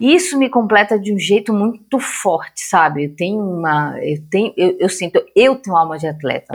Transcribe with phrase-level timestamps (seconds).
[0.00, 3.06] Isso me completa de um jeito muito forte, sabe?
[3.06, 3.98] Eu tenho uma.
[4.00, 5.20] Eu, tenho, eu, eu sinto.
[5.34, 6.54] Eu tenho alma de atleta.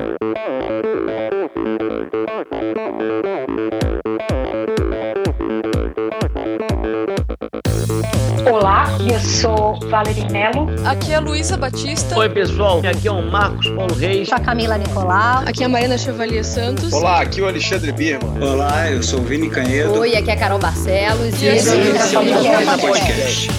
[8.50, 10.68] Olá, eu sou Valerie Mello.
[10.86, 12.18] Aqui é a Luísa Batista.
[12.18, 12.80] Oi, pessoal.
[12.80, 14.28] Aqui é o Marcos Paulo Reis.
[14.28, 15.44] Sou a Camila Nicolau.
[15.46, 16.92] Aqui é a Mariana Chevalier Santos.
[16.92, 18.42] Olá, aqui é o Alexandre Birman.
[18.42, 19.98] Olá, eu sou o Vini Canhedo.
[20.00, 21.42] Oi, aqui é a Carol Barcelos.
[21.42, 23.50] E esse é o Podcast.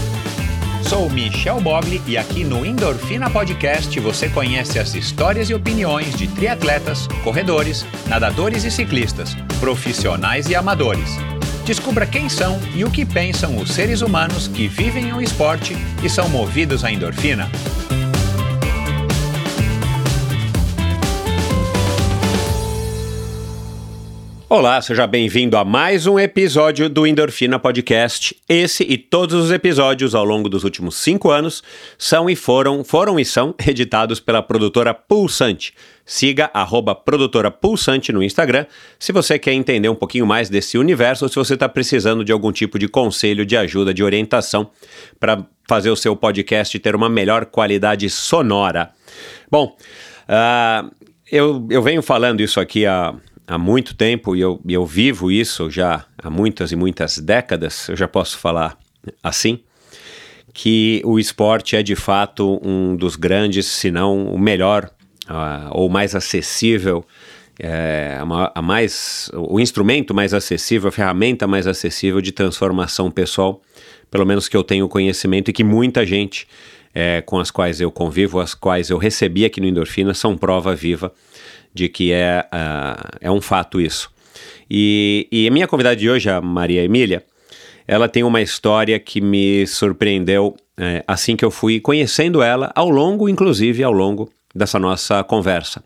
[0.83, 6.29] Sou Michel Bogli e aqui no Endorfina Podcast você conhece as histórias e opiniões de
[6.29, 11.17] triatletas, corredores, nadadores e ciclistas, profissionais e amadores.
[11.65, 16.11] Descubra quem são e o que pensam os seres humanos que vivem o esporte e
[16.11, 17.51] são movidos à endorfina.
[24.47, 28.37] Olá, seja bem-vindo a mais um episódio do Endorfina Podcast.
[28.47, 31.63] Esse e todos os episódios ao longo dos últimos cinco anos
[31.97, 35.73] são e foram, foram e são editados pela produtora Pulsante.
[36.07, 38.67] Siga arroba produtora Pulsante no Instagram
[38.99, 42.31] se você quer entender um pouquinho mais desse universo ou se você está precisando de
[42.33, 44.71] algum tipo de conselho, de ajuda, de orientação
[45.19, 48.91] para fazer o seu podcast ter uma melhor qualidade sonora.
[49.51, 49.77] Bom,
[50.29, 50.95] uh,
[51.33, 53.15] eu, eu venho falando isso aqui há
[53.47, 57.97] há muito tempo e eu, eu vivo isso já há muitas e muitas décadas, eu
[57.97, 58.79] já posso falar
[59.23, 59.61] assim,
[60.53, 64.91] que o esporte é de fato um dos grandes, se não o melhor
[65.29, 67.05] uh, ou mais acessível,
[67.59, 73.61] é, a, a mais, o instrumento mais acessível, a ferramenta mais acessível de transformação pessoal,
[74.11, 76.47] pelo menos que eu tenho conhecimento e que muita gente
[76.95, 80.75] é, com as quais eu convivo, as quais eu recebi aqui no Endorfina, são prova
[80.75, 81.13] viva
[81.73, 84.11] de que é, uh, é um fato isso.
[84.71, 87.25] E, e a minha convidada de hoje, a Maria Emília,
[87.87, 92.89] ela tem uma história que me surpreendeu é, assim que eu fui conhecendo ela, ao
[92.89, 95.83] longo, inclusive, ao longo dessa nossa conversa.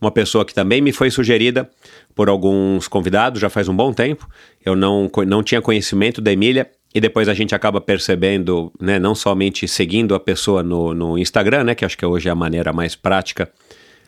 [0.00, 1.70] Uma pessoa que também me foi sugerida
[2.14, 4.28] por alguns convidados já faz um bom tempo.
[4.64, 9.14] Eu não, não tinha conhecimento da Emília e depois a gente acaba percebendo, né, não
[9.14, 12.72] somente seguindo a pessoa no, no Instagram, né, que acho que hoje é a maneira
[12.72, 13.50] mais prática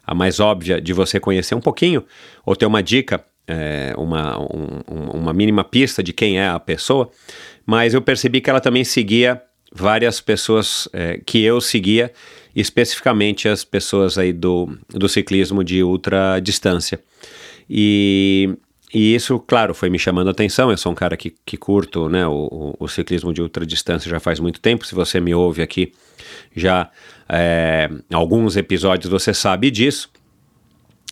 [0.05, 2.05] a mais óbvia de você conhecer um pouquinho,
[2.45, 4.81] ou ter uma dica, é, uma, um,
[5.15, 7.11] uma mínima pista de quem é a pessoa,
[7.65, 9.41] mas eu percebi que ela também seguia
[9.73, 12.13] várias pessoas é, que eu seguia,
[12.55, 17.01] especificamente as pessoas aí do, do ciclismo de ultra distância.
[17.69, 18.55] E,
[18.93, 20.71] e isso, claro, foi me chamando a atenção.
[20.71, 24.21] Eu sou um cara que, que curto né, o, o, ciclismo de ultra distância já
[24.21, 24.87] faz muito tempo.
[24.87, 25.93] Se você me ouve aqui
[26.55, 26.91] já
[27.29, 30.11] é, alguns episódios, você sabe disso.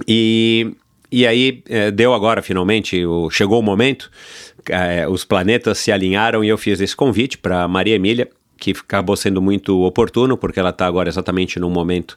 [0.07, 0.75] E,
[1.11, 4.11] e aí é, deu agora finalmente, o, chegou o momento,
[4.69, 8.29] é, os planetas se alinharam e eu fiz esse convite para Maria Emília,
[8.61, 12.17] que acabou sendo muito oportuno, porque ela está agora exatamente num momento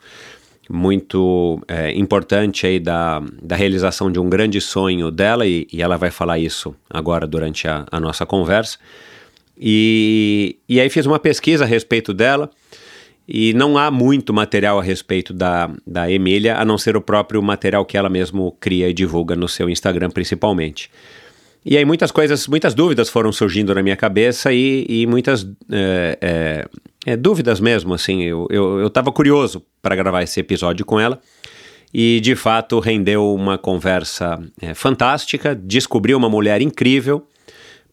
[0.70, 5.98] muito é, importante aí da, da realização de um grande sonho dela, e, e ela
[5.98, 8.78] vai falar isso agora durante a, a nossa conversa.
[9.58, 12.50] E, e aí fiz uma pesquisa a respeito dela,
[13.28, 17.42] e não há muito material a respeito da, da Emília, a não ser o próprio
[17.42, 20.92] material que ela mesmo cria e divulga no seu Instagram, principalmente.
[21.66, 26.18] E aí muitas coisas, muitas dúvidas foram surgindo na minha cabeça e, e muitas é,
[26.22, 26.66] é,
[27.06, 31.22] é, dúvidas mesmo, assim, eu, eu, eu tava curioso para gravar esse episódio com ela
[31.94, 37.28] e de fato rendeu uma conversa é, fantástica, descobri uma mulher incrível,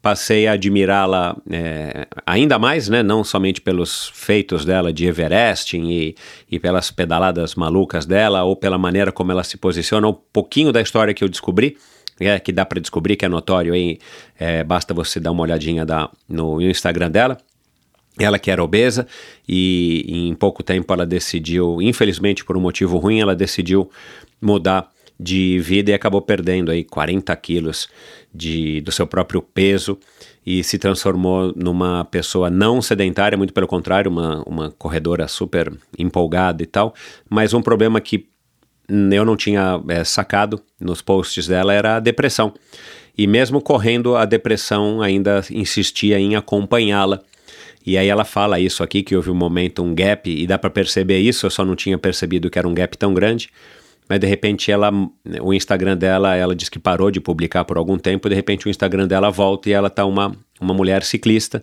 [0.03, 3.03] passei a admirá-la é, ainda mais, né?
[3.03, 6.14] Não somente pelos feitos dela de Everesting e,
[6.50, 10.80] e pelas pedaladas malucas dela, ou pela maneira como ela se posiciona, um pouquinho da
[10.80, 11.76] história que eu descobri,
[12.20, 13.98] é, que dá para descobrir, que é notório aí,
[14.38, 17.38] é, basta você dar uma olhadinha da, no Instagram dela.
[18.19, 19.06] Ela que era obesa
[19.48, 23.91] e em pouco tempo ela decidiu, infelizmente por um motivo ruim, ela decidiu
[24.41, 27.88] mudar de vida e acabou perdendo aí 40 quilos
[28.34, 29.98] de, do seu próprio peso
[30.44, 36.62] e se transformou numa pessoa não sedentária, muito pelo contrário, uma, uma corredora super empolgada
[36.62, 36.94] e tal.
[37.28, 38.27] Mas um problema que
[39.13, 42.53] eu não tinha é, sacado nos posts dela era a depressão.
[43.16, 47.21] E mesmo correndo, a depressão ainda insistia em acompanhá-la.
[47.84, 50.71] E aí ela fala isso aqui, que houve um momento, um gap, e dá para
[50.71, 53.51] perceber isso, eu só não tinha percebido que era um gap tão grande
[54.10, 54.91] mas de repente ela,
[55.41, 58.69] o Instagram dela, ela diz que parou de publicar por algum tempo, de repente o
[58.69, 61.63] Instagram dela volta e ela tá uma, uma mulher ciclista,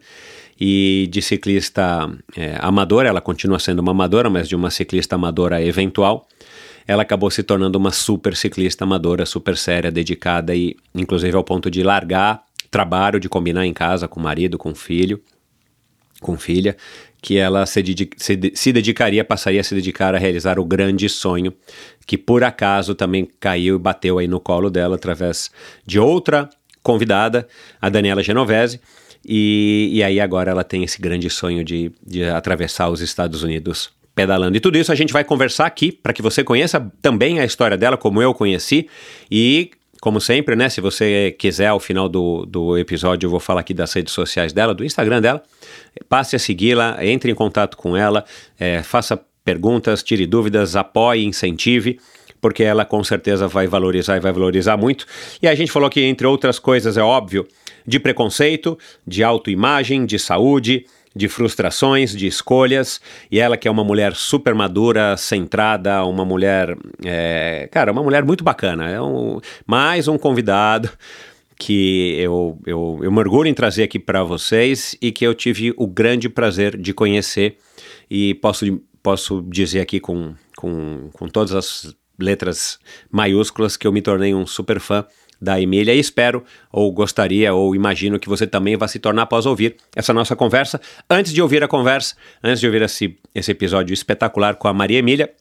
[0.58, 5.62] e de ciclista é, amadora, ela continua sendo uma amadora, mas de uma ciclista amadora
[5.62, 6.26] eventual,
[6.88, 11.69] ela acabou se tornando uma super ciclista amadora, super séria, dedicada e inclusive ao ponto
[11.69, 15.22] de largar trabalho, de combinar em casa com o marido, com o filho,
[16.22, 16.75] com filha,
[17.22, 17.84] que ela se,
[18.18, 21.54] se, se, dedicaria, passaria a se dedicar a realizar o grande sonho,
[22.06, 25.51] que por acaso também caiu e bateu aí no colo dela através
[25.86, 26.50] de outra
[26.81, 27.48] convidada,
[27.81, 28.80] a Daniela Genovese,
[29.28, 33.92] e, e aí agora ela tem esse grande sonho de, de atravessar os Estados Unidos
[34.18, 34.58] pedalando.
[34.58, 37.78] E tudo isso a gente vai conversar aqui para que você conheça também a história
[37.78, 38.90] dela, como eu conheci,
[39.30, 39.69] e
[40.02, 40.69] como sempre, né?
[40.69, 44.52] Se você quiser, ao final do, do episódio, eu vou falar aqui das redes sociais
[44.52, 45.44] dela, do Instagram dela.
[46.10, 48.25] Passe a segui-la, entre em contato com ela,
[48.60, 52.00] é, faça perguntas, tire dúvidas, apoie, incentive,
[52.42, 55.06] porque ela com certeza vai valorizar e vai valorizar muito.
[55.40, 57.48] E a gente falou que, entre outras coisas, é óbvio,
[57.86, 60.88] de preconceito, de autoimagem, de saúde,
[61.18, 66.78] de frustrações, de escolhas, e ela que é uma mulher super madura, centrada, uma mulher,
[67.04, 70.90] é, cara, uma mulher muito bacana, é um, mais um convidado
[71.60, 75.74] que eu, eu, eu me orgulho em trazer aqui para vocês e que eu tive
[75.75, 77.58] o grande prazer de conhecer
[78.10, 82.80] e posso, posso dizer aqui com, com, com todas as letras
[83.10, 85.04] maiúsculas que eu me tornei um super fã
[85.42, 89.45] da Emília e espero, ou gostaria, ou imagino que você também vai se tornar após
[89.45, 90.80] ouvir essa nossa conversa.
[91.10, 95.00] Antes de ouvir a conversa, antes de ouvir esse, esse episódio espetacular com a Maria
[95.00, 95.31] Emília,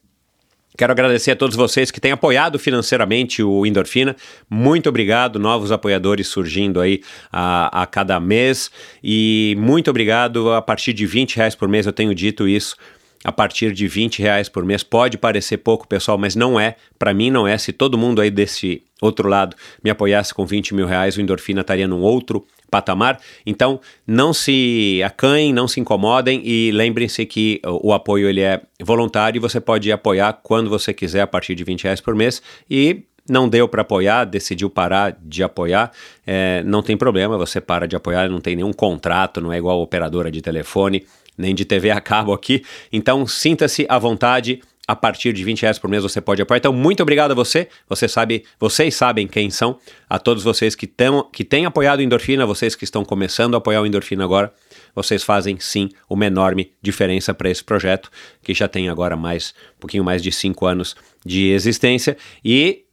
[0.76, 4.14] Quero agradecer a todos vocês que têm apoiado financeiramente o Endorfina.
[4.48, 7.00] Muito obrigado, novos apoiadores surgindo aí
[7.32, 8.70] a, a cada mês.
[9.02, 12.76] E muito obrigado a partir de 20 reais por mês, eu tenho dito isso
[13.24, 14.82] a partir de 20 reais por mês.
[14.82, 16.76] Pode parecer pouco, pessoal, mas não é.
[16.98, 17.56] Para mim não é.
[17.58, 21.60] Se todo mundo aí desse outro lado me apoiasse com 20 mil reais, o Endorfina
[21.60, 23.20] estaria num outro patamar.
[23.44, 29.38] Então, não se acanhem, não se incomodem e lembrem-se que o, apoio ele é voluntário
[29.38, 33.02] e você pode apoiar quando você quiser a partir de 20 reais por mês e
[33.28, 35.90] não deu para apoiar, decidiu parar de apoiar,
[36.24, 39.80] é, não tem problema, você para de apoiar, não tem nenhum contrato, não é igual
[39.80, 41.04] operadora de telefone,
[41.37, 42.62] nem de TV a cabo aqui.
[42.93, 44.61] Então sinta-se à vontade.
[44.88, 46.59] A partir de 20 reais por mês você pode apoiar.
[46.59, 47.67] Então, muito obrigado a você.
[47.88, 49.81] Você sabe, vocês sabem quem são.
[50.09, 53.59] A todos vocês que, tão, que têm apoiado o Endorfina, vocês que estão começando a
[53.59, 54.55] apoiar o Endorfina agora,
[54.94, 58.12] vocês fazem sim uma enorme diferença para esse projeto,
[58.44, 60.94] que já tem agora mais, um pouquinho mais de cinco anos
[61.25, 62.17] de existência.
[62.44, 62.86] E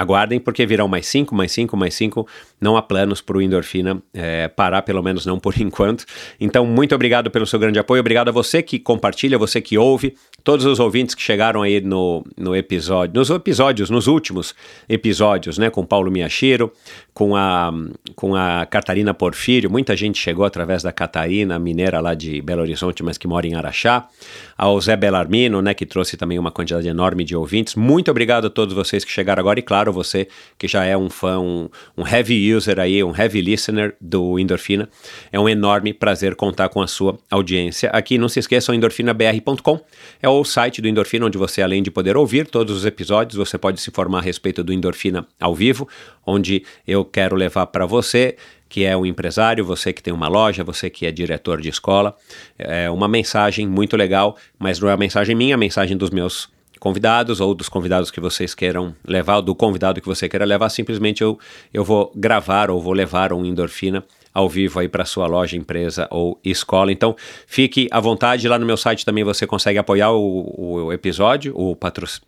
[0.00, 2.26] Aguardem, porque virão mais cinco, mais cinco, mais cinco.
[2.60, 6.04] Não há planos para o Endorfina é, parar, pelo menos não por enquanto.
[6.40, 8.00] Então, muito obrigado pelo seu grande apoio.
[8.00, 12.24] Obrigado a você que compartilha, você que ouve, todos os ouvintes que chegaram aí no,
[12.36, 14.54] no episódio, nos episódios, nos últimos
[14.88, 16.72] episódios, né, com Paulo Miyashiro,
[17.12, 17.70] com a,
[18.14, 19.70] com a Catarina Porfírio.
[19.70, 23.54] Muita gente chegou através da Catarina, mineira lá de Belo Horizonte, mas que mora em
[23.54, 24.08] Araxá.
[24.56, 27.74] Ao Zé Belarmino, né, que trouxe também uma quantidade enorme de ouvintes.
[27.74, 30.96] Muito obrigado a todos vocês que chegaram agora e, claro, claro, você que já é
[30.96, 34.88] um fã, um, um heavy user aí, um heavy listener do Endorfina,
[35.32, 37.90] é um enorme prazer contar com a sua audiência.
[37.90, 39.80] Aqui não se esqueçam, endorfinabr.com
[40.22, 43.58] é o site do Endorfina, onde você, além de poder ouvir todos os episódios, você
[43.58, 45.88] pode se formar a respeito do Endorfina ao vivo,
[46.24, 48.36] onde eu quero levar para você
[48.68, 52.14] que é um empresário, você que tem uma loja, você que é diretor de escola,
[52.56, 56.10] é uma mensagem muito legal, mas não é a mensagem minha, é a mensagem dos
[56.10, 56.48] meus
[56.80, 60.70] convidados ou dos convidados que vocês queiram levar, ou do convidado que você queira levar,
[60.70, 61.38] simplesmente eu,
[61.72, 66.08] eu vou gravar ou vou levar um endorfina ao vivo aí para sua loja, empresa
[66.10, 66.90] ou escola.
[66.90, 67.14] Então,
[67.46, 68.48] fique à vontade.
[68.48, 72.26] Lá no meu site também você consegue apoiar o, o episódio, o patrocínio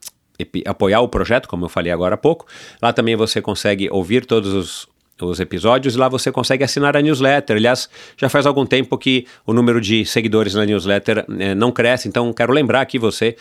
[0.66, 2.47] apoiar o projeto, como eu falei agora há pouco.
[2.80, 4.88] Lá também você consegue ouvir todos os,
[5.26, 7.57] os episódios e lá você consegue assinar a newsletter.
[7.57, 12.09] Aliás, já faz algum tempo que o número de seguidores na newsletter é, não cresce,
[12.09, 13.37] então quero lembrar aqui você,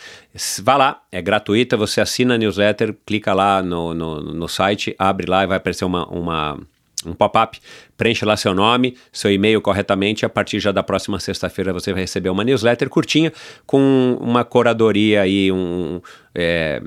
[0.62, 5.26] vá lá, é gratuita, você assina a newsletter, clica lá no, no, no site, abre
[5.26, 6.58] lá e vai aparecer uma, uma
[7.04, 7.58] um pop-up,
[7.96, 12.02] preenche lá seu nome, seu e-mail corretamente, a partir já da próxima sexta-feira você vai
[12.02, 13.32] receber uma newsletter curtinha
[13.66, 16.00] com uma curadoria e um...
[16.34, 16.80] É,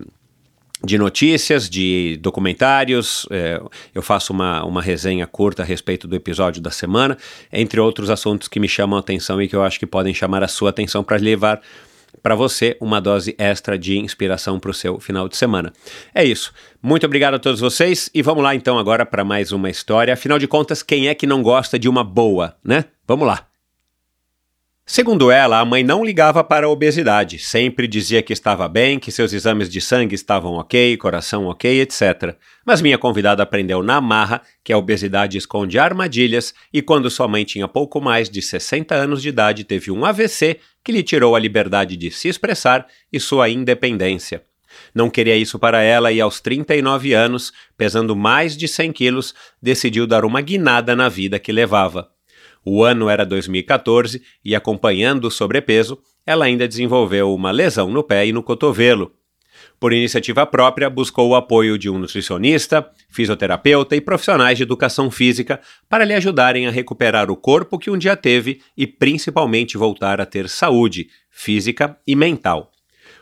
[0.86, 3.28] de notícias, de documentários.
[3.32, 3.62] É,
[3.94, 7.18] eu faço uma, uma resenha curta a respeito do episódio da semana,
[7.52, 10.44] entre outros assuntos que me chamam a atenção e que eu acho que podem chamar
[10.44, 11.62] a sua atenção para levar
[12.22, 15.74] para você uma dose extra de inspiração para o seu final de semana.
[16.14, 16.54] É isso.
[16.82, 20.14] Muito obrigado a todos vocês e vamos lá então agora para mais uma história.
[20.14, 22.86] Afinal de contas, quem é que não gosta de uma boa, né?
[23.08, 23.55] Vamos lá.
[24.88, 29.12] Segundo ela, a mãe não ligava para a obesidade, sempre dizia que estava bem, que
[29.12, 32.36] seus exames de sangue estavam ok, coração ok, etc.
[32.64, 37.44] Mas minha convidada aprendeu na marra que a obesidade esconde armadilhas e quando sua mãe
[37.44, 41.40] tinha pouco mais de 60 anos de idade teve um AVC que lhe tirou a
[41.40, 44.44] liberdade de se expressar e sua independência.
[44.94, 50.06] Não queria isso para ela e aos 39 anos, pesando mais de 100 quilos, decidiu
[50.06, 52.15] dar uma guinada na vida que levava.
[52.66, 58.26] O ano era 2014 e, acompanhando o sobrepeso, ela ainda desenvolveu uma lesão no pé
[58.26, 59.14] e no cotovelo.
[59.80, 65.62] Por iniciativa própria, buscou o apoio de um nutricionista, fisioterapeuta e profissionais de educação física
[65.88, 70.26] para lhe ajudarem a recuperar o corpo que um dia teve e principalmente voltar a
[70.26, 72.72] ter saúde física e mental.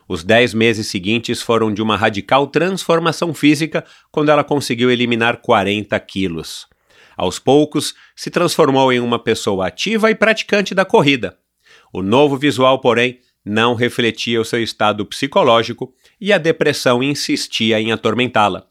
[0.08, 6.00] Os dez meses seguintes foram de uma radical transformação física quando ela conseguiu eliminar 40
[6.02, 6.68] quilos.
[7.18, 11.38] Aos poucos, se transformou em uma pessoa ativa e praticante da corrida.
[11.92, 17.92] O novo visual, porém, não refletia o seu estado psicológico e a depressão insistia em
[17.92, 18.66] atormentá-la.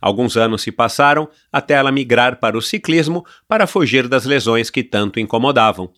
[0.00, 4.84] Alguns anos se passaram até ela migrar para o ciclismo para fugir das lesões que
[4.84, 5.90] tanto incomodavam.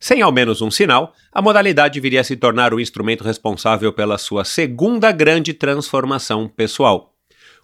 [0.00, 4.18] Sem ao menos um sinal, a modalidade viria a se tornar o instrumento responsável pela
[4.18, 7.11] sua segunda grande transformação pessoal.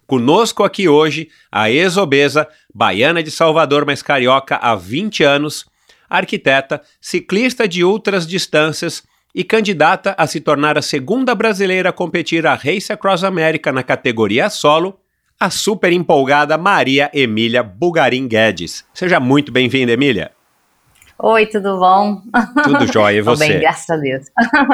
[0.09, 5.67] Conosco aqui hoje, a ex-obesa, baiana de Salvador, mas carioca há 20 anos,
[6.09, 9.03] arquiteta, ciclista de ultras distâncias
[9.35, 13.83] e candidata a se tornar a segunda brasileira a competir a Race Across America na
[13.83, 14.99] categoria solo,
[15.39, 18.83] a super empolgada Maria Emília Bugarim Guedes.
[18.91, 20.31] Seja muito bem-vinda, Emília.
[21.19, 22.23] Oi, tudo bom?
[22.63, 23.45] Tudo jóia, e você?
[23.45, 24.25] Tô bem, graças a Deus.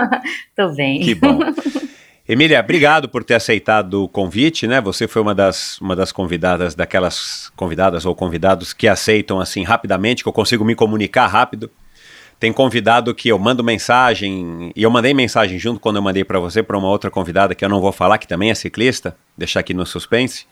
[0.56, 1.02] Tô bem.
[1.02, 1.40] Que bom.
[2.28, 4.82] Emília, obrigado por ter aceitado o convite, né?
[4.82, 10.24] Você foi uma das, uma das convidadas, daquelas convidadas ou convidados que aceitam assim rapidamente,
[10.24, 11.70] que eu consigo me comunicar rápido.
[12.40, 16.40] Tem convidado que eu mando mensagem, e eu mandei mensagem junto quando eu mandei para
[16.40, 19.60] você, para uma outra convidada que eu não vou falar, que também é ciclista, deixar
[19.60, 20.48] aqui no suspense.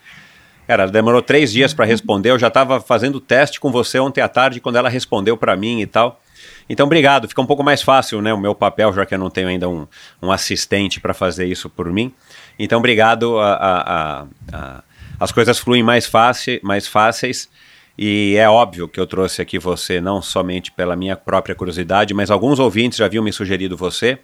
[0.68, 4.28] Ela demorou três dias para responder, eu já estava fazendo teste com você ontem à
[4.28, 6.20] tarde, quando ela respondeu para mim e tal.
[6.68, 7.28] Então, obrigado.
[7.28, 8.32] Fica um pouco mais fácil, né?
[8.32, 9.86] O meu papel, já que eu não tenho ainda um,
[10.22, 12.12] um assistente para fazer isso por mim.
[12.58, 13.38] Então, obrigado.
[13.38, 14.84] A, a, a,
[15.20, 17.48] as coisas fluem mais, fácil, mais fáceis.
[17.96, 22.30] E é óbvio que eu trouxe aqui você não somente pela minha própria curiosidade, mas
[22.30, 24.18] alguns ouvintes já haviam me sugerido você.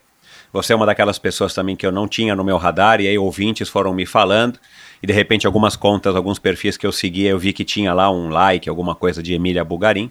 [0.52, 3.16] Você é uma daquelas pessoas também que eu não tinha no meu radar, e aí
[3.16, 4.58] ouvintes foram me falando,
[5.00, 8.10] e de repente algumas contas, alguns perfis que eu seguia, eu vi que tinha lá
[8.10, 10.10] um like, alguma coisa de Emília Bugarim.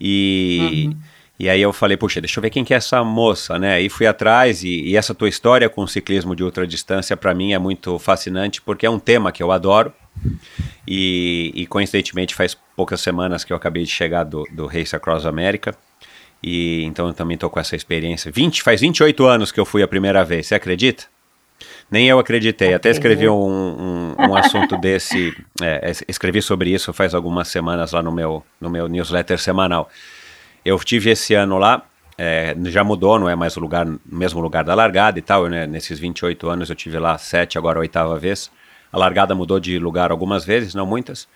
[0.00, 0.86] E.
[0.88, 1.00] Uhum.
[1.38, 3.80] E aí eu falei, puxa, deixa eu ver quem que é essa moça, né?
[3.80, 7.52] E fui atrás e, e essa tua história com o ciclismo de ultradistância para mim
[7.52, 9.92] é muito fascinante porque é um tema que eu adoro.
[10.86, 15.26] E, e, coincidentemente faz poucas semanas que eu acabei de chegar do, do Race Across
[15.26, 15.74] America.
[16.40, 18.30] E então eu também tô com essa experiência.
[18.30, 21.04] 20, faz 28 anos que eu fui a primeira vez, você acredita?
[21.90, 22.74] Nem eu acreditei.
[22.74, 28.02] Até escrevi um, um, um assunto desse, é, escrevi sobre isso faz algumas semanas lá
[28.02, 29.90] no meu, no meu newsletter semanal.
[30.64, 31.82] Eu tive esse ano lá,
[32.16, 35.46] é, já mudou, não é mais o lugar, mesmo lugar da largada e tal.
[35.48, 35.66] Né?
[35.66, 38.50] Nesses 28 anos eu tive lá sete, agora a oitava vez.
[38.92, 41.28] A largada mudou de lugar algumas vezes, não muitas.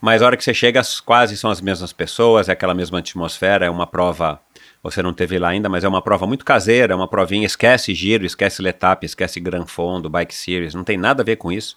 [0.00, 3.66] Mas a hora que você chega, quase são as mesmas pessoas, é aquela mesma atmosfera,
[3.66, 4.40] é uma prova.
[4.82, 7.44] Você não teve lá ainda, mas é uma prova muito caseira, é uma provinha.
[7.44, 11.50] Esquece giro, esquece letap, esquece Gran Fondo, Bike Series, não tem nada a ver com
[11.52, 11.76] isso.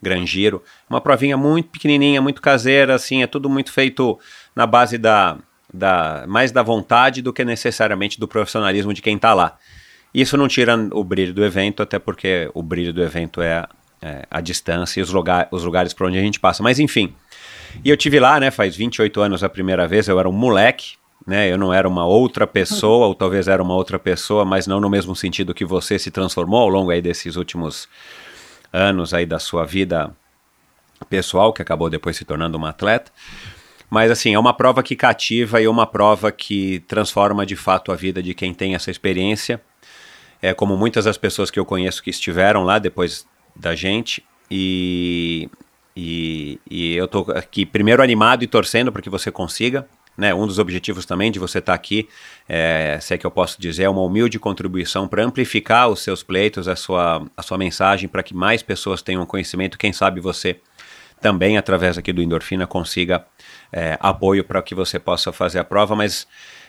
[0.00, 0.62] Gran Giro.
[0.88, 4.18] Uma provinha muito pequenininha, muito caseira, assim, é tudo muito feito
[4.54, 5.38] na base da,
[5.76, 9.56] da, mais da vontade do que necessariamente do profissionalismo de quem está lá.
[10.12, 13.66] Isso não tira o brilho do evento, até porque o brilho do evento é,
[14.00, 16.62] é a distância e os, lugar, os lugares por onde a gente passa.
[16.62, 17.14] Mas enfim,
[17.84, 20.96] e eu tive lá, né, faz 28 anos a primeira vez, eu era um moleque,
[21.26, 24.80] né, eu não era uma outra pessoa, ou talvez era uma outra pessoa, mas não
[24.80, 27.88] no mesmo sentido que você se transformou ao longo aí desses últimos
[28.72, 30.12] anos aí da sua vida
[31.10, 33.12] pessoal, que acabou depois se tornando uma atleta.
[33.88, 37.92] Mas assim, é uma prova que cativa e é uma prova que transforma de fato
[37.92, 39.60] a vida de quem tem essa experiência.
[40.42, 44.24] É como muitas das pessoas que eu conheço que estiveram lá depois da gente.
[44.50, 45.48] E,
[45.96, 49.86] e, e eu tô aqui primeiro animado e torcendo para que você consiga.
[50.16, 52.08] Né, um dos objetivos também de você estar tá aqui,
[52.48, 56.22] é, se é que eu posso dizer, é uma humilde contribuição para amplificar os seus
[56.22, 59.76] pleitos, a sua, a sua mensagem, para que mais pessoas tenham conhecimento.
[59.76, 60.58] Quem sabe você
[61.20, 63.26] também, através aqui do Endorfina, consiga
[63.72, 66.26] é, apoio para que você possa fazer a prova, mas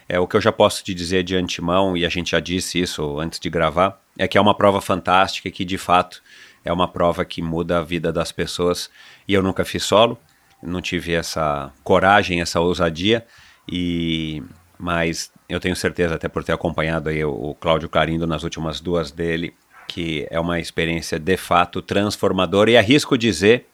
[0.10, 2.80] é, o que eu já posso te dizer de antemão, e a gente já disse
[2.80, 6.22] isso antes de gravar, é que é uma prova fantástica que de fato
[6.64, 8.90] é uma prova que muda a vida das pessoas.
[9.28, 10.18] E eu nunca fiz solo,
[10.62, 13.26] não tive essa coragem, essa ousadia,
[13.70, 14.42] e
[14.80, 18.80] mas eu tenho certeza, até por ter acompanhado aí o, o Cláudio Clarindo nas últimas
[18.80, 19.54] duas dele,
[19.88, 23.68] que é uma experiência de fato transformadora, e arrisco dizer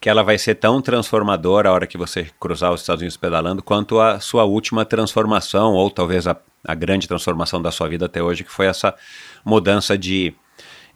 [0.00, 3.62] que ela vai ser tão transformadora a hora que você cruzar os Estados Unidos pedalando,
[3.62, 8.22] quanto a sua última transformação, ou talvez a, a grande transformação da sua vida até
[8.22, 8.94] hoje, que foi essa
[9.44, 10.32] mudança de,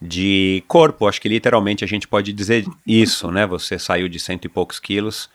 [0.01, 1.07] de corpo.
[1.07, 3.47] Acho que literalmente a gente pode dizer isso, né?
[3.47, 5.29] Você saiu de cento e poucos quilos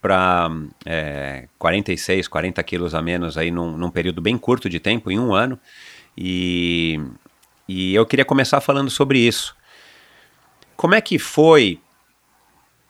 [0.00, 0.48] para
[0.84, 5.18] é, 46, 40 quilos a menos aí num, num, período bem curto de tempo, em
[5.18, 5.58] um ano.
[6.16, 7.00] E,
[7.66, 9.56] e eu queria começar falando sobre isso.
[10.76, 11.80] Como é que foi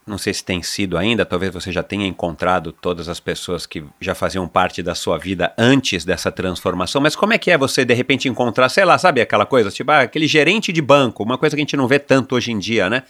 [0.07, 3.83] não sei se tem sido ainda, talvez você já tenha encontrado todas as pessoas que
[4.01, 7.85] já faziam parte da sua vida antes dessa transformação, mas como é que é você
[7.85, 11.37] de repente encontrar, sei lá, sabe aquela coisa, tipo, ah, aquele gerente de banco, uma
[11.37, 13.03] coisa que a gente não vê tanto hoje em dia, né?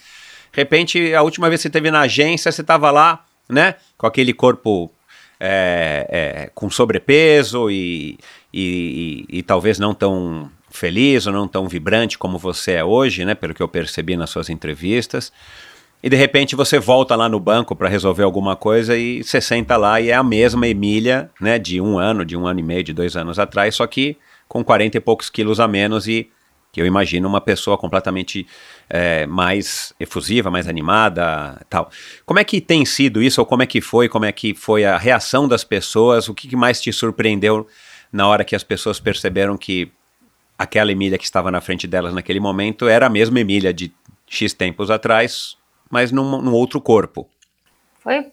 [0.51, 4.07] De repente, a última vez que você esteve na agência, você estava lá, né, com
[4.07, 4.91] aquele corpo
[5.39, 8.17] é, é, com sobrepeso e,
[8.51, 13.23] e, e, e talvez não tão feliz ou não tão vibrante como você é hoje,
[13.23, 15.31] né, pelo que eu percebi nas suas entrevistas
[16.01, 19.75] e de repente você volta lá no banco para resolver alguma coisa e você senta
[19.77, 22.83] lá e é a mesma Emília, né, de um ano, de um ano e meio,
[22.83, 26.29] de dois anos atrás, só que com 40 e poucos quilos a menos e
[26.71, 28.45] que eu imagino uma pessoa completamente
[28.89, 31.89] é, mais efusiva, mais animada, tal.
[32.25, 34.85] Como é que tem sido isso, ou como é que foi, como é que foi
[34.85, 37.67] a reação das pessoas, o que mais te surpreendeu
[38.11, 39.91] na hora que as pessoas perceberam que
[40.57, 43.91] aquela Emília que estava na frente delas naquele momento era a mesma Emília de
[44.27, 45.57] X tempos atrás,
[45.91, 47.27] mas num, num outro corpo.
[47.99, 48.31] Foi,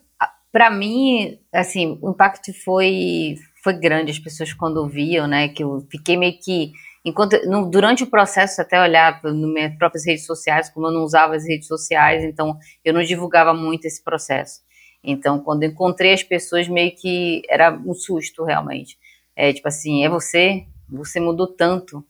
[0.52, 5.86] para mim, assim, o impacto foi foi grande as pessoas quando viam, né, que eu
[5.90, 6.70] fiquei meio que
[7.02, 11.02] enquanto no, durante o processo até olhar nas minhas próprias redes sociais, como eu não
[11.02, 14.60] usava as redes sociais, então eu não divulgava muito esse processo.
[15.02, 18.98] Então, quando encontrei as pessoas, meio que era um susto realmente.
[19.36, 22.04] É tipo assim, é você, você mudou tanto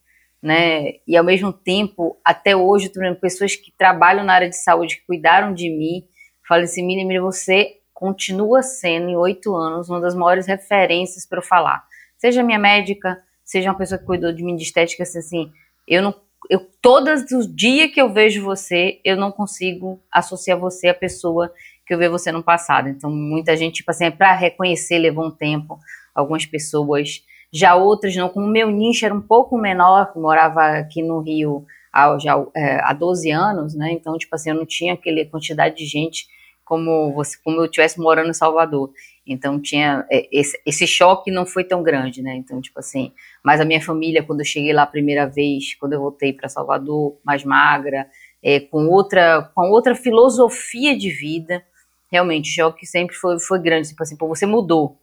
[0.44, 0.96] né?
[1.08, 5.06] E ao mesmo tempo, até hoje, vendo pessoas que trabalham na área de saúde, que
[5.06, 6.04] cuidaram de mim,
[6.46, 11.42] falam assim, Miriam, você continua sendo, em oito anos, uma das maiores referências para eu
[11.42, 11.82] falar.
[12.18, 15.52] Seja minha médica, seja uma pessoa que cuidou de mim de estética, assim, assim
[15.88, 16.14] eu não
[16.50, 21.50] eu todos os dias que eu vejo você, eu não consigo associar você à pessoa
[21.86, 22.86] que eu vi você no passado.
[22.90, 25.78] Então, muita gente, tipo assim, para reconhecer levou um tempo.
[26.14, 27.24] Algumas pessoas
[27.54, 31.64] já outras não, como o meu nicho era um pouco menor, morava aqui no Rio
[31.92, 33.92] há, já, é, há 12 anos, né?
[33.92, 36.26] Então, tipo assim, eu não tinha aquela quantidade de gente
[36.64, 38.90] como você, como eu estivesse morando em Salvador.
[39.26, 42.34] Então tinha é, esse, esse, choque não foi tão grande, né?
[42.34, 43.12] Então tipo assim,
[43.42, 46.48] mas a minha família quando eu cheguei lá a primeira vez, quando eu voltei para
[46.48, 48.08] Salvador, mais magra,
[48.42, 51.62] é, com outra com outra filosofia de vida,
[52.10, 54.98] realmente o choque sempre foi foi grande, tipo assim, pô, você mudou,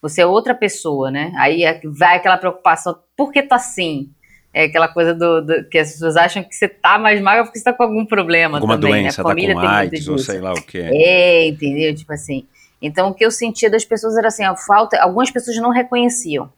[0.00, 1.32] você é outra pessoa, né?
[1.36, 4.10] Aí é vai aquela preocupação, por que tá assim?
[4.52, 7.58] É aquela coisa do, do, que as pessoas acham que você tá mais magra porque
[7.58, 9.26] você tá com algum problema Alguma também, doença, né?
[9.26, 10.78] A família tá com tem AIDS ou sei lá o que.
[10.78, 11.94] É, entendeu?
[11.94, 12.46] Tipo assim.
[12.80, 16.50] Então o que eu sentia das pessoas era assim, a falta, algumas pessoas não reconheciam,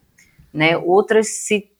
[0.53, 0.77] né?
[0.77, 1.70] Outras se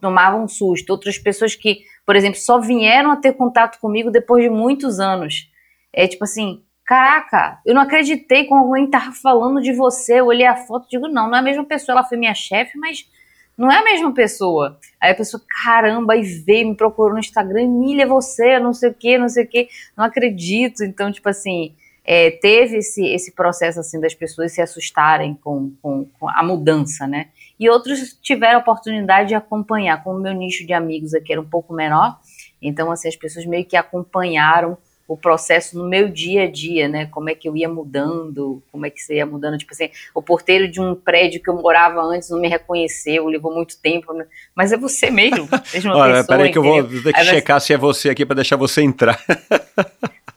[0.00, 4.42] tomavam um susto, outras pessoas que, por exemplo, só vieram a ter contato comigo depois
[4.42, 5.48] de muitos anos.
[5.92, 10.18] É tipo assim, Caraca, eu não acreditei quando alguém tava falando de você.
[10.18, 11.94] Eu olhei a foto e digo, não, não é a mesma pessoa.
[11.94, 13.08] Ela foi minha chefe, mas
[13.56, 14.76] não é a mesma pessoa.
[15.00, 18.94] Aí a pessoa, caramba, aí veio, me procurou no Instagram, Emília, você, não sei o
[18.94, 20.82] que, não sei o que, não acredito.
[20.82, 26.06] Então, tipo assim, é, teve esse, esse processo assim das pessoas se assustarem com, com,
[26.18, 27.28] com, a mudança, né?
[27.56, 31.40] E outros tiveram a oportunidade de acompanhar, como o meu nicho de amigos aqui era
[31.40, 32.18] um pouco menor,
[32.60, 34.76] então assim, as pessoas meio que acompanharam
[35.10, 37.06] o processo no meu dia a dia, né?
[37.06, 39.58] Como é que eu ia mudando, como é que você ia mudando.
[39.58, 43.52] Tipo assim, o porteiro de um prédio que eu morava antes não me reconheceu, levou
[43.52, 44.12] muito tempo.
[44.12, 44.24] Né?
[44.54, 46.38] Mas é você mesmo, mesma Olha, pessoa.
[46.38, 48.82] Peraí que eu vou ter que Aí checar se é você aqui para deixar você
[48.82, 49.20] entrar.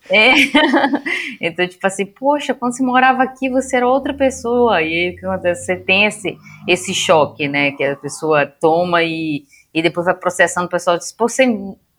[0.10, 0.34] É.
[1.40, 4.82] então, tipo assim, poxa, quando você morava aqui, você era outra pessoa.
[4.82, 5.66] E aí o que acontece?
[5.66, 7.72] Você tem esse, esse choque, né?
[7.72, 11.48] Que a pessoa toma e, e depois vai processando o pessoal diz, pô, você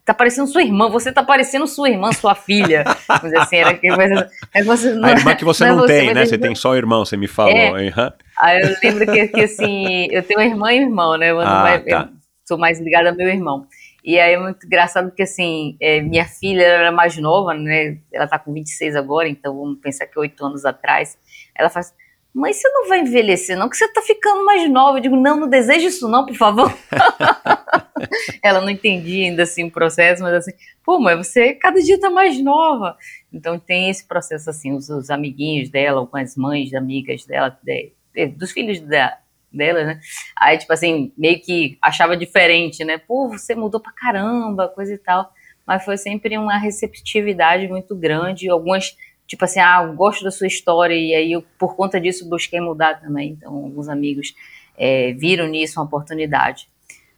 [0.05, 2.83] tá parecendo sua irmã, você tá parecendo sua irmã, sua filha.
[3.23, 6.13] Dizer assim, era que é você, não, a irmã que você não, não tem, você,
[6.13, 6.25] né?
[6.25, 7.51] Você tem só o irmão, você me falou.
[7.51, 8.11] É, uhum.
[8.37, 11.31] Aí eu lembro que, que, assim, eu tenho irmã e irmão, né?
[11.31, 12.09] Eu, ah, mais, tá.
[12.11, 13.65] eu sou mais ligada ao meu irmão.
[14.03, 17.97] E aí é muito engraçado porque, assim, é, minha filha era mais nova, né?
[18.13, 21.17] Ela tá com 26 agora, então vamos pensar que oito anos atrás.
[21.57, 21.91] Ela faz,
[22.35, 24.97] mãe, você não vai envelhecer não, que você tá ficando mais nova.
[24.97, 26.77] Eu digo, não, não desejo isso não, por favor.
[28.43, 30.51] ela não entendia ainda assim o processo, mas assim,
[30.83, 32.97] pô, mas você cada dia tá mais nova.
[33.31, 37.57] Então tem esse processo assim, os, os amiguinhos dela, ou com as mães, amigas dela,
[37.63, 39.17] de, de, dos filhos da,
[39.51, 39.99] dela, né?
[40.37, 42.97] Aí, tipo assim, meio que achava diferente, né?
[42.97, 45.31] Pô, você mudou pra caramba, coisa e tal.
[45.65, 48.49] Mas foi sempre uma receptividade muito grande.
[48.49, 48.95] Algumas,
[49.27, 52.59] tipo assim, ah, eu gosto da sua história, e aí eu, por conta disso, busquei
[52.59, 53.31] mudar também.
[53.31, 54.33] Então, alguns amigos
[54.77, 56.67] é, viram nisso uma oportunidade.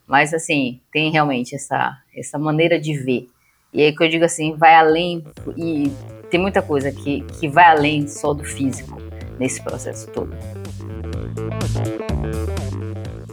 [0.06, 3.28] Mas, assim, tem realmente essa, essa maneira de ver.
[3.74, 5.24] E aí que eu digo assim, vai além,
[5.58, 5.92] e
[6.30, 8.98] tem muita coisa que, que vai além só do físico.
[9.40, 10.36] nesse processo todo.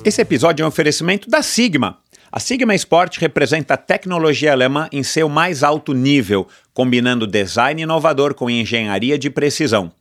[0.04, 1.98] Esse episódio é um oferecimento da Sigma.
[2.36, 8.34] A Sigma Sport representa a tecnologia alemã em seu mais alto nível, combinando design inovador
[8.34, 9.92] com engenharia de precisão.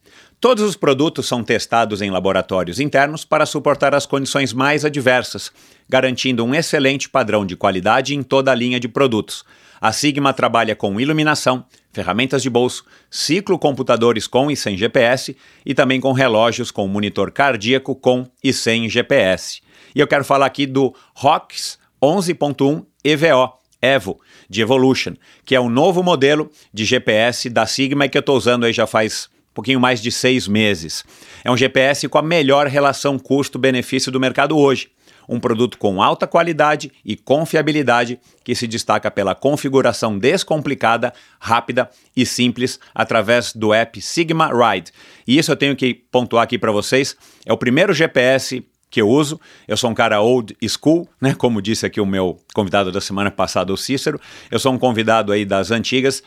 [0.41, 5.51] Todos os produtos são testados em laboratórios internos para suportar as condições mais adversas,
[5.87, 9.45] garantindo um excelente padrão de qualidade em toda a linha de produtos.
[9.79, 16.01] A Sigma trabalha com iluminação, ferramentas de bolso, ciclocomputadores com e sem GPS e também
[16.01, 19.61] com relógios com monitor cardíaco com e sem GPS.
[19.93, 25.13] E eu quero falar aqui do ROX 11.1 EVO, Evo, de Evolution,
[25.45, 28.85] que é o novo modelo de GPS da Sigma que eu estou usando aí já
[28.85, 31.05] faz um pouquinho mais de seis meses.
[31.45, 34.89] É um GPS com a melhor relação custo-benefício do mercado hoje.
[35.29, 42.25] Um produto com alta qualidade e confiabilidade que se destaca pela configuração descomplicada, rápida e
[42.25, 44.91] simples através do app Sigma Ride.
[45.25, 47.15] E isso eu tenho que pontuar aqui para vocês.
[47.45, 48.61] É o primeiro GPS
[48.93, 49.41] que eu uso.
[49.67, 51.33] Eu sou um cara old school, né?
[51.33, 54.21] Como disse aqui o meu convidado da semana passada, o Cícero.
[54.51, 56.21] Eu sou um convidado aí das antigas.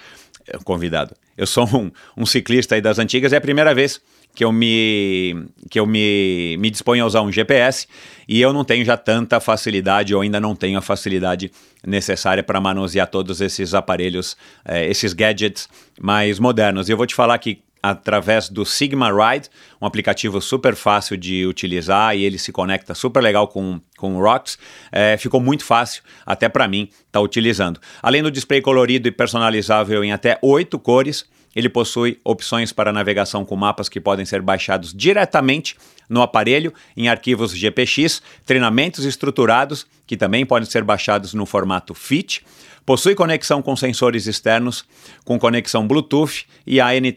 [0.48, 1.14] Eh, convidado.
[1.38, 3.32] Eu sou um, um ciclista aí das antigas.
[3.32, 4.00] É a primeira vez
[4.34, 7.86] que eu me que eu me, me disponho a usar um GPS
[8.26, 11.52] e eu não tenho já tanta facilidade ou ainda não tenho a facilidade
[11.86, 15.68] necessária para manusear todos esses aparelhos, eh, esses gadgets
[16.00, 16.88] mais modernos.
[16.88, 19.48] E eu vou te falar que através do Sigma Ride,
[19.80, 24.20] um aplicativo super fácil de utilizar e ele se conecta super legal com, com o
[24.20, 24.58] Rocks.
[24.90, 27.80] É, ficou muito fácil, até para mim, estar tá utilizando.
[28.02, 33.42] Além do display colorido e personalizável em até oito cores, ele possui opções para navegação
[33.42, 35.74] com mapas que podem ser baixados diretamente
[36.06, 42.44] no aparelho em arquivos GPX, treinamentos estruturados que também podem ser baixados no formato FIT,
[42.86, 44.84] possui conexão com sensores externos,
[45.24, 47.14] com conexão Bluetooth e ANT+,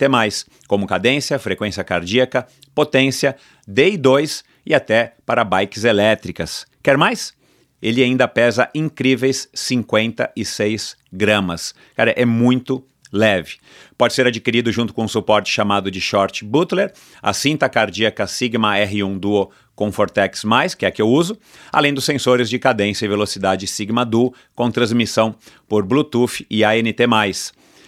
[0.67, 3.37] como cadência, frequência cardíaca, potência,
[3.69, 6.65] DI2 e até para bikes elétricas.
[6.81, 7.33] Quer mais?
[7.81, 11.73] Ele ainda pesa incríveis 56 gramas.
[11.95, 13.57] Cara, é muito leve.
[13.97, 18.75] Pode ser adquirido junto com um suporte chamado de Short Butler, a cinta cardíaca Sigma
[18.75, 20.43] R1 Duo Comfortex+,
[20.77, 21.37] que é a que eu uso,
[21.71, 25.33] além dos sensores de cadência e velocidade Sigma Duo com transmissão
[25.69, 26.97] por Bluetooth e ANT+.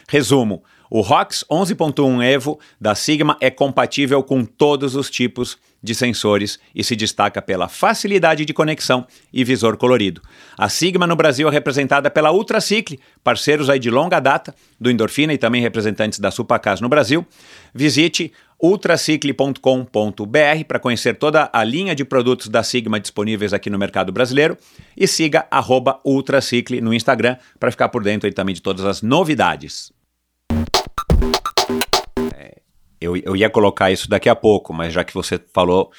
[0.08, 6.60] Resumo, o ROX 11.1 Evo da Sigma é compatível com todos os tipos de sensores
[6.75, 10.21] e se destaca pela facilidade de conexão e visor colorido.
[10.58, 15.34] A Sigma no Brasil é representada pela Ultracicle, parceiros aí de longa data do Endorfina
[15.34, 17.25] e também representantes da Supacas no Brasil.
[17.73, 24.12] Visite ultracicle.com.br para conhecer toda a linha de produtos da Sigma disponíveis aqui no mercado
[24.12, 24.58] brasileiro
[24.95, 25.47] e siga
[26.06, 29.91] Ultracicle no Instagram para ficar por dentro aí também de todas as novidades.
[33.02, 35.91] Eu, eu ia colocar isso daqui a pouco, mas já que você falou.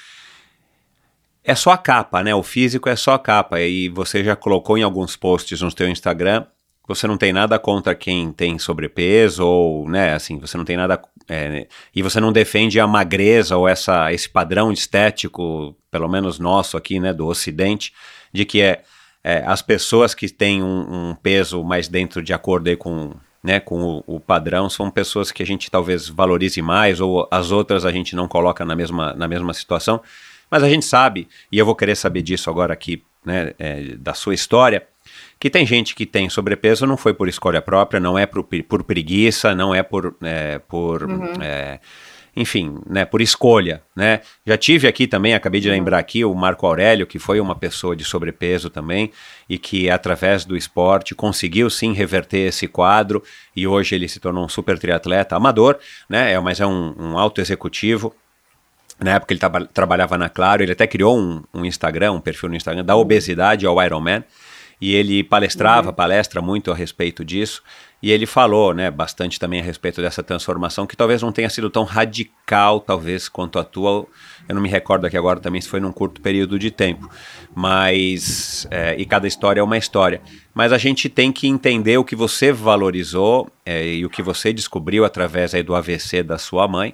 [1.42, 2.32] É só a capa, né?
[2.32, 3.60] O físico é só a capa.
[3.60, 6.46] E você já colocou em alguns posts no seu Instagram.
[6.88, 11.00] Você não tem nada contra quem tem sobrepeso, ou, né, assim, você não tem nada.
[11.28, 16.76] É, e você não defende a magreza ou essa, esse padrão estético, pelo menos nosso
[16.76, 17.92] aqui, né, do Ocidente,
[18.32, 18.82] de que é,
[19.22, 23.82] é as pessoas que têm um, um peso mais dentro de acordo com né, com
[24.06, 27.90] o, o, padrão, são pessoas que a gente talvez valorize mais, ou as outras a
[27.90, 30.00] gente não coloca na mesma, na mesma situação.
[30.48, 34.14] Mas a gente sabe, e eu vou querer saber disso agora aqui, né, é, da
[34.14, 34.86] sua história,
[35.42, 38.84] que tem gente que tem sobrepeso não foi por escolha própria, não é por, por
[38.84, 41.32] preguiça, não é por, é, por uhum.
[41.42, 41.80] é,
[42.36, 44.20] enfim, né, por escolha, né?
[44.46, 47.96] Já tive aqui também, acabei de lembrar aqui, o Marco Aurélio, que foi uma pessoa
[47.96, 49.10] de sobrepeso também
[49.48, 53.20] e que através do esporte conseguiu sim reverter esse quadro
[53.56, 55.76] e hoje ele se tornou um super triatleta amador,
[56.08, 56.34] né?
[56.34, 58.14] É, mas é um, um alto executivo.
[59.00, 62.48] Na época ele tra trabalhava na Claro, ele até criou um, um Instagram, um perfil
[62.48, 64.22] no Instagram da obesidade ao Ironman
[64.82, 65.94] e ele palestrava, uhum.
[65.94, 67.62] palestra muito a respeito disso.
[68.02, 71.70] E ele falou, né, bastante também a respeito dessa transformação, que talvez não tenha sido
[71.70, 74.04] tão radical, talvez, quanto a tua.
[74.48, 77.08] Eu não me recordo aqui agora também se foi num curto período de tempo.
[77.54, 78.66] Mas.
[78.72, 80.20] É, e cada história é uma história.
[80.52, 84.52] Mas a gente tem que entender o que você valorizou é, e o que você
[84.52, 86.92] descobriu através aí do AVC da sua mãe.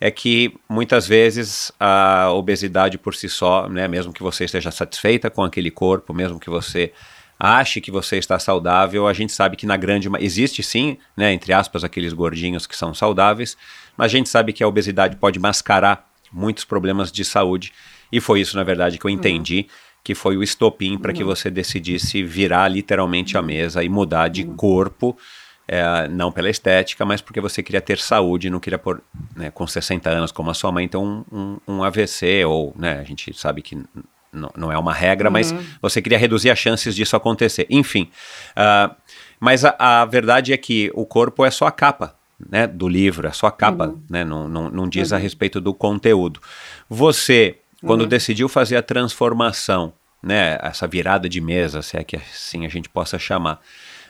[0.00, 5.30] É que muitas vezes a obesidade por si só, né, mesmo que você esteja satisfeita
[5.30, 6.92] com aquele corpo, mesmo que você
[7.38, 11.52] ache que você está saudável, a gente sabe que na grande existe sim, né, entre
[11.52, 13.56] aspas, aqueles gordinhos que são saudáveis,
[13.96, 17.72] mas a gente sabe que a obesidade pode mascarar muitos problemas de saúde
[18.10, 19.66] e foi isso na verdade que eu entendi.
[19.68, 19.84] Uhum.
[20.04, 21.30] Que foi o estopim para que uhum.
[21.30, 25.16] você decidisse virar literalmente a mesa e mudar de corpo
[25.66, 29.02] é, não pela estética, mas porque você queria ter saúde, não queria pôr,
[29.34, 32.98] né, com 60 anos como a sua mãe, então um, um, um AVC, ou, né,
[33.00, 33.82] a gente sabe que
[34.56, 35.32] não é uma regra, uhum.
[35.32, 37.66] mas você queria reduzir as chances disso acontecer.
[37.70, 38.10] Enfim,
[38.56, 38.94] uh,
[39.40, 42.14] mas a, a, verdade é que o corpo é só a capa
[42.50, 44.02] né, do livro, é só a capa, uhum.
[44.08, 45.16] né, não, não, não diz uhum.
[45.16, 46.40] a respeito do conteúdo.
[46.88, 48.08] Você, quando uhum.
[48.08, 49.92] decidiu fazer a transformação,
[50.22, 53.60] né, essa virada de mesa, se é que assim a gente possa chamar,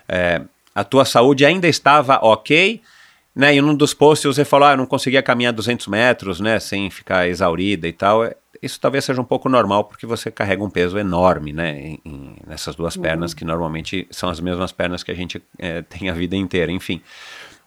[0.09, 0.43] é,
[0.75, 2.81] a tua saúde ainda estava ok,
[3.35, 6.61] né, e num dos posts você falou, ah, eu não conseguia caminhar 200 metros, né,
[6.61, 8.25] sem ficar exaurida e tal,
[8.65, 12.37] isso talvez seja um pouco normal porque você carrega um peso enorme, né, em, em,
[12.47, 13.37] nessas duas pernas uhum.
[13.37, 17.03] que normalmente são as mesmas pernas que a gente é, tem a vida inteira, enfim.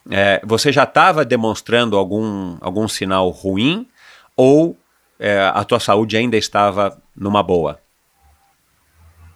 [0.09, 3.87] É, você já estava demonstrando algum, algum sinal ruim
[4.35, 4.77] ou
[5.19, 7.79] é, a tua saúde ainda estava numa boa?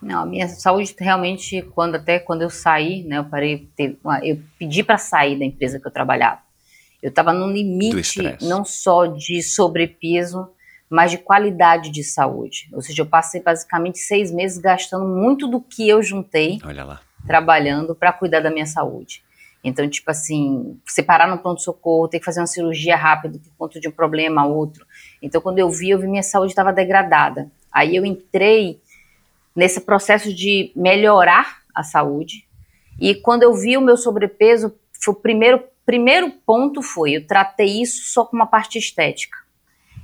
[0.02, 3.70] Não, a minha saúde realmente, quando até quando eu saí, né, eu parei,
[4.24, 6.40] eu pedi para sair da empresa que eu trabalhava.
[7.02, 10.50] Eu estava no limite não só de sobrepeso,
[10.92, 12.70] mas de qualidade de saúde.
[12.74, 16.60] Ou seja, eu passei basicamente seis meses gastando muito do que eu juntei,
[17.26, 19.24] trabalhando para cuidar da minha saúde.
[19.64, 23.88] Então, tipo assim, separar no pronto-socorro, ter que fazer uma cirurgia rápida por conta de
[23.88, 24.86] um problema a outro.
[25.22, 27.50] Então, quando eu vi, eu vi minha saúde estava degradada.
[27.72, 28.82] Aí eu entrei
[29.56, 32.46] nesse processo de melhorar a saúde.
[33.00, 37.82] E quando eu vi o meu sobrepeso, foi o primeiro, primeiro ponto foi, eu tratei
[37.82, 39.38] isso só com uma parte estética.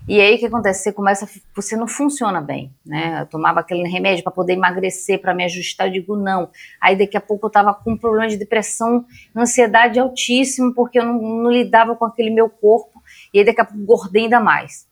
[0.07, 0.83] E aí o que acontece?
[0.83, 3.21] Você começa, você não funciona bem, né?
[3.21, 6.49] Eu tomava aquele remédio para poder emagrecer, para me ajustar, eu digo não.
[6.79, 11.03] Aí daqui a pouco eu tava com um problema de depressão, ansiedade altíssimo, porque eu
[11.03, 14.87] não, não lidava com aquele meu corpo, e aí daqui a pouco engordei ainda mais.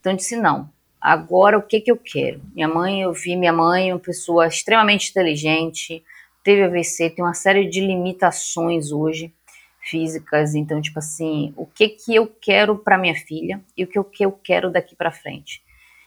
[0.00, 0.68] Então eu disse não.
[1.00, 2.42] Agora o que que eu quero?
[2.52, 6.02] Minha mãe, eu vi minha mãe, uma pessoa extremamente inteligente,
[6.42, 9.32] teve AVC, tem uma série de limitações hoje
[9.80, 14.02] físicas, então tipo assim, o que que eu quero para minha filha e o que,
[14.04, 15.62] que eu quero daqui para frente.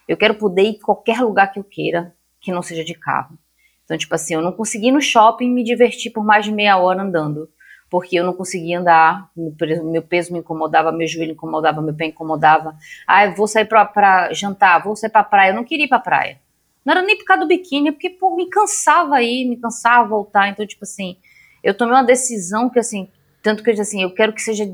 [0.07, 3.37] Eu quero poder ir qualquer lugar que eu queira, que não seja de carro.
[3.85, 7.01] Então tipo assim, eu não consegui no shopping me divertir por mais de meia hora
[7.01, 7.49] andando,
[7.91, 12.73] porque eu não conseguia andar, meu peso me incomodava, meu joelho incomodava, meu pé incomodava.
[13.05, 15.49] Ah, eu vou sair para jantar, vou sair para praia.
[15.51, 16.39] Eu não queria ir para praia.
[16.85, 20.07] Não era nem por causa do biquíni, é porque pô, me cansava aí, me cansava
[20.07, 20.47] voltar.
[20.47, 21.17] Então, tipo assim,
[21.61, 23.09] eu tomei uma decisão que assim,
[23.41, 24.71] tanto que eu disse assim, eu quero que seja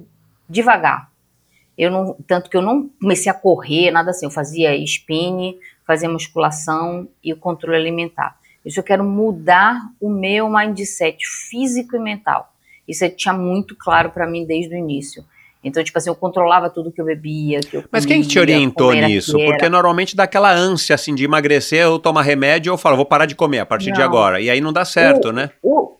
[0.47, 1.09] devagar.
[1.77, 4.25] Eu não, tanto que eu não comecei a correr, nada assim.
[4.25, 8.37] Eu fazia spin, fazia musculação e o controle alimentar.
[8.65, 11.17] Isso eu quero mudar o meu mindset
[11.49, 12.51] físico e mental.
[12.87, 15.23] Isso é, tinha muito claro para mim desde o início.
[15.63, 18.93] Então, tipo assim, eu controlava tudo que eu bebia, que eu Mas quem te orientou
[18.93, 19.37] nisso?
[19.37, 23.25] Porque normalmente dá aquela ânsia, assim, de emagrecer ou tomar remédio, ou fala, vou parar
[23.25, 23.95] de comer a partir não.
[23.95, 24.39] de agora.
[24.39, 25.49] E aí não dá certo, o, né?
[25.61, 25.96] O,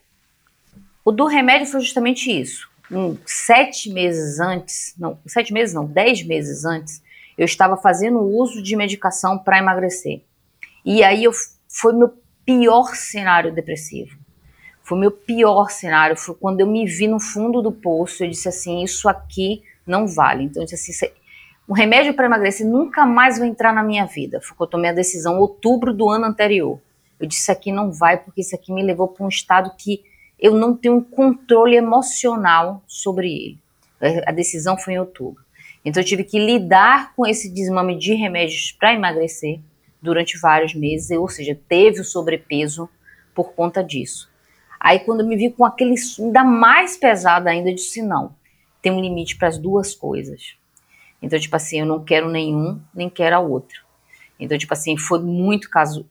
[1.07, 2.69] o do remédio foi justamente isso.
[2.91, 7.01] Um, sete meses antes, não, sete meses não, dez meses antes,
[7.37, 10.23] eu estava fazendo uso de medicação para emagrecer.
[10.83, 11.31] E aí eu,
[11.69, 12.13] foi meu
[12.45, 14.17] pior cenário depressivo.
[14.83, 16.17] Foi meu pior cenário.
[16.17, 18.25] Foi quando eu me vi no fundo do poço.
[18.25, 20.43] Eu disse assim: Isso aqui não vale.
[20.43, 21.13] Então, eu disse assim:
[21.69, 24.41] um remédio para emagrecer nunca mais vai entrar na minha vida.
[24.41, 26.81] Foi eu tomei a decisão em outubro do ano anterior.
[27.17, 30.03] Eu disse: Isso aqui não vai, porque isso aqui me levou para um estado que
[30.39, 33.59] eu não tenho um controle emocional sobre ele.
[34.25, 35.43] A decisão foi em outubro.
[35.83, 39.59] Então eu tive que lidar com esse desmame de remédios para emagrecer
[40.01, 42.89] durante vários meses, ou seja, teve o sobrepeso
[43.33, 44.29] por conta disso.
[44.79, 48.35] Aí quando eu me vi com aquele ainda mais pesado ainda, eu disse não,
[48.81, 50.55] tem um limite para as duas coisas.
[51.21, 53.79] Então, tipo assim, eu não quero nenhum, nem quero a outra.
[54.39, 56.07] Então, tipo assim, foi muito caso,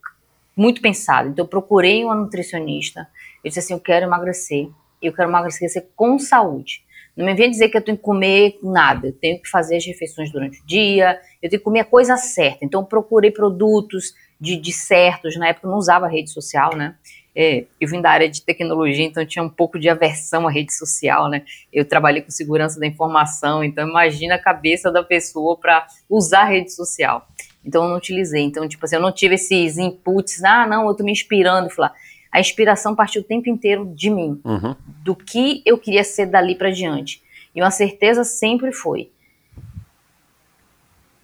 [0.56, 1.28] muito pensado.
[1.28, 3.08] Então, eu procurei uma nutricionista.
[3.46, 4.68] Eu disse assim: eu quero emagrecer.
[5.00, 6.84] Eu quero emagrecer com saúde.
[7.16, 9.06] Não me vem dizer que eu tenho que comer nada.
[9.06, 11.20] Eu tenho que fazer as refeições durante o dia.
[11.40, 12.64] Eu tenho que comer a coisa certa.
[12.64, 15.36] Então, procurei produtos de, de certos.
[15.36, 16.96] Na época, eu não usava rede social, né?
[17.36, 20.74] É, eu vim da área de tecnologia, então tinha um pouco de aversão à rede
[20.74, 21.44] social, né?
[21.72, 26.46] Eu trabalhei com segurança da informação, então imagina a cabeça da pessoa para usar a
[26.46, 27.28] rede social.
[27.64, 28.42] Então eu não utilizei.
[28.42, 31.68] Então, tipo assim, eu não tive esses inputs, ah, não, eu tô me inspirando.
[31.68, 31.92] Falar.
[32.36, 34.76] A inspiração partiu o tempo inteiro de mim, uhum.
[35.02, 37.22] do que eu queria ser dali para diante.
[37.54, 39.10] E uma certeza sempre foi: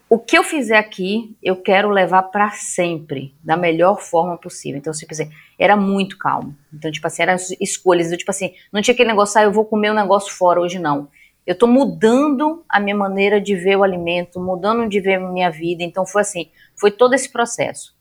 [0.08, 4.78] o que eu fizer aqui, eu quero levar para sempre, da melhor forma possível.
[4.78, 6.56] Então, tipo assim, era muito calmo.
[6.72, 8.10] Então, tipo assim, eram escolhas.
[8.10, 10.78] Eu, tipo assim, não tinha aquele negócio, ah, eu vou comer um negócio fora hoje,
[10.78, 11.08] não.
[11.46, 15.50] Eu estou mudando a minha maneira de ver o alimento, mudando de ver a minha
[15.50, 15.82] vida.
[15.82, 17.94] Então foi assim, foi todo esse processo.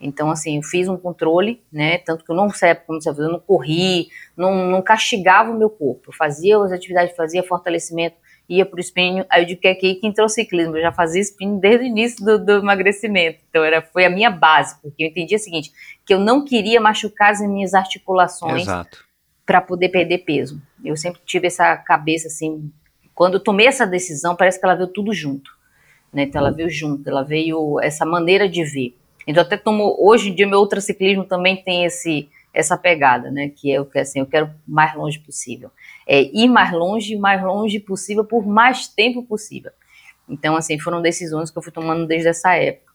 [0.00, 1.98] Então, assim, eu fiz um controle, né?
[1.98, 5.68] Tanto que eu não sei como você eu não corri, não, não castigava o meu
[5.68, 6.10] corpo.
[6.10, 8.16] Eu fazia as atividades, fazia fortalecimento,
[8.48, 9.24] ia para o spinning.
[9.28, 10.76] Aí eu digo que é aqui que entrou o ciclismo.
[10.76, 13.40] Eu já fazia spinning desde o início do, do emagrecimento.
[13.50, 15.72] Então, era, foi a minha base, porque eu entendi o seguinte:
[16.06, 18.66] que eu não queria machucar as minhas articulações
[19.44, 20.62] para poder perder peso.
[20.84, 22.70] Eu sempre tive essa cabeça assim.
[23.16, 25.50] Quando eu tomei essa decisão, parece que ela veio tudo junto.
[26.12, 26.22] Né?
[26.22, 28.94] Então, ela veio junto, ela veio essa maneira de ver.
[29.28, 33.70] Então até tomo, hoje em dia meu ultraciclismo também tem esse essa pegada, né, que
[33.70, 35.70] é o que assim, eu quero mais longe possível.
[36.06, 39.70] É ir mais longe, mais longe possível por mais tempo possível.
[40.26, 42.90] Então assim, foram decisões que eu fui tomando desde essa época.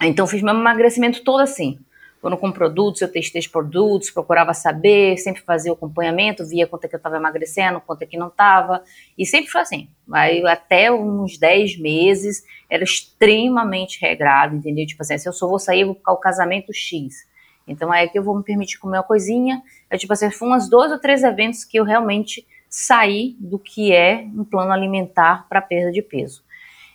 [0.00, 1.78] Então fiz meu emagrecimento todo assim.
[2.24, 6.86] Quando com produtos, eu testei os produtos, procurava saber, sempre fazia o acompanhamento, via quanto
[6.86, 8.82] é que eu estava emagrecendo, quanto é que não estava,
[9.18, 9.90] e sempre foi assim.
[10.10, 14.86] Aí até uns 10 meses era extremamente regrado, entendeu?
[14.86, 17.26] Tipo assim, se eu só vou sair, vou ficar o casamento X.
[17.68, 19.62] Então é que eu vou me permitir comer uma coisinha.
[19.90, 23.92] Eu, tipo assim, foi uns dois ou três eventos que eu realmente saí do que
[23.92, 26.42] é um plano alimentar para perda de peso.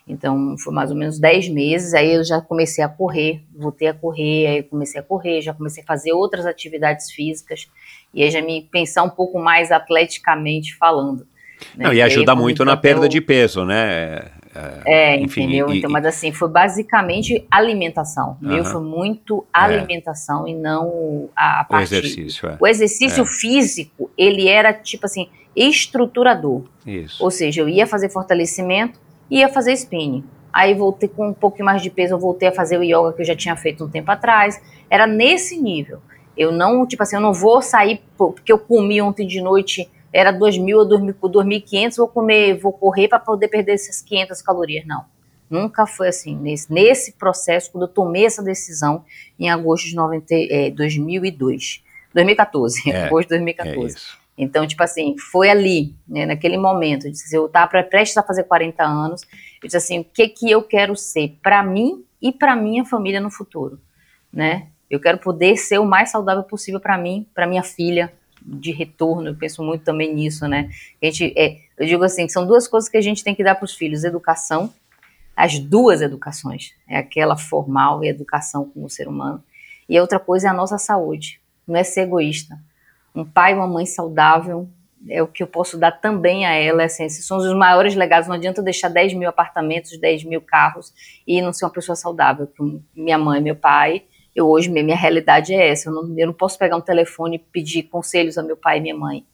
[0.10, 3.94] Então, foi mais ou menos 10 meses, aí eu já comecei a correr, voltei a
[3.94, 7.70] correr, aí comecei a correr, já comecei a fazer outras atividades físicas,
[8.12, 11.28] e aí já me pensar um pouco mais atleticamente falando.
[11.76, 11.86] Né?
[11.86, 13.10] Não, e ajuda muito na perda eu...
[13.10, 14.32] de peso, né?
[14.56, 15.70] É, é enfim, entendeu?
[15.72, 18.32] E, então, mas assim, foi basicamente alimentação.
[18.42, 18.54] Uh -huh.
[18.56, 19.60] Meu foi muito é.
[19.60, 20.50] alimentação é.
[20.50, 21.94] e não a, a parte...
[21.94, 22.58] O exercício, é.
[22.60, 23.28] O exercício é.
[23.28, 26.64] físico, ele era tipo assim, estruturador.
[26.84, 27.24] Isso.
[27.24, 30.24] Ou seja, eu ia fazer fortalecimento, ia fazer spinning.
[30.52, 33.22] Aí voltei com um pouco mais de peso, eu voltei a fazer o yoga que
[33.22, 34.60] eu já tinha feito um tempo atrás.
[34.90, 36.02] Era nesse nível.
[36.36, 40.34] Eu não, tipo assim, eu não vou sair porque eu comi ontem de noite, era
[40.34, 40.76] 2.000
[41.22, 44.86] ou 2.500, vou comer, vou correr para poder perder essas 500 calorias.
[44.88, 45.06] Não.
[45.50, 46.36] Nunca foi assim.
[46.36, 49.04] Nesse, nesse processo, quando eu tomei essa decisão
[49.40, 51.84] em agosto de 90, é, 2002.
[52.14, 52.90] 2014.
[52.90, 53.80] É, agosto de 2014.
[53.80, 54.19] É isso.
[54.42, 58.46] Então, tipo assim, foi ali, né, naquele momento, eu, disse, eu estava prestes a fazer
[58.46, 59.24] 40 anos,
[59.62, 63.20] eu disse assim, o que que eu quero ser para mim e para minha família
[63.20, 63.82] no futuro,
[64.32, 64.68] né?
[64.90, 69.28] Eu quero poder ser o mais saudável possível para mim, para minha filha, de retorno,
[69.28, 70.70] eu penso muito também nisso, né?
[71.02, 73.56] A gente, é, eu digo assim, são duas coisas que a gente tem que dar
[73.56, 74.74] para os filhos, educação,
[75.36, 79.44] as duas educações, é aquela formal e educação como ser humano,
[79.90, 82.58] e a outra coisa é a nossa saúde, não é ser egoísta,
[83.16, 84.68] um pai e uma mãe saudável
[85.08, 86.84] é o que eu posso dar também a ela.
[86.84, 88.28] Assim, esses são os maiores legados.
[88.28, 90.94] Não adianta deixar 10 mil apartamentos, 10 mil carros
[91.26, 92.50] e não ser uma pessoa saudável.
[92.96, 94.04] Minha mãe, meu pai,
[94.36, 95.90] eu hoje, minha realidade é essa.
[95.90, 98.82] Eu não, eu não posso pegar um telefone e pedir conselhos a meu pai e
[98.82, 99.26] minha mãe,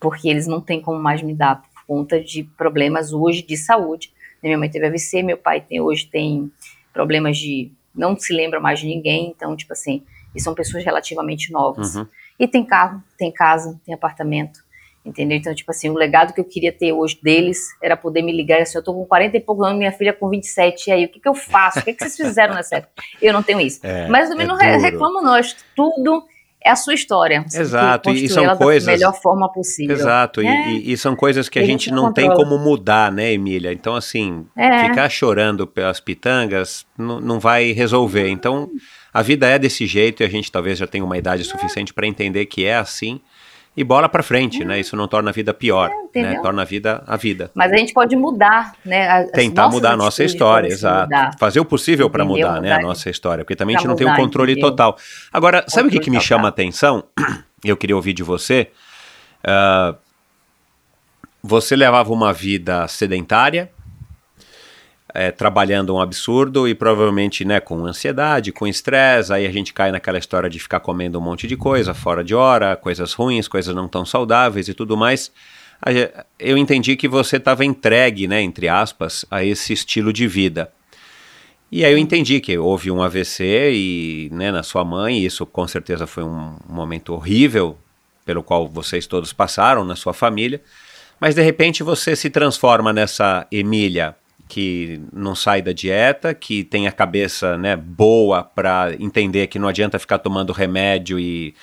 [0.00, 4.12] porque eles não têm como mais me dar por conta de problemas hoje de saúde.
[4.42, 6.50] Minha mãe teve AVC, meu pai tem, hoje tem
[6.92, 7.70] problemas de.
[7.94, 10.02] não se lembra mais de ninguém, então, tipo assim,
[10.34, 11.94] e são pessoas relativamente novas.
[11.94, 12.06] Uhum.
[12.42, 14.58] E tem carro, tem casa, tem apartamento.
[15.06, 15.38] Entendeu?
[15.38, 18.60] Então, tipo assim, o legado que eu queria ter hoje deles era poder me ligar
[18.60, 21.08] assim, eu tô com 40 e poucos anos, minha filha com 27, e aí, o
[21.08, 21.78] que que eu faço?
[21.78, 22.92] O que, que vocês fizeram nessa época?
[23.20, 23.78] Eu não tenho isso.
[23.84, 24.80] É, Mas também é não duro.
[24.80, 26.24] reclamo nós, tudo
[26.64, 27.44] é a sua história.
[27.52, 28.86] Exato, e são coisas...
[28.86, 29.94] da melhor forma possível.
[29.94, 30.70] Exato, é.
[30.70, 33.72] e, e, são coisas que a, a gente, gente, não tem como mudar, né, Emília?
[33.72, 34.88] Então, assim, é.
[34.88, 38.28] ficar chorando pelas pitangas não, não vai resolver.
[38.28, 38.68] Então
[39.12, 42.06] a vida é desse jeito e a gente talvez já tenha uma idade suficiente para
[42.06, 43.20] entender que é assim
[43.74, 44.78] e bola para frente, né?
[44.78, 46.40] Isso não torna a vida pior, é, né?
[46.42, 47.50] Torna a vida a vida.
[47.54, 49.08] Mas a gente pode mudar, né?
[49.08, 51.04] As Tentar mudar a nossa história, exato.
[51.04, 51.30] Mudar.
[51.38, 52.72] Fazer o possível para mudar, mudar, né?
[52.72, 54.70] A nossa história, porque também a gente não mudar, tem o um controle entendeu?
[54.70, 54.96] total.
[55.32, 57.04] Agora, sabe o que, que me chama a atenção?
[57.64, 58.68] Eu queria ouvir de você.
[59.42, 59.96] Uh,
[61.42, 63.71] você levava uma vida sedentária,
[65.14, 69.92] é, trabalhando um absurdo e provavelmente né, com ansiedade, com estresse, aí a gente cai
[69.92, 73.74] naquela história de ficar comendo um monte de coisa fora de hora, coisas ruins, coisas
[73.74, 75.30] não tão saudáveis e tudo mais.
[76.38, 80.72] Eu entendi que você estava entregue, né, entre aspas, a esse estilo de vida.
[81.70, 85.44] E aí eu entendi que houve um AVC e, né, na sua mãe, e isso
[85.44, 87.76] com certeza foi um momento horrível
[88.24, 90.62] pelo qual vocês todos passaram na sua família.
[91.18, 94.14] Mas de repente você se transforma nessa Emília
[94.52, 99.66] que não sai da dieta, que tem a cabeça né, boa para entender que não
[99.66, 101.54] adianta ficar tomando remédio e,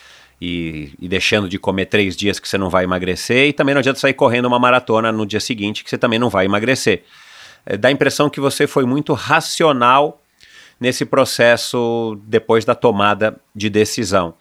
[0.42, 3.80] e, e, deixando de comer três dias que você não vai emagrecer, e também não
[3.80, 7.04] adianta sair correndo uma maratona no dia seguinte que você também não vai emagrecer.
[7.64, 10.20] É, dá a impressão que você foi muito racional
[10.80, 14.34] nesse processo depois da tomada de decisão.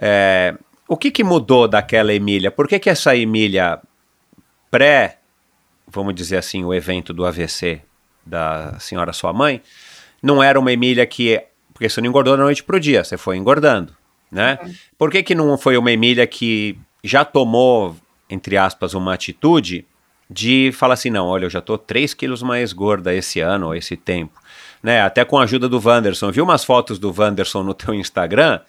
[0.00, 0.52] É,
[0.88, 2.50] o que, que mudou daquela Emília?
[2.50, 3.78] Por que, que essa Emília
[4.68, 5.18] pré
[5.90, 7.80] vamos dizer assim, o evento do AVC
[8.24, 9.62] da senhora sua mãe,
[10.22, 13.36] não era uma Emília que porque você não engordou da noite pro dia, você foi
[13.36, 13.96] engordando,
[14.32, 14.58] né?
[14.60, 14.74] Uhum.
[14.98, 17.96] Por que que não foi uma Emília que já tomou,
[18.28, 19.86] entre aspas, uma atitude
[20.28, 23.74] de falar assim, não, olha, eu já tô 3 quilos mais gorda esse ano, ou
[23.76, 24.38] esse tempo,
[24.82, 25.02] né?
[25.02, 26.32] Até com a ajuda do Wanderson.
[26.32, 28.60] Viu umas fotos do Wanderson no teu Instagram?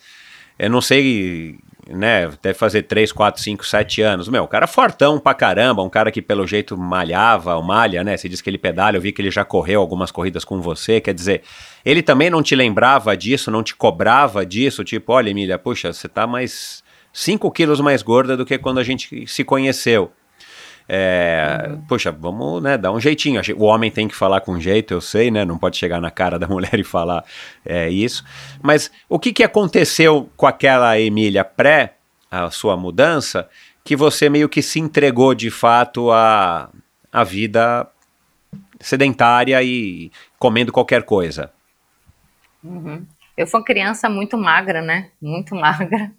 [0.60, 1.58] Eu não sei,
[1.92, 2.30] né?
[2.42, 4.28] Deve fazer 3, 4, 5, 7 anos.
[4.28, 8.16] Meu, cara fortão pra caramba, um cara que pelo jeito malhava, ou malha, né?
[8.18, 11.02] Você diz que ele pedala, eu vi que ele já correu algumas corridas com você.
[11.02, 11.44] Quer dizer,
[11.84, 14.84] ele também não te lembrava disso, não te cobrava disso?
[14.84, 16.84] Tipo, olha, Emília, puxa, você tá mais
[17.14, 20.12] 5 quilos mais gorda do que quando a gente se conheceu.
[20.92, 23.40] É, Poxa, vamos né, dar um jeitinho.
[23.56, 25.46] O homem tem que falar com jeito, eu sei, né?
[25.46, 27.24] Não pode chegar na cara da mulher e falar
[27.64, 28.26] é, isso.
[28.60, 31.94] Mas o que, que aconteceu com aquela Emília pré
[32.32, 33.48] a sua mudança
[33.84, 36.70] que você meio que se entregou de fato à,
[37.12, 37.88] à vida
[38.80, 41.52] sedentária e comendo qualquer coisa?
[42.64, 43.06] Uhum.
[43.38, 45.12] Eu fui uma criança muito magra, né?
[45.22, 46.12] Muito magra.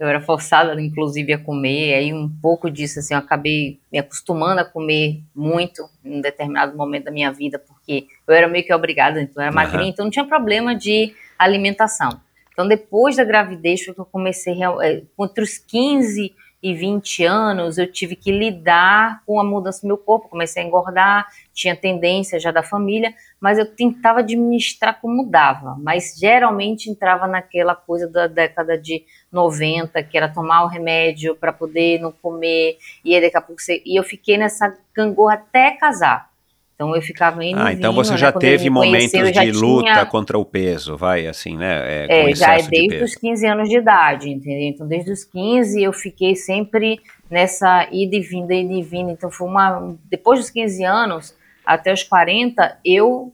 [0.00, 1.92] Eu era forçada, inclusive, a comer.
[1.92, 6.74] Aí um pouco disso, assim, eu acabei me acostumando a comer muito em um determinado
[6.74, 9.66] momento da minha vida, porque eu era meio que obrigada, então eu era Aham.
[9.66, 12.18] magrinha, então não tinha problema de alimentação.
[12.50, 17.78] Então, depois da gravidez, foi que eu comecei, eh, entre os 15 e 20 anos,
[17.78, 20.28] eu tive que lidar com a mudança do meu corpo.
[20.28, 25.76] Comecei a engordar, tinha tendência já da família, mas eu tentava administrar como dava.
[25.80, 31.52] Mas geralmente entrava naquela coisa da década de 90, que era tomar o remédio para
[31.52, 33.82] poder não comer, e aí daqui a pouco você.
[33.84, 36.28] E eu fiquei nessa gangorra até casar.
[36.74, 37.60] Então eu ficava indo.
[37.60, 38.16] Ah, então vindo, você né?
[38.18, 42.06] já ele teve conheceu, momentos de luta tinha- contra o peso, vai, assim, né?
[42.08, 43.04] É, é, já é de desde peso.
[43.04, 44.62] os 15 anos de idade, entendeu?
[44.68, 46.98] Então, desde os 15 eu fiquei sempre
[47.30, 49.12] nessa ida e vinda, ida e vinda.
[49.12, 49.94] Então, foi uma.
[50.08, 53.30] Depois dos 15 anos até os 40, eu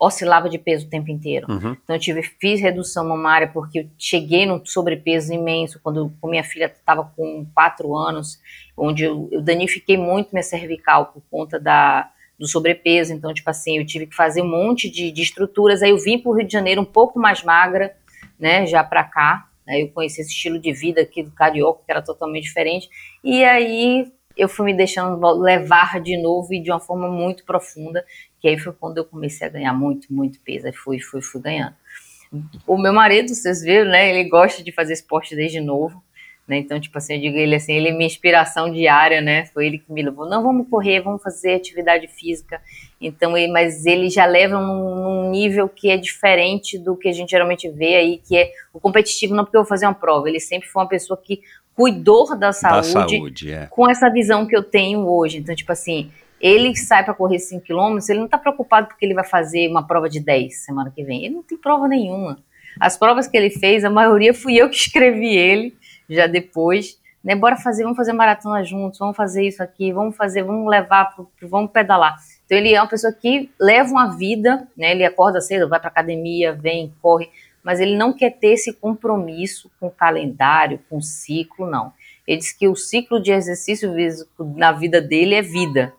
[0.00, 1.46] oscilava de peso o tempo inteiro.
[1.50, 1.76] Uhum.
[1.84, 6.64] Então, eu tive, fiz redução mamária porque eu cheguei num sobrepeso imenso quando minha filha
[6.64, 8.40] estava com 4 anos,
[8.74, 13.12] onde eu, eu danifiquei muito minha cervical por conta da, do sobrepeso.
[13.12, 15.82] Então, tipo assim, eu tive que fazer um monte de, de estruturas.
[15.82, 17.94] Aí eu vim para o Rio de Janeiro um pouco mais magra,
[18.38, 19.48] né, já para cá.
[19.68, 22.88] Aí eu conheci esse estilo de vida aqui do carioca, que era totalmente diferente.
[23.22, 28.02] E aí eu fui me deixando levar de novo e de uma forma muito profunda,
[28.40, 30.66] que aí foi quando eu comecei a ganhar muito, muito peso.
[30.66, 31.74] Aí fui, fui, fui ganhando.
[32.66, 34.10] O meu marido, vocês viram, né?
[34.10, 36.02] Ele gosta de fazer esporte desde novo.
[36.50, 36.58] Né?
[36.58, 39.46] Então, tipo assim, eu digo ele assim, ele é minha inspiração diária, né?
[39.46, 40.28] Foi ele que me levou.
[40.28, 42.60] Não, vamos correr, vamos fazer atividade física.
[43.00, 47.12] Então, ele, mas ele já leva num, num nível que é diferente do que a
[47.12, 50.28] gente geralmente vê aí, que é o competitivo, não porque eu vou fazer uma prova.
[50.28, 51.40] Ele sempre foi uma pessoa que
[51.72, 53.66] cuidou da Da saúde, saúde, é.
[53.66, 55.38] com essa visão que eu tenho hoje.
[55.38, 56.10] Então, tipo assim,
[56.40, 59.86] ele sai para correr 5 km, ele não tá preocupado porque ele vai fazer uma
[59.86, 61.24] prova de 10 semana que vem.
[61.24, 62.38] Ele não tem prova nenhuma.
[62.78, 65.76] As provas que ele fez, a maioria fui eu que escrevi ele,
[66.08, 66.98] já depois.
[67.22, 71.14] Né, bora fazer, vamos fazer maratona juntos, vamos fazer isso aqui, vamos fazer, vamos levar,
[71.42, 72.16] vamos pedalar.
[72.46, 74.92] Então ele é uma pessoa que leva uma vida, né?
[74.92, 77.28] Ele acorda cedo, vai para academia, vem, corre,
[77.62, 81.92] mas ele não quer ter esse compromisso com o calendário, com ciclo, não.
[82.26, 85.92] Ele diz que o ciclo de exercício físico na vida dele é vida.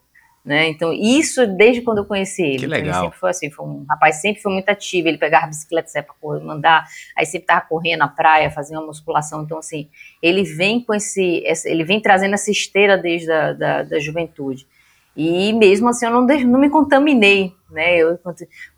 [0.43, 0.69] Né?
[0.69, 2.57] Então, isso desde quando eu conheci ele.
[2.57, 2.95] Que legal.
[2.95, 5.07] Ele sempre foi assim, foi um rapaz sempre foi muito ativo.
[5.07, 8.79] Ele pegava a bicicleta, saia para correr, mandar, aí sempre tava correndo na praia, fazendo
[8.79, 9.43] uma musculação.
[9.43, 9.87] Então, assim,
[10.21, 14.67] ele vem com esse, ele vem trazendo essa esteira desde a da, da juventude.
[15.15, 17.97] E mesmo assim, eu não, não me contaminei, né?
[17.97, 18.17] Eu,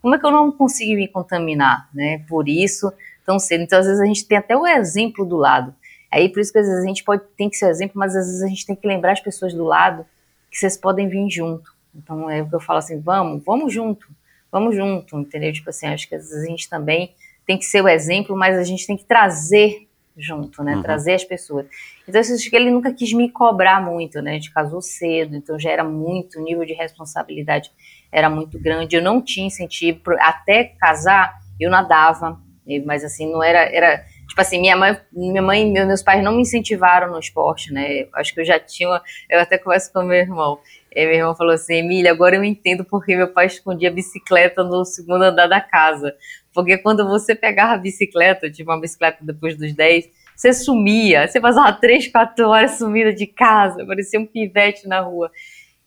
[0.02, 2.26] como é que eu não consegui me contaminar, né?
[2.28, 2.92] Por isso,
[3.26, 3.64] tão cedo.
[3.64, 5.74] Então, às vezes, a gente tem até o exemplo do lado.
[6.12, 8.26] Aí, por isso que às vezes a gente pode, tem que ser exemplo, mas às
[8.26, 10.06] vezes a gente tem que lembrar as pessoas do lado
[10.54, 11.74] que vocês podem vir junto.
[11.96, 14.08] Então, é o que eu falo assim, vamos, vamos junto,
[14.52, 15.52] vamos junto, entendeu?
[15.52, 18.56] Tipo assim, acho que às vezes a gente também tem que ser o exemplo, mas
[18.56, 20.76] a gente tem que trazer junto, né?
[20.76, 20.84] Uhum.
[20.84, 21.66] Trazer as pessoas.
[22.08, 24.32] Então, eu acho que ele nunca quis me cobrar muito, né?
[24.32, 27.72] A gente casou cedo, então já era muito, o nível de responsabilidade
[28.12, 28.96] era muito grande.
[28.96, 32.40] Eu não tinha incentivo, até casar, eu nadava,
[32.86, 36.24] mas assim, não era, era tipo assim, minha mãe, minha mãe e meu- meus pais
[36.24, 38.08] não me incentivaram no esporte, né?
[38.16, 40.58] Acho que eu já tinha, eu até converso com meu irmão.
[40.92, 44.84] E meu irmão falou assim, Emília, agora eu entendo porque meu pai escondia bicicleta no
[44.86, 46.16] segundo andar da casa.
[46.52, 51.40] Porque quando você pegava a bicicleta, tipo uma bicicleta depois dos 10, você sumia, você
[51.40, 55.30] passava 3, 4 horas sumida de casa, parecia um pivete na rua.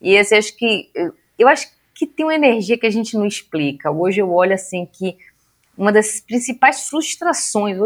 [0.01, 0.89] E esse acho que
[1.37, 3.91] eu acho que tem uma energia que a gente não explica.
[3.91, 5.17] Hoje eu olho assim que
[5.77, 7.77] uma das principais frustrações,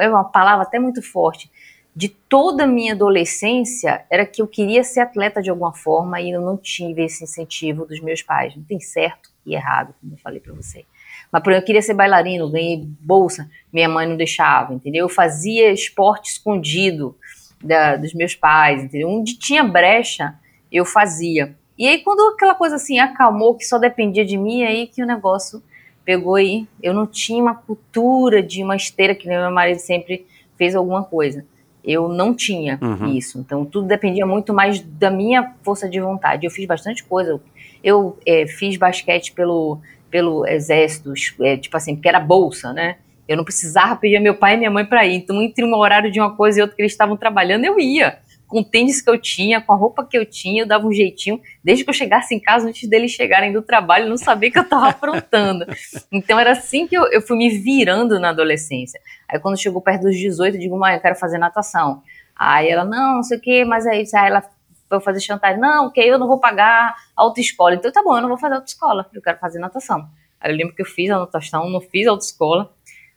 [0.00, 1.50] é uma palavra até muito forte,
[1.94, 6.30] de toda a minha adolescência era que eu queria ser atleta de alguma forma e
[6.30, 8.54] eu não tive esse incentivo dos meus pais.
[8.54, 10.84] Não tem certo e errado, como eu falei para você.
[11.32, 15.06] Mas, por exemplo, eu queria ser bailarino, ganhei bolsa, minha mãe não deixava, entendeu?
[15.06, 17.16] Eu fazia esporte escondido
[17.62, 19.08] da, dos meus pais, entendeu?
[19.08, 20.34] Onde tinha brecha,
[20.70, 21.56] eu fazia.
[21.78, 25.06] E aí, quando aquela coisa assim acalmou, que só dependia de mim, aí que o
[25.06, 25.62] negócio
[26.06, 26.66] pegou aí.
[26.80, 30.24] Eu não tinha uma cultura de uma esteira, que meu marido sempre
[30.56, 31.44] fez alguma coisa.
[31.84, 33.12] Eu não tinha uhum.
[33.12, 33.38] isso.
[33.38, 36.46] Então, tudo dependia muito mais da minha força de vontade.
[36.46, 37.40] Eu fiz bastante coisa.
[37.82, 39.78] Eu é, fiz basquete pelo,
[40.10, 42.96] pelo exército, é, tipo assim, porque era bolsa, né?
[43.28, 45.16] Eu não precisava pedir meu pai e minha mãe para ir.
[45.16, 48.18] Então, entre um horário de uma coisa e outra que eles estavam trabalhando, eu ia.
[48.46, 50.92] Com o tênis que eu tinha, com a roupa que eu tinha, eu dava um
[50.92, 51.40] jeitinho.
[51.62, 54.62] Desde que eu chegasse em casa, antes deles chegarem do trabalho, não sabia que eu
[54.62, 55.66] estava aprontando.
[56.12, 59.00] então, era assim que eu, eu fui me virando na adolescência.
[59.28, 62.02] Aí, quando chegou perto dos 18, eu digo, mãe, eu quero fazer natação.
[62.36, 64.42] Aí ela, não, não sei o quê, mas aí, aí ela
[64.88, 65.60] foi fazer chantagem.
[65.60, 67.74] Não, que eu não vou pagar autoescola.
[67.74, 70.08] Então, tá bom, eu não vou fazer autoescola, eu quero fazer natação.
[70.40, 72.72] Aí eu lembro que eu fiz a natação, não fiz autoescola.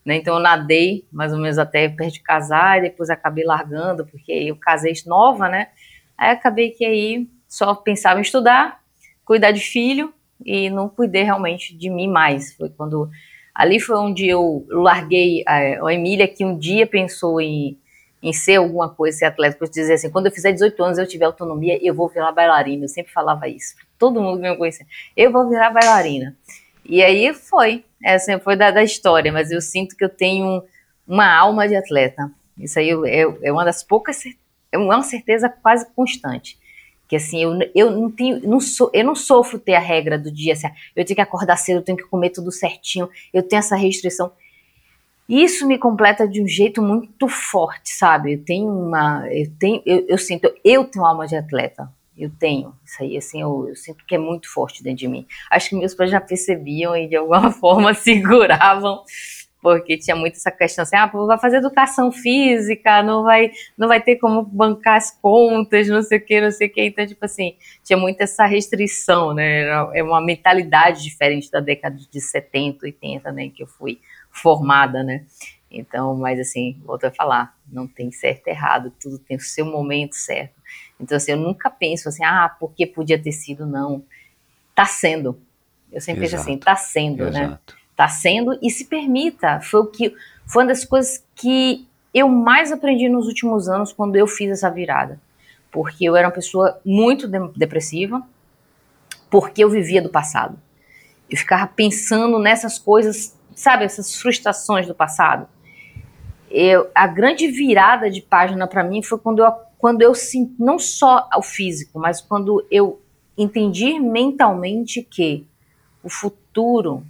[0.09, 0.15] Né?
[0.15, 4.31] Então eu nadei mais ou menos até perto de casar e depois acabei largando, porque
[4.31, 5.67] eu casei nova, né?
[6.17, 8.81] Aí acabei que aí só pensava em estudar,
[9.23, 10.11] cuidar de filho
[10.43, 12.55] e não cuidei realmente de mim mais.
[12.55, 13.07] Foi quando
[13.53, 17.77] ali foi onde eu larguei a, a Emília que um dia pensou em,
[18.23, 21.07] em ser alguma coisa, ser atleta, porque dizia assim, quando eu fizer 18 anos eu
[21.07, 22.85] tiver autonomia, eu vou virar bailarina.
[22.85, 23.75] Eu sempre falava isso.
[23.99, 26.35] Todo mundo me conhecia, eu vou virar bailarina.
[26.85, 30.63] E aí foi, essa é, foi da, da história, mas eu sinto que eu tenho
[31.07, 32.31] uma alma de atleta.
[32.57, 34.21] Isso aí é, é uma das poucas,
[34.71, 36.57] é uma certeza quase constante.
[37.07, 40.31] Que assim, eu, eu não tenho, não sou, eu não sofro ter a regra do
[40.31, 43.59] dia, assim, eu tenho que acordar cedo, eu tenho que comer tudo certinho, eu tenho
[43.59, 44.31] essa restrição.
[45.27, 48.33] Isso me completa de um jeito muito forte, sabe?
[48.33, 51.91] Eu tenho uma, eu tenho, eu, eu sinto, eu tenho alma de atleta.
[52.19, 52.75] Eu tenho.
[52.83, 55.25] Isso aí, assim, eu, eu, sinto que é muito forte dentro de mim.
[55.49, 59.03] Acho que meus pais já percebiam e de alguma forma seguravam,
[59.61, 64.01] porque tinha muito essa questão assim, ah, vai fazer educação física, não vai, não vai
[64.01, 66.83] ter como bancar as contas, não sei o que, não sei o que.
[66.83, 67.55] Então, tipo assim,
[67.85, 69.63] tinha muito essa restrição, né?
[69.93, 75.25] É uma mentalidade diferente da década de 70, 80, né, que eu fui formada, né?
[75.71, 79.65] Então, mas assim, volto a falar, não tem certo e errado, tudo tem o seu
[79.65, 80.59] momento certo.
[80.99, 84.03] Então, assim, eu nunca penso assim, ah, porque podia ter sido, não.
[84.75, 85.39] Tá sendo.
[85.91, 86.43] Eu sempre Exato.
[86.43, 87.29] penso assim, tá sendo, né?
[87.29, 87.73] Exato.
[87.73, 87.79] né?
[87.95, 89.59] Tá sendo e se permita.
[89.61, 90.13] Foi o que
[90.45, 94.69] foi uma das coisas que eu mais aprendi nos últimos anos quando eu fiz essa
[94.69, 95.19] virada.
[95.71, 98.23] Porque eu era uma pessoa muito de depressiva,
[99.29, 100.57] porque eu vivia do passado.
[101.29, 105.47] Eu ficava pensando nessas coisas, sabe, essas frustrações do passado.
[106.49, 110.77] Eu, a grande virada de página para mim foi quando eu quando eu sinto, não
[110.77, 113.01] só o físico, mas quando eu
[113.37, 115.47] entendi mentalmente que
[116.03, 117.01] o futuro,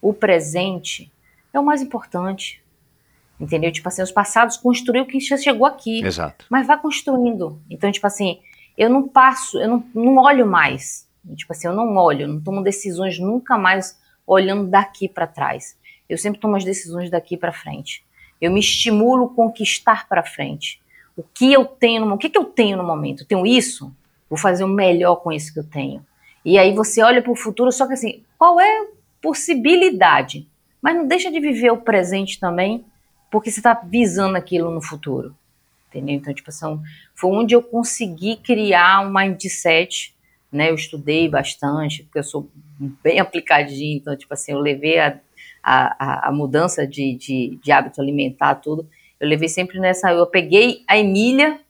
[0.00, 1.10] o presente,
[1.54, 2.62] é o mais importante.
[3.40, 3.72] Entendeu?
[3.72, 6.04] Tipo assim, os passados construiu quem já chegou aqui.
[6.04, 6.44] Exato.
[6.50, 7.58] Mas vai construindo.
[7.68, 8.40] Então, tipo assim,
[8.76, 11.08] eu não passo, eu não, não olho mais.
[11.34, 15.78] Tipo assim, eu não olho, não tomo decisões nunca mais olhando daqui para trás.
[16.06, 18.04] Eu sempre tomo as decisões daqui para frente.
[18.38, 20.78] Eu me estimulo conquistar para frente.
[21.16, 23.22] O que eu tenho no, o que, que eu tenho no momento?
[23.22, 23.94] Eu tenho isso?
[24.28, 26.04] Vou fazer o melhor com isso que eu tenho.
[26.44, 28.86] E aí você olha para o futuro, só que assim, qual é a
[29.20, 30.46] possibilidade?
[30.80, 32.84] Mas não deixa de viver o presente também,
[33.30, 35.34] porque você está visando aquilo no futuro.
[35.88, 36.14] Entendeu?
[36.14, 36.80] Então, tipo assim,
[37.14, 40.14] foi onde eu consegui criar um mindset,
[40.52, 40.70] né?
[40.70, 42.48] Eu estudei bastante, porque eu sou
[43.02, 45.18] bem aplicadinho, então, tipo assim, eu levei a,
[45.62, 48.88] a, a mudança de, de, de hábito alimentar, tudo,
[49.18, 50.10] eu levei sempre nessa.
[50.10, 51.60] Eu peguei a Emília,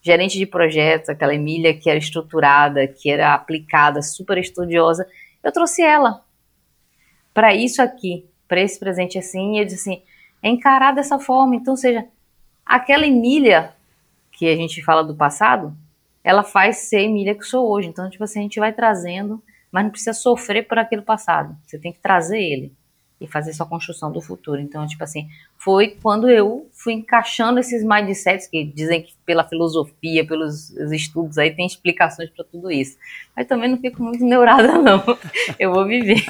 [0.00, 5.06] gerente de projetos, aquela Emília que era estruturada, que era aplicada, super estudiosa.
[5.42, 6.24] Eu trouxe ela
[7.34, 9.56] para isso aqui, para esse presente assim.
[9.56, 10.02] E eu disse assim:
[10.42, 11.56] é encarar dessa forma.
[11.56, 12.06] Então, seja,
[12.64, 13.72] aquela Emília
[14.32, 15.76] que a gente fala do passado,
[16.22, 17.88] ela faz ser Emília que sou hoje.
[17.88, 21.56] Então, tipo assim, a gente vai trazendo, mas não precisa sofrer por aquele passado.
[21.66, 22.72] Você tem que trazer ele
[23.20, 24.60] e fazer sua construção do futuro.
[24.60, 30.26] Então, tipo assim, foi quando eu fui encaixando esses mindsets que dizem que pela filosofia,
[30.26, 32.96] pelos estudos aí tem explicações para tudo isso.
[33.34, 35.02] Mas também não fico muito neurada não.
[35.58, 36.22] Eu vou viver.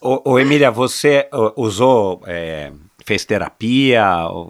[0.00, 2.72] ô, ô, Emília, você usou é,
[3.04, 4.04] fez terapia,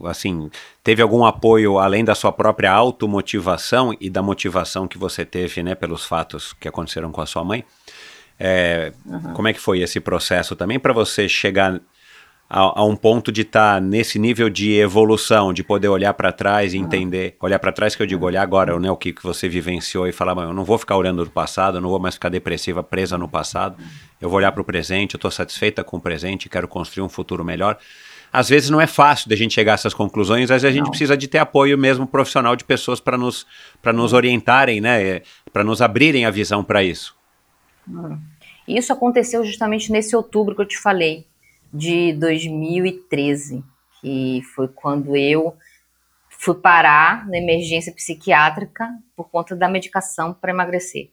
[0.04, 0.50] assim,
[0.82, 5.74] teve algum apoio além da sua própria automotivação e da motivação que você teve, né,
[5.74, 7.64] pelos fatos que aconteceram com a sua mãe?
[8.42, 9.34] É, uhum.
[9.34, 11.78] Como é que foi esse processo também para você chegar
[12.48, 16.32] a, a um ponto de estar tá nesse nível de evolução, de poder olhar para
[16.32, 17.36] trás e entender.
[17.38, 20.12] Olhar para trás, que eu digo, olhar agora, né, o que, que você vivenciou e
[20.12, 23.16] falar, eu não vou ficar olhando no passado, eu não vou mais ficar depressiva, presa
[23.16, 23.76] no passado,
[24.20, 27.08] eu vou olhar para o presente, eu estou satisfeita com o presente, quero construir um
[27.08, 27.78] futuro melhor
[28.32, 30.84] às vezes não é fácil da gente chegar a essas conclusões, às vezes a gente
[30.84, 30.90] não.
[30.90, 33.44] precisa de ter apoio mesmo profissional de pessoas para nos,
[33.92, 35.22] nos orientarem, né,
[35.52, 37.19] para nos abrirem a visão para isso.
[38.66, 41.26] Isso aconteceu justamente nesse outubro que eu te falei,
[41.72, 43.64] de 2013,
[44.00, 45.56] que foi quando eu
[46.28, 51.10] fui parar na emergência psiquiátrica por conta da medicação para emagrecer.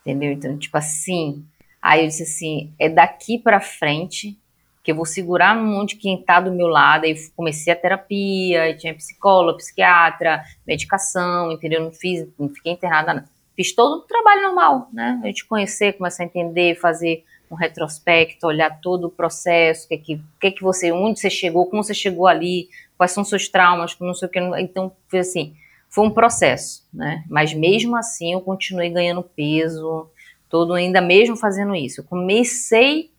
[0.00, 0.32] Entendeu?
[0.32, 1.44] Então, tipo assim,
[1.82, 4.38] aí eu disse assim, é daqui para frente
[4.82, 8.74] que eu vou segurar no monte quem tá do meu lado, aí comecei a terapia,
[8.76, 11.82] tinha psicólogo, psiquiatra, medicação, entendeu?
[11.82, 13.24] Não fiz, não fiquei internada, não.
[13.58, 15.18] Fiz todo o trabalho normal, né?
[15.20, 19.94] A gente conhecer, começar a entender, fazer um retrospecto, olhar todo o processo, o que,
[19.94, 23.24] é que, que, é que você, onde você chegou, como você chegou ali, quais são
[23.24, 24.38] seus traumas, não sei o que.
[24.60, 25.56] Então, foi assim,
[25.88, 27.24] foi um processo, né?
[27.28, 30.08] Mas mesmo assim eu continuei ganhando peso,
[30.48, 32.02] todo ainda mesmo fazendo isso.
[32.02, 33.10] Eu comecei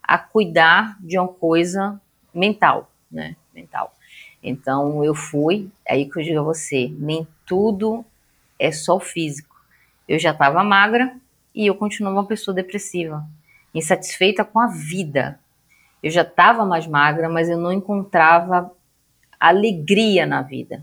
[0.00, 2.00] a cuidar de uma coisa
[2.32, 3.34] mental, né?
[3.52, 3.92] Mental.
[4.40, 8.04] Então eu fui, aí que eu digo a você, nem tudo
[8.60, 9.57] é só físico.
[10.08, 11.14] Eu já estava magra
[11.54, 13.24] e eu continuava uma pessoa depressiva
[13.74, 15.38] insatisfeita com a vida.
[16.02, 18.70] Eu já estava mais magra, mas eu não encontrava
[19.38, 20.82] alegria na vida.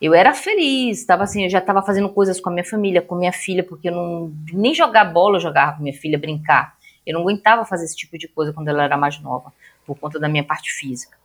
[0.00, 3.14] Eu era feliz, estava assim, eu já estava fazendo coisas com a minha família, com
[3.14, 6.76] minha filha, porque eu não nem jogar bola eu jogava com minha filha, brincar.
[7.06, 9.52] Eu não aguentava fazer esse tipo de coisa quando ela era mais nova,
[9.86, 11.16] por conta da minha parte física.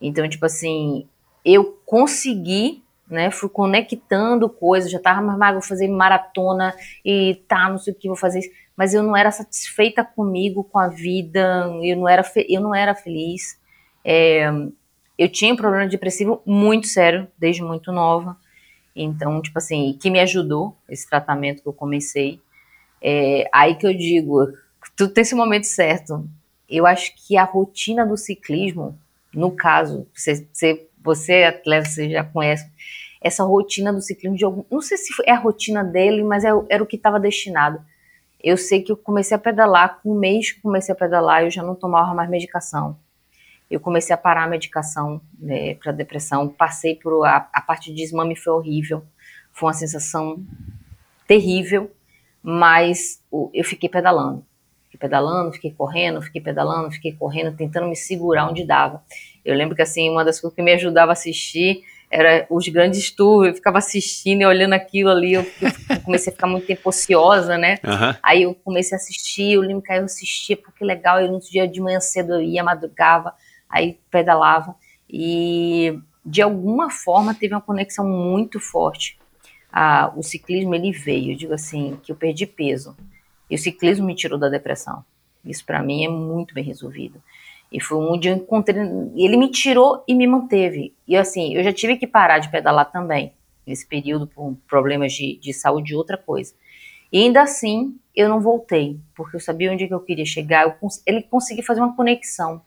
[0.00, 1.06] Então, tipo assim,
[1.44, 3.30] eu consegui, né?
[3.30, 7.96] Fui conectando coisas, já estava mais magra, vou fazer maratona e tá, não sei o
[7.96, 8.42] que, vou fazer
[8.78, 12.94] mas eu não era satisfeita comigo, com a vida, eu não era, eu não era
[12.94, 13.60] feliz.
[14.04, 14.48] É,
[15.18, 18.36] eu tinha um problema depressivo muito sério, desde muito nova.
[18.94, 22.40] Então, tipo assim, que me ajudou, esse tratamento que eu comecei.
[23.02, 24.46] É, aí que eu digo,
[24.96, 26.24] tudo tem esse momento certo.
[26.70, 28.96] Eu acho que a rotina do ciclismo,
[29.34, 32.70] no caso, você, você, você atleta, você já conhece,
[33.20, 36.50] essa rotina do ciclismo, de algum, não sei se é a rotina dele, mas é,
[36.68, 37.82] era o que estava destinado
[38.40, 41.50] eu sei que eu comecei a pedalar, com um mês que comecei a pedalar, eu
[41.50, 42.96] já não tomava mais medicação.
[43.70, 47.96] Eu comecei a parar a medicação né, para depressão, passei por a, a parte de
[47.96, 49.04] desmame foi horrível,
[49.52, 50.42] foi uma sensação
[51.26, 51.90] terrível,
[52.42, 53.22] mas
[53.52, 54.46] eu fiquei pedalando.
[54.84, 59.02] Fiquei pedalando, fiquei correndo, fiquei pedalando, fiquei correndo, tentando me segurar onde dava.
[59.48, 63.10] Eu lembro que assim, uma das coisas que me ajudava a assistir era os grandes
[63.10, 65.46] tours, eu ficava assistindo e olhando aquilo ali, eu,
[65.88, 67.78] eu comecei a ficar muito tempo ociosa, né?
[67.84, 68.14] Uhum.
[68.22, 71.40] Aí eu comecei a assistir, eu lembro que aí eu assistia, porque legal, eu no
[71.40, 73.32] dia de manhã cedo eu ia, madrugava,
[73.70, 74.74] aí pedalava,
[75.08, 79.18] e de alguma forma teve uma conexão muito forte.
[79.72, 82.94] Ah, o ciclismo, ele veio, eu digo assim, que eu perdi peso,
[83.50, 85.02] e o ciclismo me tirou da depressão.
[85.44, 87.22] Isso para mim é muito bem resolvido.
[87.70, 88.80] E foi onde eu encontrei.
[89.14, 90.94] Ele me tirou e me manteve.
[91.06, 93.32] E assim, eu já tive que parar de pedalar também,
[93.66, 96.54] nesse período, por problemas de, de saúde e outra coisa.
[97.12, 100.64] E ainda assim, eu não voltei, porque eu sabia onde que eu queria chegar.
[100.64, 102.62] Eu cons ele conseguiu fazer uma conexão.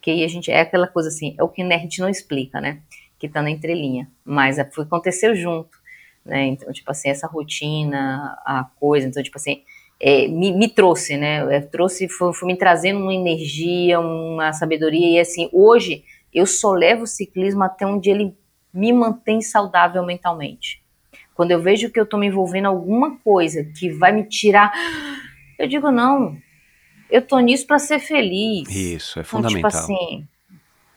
[0.00, 0.50] Que aí a gente.
[0.50, 2.80] É aquela coisa assim, é o que gente não explica, né?
[3.18, 4.10] Que tá na entrelinha.
[4.24, 5.78] Mas é, foi, aconteceu junto.
[6.24, 6.46] Né?
[6.46, 9.06] Então, tipo assim, essa rotina, a coisa.
[9.06, 9.62] Então, tipo assim,
[10.00, 11.54] é, me, me, trouxe, né?
[11.54, 15.18] É, trouxe, foi, foi, me trazendo uma energia, uma sabedoria.
[15.18, 18.34] E assim, hoje eu só levo o ciclismo até onde ele
[18.72, 20.82] me mantém saudável mentalmente.
[21.34, 24.72] Quando eu vejo que eu estou me envolvendo em alguma coisa que vai me tirar,
[25.58, 26.36] eu digo, não,
[27.10, 28.68] eu tô nisso para ser feliz.
[28.68, 29.58] Isso, é fundamental.
[29.58, 30.28] Então, tipo assim,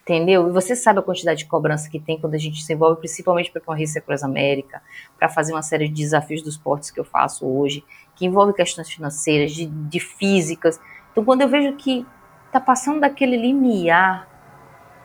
[0.04, 0.49] entendeu?
[0.49, 3.51] E você sabe a quantidade de cobrança que tem quando a gente se envolve, principalmente
[3.51, 4.82] para correr Cross América,
[5.18, 7.84] para fazer uma série de desafios dos esportes que eu faço hoje,
[8.16, 10.80] que envolve questões financeiras, de, de físicas.
[11.11, 12.05] Então, quando eu vejo que
[12.45, 14.30] está passando daquele limiar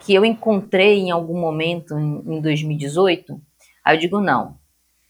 [0.00, 3.40] que eu encontrei em algum momento em, em 2018,
[3.84, 4.56] aí eu digo, não,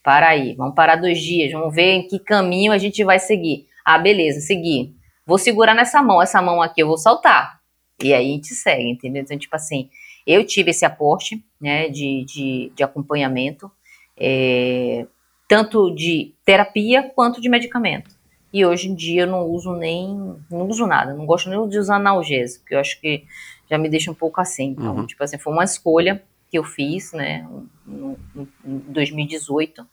[0.02, 3.66] para aí, vamos parar dois dias, vamos ver em que caminho a gente vai seguir.
[3.84, 4.94] Ah, beleza, seguir.
[5.26, 7.58] Vou segurar nessa mão, essa mão aqui eu vou soltar
[8.02, 9.22] e aí a gente segue, entendeu?
[9.22, 9.90] Então, tipo assim,
[10.26, 13.70] eu tive esse aporte, né, de, de, de acompanhamento,
[14.16, 15.06] é,
[15.48, 18.10] tanto de terapia quanto de medicamento.
[18.52, 21.78] E hoje em dia eu não uso nem, não uso nada, não gosto nem de
[21.78, 23.24] usar analgésico, porque eu acho que
[23.68, 24.70] já me deixa um pouco assim.
[24.70, 25.06] Então, uhum.
[25.06, 27.46] tipo assim, foi uma escolha que eu fiz, né,
[27.86, 29.86] em 2018,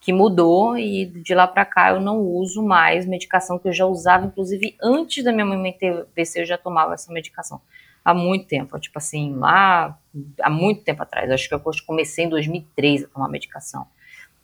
[0.00, 3.84] que mudou e de lá para cá eu não uso mais medicação que eu já
[3.84, 7.60] usava, inclusive antes da minha mãe ter PC eu já tomava essa medicação.
[8.02, 9.98] há muito tempo, tipo assim, lá
[10.40, 11.30] há muito tempo atrás.
[11.30, 13.86] Acho que eu comecei em 2003 a tomar medicação.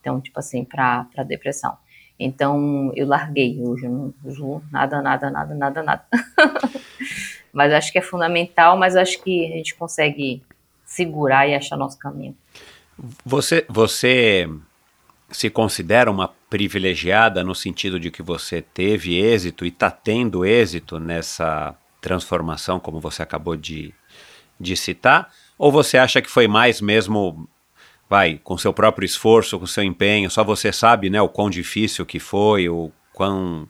[0.04, 1.78] Então, tipo assim, para depressão.
[2.20, 3.58] Então, eu larguei.
[3.58, 6.04] Hoje não uso nada, nada, nada, nada, nada.
[7.50, 10.42] mas acho que é fundamental, mas acho que a gente consegue
[10.84, 12.36] segurar e achar nosso caminho.
[13.24, 14.46] Você, você
[15.30, 21.00] se considera uma privilegiada no sentido de que você teve êxito e está tendo êxito
[21.00, 23.94] nessa transformação, como você acabou de,
[24.60, 25.32] de citar?
[25.56, 27.48] Ou você acha que foi mais mesmo,
[28.08, 32.04] vai, com seu próprio esforço, com seu empenho, só você sabe, né, o quão difícil
[32.04, 33.68] que foi, o, quão,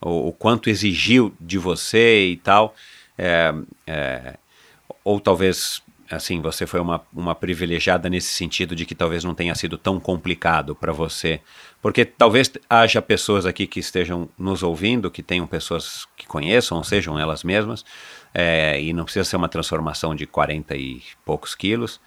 [0.00, 2.74] o, o quanto exigiu de você e tal?
[3.16, 3.54] É,
[3.86, 4.38] é,
[5.04, 9.54] ou talvez assim, você foi uma, uma privilegiada nesse sentido de que talvez não tenha
[9.54, 11.40] sido tão complicado para você.
[11.82, 16.84] Porque talvez haja pessoas aqui que estejam nos ouvindo, que tenham pessoas que conheçam, ou
[16.84, 17.84] sejam elas mesmas,
[18.34, 22.00] é, e não precisa ser uma transformação de 40 e poucos quilos,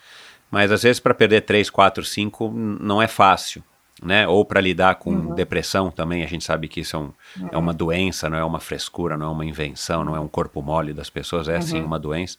[0.52, 3.64] mas às vezes para perder 3, 4, 5 não é fácil.
[4.04, 4.28] Né?
[4.28, 5.36] Ou para lidar com uhum.
[5.36, 7.04] depressão também, a gente sabe que isso é, um,
[7.40, 7.50] uhum.
[7.52, 10.60] é, uma doença, não é uma frescura, não é uma invenção, não é um corpo
[10.60, 11.62] mole das pessoas, é uhum.
[11.62, 12.38] sim uma doença.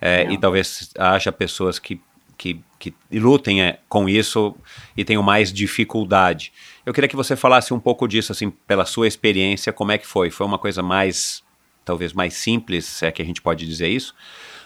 [0.00, 1.98] É, e talvez haja pessoas que,
[2.36, 4.54] que, que lutem é, com isso
[4.94, 6.52] e tenham mais dificuldade.
[6.84, 10.06] Eu queria que você falasse um pouco disso, assim, pela sua experiência, como é que
[10.06, 10.30] foi?
[10.30, 11.42] Foi uma coisa mais,
[11.86, 14.14] talvez mais simples, se é que a gente pode dizer isso?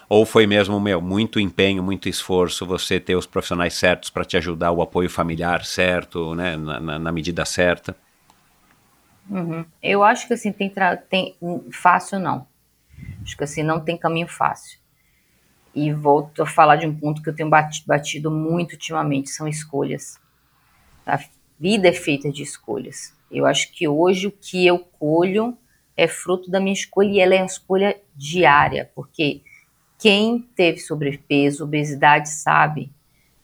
[0.09, 4.37] Ou foi mesmo, meu, muito empenho, muito esforço, você ter os profissionais certos para te
[4.37, 7.97] ajudar, o apoio familiar certo, né, na, na, na medida certa?
[9.29, 9.65] Uhum.
[9.83, 10.73] Eu acho que assim, tem,
[11.09, 11.37] tem
[11.71, 12.47] fácil não.
[13.23, 14.79] Acho que assim, não tem caminho fácil.
[15.75, 19.49] E volto a falar de um ponto que eu tenho batido, batido muito ultimamente, são
[19.49, 20.21] escolhas.
[21.07, 21.19] A
[21.59, 23.17] vida é feita de escolhas.
[23.31, 25.57] Eu acho que hoje o que eu colho
[25.97, 29.43] é fruto da minha escolha e ela é uma escolha diária, porque
[30.03, 32.91] quem teve sobrepeso, obesidade, sabe,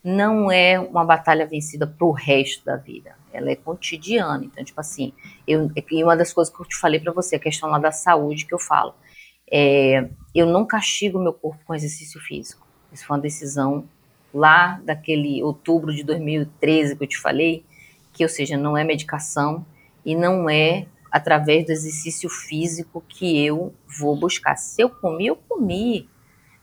[0.02, 3.14] não é uma batalha vencida para o resto da vida.
[3.32, 4.44] Ela é cotidiana.
[4.44, 5.12] Então, tipo assim,
[5.46, 7.92] eu, e uma das coisas que eu te falei para você, a questão lá da
[7.92, 8.92] saúde que eu falo.
[9.48, 12.66] É, eu não castigo meu corpo com exercício físico.
[12.92, 13.88] Isso foi uma decisão
[14.34, 17.64] lá daquele outubro de 2013 que eu te falei,
[18.12, 19.64] que, ou seja, não é medicação
[20.04, 24.56] e não é através do exercício físico que eu vou buscar.
[24.56, 26.08] Se eu comi, eu comi,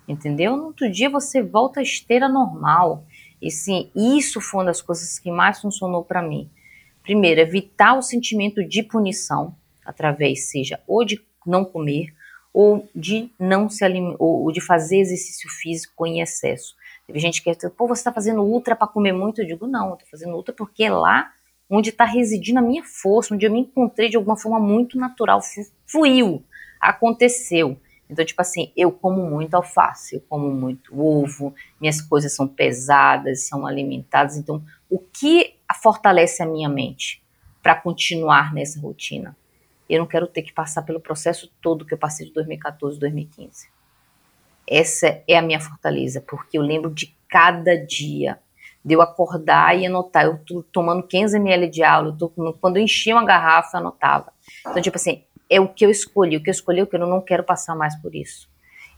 [0.08, 0.56] entendeu?
[0.56, 3.06] No outro dia você volta à esteira normal.
[3.42, 6.50] E sim, isso foi uma das coisas que mais funcionou para mim.
[7.04, 12.14] Primeiro, evitar o sentimento de punição, através, seja, ou de não comer,
[12.54, 13.84] ou de não se
[14.18, 16.76] ou de fazer exercício físico em excesso.
[17.06, 19.42] Teve gente que dizer, pô, você está fazendo ultra para comer muito?
[19.42, 21.32] Eu digo, não, eu tô fazendo ultra porque é lá
[21.70, 25.42] onde está residindo a minha força, onde eu me encontrei de alguma forma muito natural,
[25.86, 26.44] fluiu,
[26.80, 27.78] aconteceu.
[28.10, 33.48] Então, tipo assim, eu como muito alface, eu como muito ovo, minhas coisas são pesadas,
[33.48, 34.38] são alimentadas.
[34.38, 37.24] Então, o que fortalece a minha mente
[37.64, 39.36] para continuar nessa rotina?
[39.90, 43.68] Eu não quero ter que passar pelo processo todo que eu passei de 2014 2015.
[44.68, 48.40] Essa é a minha fortaleza, porque eu lembro de cada dia,
[48.84, 50.26] de eu acordar e anotar.
[50.26, 52.30] Eu tô tomando 15 ml de aula, eu tô,
[52.60, 54.32] quando eu enchia uma garrafa, eu anotava.
[54.62, 56.38] Então, tipo assim, é o que eu escolhi.
[56.38, 58.50] O que eu escolhi é que eu não quero passar mais por isso.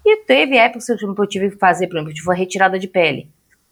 [0.06, 2.88] E teve épocas que eu tive que fazer, por exemplo, eu tive uma retirada de
[2.88, 3.30] pele.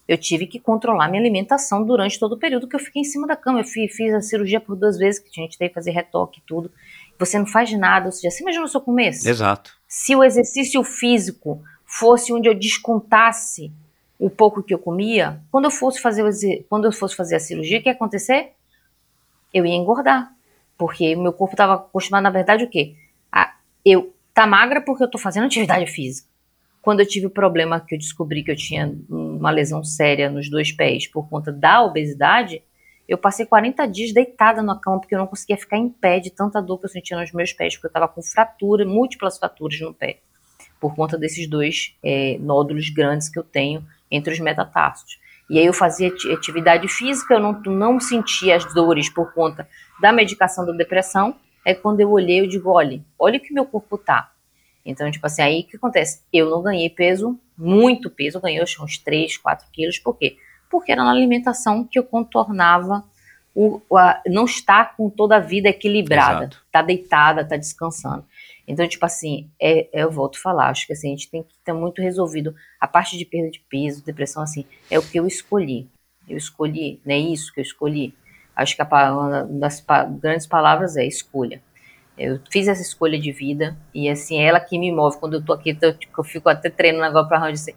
[0.07, 3.25] Eu tive que controlar minha alimentação durante todo o período que eu fiquei em cima
[3.25, 3.61] da cama.
[3.61, 6.43] Eu fiz, a cirurgia por duas vezes, que a gente teve que fazer retoque e
[6.45, 6.71] tudo
[7.17, 8.07] você não faz nada.
[8.07, 9.27] Ou seja, você imagina o seu começo?
[9.27, 9.71] Exato.
[9.87, 13.71] Se o exercício físico fosse onde eu descontasse
[14.19, 17.79] o pouco que eu comia, quando eu fosse fazer, quando eu fosse fazer a cirurgia,
[17.79, 18.51] o que ia acontecer?
[19.53, 20.34] Eu ia engordar.
[20.77, 22.95] Porque meu corpo estava acostumado, na verdade, o quê?
[23.31, 23.55] A,
[23.85, 26.27] eu tá magra porque eu estou fazendo atividade física.
[26.81, 30.49] Quando eu tive o problema que eu descobri que eu tinha uma lesão séria nos
[30.49, 32.61] dois pés por conta da obesidade,
[33.07, 36.29] eu passei 40 dias deitada na cama porque eu não conseguia ficar em pé de
[36.29, 39.79] tanta dor que eu sentia nos meus pés, porque eu estava com fratura, múltiplas fraturas
[39.79, 40.19] no pé,
[40.79, 45.19] por conta desses dois é, nódulos grandes que eu tenho entre os metatarsos.
[45.49, 49.67] E aí eu fazia atividade física, eu não, não sentia as dores por conta
[50.01, 51.35] da medicação da depressão.
[51.65, 54.31] É quando eu olhei, eu digo, olha, olha que meu corpo tá.
[54.85, 56.21] Então, tipo assim, aí o que acontece?
[56.31, 60.37] Eu não ganhei peso, muito peso, eu ganhei uns 3, 4 quilos, por quê?
[60.69, 63.03] porque era na alimentação que eu contornava
[63.53, 66.61] o, a, não estar com toda a vida equilibrada, Exato.
[66.69, 68.25] tá deitada, tá descansando.
[68.67, 71.43] Então, tipo assim, é, é, eu volto a falar, acho que assim, a gente tem
[71.43, 75.17] que ter muito resolvido a parte de perda de peso, depressão, assim, é o que
[75.17, 75.87] eu escolhi.
[76.27, 78.13] Eu escolhi, não é isso que eu escolhi.
[78.55, 81.61] Acho que a, uma das pa, grandes palavras é escolha.
[82.17, 85.17] Eu fiz essa escolha de vida e assim, é ela que me move.
[85.17, 87.75] Quando eu tô aqui, eu, eu fico até treinando agora pra onde você.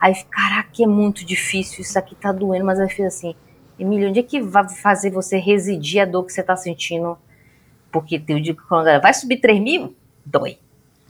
[0.00, 3.34] Aí, caraca, é muito difícil, isso aqui tá doendo, mas eu fiz assim,
[3.78, 7.18] Emílio, onde é que vai fazer você residir a dor que você tá sentindo?
[7.92, 10.58] Porque eu digo que quando vai subir 3 mil, dói.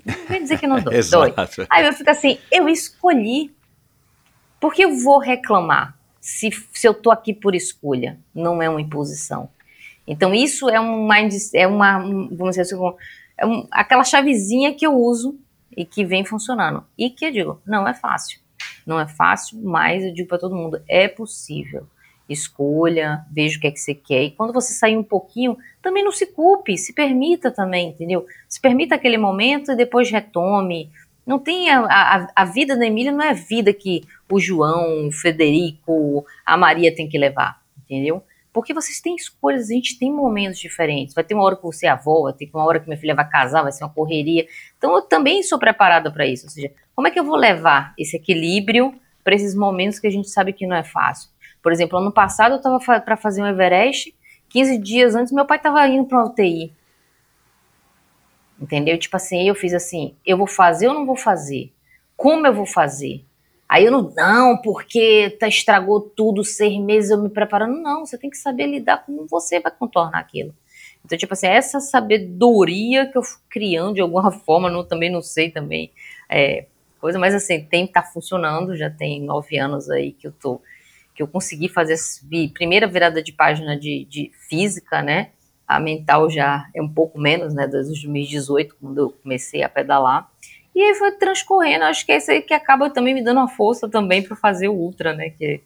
[0.04, 1.34] Não quer dizer que não dói, dói.
[1.70, 3.54] Aí eu fico assim, eu escolhi.
[4.60, 8.18] Por que eu vou reclamar se, se eu tô aqui por escolha?
[8.34, 9.50] Não é uma imposição.
[10.06, 12.76] Então isso é um mind, é uma, vamos dizer assim,
[13.36, 15.38] é um, aquela chavezinha que eu uso
[15.76, 16.82] e que vem funcionando.
[16.96, 18.40] E que eu digo, não é fácil.
[18.86, 21.86] Não é fácil, mas eu digo para todo mundo, é possível.
[22.26, 24.22] Escolha, veja o que é que você quer.
[24.22, 28.24] E quando você sair um pouquinho, também não se culpe, se permita também, entendeu?
[28.48, 30.90] Se permita aquele momento e depois retome.
[31.26, 35.08] Não tem a, a, a vida da Emília não é a vida que o João,
[35.08, 38.22] o Federico, a Maria tem que levar, entendeu?
[38.52, 41.14] Porque vocês têm escolhas, a gente tem momentos diferentes.
[41.14, 43.14] Vai ter uma hora que você é avó, vai ter uma hora que minha filha
[43.14, 44.46] vai casar, vai ser uma correria.
[44.78, 46.46] Então eu também sou preparada para isso.
[46.46, 48.94] Ou seja, como é que eu vou levar esse equilíbrio
[49.24, 51.30] para esses momentos que a gente sabe que não é fácil?
[51.60, 54.14] Por exemplo, ano passado eu estava para fazer um Everest,
[54.50, 56.72] 15 dias antes meu pai estava indo para uma UTI.
[58.64, 58.96] Entendeu?
[58.96, 61.70] Tipo assim, eu fiz assim, eu vou fazer ou não vou fazer?
[62.16, 63.22] Como eu vou fazer?
[63.68, 67.76] Aí eu não, não, porque tá, estragou tudo, seis meses eu me preparando.
[67.82, 70.54] Não, você tem que saber lidar com como você vai contornar aquilo.
[71.04, 75.20] Então, tipo assim, essa sabedoria que eu fui criando de alguma forma, não, também não
[75.20, 75.92] sei também,
[76.30, 76.64] é,
[76.98, 80.62] coisa, mas assim, tem, tá funcionando, já tem nove anos aí que eu tô,
[81.14, 85.32] que eu consegui fazer a primeira virada de página de, de física, né,
[85.66, 90.28] a mental já é um pouco menos, né, desde 2018, quando eu comecei a pedalar,
[90.74, 93.48] e aí foi transcorrendo, acho que é isso aí que acaba também me dando uma
[93.48, 95.30] força também para fazer o Ultra, né?
[95.30, 95.60] Que,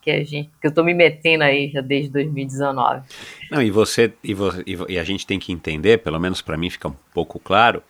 [0.00, 3.02] que, a gente, que eu tô me metendo aí já desde 2019.
[3.50, 6.70] Não, e você, e, você, e a gente tem que entender, pelo menos para mim
[6.70, 7.82] fica um pouco claro,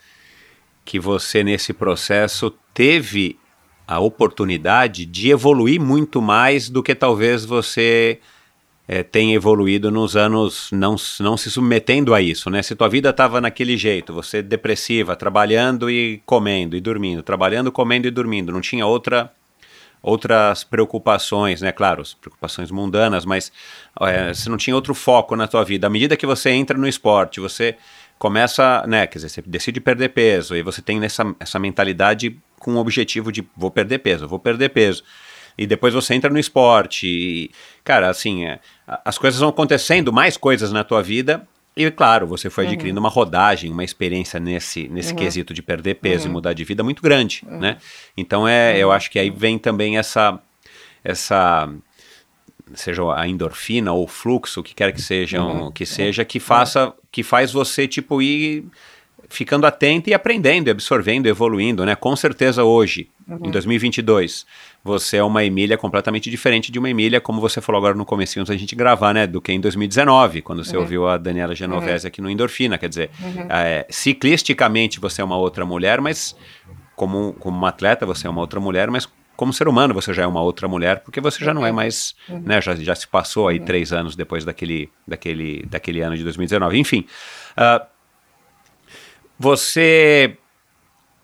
[0.85, 3.39] que você nesse processo teve
[3.87, 8.19] a oportunidade de evoluir muito mais do que talvez você
[8.89, 12.63] é, tem evoluído nos anos não, não se submetendo a isso, né?
[12.63, 18.07] Se tua vida estava naquele jeito, você depressiva, trabalhando e comendo e dormindo, trabalhando, comendo
[18.07, 19.31] e dormindo, não tinha outra
[20.03, 21.73] outras preocupações, né?
[21.73, 23.51] Claro, preocupações mundanas, mas
[24.03, 25.89] é, você não tinha outro foco na tua vida.
[25.89, 27.77] À medida que você entra no esporte, você
[28.17, 29.09] começa, né?
[29.09, 33.33] Quer dizer, você decide perder peso e você tem essa, essa mentalidade com o objetivo
[33.33, 35.03] de vou perder peso, vou perder peso
[35.59, 37.07] e depois você entra no esporte.
[37.07, 37.51] E,
[37.85, 38.59] cara, assim, é,
[39.05, 41.47] as coisas vão acontecendo, mais coisas na tua vida.
[41.77, 42.71] E, claro, você foi uhum.
[42.71, 43.05] adquirindo uhum.
[43.05, 45.19] uma rodagem, uma experiência nesse, nesse uhum.
[45.19, 46.31] quesito de perder peso uhum.
[46.31, 47.59] e mudar de vida muito grande, uhum.
[47.59, 47.77] né?
[48.17, 50.39] Então, é, eu acho que aí vem também essa,
[51.05, 51.69] essa
[52.75, 55.71] seja a endorfina ou o fluxo, o que quer que sejam, uhum.
[55.71, 58.65] que seja, que faça, que faz você, tipo, ir
[59.29, 61.95] ficando atento e aprendendo, absorvendo, evoluindo, né?
[61.95, 63.47] Com certeza hoje, uhum.
[63.47, 64.47] em 2022,
[64.87, 68.43] você é uma Emília completamente diferente de uma Emília, como você falou agora no comecinho
[68.43, 69.27] antes da gente gravar, né?
[69.27, 70.83] Do que em 2019, quando você uhum.
[70.83, 72.09] ouviu a Daniela Genovese uhum.
[72.09, 72.79] aqui no Endorfina.
[72.79, 73.47] Quer dizer, uhum.
[73.51, 76.37] é, ciclisticamente você é uma outra mulher, mas
[76.95, 80.23] como, como uma atleta você é uma outra mulher, mas como ser humano você já
[80.23, 82.41] é uma outra mulher, porque você já não é mais, uhum.
[82.41, 82.61] né?
[82.63, 83.65] Já, já se passou aí uhum.
[83.65, 86.79] três anos depois daquele, daquele, daquele ano de 2019.
[86.79, 87.05] Enfim,
[87.59, 87.85] uh,
[89.39, 90.39] você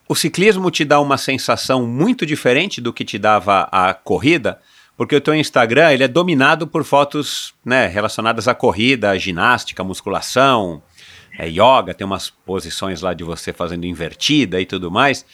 [0.09, 4.61] o ciclismo te dá uma sensação muito diferente do que te dava a corrida,
[4.97, 9.83] porque o teu Instagram ele é dominado por fotos né, relacionadas à corrida, à ginástica,
[9.83, 10.83] à musculação,
[11.39, 15.25] é yoga, tem umas posições lá de você fazendo invertida e tudo mais.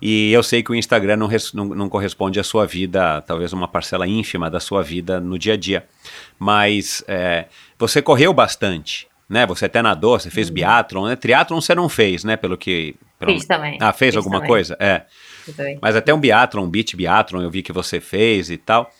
[0.00, 3.66] E eu sei que o Instagram não, não, não, corresponde à sua vida, talvez uma
[3.66, 5.84] parcela ínfima da sua vida no dia a dia.
[6.38, 9.46] Mas é, você correu bastante né?
[9.46, 10.54] Você até nadou, você fez uhum.
[10.54, 11.16] biatlon, né?
[11.16, 12.36] Triatlon você não fez, né?
[12.36, 12.96] Pelo que...
[13.18, 13.32] Pelo...
[13.32, 13.78] Fiz também.
[13.80, 14.48] Ah, fez fiz alguma também.
[14.48, 14.76] coisa?
[14.78, 15.02] É.
[15.80, 18.90] Mas até um biatlon, um beach biatlon, eu vi que você fez e tal.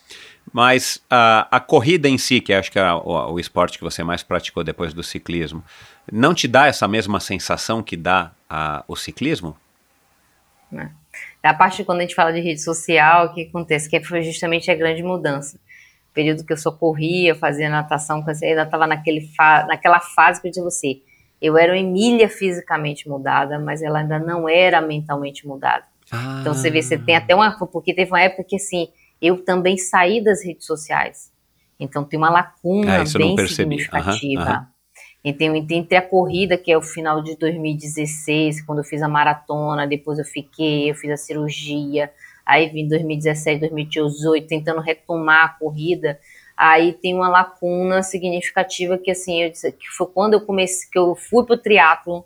[0.53, 4.03] Mas a, a corrida em si, que acho que é o, o, esporte que você
[4.03, 5.63] mais praticou depois do ciclismo,
[6.11, 9.55] não te dá essa mesma sensação que dá a, o ciclismo?
[10.73, 10.89] É.
[11.43, 13.89] A parte quando a gente fala de rede social, o que acontece?
[13.91, 15.59] Que foi justamente a grande mudança
[16.19, 20.65] período que eu só corria, fazia natação, eu ainda estava naquela fase que eu disse
[20.65, 21.01] você,
[21.41, 25.85] eu era Emília fisicamente mudada, mas ela ainda não era mentalmente mudada.
[26.11, 26.39] Ah.
[26.41, 28.89] Então você vê, você tem até uma, porque teve uma época que assim,
[29.21, 31.33] eu também saí das redes sociais.
[31.79, 34.69] Então tem uma lacuna ah, bem significativa.
[35.25, 39.87] Então, entre a corrida, que é o final de 2016, quando eu fiz a maratona,
[39.87, 42.11] depois eu fiquei, eu fiz a cirurgia,
[42.47, 46.19] aí vim 2017, 2018 tentando retomar a corrida,
[46.59, 50.99] aí tem uma lacuna significativa que assim, eu disse, que foi quando eu comecei, que
[50.99, 52.25] eu fui pro triatlo,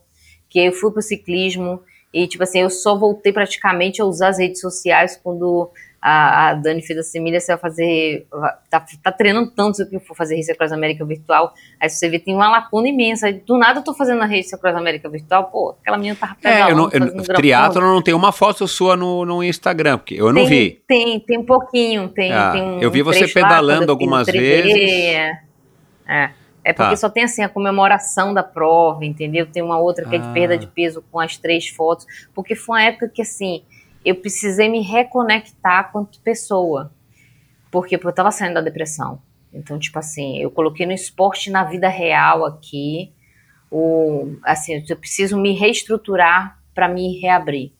[0.49, 1.83] que eu fui pro ciclismo
[2.13, 5.71] e, tipo assim, eu só voltei praticamente a usar as redes sociais quando
[6.03, 8.27] a, a Dani fez assim, Milha, você vai fazer,
[8.69, 12.19] tá, tá treinando tanto que eu for fazer Race Cross América Virtual, aí você vê,
[12.19, 15.77] tem uma lacuna imensa, do nada eu tô fazendo a Race Cross América Virtual, pô,
[15.81, 17.95] aquela menina tava É, eu não, pedalando, eu, fazendo triatlo grafão.
[17.95, 20.83] não tem uma foto sua no, no Instagram, porque eu não tem, vi.
[20.89, 23.89] Tem, tem um pouquinho, tem, Ah, tem um eu vi um você lá, pedalando fiz
[23.91, 24.75] algumas o 3D, vezes.
[24.75, 25.41] É,
[26.09, 26.31] é,
[26.65, 26.97] é porque Tá.
[26.97, 29.47] só tem assim a comemoração da prova, entendeu?
[29.47, 30.33] Tem uma outra que é de Ah.
[30.33, 33.63] perda de peso com as três fotos, porque foi uma época que assim,
[34.05, 36.93] eu precisei me reconectar quanto pessoa,
[37.71, 39.21] porque eu tava saindo da depressão.
[39.53, 43.13] Então, tipo assim, eu coloquei no esporte na vida real aqui,
[43.71, 47.73] o, assim, eu preciso me reestruturar para me reabrir.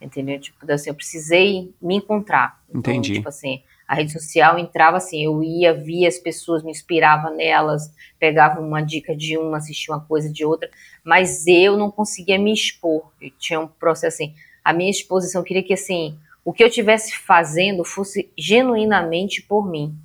[0.00, 0.38] Entendeu?
[0.38, 2.60] Tipo, assim, eu precisei me encontrar.
[2.68, 3.14] Então, Entendi.
[3.14, 3.62] Tipo assim,
[3.94, 8.82] a rede social entrava assim, eu ia, via as pessoas, me inspirava nelas, pegava uma
[8.82, 10.68] dica de uma, assistia uma coisa de outra,
[11.04, 13.12] mas eu não conseguia me expor.
[13.22, 14.34] Eu tinha um processo assim,
[14.64, 19.96] a minha exposição queria que assim, o que eu estivesse fazendo fosse genuinamente por mim.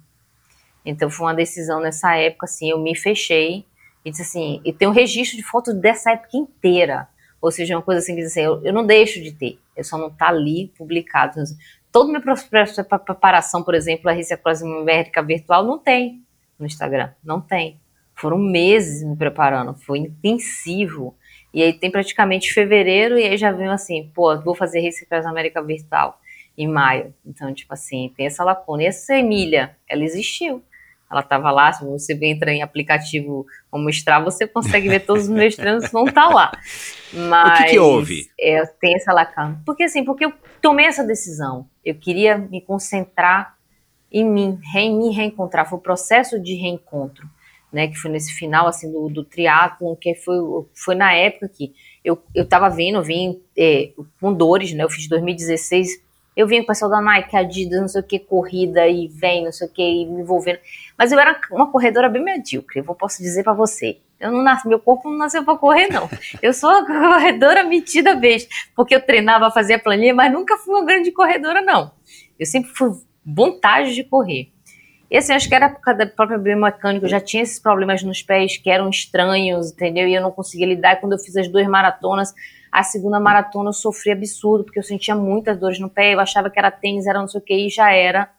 [0.85, 3.65] Então foi uma decisão nessa época, assim, eu me fechei
[4.05, 7.09] e disse assim, e tem um registro de fotos dessa época inteira.
[7.41, 9.83] Ou seja, uma coisa assim que diz assim, eu, eu não deixo de ter, eu
[9.83, 11.41] só não tá ali publicado.
[11.91, 16.23] Todo meu processo de preparação, por exemplo, a Across América Virtual não tem
[16.59, 17.79] no Instagram, não tem.
[18.13, 21.15] Foram meses me preparando, foi intensivo.
[21.53, 25.63] E aí tem praticamente fevereiro e aí já vem assim, pô, vou fazer Across América
[25.63, 26.19] Virtual
[26.55, 27.13] em maio.
[27.25, 28.83] Então, tipo assim, tem essa lacuna.
[28.83, 30.61] E essa Emília, ela existiu.
[31.09, 35.29] Ela estava lá, se você entra em aplicativo como Strava, você consegue ver todos os
[35.29, 36.51] meus treinos vão estar lá.
[37.11, 38.29] Mas O que que houve?
[38.39, 39.59] É, tem essa lacuna.
[39.65, 41.67] Porque assim, porque eu tomei essa decisão.
[41.83, 43.57] Eu queria me concentrar
[44.11, 45.67] em mim, re, me reencontrar.
[45.67, 47.27] Foi o processo de reencontro,
[47.73, 47.87] né?
[47.87, 50.37] Que foi nesse final assim do, do triatlon, que foi,
[50.75, 53.91] foi na época que eu, eu tava vendo, eu vim é,
[54.21, 54.83] com dores, né?
[54.83, 56.08] Eu fiz 2016
[56.39, 59.43] eu vinha com o pessoal da Nike, Adidas, não sei o que, corrida e vem,
[59.43, 60.57] não sei o que, e me envolvendo.
[60.97, 63.97] Mas eu era uma corredora bem medíocre, eu posso dizer para você.
[64.17, 66.09] Eu não nasci, meu corpo não nasceu para correr, não.
[66.41, 70.85] Eu sou uma corredora metida besta, porque eu treinava, fazia planilha, mas nunca fui uma
[70.85, 71.91] grande corredora, não.
[72.39, 72.89] Eu sempre fui
[73.25, 74.49] vontade de correr.
[75.11, 78.01] E assim, acho que era por causa da própria biomecânica, eu já tinha esses problemas
[78.01, 80.07] nos pés que eram estranhos, entendeu?
[80.07, 80.93] E eu não conseguia lidar.
[80.93, 82.33] E quando eu fiz as duas maratonas,
[82.71, 86.49] a segunda maratona eu sofri absurdo, porque eu sentia muitas dores no pé, eu achava
[86.49, 88.29] que era tênis, era não sei o que, e já era.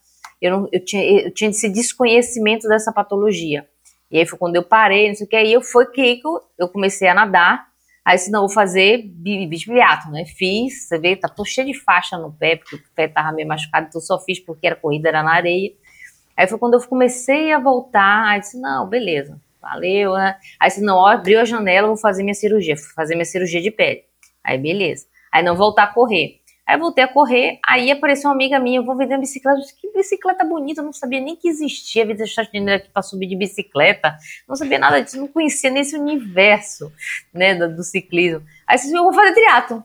[0.41, 3.66] Eu, não, eu, tinha, eu tinha esse desconhecimento dessa patologia.
[4.11, 6.41] E aí foi quando eu parei, não sei o que, aí eu foi que eu,
[6.59, 7.68] eu comecei a nadar.
[8.05, 10.24] Aí disse, não, vou fazer bibliato, né?
[10.24, 13.47] Fiz, você vê, tá, tô cheia de faixa no pé, porque o pé tava meio
[13.47, 15.72] machucado, então só fiz porque era corrida, era na areia.
[16.37, 20.37] Aí foi quando eu comecei a voltar, aí disse, não, beleza, valeu, né?
[20.59, 23.70] Aí disse, não, ó, abriu a janela, vou fazer minha cirurgia, fazer minha cirurgia de
[23.70, 24.10] pele.
[24.45, 25.07] Aí beleza.
[25.32, 26.41] Aí não voltar a correr.
[26.70, 29.59] Aí voltei a correr, aí apareceu uma amiga minha, eu vou vender bicicleta.
[29.59, 33.03] Eu disse, que bicicleta bonita, eu não sabia nem que existia vida dinheiro aqui para
[33.03, 34.16] subir de bicicleta.
[34.49, 36.93] Não sabia nada disso, não conhecia nesse universo,
[37.34, 38.47] né, do, do ciclismo.
[38.68, 39.82] Aí eu disse, eu vou fazer triatlo.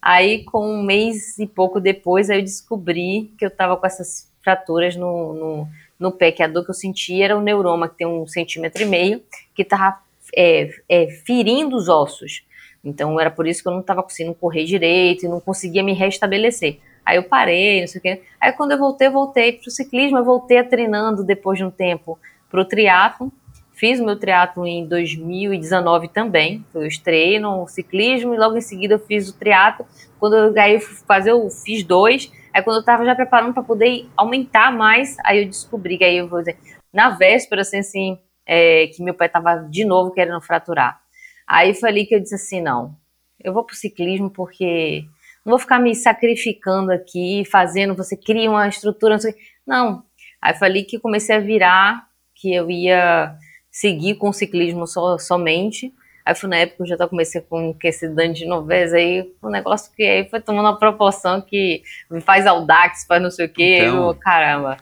[0.00, 4.32] Aí, com um mês e pouco depois, aí eu descobri que eu tava com essas
[4.44, 5.68] fraturas no, no,
[5.98, 8.80] no pé, que a dor que eu sentia era o neuroma, que tem um centímetro
[8.80, 9.20] e meio,
[9.56, 9.98] que tava
[10.36, 12.45] é, é, ferindo os ossos.
[12.86, 15.92] Então era por isso que eu não estava conseguindo correr direito e não conseguia me
[15.92, 16.78] restabelecer.
[17.04, 18.22] Aí eu parei, não sei o quê.
[18.40, 21.70] Aí quando eu voltei, voltei para o ciclismo, eu voltei a treinando depois de um
[21.70, 22.16] tempo
[22.48, 23.32] para o triatlo.
[23.72, 26.64] Fiz o meu triatlo em 2019 também.
[26.72, 29.84] Eu estreiei no ciclismo e logo em seguida eu fiz o triatlo.
[30.18, 32.32] Quando eu aí eu fui fazer, eu fiz dois.
[32.54, 36.16] Aí quando eu estava já preparando para poder aumentar mais, aí eu descobri que aí
[36.16, 36.56] eu vou dizer,
[36.92, 41.05] na véspera, assim, assim é, que meu pai estava de novo querendo fraturar.
[41.46, 42.96] Aí foi ali que eu disse assim, não,
[43.42, 45.04] eu vou pro ciclismo porque
[45.44, 49.34] não vou ficar me sacrificando aqui, fazendo, você cria uma estrutura, não sei
[49.66, 50.02] Não.
[50.42, 53.36] Aí foi ali que comecei a virar, que eu ia
[53.70, 55.92] seguir com o ciclismo so, somente.
[56.24, 59.48] Aí foi na época que eu já comecei com esse dano de novez, aí um
[59.48, 61.82] negócio que aí foi tomando uma proporção que
[62.22, 64.08] faz audax, faz não sei o quê, então...
[64.08, 64.76] eu, caramba.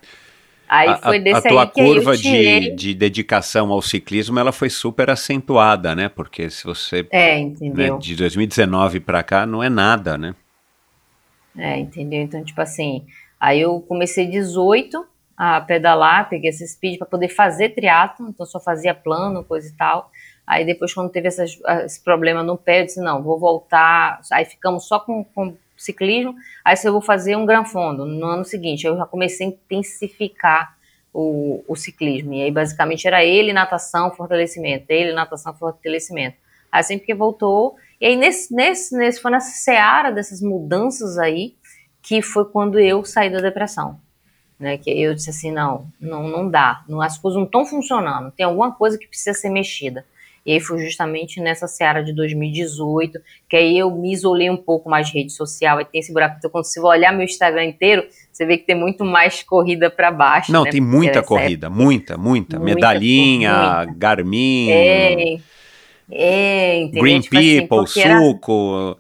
[0.69, 5.11] Aí foi desse a, a tua curva de, de dedicação ao ciclismo ela foi super
[5.11, 6.09] acentuada, né?
[6.09, 7.95] Porque se você é, entendeu?
[7.95, 10.35] Né, de 2019 para cá não é nada, né?
[11.57, 12.23] É, entendeu?
[12.23, 13.05] Então tipo assim,
[13.39, 15.07] aí eu comecei 18
[15.37, 19.73] a pedalar, peguei esse speed para poder fazer triatlo, então só fazia plano, coisa e
[19.73, 20.11] tal.
[20.47, 24.21] Aí depois quando teve essas, esse problema no pé, eu disse não, vou voltar.
[24.33, 28.27] Aí ficamos só com, com ciclismo, aí se eu vou fazer um gran fundo no
[28.27, 30.77] ano seguinte, eu já comecei a intensificar
[31.13, 36.37] o, o ciclismo, e aí basicamente era ele, natação, fortalecimento, ele, natação, fortalecimento,
[36.73, 41.55] aí sempre que voltou, e aí, nesse, nesse, nesse, foi nessa seara dessas mudanças aí
[42.03, 43.99] que foi quando eu saí da depressão.
[44.59, 48.31] Né, que eu disse assim, não, não, não dá, não, as coisas não estão funcionando,
[48.31, 50.07] tem alguma coisa que precisa ser mexida.
[50.45, 53.19] E aí foi justamente nessa seara de 2018,
[53.49, 56.37] que aí eu me isolei um pouco mais de rede social, aí tem esse buraco.
[56.39, 60.11] Então, quando você olhar meu Instagram inteiro, você vê que tem muito mais corrida para
[60.11, 60.53] baixo.
[60.53, 60.71] Não, né?
[60.71, 62.75] tem muita corrida, muita, muita, muita.
[62.75, 63.99] Medalhinha, muita.
[63.99, 64.71] Garmin.
[64.71, 65.37] É,
[66.11, 67.03] é entendeu?
[67.03, 68.99] Green tipo People, assim, suco.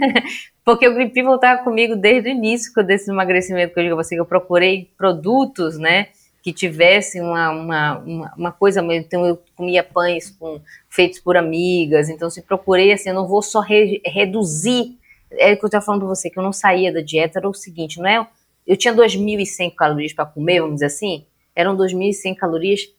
[0.00, 0.22] Era...
[0.64, 4.02] Porque o Green People estava comigo desde o início desse emagrecimento que eu digo a
[4.04, 6.08] você, que eu procurei produtos, né?
[6.42, 12.08] Que tivesse uma, uma, uma, uma, coisa, então eu comia pães com, feitos por amigas,
[12.08, 14.98] então se procurei assim, eu não vou só re, reduzir,
[15.30, 17.48] é o que eu estava falando para você, que eu não saía da dieta, era
[17.48, 18.26] o seguinte, não é,
[18.66, 21.24] eu tinha 2.100 calorias para comer, vamos dizer assim,
[21.54, 22.92] eram 2.100 calorias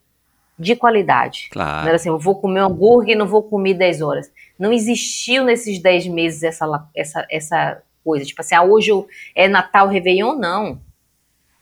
[0.58, 1.50] de qualidade.
[1.52, 1.82] Claro.
[1.82, 4.32] Não era assim, eu vou comer um hambúrguer e não vou comer 10 horas.
[4.58, 9.48] Não existiu nesses 10 meses essa, essa, essa coisa, tipo assim, ah, hoje eu, é
[9.48, 10.80] Natal, Réveillon, não.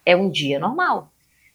[0.06, 1.11] É um dia normal.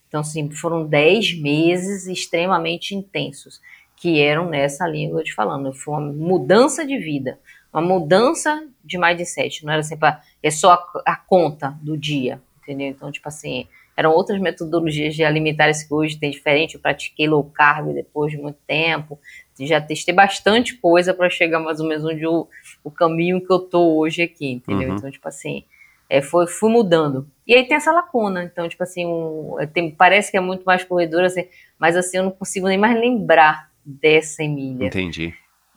[0.08, 3.60] Então, assim, foram 10 meses extremamente intensos,
[3.96, 5.72] que eram nessa língua de falando.
[5.72, 7.38] Foi uma mudança de vida,
[7.72, 9.64] uma mudança de mais de sete.
[9.64, 12.88] Não era assim, pra, é só a, a, conta do dia, entendeu?
[12.88, 16.74] Então, tipo assim, eram outras metodologias de alimentares que hoje tem diferente.
[16.74, 19.18] Eu pratiquei low carb depois de muito tempo.
[19.58, 22.46] Já testei bastante coisa para chegar mais ou menos onde o,
[22.84, 24.90] o caminho que eu tô hoje aqui, entendeu?
[24.90, 24.96] Uhum.
[24.96, 25.64] Então, tipo assim,
[26.08, 27.28] é, foi, fui mudando.
[27.46, 30.84] E aí tem essa lacuna, então, tipo assim, um, tem, parece que é muito mais
[30.84, 31.46] corredora, assim,
[31.78, 34.86] mas assim, eu não consigo nem mais lembrar dessa Emília.
[34.86, 35.34] Entendi.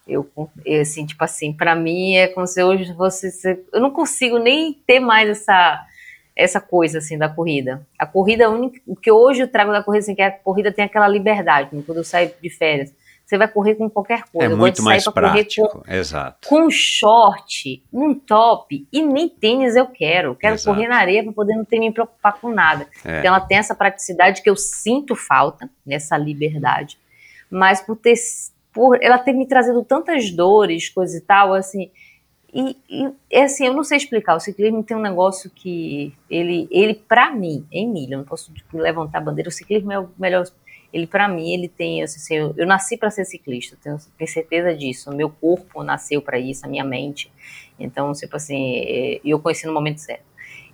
[0.07, 0.27] Eu,
[0.65, 4.73] eu assim, tipo assim, para mim é como se hoje você, eu não consigo nem
[4.73, 5.85] ter mais essa
[6.35, 7.85] essa coisa assim da corrida.
[7.97, 10.71] A corrida é única, o que hoje eu trago da corrida assim, que a corrida
[10.71, 12.93] tem aquela liberdade, quando eu saio de férias
[13.29, 14.51] você vai correr com qualquer coisa.
[14.51, 16.49] É muito mais prático, com, exato.
[16.49, 20.33] Com short, um top e nem tênis eu quero.
[20.35, 20.75] Quero exato.
[20.75, 22.87] correr na areia para poder não ter me preocupar com nada.
[23.05, 23.19] É.
[23.19, 26.97] Então ela tem essa praticidade que eu sinto falta, nessa liberdade.
[27.51, 28.15] Mas por ter
[28.73, 31.91] por ela ter me trazido tantas dores, coisa e tal, assim,
[32.51, 34.37] e, e é assim, eu não sei explicar.
[34.37, 39.19] O ciclismo tem um negócio que ele, ele para mim, Emília, eu não posso levantar
[39.19, 39.49] a bandeira.
[39.49, 40.47] O ciclismo é o melhor
[40.91, 44.75] ele para mim ele tem assim, eu, eu nasci para ser ciclista, tenho, tenho, certeza
[44.75, 45.11] disso.
[45.15, 47.31] Meu corpo nasceu para isso, a minha mente.
[47.79, 50.25] Então, tipo assim, é, eu conheci no momento certo.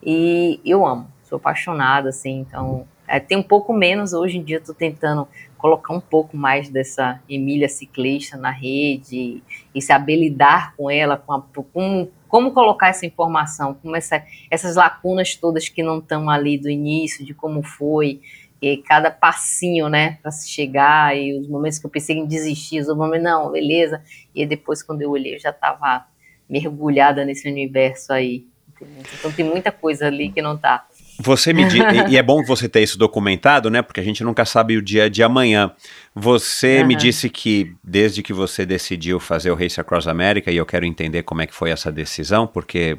[0.04, 4.58] E eu amo, sou apaixonada assim, então é, tem um pouco menos hoje em dia
[4.58, 9.42] estou tentando colocar um pouco mais dessa Emília ciclista na rede
[9.74, 14.76] e saber lidar com ela, com, a, com como colocar essa informação, como essa, essas
[14.76, 18.20] lacunas todas que não estão ali do início, de como foi,
[18.62, 22.80] e cada passinho, né, para se chegar, e os momentos que eu pensei em desistir,
[22.80, 24.02] os momentos, não, beleza,
[24.34, 26.06] e depois quando eu olhei, eu já estava
[26.50, 29.04] mergulhada nesse universo aí, entendeu?
[29.20, 30.88] então tem muita coisa ali que não tá.
[31.20, 33.82] Você me diz, e é bom você ter isso documentado, né?
[33.82, 35.72] Porque a gente nunca sabe o dia de amanhã.
[36.14, 36.88] Você uhum.
[36.88, 40.86] me disse que desde que você decidiu fazer o Race Across America, e eu quero
[40.86, 42.98] entender como é que foi essa decisão, porque,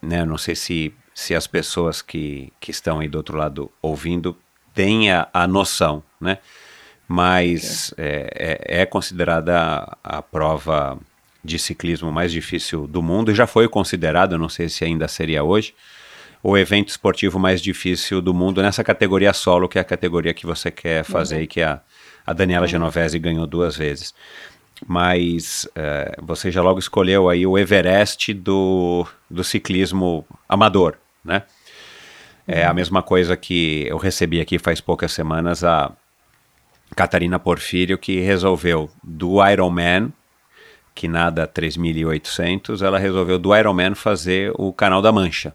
[0.00, 4.36] né, não sei se, se as pessoas que, que estão aí do outro lado ouvindo
[4.76, 6.36] tenha a noção, né?
[7.08, 10.98] Mas é, é, é considerada a, a prova
[11.42, 15.42] de ciclismo mais difícil do mundo, e já foi considerado, não sei se ainda seria
[15.42, 15.74] hoje,
[16.42, 20.44] o evento esportivo mais difícil do mundo nessa categoria solo, que é a categoria que
[20.44, 21.42] você quer fazer uhum.
[21.42, 21.80] e que a,
[22.26, 22.70] a Daniela uhum.
[22.70, 24.14] Genovese ganhou duas vezes.
[24.86, 31.44] Mas é, você já logo escolheu aí o Everest do, do ciclismo amador, né?
[32.46, 35.90] É a mesma coisa que eu recebi aqui faz poucas semanas a
[36.94, 40.12] Catarina Porfírio, que resolveu do Ironman,
[40.94, 45.54] que nada 3.800, ela resolveu do Ironman fazer o Canal da Mancha.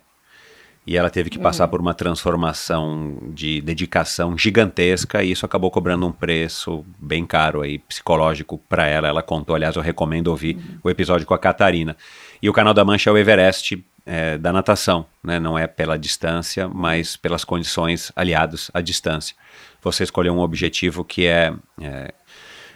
[0.85, 1.69] E ela teve que passar uhum.
[1.69, 7.77] por uma transformação de dedicação gigantesca e isso acabou cobrando um preço bem caro aí,
[7.77, 9.07] psicológico para ela.
[9.07, 10.79] Ela contou, aliás, eu recomendo ouvir uhum.
[10.83, 11.95] o episódio com a Catarina.
[12.41, 15.39] E o Canal da Mancha é o Everest é, da natação, né?
[15.39, 19.35] não é pela distância, mas pelas condições aliadas à distância.
[19.81, 22.13] Você escolheu um objetivo que é, é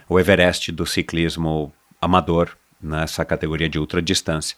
[0.08, 4.56] o Everest do ciclismo amador nessa categoria de ultradistância.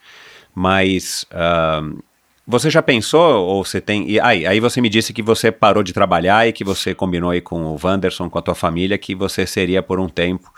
[0.55, 2.03] Mas uh,
[2.47, 4.11] você já pensou, ou você tem.
[4.11, 7.31] E, aí, aí você me disse que você parou de trabalhar e que você combinou
[7.31, 10.53] aí com o Wanderson, com a tua família, que você seria por um tempo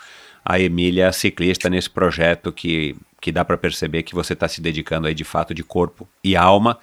[0.45, 5.07] a Emília ciclista nesse projeto que que dá para perceber que você está se dedicando
[5.07, 6.79] aí de fato de corpo e alma.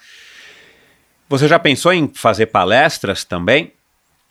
[1.30, 3.74] Você já pensou em fazer palestras também?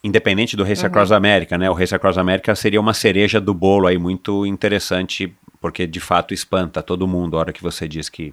[0.02, 0.88] Independente do Race uhum.
[0.88, 1.68] Across America, né?
[1.68, 6.32] O Race Across America seria uma cereja do bolo aí muito interessante porque de fato
[6.32, 8.32] espanta todo mundo a hora que você diz que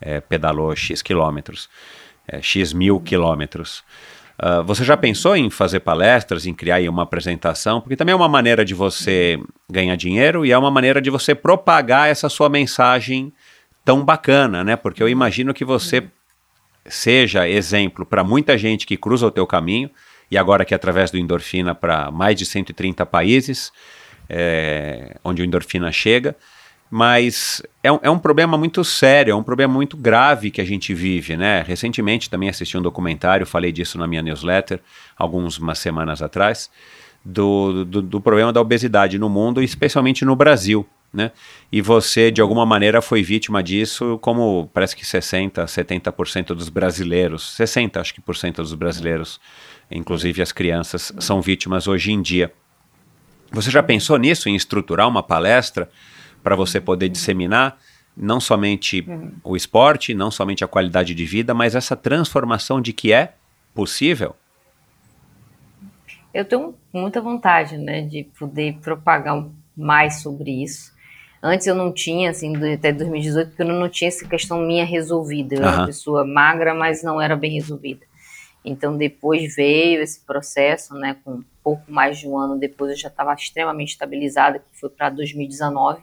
[0.00, 1.68] é, pedalou X quilômetros,
[2.26, 3.84] é, X mil quilômetros.
[4.42, 7.80] Uh, você já pensou em fazer palestras, em criar uma apresentação?
[7.80, 9.38] Porque também é uma maneira de você
[9.70, 13.32] ganhar dinheiro e é uma maneira de você propagar essa sua mensagem
[13.84, 14.74] tão bacana, né?
[14.74, 16.08] Porque eu imagino que você
[16.84, 19.88] seja exemplo para muita gente que cruza o teu caminho
[20.28, 23.72] e agora que através do endorfina para mais de 130 países,
[24.28, 26.34] é, onde o endorfina chega.
[26.94, 30.64] Mas é um, é um problema muito sério, é um problema muito grave que a
[30.64, 31.64] gente vive, né?
[31.66, 34.78] Recentemente também assisti um documentário, falei disso na minha newsletter,
[35.16, 36.70] algumas semanas atrás,
[37.24, 40.86] do, do, do problema da obesidade no mundo, especialmente no Brasil.
[41.10, 41.30] Né?
[41.72, 47.56] E você, de alguma maneira, foi vítima disso, como parece que 60%, 70% dos brasileiros,
[47.58, 49.40] 60% acho que por cento dos brasileiros,
[49.90, 52.52] inclusive as crianças, são vítimas hoje em dia.
[53.50, 55.88] Você já pensou nisso, em estruturar uma palestra
[56.42, 57.78] para você poder disseminar
[58.16, 59.32] não somente uhum.
[59.42, 63.34] o esporte, não somente a qualidade de vida, mas essa transformação de que é
[63.74, 64.36] possível?
[66.32, 69.46] Eu tenho muita vontade, né, de poder propagar
[69.76, 70.92] mais sobre isso.
[71.42, 75.56] Antes eu não tinha, assim, até 2018, porque eu não tinha essa questão minha resolvida.
[75.56, 75.66] Eu uhum.
[75.66, 78.06] era uma pessoa magra, mas não era bem resolvida.
[78.64, 83.08] Então depois veio esse processo, né, com pouco mais de um ano depois eu já
[83.08, 86.00] estava extremamente estabilizada, que foi para 2019.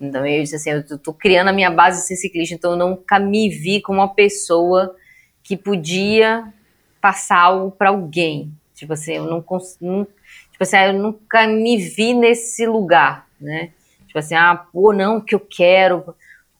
[0.00, 2.76] Então eu disse assim, eu estou criando a minha base de ser ciclista, então eu
[2.76, 4.94] nunca me vi como uma pessoa
[5.42, 6.52] que podia
[7.00, 8.52] passar algo para alguém.
[8.74, 13.72] Tipo assim, eu não, tipo assim, eu nunca me vi nesse lugar, né?
[14.06, 16.14] Tipo assim, ah, pô, não, que eu quero.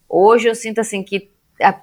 [0.09, 1.31] Hoje eu sinto assim que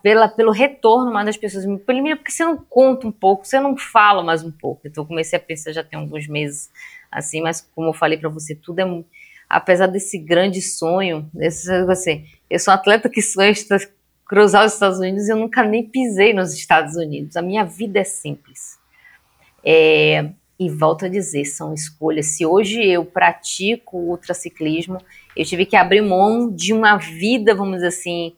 [0.01, 3.59] pela, pelo retorno mais das pessoas me Polimina, porque você não conta um pouco, você
[3.59, 4.87] não fala mais um pouco.
[4.87, 6.69] Então eu comecei a pensar já tem alguns meses
[7.11, 8.85] assim, mas como eu falei para você, tudo é
[9.49, 13.53] apesar desse grande sonho, desse, assim, eu sou um atleta que sonha
[14.25, 17.37] cruzar os Estados Unidos e eu nunca nem pisei nos Estados Unidos.
[17.37, 18.77] A minha vida é simples.
[19.63, 22.27] É, e volto a dizer, são escolhas.
[22.27, 24.99] Se hoje eu pratico ultraciclismo,
[25.35, 28.33] eu tive que abrir mão de uma vida, vamos dizer assim,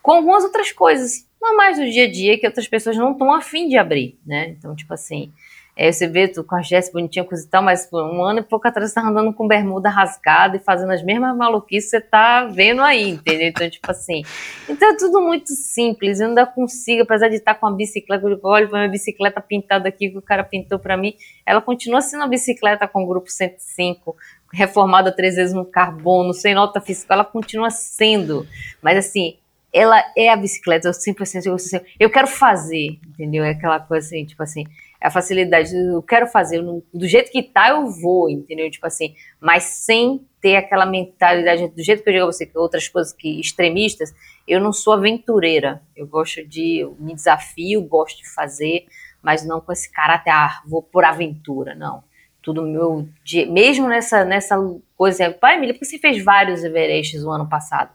[0.00, 3.32] com algumas outras coisas, não mais do dia a dia, que outras pessoas não estão
[3.32, 4.50] afim de abrir, né?
[4.50, 5.32] Então, tipo assim,
[5.74, 8.42] é, você vê tu com a Jéssica bonitinha, coisa e tal, mas um ano e
[8.42, 12.00] pouco atrás você tá andando com bermuda rasgada e fazendo as mesmas maluquices que você
[12.00, 13.48] tá vendo aí, entendeu?
[13.48, 14.22] Então, tipo assim,
[14.68, 18.38] então é tudo muito simples, eu ainda consigo, apesar de estar com a bicicleta, eu
[18.42, 21.14] olho pra minha bicicleta pintada aqui que o cara pintou para mim,
[21.46, 24.14] ela continua sendo uma bicicleta com o grupo 105,
[24.52, 28.46] reformada três vezes no carbono, sem nota fiscal, ela continua sendo,
[28.82, 29.38] mas assim,
[29.72, 31.80] ela é a bicicleta, eu sempre assim, eu, assim,
[32.12, 33.42] quero fazer, entendeu?
[33.42, 34.66] É aquela coisa assim, tipo assim,
[35.02, 38.70] a facilidade, eu quero fazer, do jeito que tá, eu vou, entendeu?
[38.70, 42.56] Tipo assim, mas sem ter aquela mentalidade, do jeito que eu digo a você, que
[42.56, 44.14] outras coisas que extremistas,
[44.46, 48.86] eu não sou aventureira, eu gosto de, eu me desafio, gosto de fazer,
[49.22, 52.02] mas não com esse caráter, ah, vou por aventura, não.
[52.40, 53.08] Tudo meu,
[53.48, 54.56] mesmo nessa, nessa
[54.96, 57.90] coisa, pai, Emília, por que você fez vários Everestes o ano passado?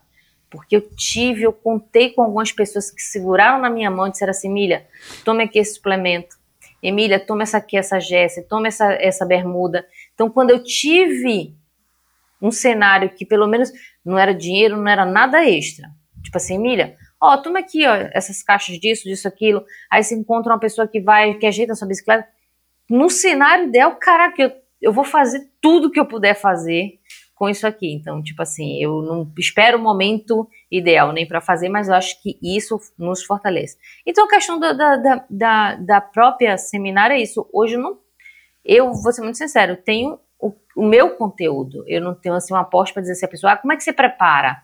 [0.50, 4.30] Porque eu tive, eu contei com algumas pessoas que seguraram na minha mão e disseram
[4.30, 4.86] assim: Emília,
[5.22, 6.37] tome aqui esse suplemento.
[6.82, 9.86] Emília, toma essa aqui, essa Jéssica, toma essa, essa bermuda.
[10.14, 11.54] Então, quando eu tive
[12.40, 13.70] um cenário que pelo menos
[14.04, 15.88] não era dinheiro, não era nada extra.
[16.22, 19.64] Tipo assim, Emília, ó, toma aqui, ó, essas caixas disso, disso, aquilo.
[19.90, 22.28] Aí você encontra uma pessoa que vai, que ajeita a sua bicicleta.
[22.88, 26.98] No cenário ideal, caraca, eu, eu vou fazer tudo que eu puder fazer
[27.38, 27.92] com isso aqui.
[27.92, 32.20] Então, tipo assim, eu não espero o momento ideal nem para fazer, mas eu acho
[32.20, 33.78] que isso nos fortalece.
[34.04, 37.48] Então, a questão da, da, da, da própria seminária é isso.
[37.52, 37.98] Hoje eu não.
[38.64, 41.84] Eu vou ser muito sincero, tenho o, o meu conteúdo.
[41.86, 43.84] Eu não tenho assim uma aposta para dizer assim, a pessoa, ah, como é que
[43.84, 44.60] você prepara?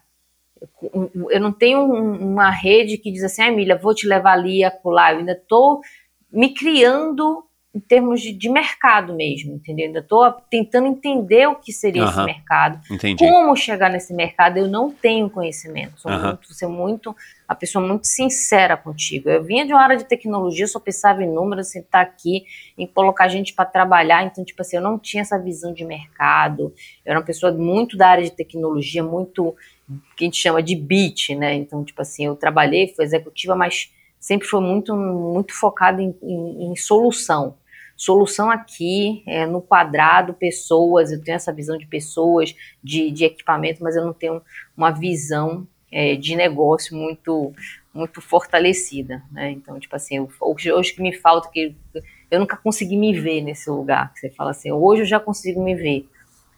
[1.31, 4.71] Eu não tenho uma rede que diz assim, ah, Emília, vou te levar ali a
[4.71, 5.13] pular.
[5.13, 5.81] Eu ainda estou
[6.31, 7.45] me criando
[7.75, 9.87] em termos de, de, mercado mesmo, entendeu?
[9.87, 13.17] Ainda estou tentando entender o que seria esse mercado, entendi.
[13.19, 14.59] como chegar nesse mercado.
[14.59, 17.17] Eu não tenho conhecimento, sou muito, ser muito,
[17.49, 19.29] a pessoa muito sincera contigo.
[19.29, 22.45] Eu vinha de uma área de tecnologia, só pensava em números, em estar aqui,
[22.79, 24.23] em colocar gente para trabalhar.
[24.23, 26.73] Então, tipo assim, eu não tinha essa visão de mercado.
[27.05, 29.53] Eu era uma pessoa muito da área de tecnologia, muito
[30.17, 31.55] que a gente chama de beat, né?
[31.55, 36.71] Então, tipo assim, eu trabalhei, fui executiva, mas sempre foi muito, muito focado em, em,
[36.71, 37.57] em solução
[37.97, 43.83] solução aqui é, no quadrado, pessoas, eu tenho essa visão de pessoas, de, de equipamento,
[43.83, 44.43] mas eu não tenho
[44.77, 47.53] uma visão é, de negócio muito
[47.95, 49.53] muito fortalecida, né?
[49.53, 51.77] Então, tipo assim, eu, hoje, hoje que me falta que
[52.29, 55.63] eu nunca consegui me ver nesse lugar, que você fala assim, hoje eu já consigo
[55.63, 56.09] me ver.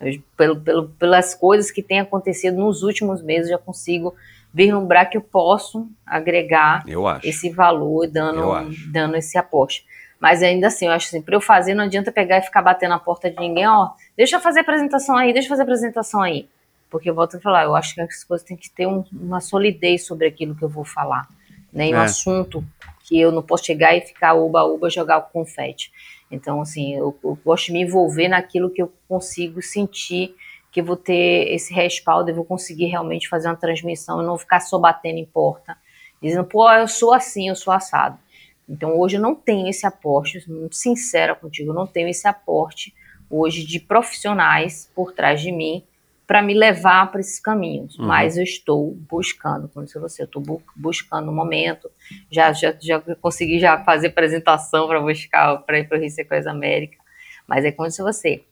[0.01, 4.15] Eu, pelo, pelo, pelas coisas que têm acontecido nos últimos meses, já consigo
[4.53, 6.83] vislumbrar que eu posso agregar
[7.23, 8.41] esse valor dando,
[8.91, 9.85] dando esse aporte.
[10.21, 12.91] Mas ainda assim, eu acho assim, para eu fazer, não adianta pegar e ficar batendo
[12.91, 16.49] na porta de ninguém, ó, deixa eu fazer apresentação aí, deixa eu fazer apresentação aí.
[16.91, 19.41] Porque eu volto a falar, eu acho que as coisas têm que ter um, uma
[19.41, 21.29] solidez sobre aquilo que eu vou falar.
[21.73, 21.89] Né?
[21.89, 22.05] E um é.
[22.05, 22.65] assunto
[23.05, 25.93] que eu não posso chegar e ficar uba-uba, jogar o confete.
[26.31, 30.35] Então, assim, eu, eu, gosto de me envolver naquilo que eu consigo sentir
[30.73, 34.37] que eu vou ter esse respaldo, eu vou conseguir realmente fazer uma transmissão e não
[34.37, 35.77] ficar só batendo em porta,
[36.21, 38.19] dizendo, pô, eu sou assim, eu sou assado.
[38.69, 42.93] Então, hoje eu não tenho esse aporte, muito sincera contigo, eu não tenho esse aporte
[43.31, 45.85] hoje de profissionais por trás de mim
[46.27, 47.97] para me levar para esses caminhos.
[47.99, 48.07] Uhum.
[48.07, 51.89] Mas eu estou buscando, como disse você, eu estou bu buscando no momento.
[52.31, 56.51] Já, já, já consegui já fazer apresentação para buscar para ir para o Rio Sequoia
[56.51, 56.99] América.
[57.47, 58.43] Mas é como disse você,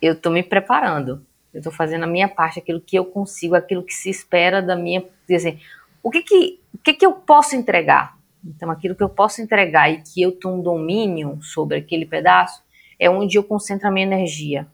[0.00, 1.26] eu estou me preparando.
[1.52, 4.76] Eu estou fazendo a minha parte, aquilo que eu consigo, aquilo que se espera da
[4.76, 5.04] minha.
[5.28, 5.60] Dizer,
[6.02, 8.16] o que que, o que que eu posso entregar?
[8.44, 12.62] Então, aquilo que eu posso entregar e que eu tenho um domínio sobre aquele pedaço
[12.98, 14.66] é onde eu concentro a minha energia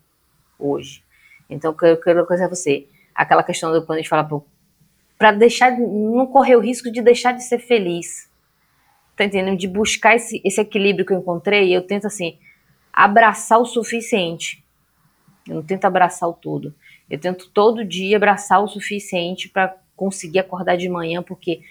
[0.58, 1.02] hoje.
[1.48, 4.28] Então, eu quero dizer a você, aquela questão do quando a gente fala
[5.18, 8.30] para deixar, não correr o risco de deixar de ser feliz.
[9.16, 9.58] Tá entendendo?
[9.58, 12.38] De buscar esse, esse equilíbrio que eu encontrei, eu tento assim,
[12.92, 14.64] abraçar o suficiente.
[15.46, 16.74] Eu não tento abraçar o todo.
[17.10, 21.62] Eu tento todo dia abraçar o suficiente para conseguir acordar de manhã, porque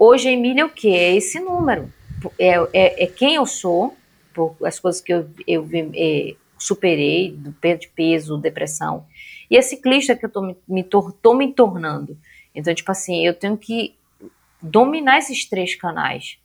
[0.00, 0.88] hoje a Emília é o que?
[0.88, 1.92] É esse número.
[2.38, 3.94] É, é, é, quem eu sou,
[4.34, 9.06] por as coisas que eu, eu é, superei, do de peso, depressão.
[9.50, 12.16] E é ciclista que eu tô me, tô me tornando.
[12.54, 13.94] Então, tipo assim, eu tenho que
[14.60, 16.38] dominar esses três canais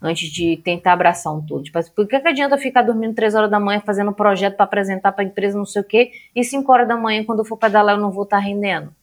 [0.00, 1.62] antes de tentar abraçar um todo.
[1.62, 4.64] Tipo, por que, que adianta ficar dormindo três horas da manhã fazendo um projeto para
[4.64, 7.44] apresentar para a empresa não sei o quê, e cinco horas da manhã, quando eu
[7.44, 8.94] for pedalar, eu não vou estar tá rendendo?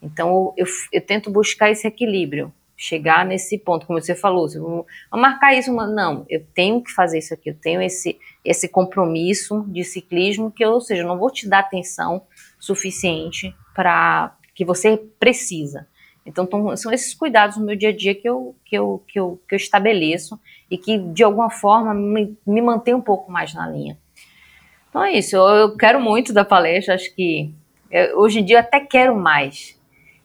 [0.00, 5.52] Então, eu, eu, tento buscar esse equilíbrio chegar nesse ponto, como você falou, vou marcar
[5.52, 10.50] isso, não, eu tenho que fazer isso aqui, eu tenho esse esse compromisso de ciclismo
[10.50, 12.22] que, ou seja, eu não vou te dar atenção
[12.58, 15.88] suficiente para que você precisa.
[16.24, 19.18] Então, tão, são esses cuidados no meu dia a dia que eu, que eu, que
[19.18, 20.38] eu, que eu estabeleço
[20.70, 23.98] e que, de alguma forma, me, me mantém um pouco mais na linha.
[24.88, 27.52] Então é isso, eu, eu quero muito da palestra, acho que
[27.90, 29.77] eu, hoje em dia eu até quero mais,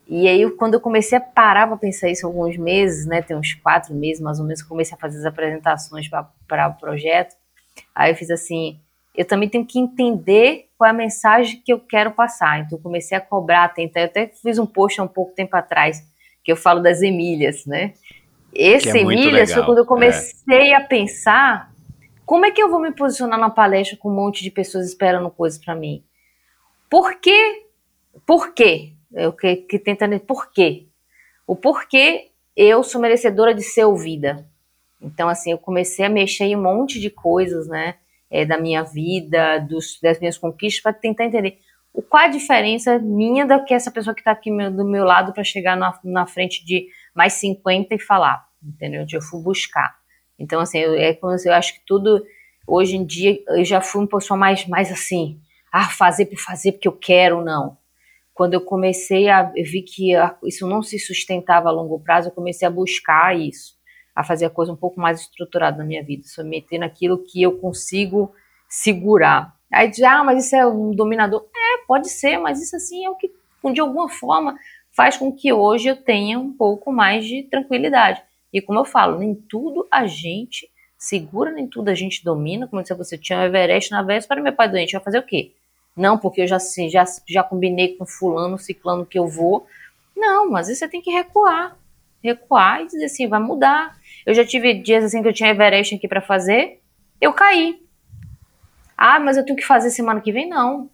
[0.08, 3.54] e aí, quando eu comecei a parar para pensar isso alguns meses, né, tem uns
[3.54, 7.36] quatro meses mais ou menos, eu comecei a fazer as apresentações para o projeto.
[7.96, 8.80] Aí eu fiz assim:
[9.16, 12.60] eu também tenho que entender qual é a mensagem que eu quero passar.
[12.60, 14.02] Então, eu comecei a cobrar, tentar.
[14.02, 16.04] Eu até fiz um post há um pouco tempo atrás,
[16.44, 17.94] que eu falo das Emílias, né?
[18.54, 20.76] Esse é Emílias foi quando eu comecei é.
[20.76, 21.72] a pensar
[22.26, 25.30] como é que eu vou me posicionar na palestra com um monte de pessoas esperando
[25.30, 26.04] coisas para mim.
[26.90, 27.66] Por quê?
[28.26, 28.94] Por quê?
[29.16, 30.88] É o que, que tenta por quê?
[31.46, 34.48] O porquê eu sou merecedora de ser ouvida.
[35.02, 37.96] Então, assim, eu comecei a mexer em um monte de coisas, né?
[38.30, 41.60] É, da minha vida, dos, das minhas conquistas, para tentar entender
[41.94, 45.04] o, qual a diferença minha da que essa pessoa que está aqui meu, do meu
[45.04, 49.06] lado para chegar na, na frente de mais 50 e falar, entendeu?
[49.12, 49.96] Eu fui buscar.
[50.40, 51.16] Então, assim, eu, é
[51.46, 52.26] eu acho que tudo,
[52.66, 55.40] hoje em dia, eu já fui uma pessoa mais, mais assim,
[55.72, 57.78] ah, fazer por fazer porque eu quero, não
[58.34, 60.12] quando eu comecei a eu vi que
[60.46, 63.76] isso não se sustentava a longo prazo, eu comecei a buscar isso,
[64.16, 67.42] a fazer a coisa um pouco mais estruturada na minha vida, só meter naquilo que
[67.42, 68.34] eu consigo
[68.68, 69.56] segurar.
[69.72, 71.48] Aí diz, ah, mas isso é um dominador.
[71.56, 73.32] É, pode ser, mas isso assim é o que,
[73.72, 74.56] de alguma forma,
[74.96, 78.22] faz com que hoje eu tenha um pouco mais de tranquilidade.
[78.52, 82.68] E como eu falo, nem tudo a gente segura, nem tudo a gente domina.
[82.68, 85.24] Como eu disse, você tinha o Everest na véspera, meu pai doente, vai fazer o
[85.24, 85.54] quê?
[85.96, 89.68] Não, porque eu já, assim, já, já combinei com fulano, ciclano que eu vou.
[90.16, 91.78] Não, mas você tem que recuar.
[92.24, 93.98] Recuar e dizer assim, vai mudar.
[94.26, 96.80] Eu já tive dias assim que eu tinha Everest aqui para fazer,
[97.20, 97.82] eu caí.
[98.98, 100.48] Ah, mas eu tenho que fazer semana que vem?
[100.48, 100.90] Não.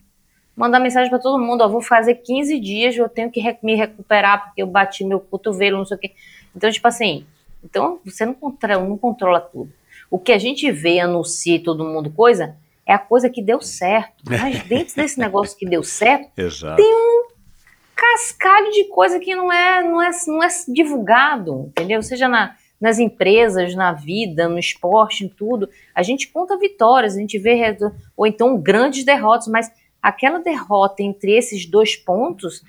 [0.55, 4.45] Mandar mensagem para todo mundo, ó, vou fazer 15 dias, eu tenho que me recuperar
[4.45, 6.11] porque eu bati meu cotovelo, não sei o quê.
[6.53, 7.25] Então, tipo assim,
[7.63, 9.71] então você não controla, não controla tudo.
[10.09, 12.57] O que a gente vê, anuncia todo mundo coisa,
[12.89, 14.15] é a coisa que deu certo.
[14.27, 16.75] Mas dentro desse negócio que deu certo, Exato.
[16.75, 17.29] tem um
[17.95, 22.01] cascalho de coisa que não é, não é, não é divulgado, entendeu?
[22.01, 25.69] Seja na, nas empresas, na vida, no esporte, em tudo.
[25.93, 27.77] A gente conta vitórias, a gente vê,
[28.17, 29.71] ou então grandes derrotas, mas
[30.01, 32.63] aquela derrota entre esses dois pontos,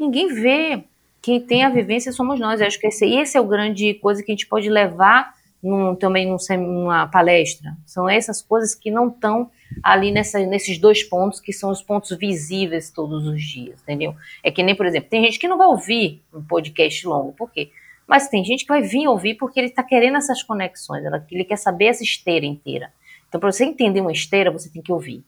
[0.00, 0.82] ninguém vê.
[1.20, 2.60] Quem tem a vivência somos nós.
[2.60, 5.94] Eu acho que esse, esse é o grande coisa que a gente pode levar num,
[5.94, 7.76] também num, numa palestra.
[7.84, 9.50] São essas coisas que não estão
[9.82, 14.14] ali nessa, nesses dois pontos que são os pontos visíveis todos os dias, entendeu?
[14.42, 17.50] É que nem, por exemplo, tem gente que não vai ouvir um podcast longo, por
[17.50, 17.70] quê?
[18.06, 21.58] Mas tem gente que vai vir ouvir porque ele está querendo essas conexões, ele quer
[21.58, 22.90] saber essa esteira inteira.
[23.28, 25.22] Então, para você entender uma esteira, você tem que ouvir.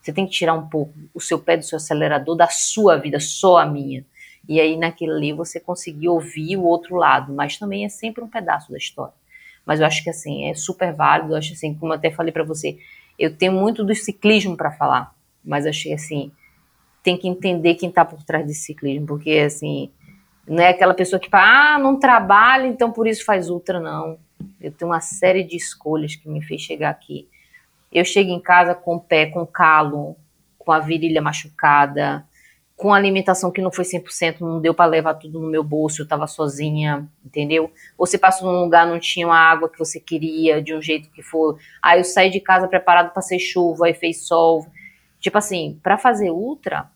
[0.00, 3.20] Você tem que tirar um pouco o seu pé do seu acelerador da sua vida,
[3.20, 4.04] só a minha.
[4.46, 8.28] E aí, naquele ali, você conseguir ouvir o outro lado, mas também é sempre um
[8.28, 9.14] pedaço da história.
[9.64, 11.32] Mas eu acho que, assim, é super válido.
[11.32, 12.78] Eu acho, assim, como eu até falei para você,
[13.18, 15.14] eu tenho muito do ciclismo para falar,
[15.44, 16.32] mas achei assim,
[17.02, 19.90] tem que entender quem está por trás desse ciclismo, porque assim,
[20.46, 24.18] não é aquela pessoa que fala, ah, não trabalha, então por isso faz ultra, não.
[24.60, 27.28] Eu tenho uma série de escolhas que me fez chegar aqui.
[27.92, 30.16] Eu chego em casa com o pé com calo,
[30.58, 32.26] com a virilha machucada,
[32.76, 36.04] com alimentação que não foi 100%, não deu para levar tudo no meu bolso, eu
[36.04, 37.72] estava sozinha, entendeu?
[37.96, 41.22] Você passou num lugar, não tinha a água que você queria, de um jeito que
[41.22, 41.58] for.
[41.80, 44.66] Aí eu saí de casa preparado para ser chuva, aí fez sol.
[45.20, 46.90] Tipo assim, para fazer ultra,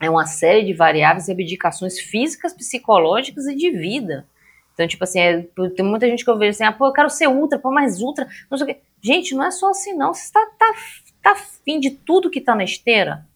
[0.00, 4.26] é uma série de variáveis e abdicações físicas, psicológicas e de vida.
[4.74, 5.42] Então, tipo assim, é,
[5.74, 8.00] tem muita gente que eu vejo assim, ah, pô, eu quero ser ultra, pô, mais
[8.00, 8.80] ultra, não sei o quê.
[9.02, 10.14] Gente, não é só assim, não.
[10.14, 10.74] Você tá, tá,
[11.22, 13.26] tá afim de tudo que tá na esteira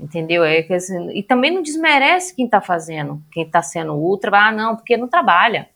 [0.00, 0.42] Entendeu?
[0.42, 4.50] É que, assim, e também não desmerece quem está fazendo, quem está sendo ultra, ah,
[4.50, 5.68] não, porque não trabalha.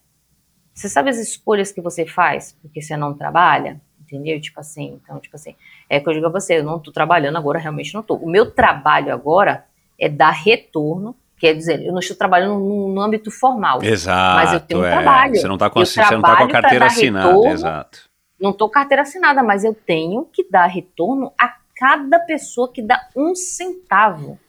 [0.73, 3.79] Você sabe as escolhas que você faz porque você não trabalha?
[4.01, 4.39] Entendeu?
[4.41, 5.55] Tipo assim, então, tipo assim,
[5.89, 8.17] é que eu digo a você, eu não estou trabalhando agora, realmente não estou.
[8.17, 9.65] O meu trabalho agora
[9.97, 13.81] é dar retorno, quer dizer, eu não estou trabalhando no, âmbito formal.
[13.83, 14.35] Exato.
[14.35, 14.91] Mas eu tenho um é.
[14.91, 15.35] trabalho.
[15.35, 17.99] Você não está com, você não tá com a carteira assinada, retorno, exato.
[18.39, 23.09] Não estou carteira assinada, mas eu tenho que dar retorno a cada pessoa que dá
[23.15, 24.39] um centavo.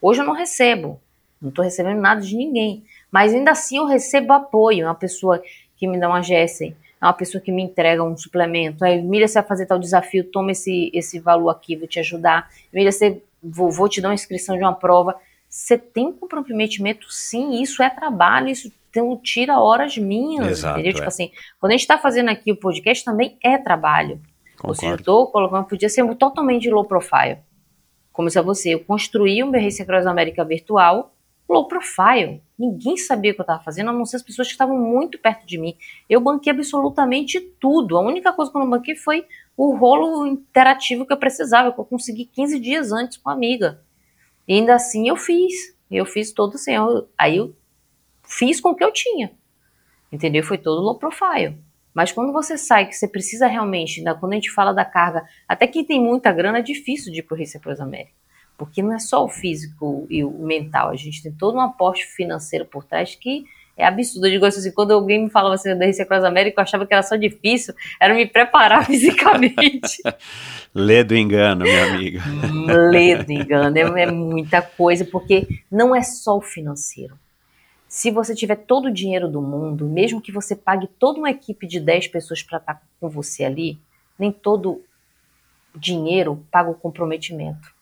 [0.00, 1.00] Hoje eu não recebo,
[1.40, 4.84] não estou recebendo nada de ninguém, mas ainda assim eu recebo apoio.
[4.84, 5.42] É uma pessoa
[5.76, 8.84] que me dá uma Gessen, é uma pessoa que me entrega um suplemento.
[8.84, 12.50] Aí, Miriam, você vai fazer tal desafio, toma esse, esse valor aqui, vou te ajudar.
[12.72, 15.16] Miriam, você, vou, vou te dar uma inscrição de uma prova.
[15.48, 20.92] Você tem comprometimento, sim, isso é trabalho, isso tem, tira horas minhas, Exato, entendeu?
[20.92, 20.94] É.
[20.94, 24.20] Tipo assim, quando a gente está fazendo aqui o podcast, também é trabalho.
[24.60, 24.68] Concordo.
[24.68, 27.38] Ou seja, estou colocando, podia ser totalmente low profile.
[28.12, 31.12] Como se você, eu construí um BRC Cross América virtual
[31.48, 32.42] low profile.
[32.56, 35.18] Ninguém sabia o que eu estava fazendo, a não ser as pessoas que estavam muito
[35.18, 35.76] perto de mim.
[36.08, 37.96] Eu banquei absolutamente tudo.
[37.96, 39.26] A única coisa que eu não banquei foi
[39.56, 43.82] o rolo interativo que eu precisava, que eu consegui 15 dias antes com a amiga.
[44.46, 45.74] E ainda assim eu fiz.
[45.90, 46.72] Eu fiz todo assim.
[46.72, 47.54] Eu, aí eu
[48.22, 49.32] fiz com o que eu tinha.
[50.12, 50.44] Entendeu?
[50.44, 51.56] Foi todo low profile.
[51.94, 55.24] Mas quando você sai, que você precisa realmente, né, quando a gente fala da carga,
[55.48, 58.12] até quem tem muita grana é difícil de ir para o Receita América.
[58.56, 62.04] Porque não é só o físico e o mental, a gente tem todo um aporte
[62.04, 63.44] financeiro por trás que
[63.76, 64.26] é absurdo.
[64.26, 67.02] Eu digo assim, quando alguém me falava assim da Receita América, eu achava que era
[67.02, 70.02] só difícil, era me preparar fisicamente.
[70.74, 72.22] Lê do engano, minha amiga.
[72.90, 77.18] Lê do engano, é, é muita coisa, porque não é só o financeiro
[77.90, 81.66] se você tiver todo o dinheiro do mundo, mesmo que você pague toda uma equipe
[81.66, 83.80] de 10 pessoas para estar tá com você ali,
[84.16, 84.80] nem todo
[85.74, 87.74] dinheiro paga o comprometimento.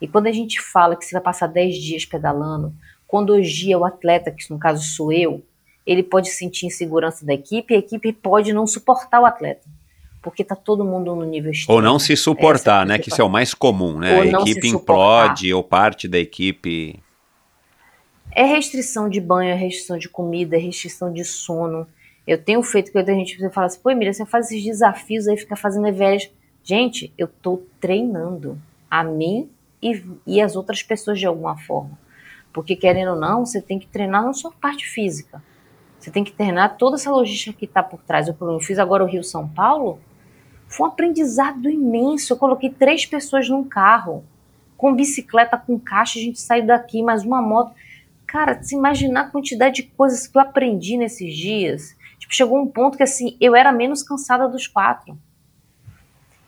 [0.00, 2.72] E quando a gente fala que você vai passar 10 dias pedalando,
[3.04, 5.44] quando hoje é o atleta, que no caso sou eu,
[5.84, 9.66] ele pode sentir insegurança da equipe e a equipe pode não suportar o atleta.
[10.22, 11.76] Porque tá todo mundo no nível extremo.
[11.76, 12.98] Ou não se suportar, é né?
[13.00, 14.14] Que isso é o mais comum, né?
[14.14, 17.02] Ou a equipe implode ou parte da equipe
[18.36, 21.88] é restrição de banho, é restrição de comida, é restrição de sono.
[22.26, 25.38] Eu tenho feito que a gente fala assim, pô, Emília, você faz esses desafios aí,
[25.38, 26.30] fica fazendo EVS.
[26.62, 28.60] Gente, eu tô treinando
[28.90, 29.48] a mim
[29.80, 31.98] e, e as outras pessoas de alguma forma.
[32.52, 35.42] Porque querendo ou não, você tem que treinar não só a parte física.
[35.98, 38.28] Você tem que treinar toda essa logística que está por trás.
[38.28, 39.98] Eu, eu fiz agora o Rio São Paulo,
[40.68, 42.34] foi um aprendizado imenso.
[42.34, 44.22] Eu coloquei três pessoas num carro,
[44.76, 47.74] com bicicleta, com caixa, a gente saiu daqui, mais uma moto.
[48.26, 51.96] Cara, se imaginar a quantidade de coisas que eu aprendi nesses dias.
[52.18, 55.16] Tipo, chegou um ponto que assim, eu era menos cansada dos quatro.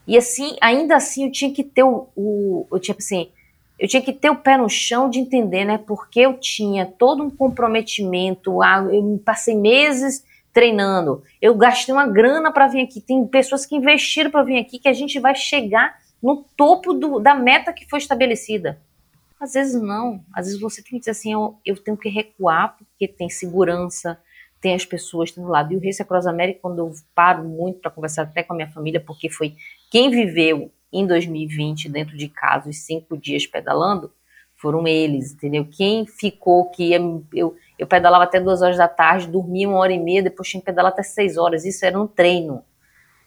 [0.06, 3.30] E assim, ainda assim, eu tinha que ter o, o eu tinha assim,
[3.78, 5.78] eu tinha que ter o pé no chão de entender, né?
[5.78, 8.58] Porque eu tinha todo um comprometimento,
[8.90, 13.00] eu passei meses treinando, eu gastei uma grana para vir aqui.
[13.00, 17.20] Tem pessoas que investiram para vir aqui que a gente vai chegar no topo do,
[17.20, 18.80] da meta que foi estabelecida.
[19.40, 20.24] Às vezes não.
[20.34, 24.18] Às vezes você tem que dizer assim, eu, eu tenho que recuar porque tem segurança,
[24.60, 25.72] tem as pessoas do lado.
[25.72, 28.70] E o Race Across America, quando eu paro muito para conversar até com a minha
[28.70, 29.54] família, porque foi
[29.90, 34.12] quem viveu em 2020 dentro de casa os cinco dias pedalando,
[34.60, 35.64] Foram eles, entendeu?
[35.70, 36.98] Quem ficou que ia,
[37.32, 40.60] eu, eu pedalava até duas horas da tarde, dormia uma hora e meia, depois tinha
[40.60, 41.64] que pedalar até seis horas.
[41.64, 42.64] Isso era um treino,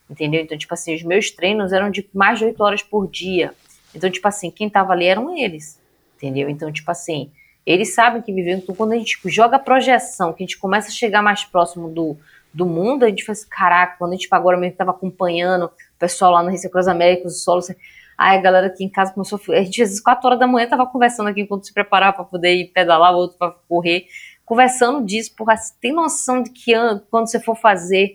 [0.09, 0.41] entendeu?
[0.41, 3.53] Então, tipo assim, os meus treinos eram de mais de oito horas por dia.
[3.95, 5.80] Então, tipo assim, quem tava ali eram eles,
[6.21, 6.49] entendeu?
[6.49, 7.31] Então, tipo assim,
[7.65, 8.55] eles sabem que vivem.
[8.55, 11.89] Então, quando a gente joga a projeção, que a gente começa a chegar mais próximo
[11.89, 12.17] do,
[12.53, 16.31] do mundo, a gente faz, caraca, quando a gente agora mesmo estava acompanhando o pessoal
[16.31, 17.75] lá no Recife Cruz Américas, o solo, assim,
[18.21, 19.53] Aí a galera aqui em casa começou a.
[19.53, 22.25] A gente às vezes 4 horas da manhã tava conversando aqui enquanto se preparava para
[22.25, 24.05] poder ir pedalar, o outro para correr,
[24.45, 26.71] conversando disso, porque você tem noção de que
[27.09, 28.13] quando você for fazer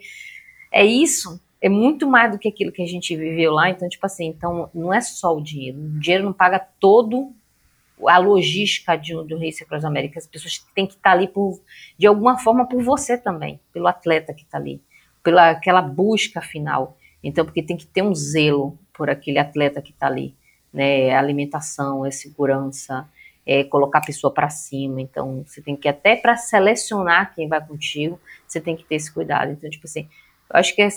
[0.70, 3.68] é isso, é muito mais do que aquilo que a gente viveu lá.
[3.68, 5.76] Então, tipo assim, então não é só o dinheiro.
[5.76, 7.32] O dinheiro não paga todo
[8.04, 10.18] a logística de, do Race Across América.
[10.18, 11.60] As pessoas têm que estar ali por,
[11.98, 14.80] de alguma forma por você também, pelo atleta que está ali,
[15.22, 16.96] pela aquela busca final.
[17.22, 20.34] Então, porque tem que ter um zelo por aquele atleta que está ali,
[20.72, 21.14] né?
[21.14, 23.08] Alimentação, é segurança,
[23.46, 25.00] é colocar a pessoa para cima.
[25.00, 29.12] Então, você tem que até para selecionar quem vai contigo, você tem que ter esse
[29.12, 29.52] cuidado.
[29.52, 30.08] Então, tipo assim,
[30.48, 30.88] eu acho que é,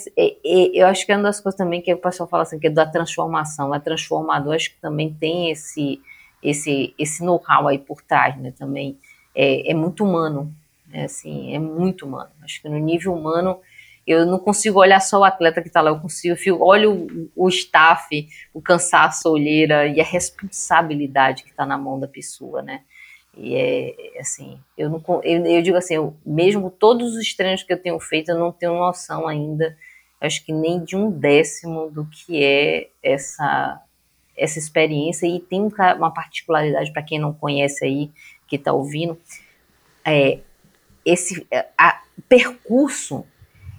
[0.74, 2.70] eu acho que é uma das coisas também que o pessoal fala assim que é
[2.70, 4.54] da transformação, é transformador.
[4.54, 6.00] Acho que também tem esse
[6.42, 8.52] esse esse know-how aí por trás, né?
[8.58, 8.98] Também
[9.34, 10.52] é, é muito humano,
[10.92, 12.30] é assim, é muito humano.
[12.42, 13.60] Acho que no nível humano
[14.06, 16.92] eu não consigo olhar só o atleta que está lá, eu consigo, eu olho
[17.36, 22.08] o, o staff, o cansaço, a olheira e a responsabilidade que está na mão da
[22.08, 22.82] pessoa, né?
[23.36, 27.72] E é assim, eu não eu, eu digo assim, eu, mesmo todos os treinos que
[27.72, 29.76] eu tenho feito, eu não tenho noção ainda,
[30.20, 33.80] acho que nem de um décimo do que é essa
[34.36, 38.10] essa experiência e tem uma particularidade para quem não conhece aí
[38.46, 39.18] que está ouvindo,
[40.04, 40.38] é
[41.04, 41.46] esse
[41.78, 43.24] a, percurso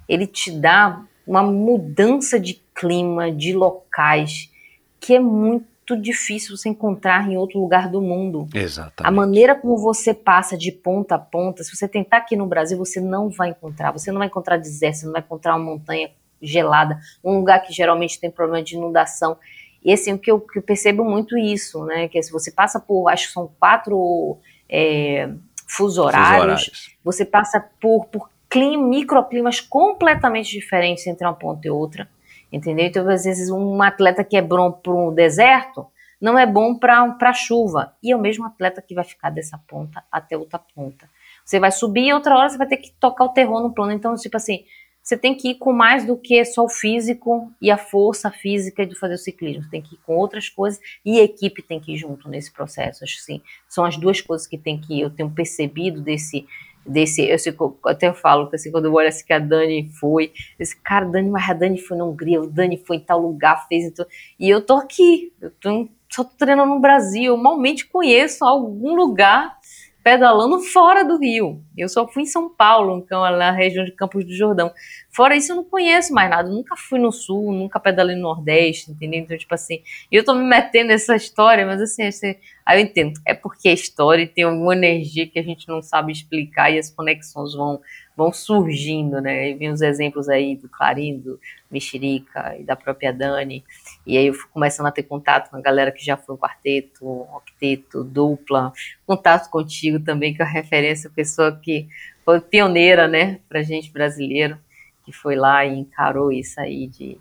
[0.07, 4.52] ele te dá uma mudança de clima, de locais,
[4.99, 8.48] que é muito difícil você encontrar em outro lugar do mundo.
[8.53, 9.07] Exatamente.
[9.07, 12.78] A maneira como você passa de ponta a ponta, se você tentar aqui no Brasil,
[12.78, 13.91] você não vai encontrar.
[13.91, 16.11] Você não vai encontrar deserto, você não vai encontrar uma montanha
[16.41, 19.38] gelada, um lugar que geralmente tem problema de inundação.
[19.84, 22.08] E assim, o que eu, que eu percebo muito isso, né?
[22.08, 24.38] Que se você passa por, acho que são quatro
[24.70, 25.30] é,
[25.68, 31.72] fuso horários, horários, você passa por, por clima, microclimas completamente diferentes entre uma ponta e
[31.72, 32.08] outra,
[32.52, 32.86] entendeu?
[32.86, 35.88] Então, às vezes, um atleta que é bom para um deserto
[36.20, 40.03] não é bom para chuva, e é o mesmo atleta que vai ficar dessa ponta
[40.12, 41.10] até outra ponta.
[41.44, 43.91] Você vai subir e outra hora você vai ter que tocar o terror no plano.
[43.91, 44.64] Então, tipo assim,
[45.02, 48.86] você tem que ir com mais do que só o físico e a força física
[48.86, 49.64] de fazer o ciclismo.
[49.64, 52.52] Você tem que ir com outras coisas e a equipe tem que ir junto nesse
[52.52, 53.03] processo.
[53.03, 56.45] Acho sim, são as duas coisas que tem que eu tenho percebido desse
[56.86, 57.56] desse, eu, sei,
[57.86, 61.30] até falo que assim, quando eu olho assim que a Dani foi, esse cara, Dani,
[61.30, 64.06] mas a Dani foi na Hungria, o Dani foi em tal lugar, fez então,
[64.40, 68.95] e eu tô aqui, eu tô, só tô treinando no Brasil, eu malmente conheço algum
[68.95, 69.57] lugar
[70.03, 71.61] pedalando fora do Rio.
[71.78, 74.72] Eu só fui em São Paulo, então, na região de Campos do Jordão.
[75.11, 76.49] Fora isso, eu não conheço mais nada.
[76.49, 79.19] Nunca fui no Sul, nunca pedalei no Nordeste, entendeu?
[79.19, 83.19] Então, tipo assim, eu tô me metendo nessa história, mas assim, assim, aí eu entendo.
[83.26, 86.90] É porque a história tem alguma energia que a gente não sabe explicar e as
[86.90, 87.80] conexões vão
[88.15, 89.49] vão surgindo, né?
[89.49, 91.40] E vem os exemplos aí do Clarim, do
[91.72, 93.64] Mexerica e da própria Dani.
[94.06, 96.38] E aí eu fui começando a ter contato com a galera que já foi um
[96.38, 98.73] quarteto, um octeto, dupla.
[99.06, 101.88] Contato contigo também, que é uma referência, pessoa que
[102.26, 104.57] foi pioneira, né, pra gente brasileiro,
[105.06, 107.18] que foi lá e encarou isso aí de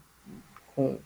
[0.74, 0.98] com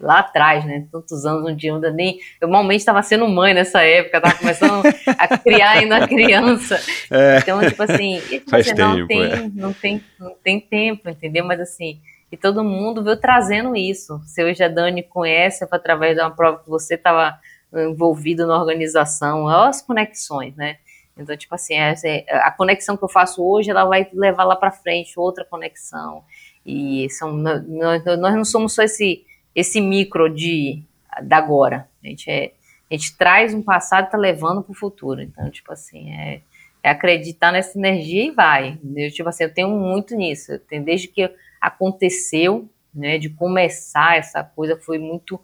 [0.00, 0.86] lá atrás, né?
[0.90, 2.18] Tantos anos, um dia ainda nem.
[2.40, 6.80] Eu normalmente estava sendo mãe nessa época, estava começando a criar ainda criança.
[7.10, 7.38] É.
[7.38, 9.50] Então, tipo assim, Faz você não tempo, tem, é.
[9.52, 11.44] não tem, não tem tempo, entendeu?
[11.44, 12.00] Mas assim,
[12.30, 14.20] e todo mundo veio trazendo isso.
[14.24, 17.38] Se hoje a Dani conhece, através de uma prova que você estava
[17.72, 20.78] envolvido na organização, as conexões, né?
[21.16, 24.70] Então, tipo assim, é, a conexão que eu faço hoje, ela vai levar lá para
[24.70, 26.24] frente outra conexão.
[26.64, 29.24] E são, nós, nós não somos só esse
[29.54, 30.82] esse micro de
[31.22, 31.88] da agora.
[32.02, 32.52] A gente, é,
[32.90, 35.20] a gente traz um passado e está levando para o futuro.
[35.20, 36.40] Então, tipo assim, é,
[36.82, 38.78] é, acreditar nessa energia e vai.
[38.96, 40.52] Eu, tipo assim, eu tenho muito nisso.
[40.52, 41.30] Eu tenho, desde que
[41.60, 45.40] aconteceu, né, de começar essa coisa, foi muito.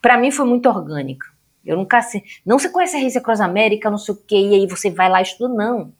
[0.00, 1.26] Para mim, foi muito orgânica.
[1.64, 4.54] Eu nunca assim, não você conhece a Race Cross América, não sei o quê, e
[4.54, 5.92] aí você vai lá e estuda, não.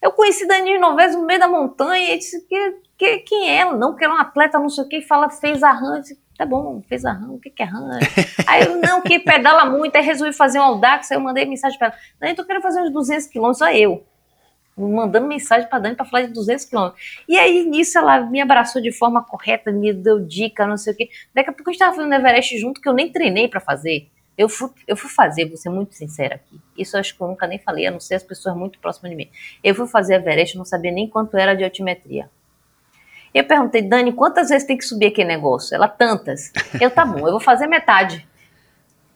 [0.00, 3.76] Eu conheci Daniel Noves no meio da montanha e disse que, que quem é ela?
[3.76, 6.46] Não, que ela é um atleta, não sei o quê, e fala, fez arranjo tá
[6.46, 7.88] bom, fez a RAM, o que, que é RAM?
[8.46, 11.78] Aí eu, não, que pedala muito, aí resolvi fazer um Audax, aí eu mandei mensagem
[11.78, 14.04] para ela, não, então eu quero fazer uns 200 quilômetros, só eu.
[14.76, 17.20] Mandando mensagem para Dani para falar de 200 quilômetros.
[17.28, 20.96] E aí, nisso, ela me abraçou de forma correta, me deu dica, não sei o
[20.96, 21.10] quê.
[21.34, 24.08] Daqui a pouco a gente tava fazendo Everest junto, que eu nem treinei para fazer.
[24.36, 26.58] Eu fui, eu fui fazer, vou ser muito sincera aqui.
[26.76, 29.10] Isso eu acho que eu nunca nem falei, a não ser as pessoas muito próximas
[29.10, 29.28] de mim.
[29.62, 32.30] Eu fui fazer Everest, não sabia nem quanto era de altimetria.
[33.34, 35.74] Eu perguntei, Dani, quantas vezes tem que subir aquele negócio?
[35.74, 36.52] Ela, tantas.
[36.80, 38.24] Eu, tá bom, eu vou fazer metade.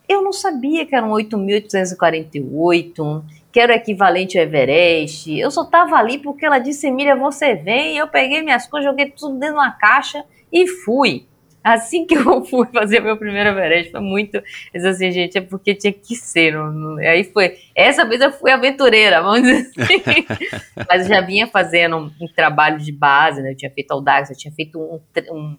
[0.08, 3.24] Eu não sabia que eram 8.848,
[3.56, 5.32] que era o equivalente ao Everest.
[5.34, 7.96] Eu só tava ali porque ela disse, Emília, você vem.
[7.96, 10.22] Eu peguei minhas coisas, joguei tudo dentro de uma caixa
[10.52, 11.26] e fui.
[11.64, 14.42] Assim que eu fui fazer meu primeiro Everest, foi muito.
[14.74, 16.52] assim, gente, é porque tinha que ser.
[16.52, 17.56] Não, aí foi.
[17.74, 20.26] Essa vez eu fui aventureira, vamos dizer assim.
[20.86, 23.52] Mas eu já vinha fazendo um, um, trabalho de base, né?
[23.52, 25.00] Eu tinha feito Audax, eu tinha feito um,
[25.32, 25.56] um,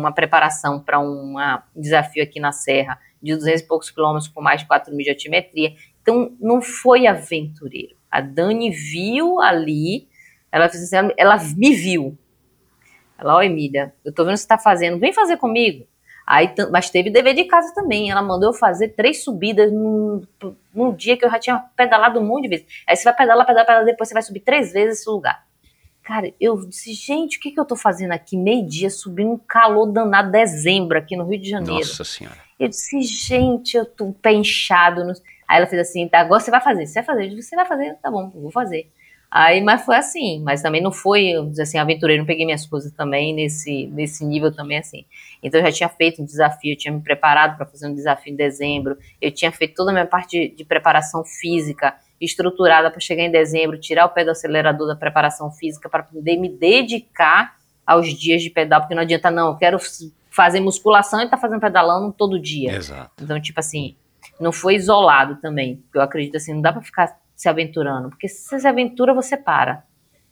[0.00, 1.34] uma preparação para um
[1.76, 5.10] desafio aqui na Serra de 200 e poucos quilômetros com mais de 4 mil de
[5.10, 5.74] altimetria.
[6.04, 7.96] Então, não foi aventureiro.
[8.10, 10.06] A Dani viu ali,
[10.52, 12.16] ela, fez assim, ela me viu.
[13.18, 15.86] Ela, ó, Emília, eu tô vendo o que você tá fazendo, vem fazer comigo.
[16.26, 18.10] Aí, mas teve dever de casa também.
[18.10, 20.22] Ela mandou eu fazer três subidas num,
[20.74, 22.66] num dia que eu já tinha pedalado um monte de vezes.
[22.86, 25.42] Aí você vai pedalar, pedalar, pedalar, depois você vai subir três vezes esse lugar.
[26.02, 28.36] Cara, eu disse, gente, o que, que eu tô fazendo aqui?
[28.36, 31.86] Meio-dia, subindo um calor danado, dezembro, aqui no Rio de Janeiro.
[31.86, 32.36] Nossa Senhora.
[32.60, 35.02] Eu disse, gente, eu tô pé inchado.
[35.54, 36.84] Aí ela fez assim, tá, agora você vai fazer.
[36.84, 37.42] Você vai fazer?
[37.42, 37.94] Você vai fazer?
[38.02, 38.90] Tá bom, vou fazer.
[39.30, 43.32] Aí, mas foi assim, mas também não foi, assim, aventureiro, não peguei minhas coisas também
[43.32, 45.04] nesse, nesse nível também, assim.
[45.40, 48.32] Então eu já tinha feito um desafio, eu tinha me preparado para fazer um desafio
[48.32, 53.00] em dezembro, eu tinha feito toda a minha parte de, de preparação física, estruturada para
[53.00, 57.56] chegar em dezembro, tirar o pé do acelerador da preparação física para poder me dedicar
[57.86, 59.78] aos dias de pedal, porque não adianta, não, eu quero
[60.30, 62.72] fazer musculação e tá fazendo pedalando todo dia.
[62.74, 63.22] Exato.
[63.22, 63.96] Então, tipo assim,
[64.40, 68.48] não foi isolado também, eu acredito assim, não dá para ficar se aventurando, porque se
[68.48, 69.84] você se aventura, você para.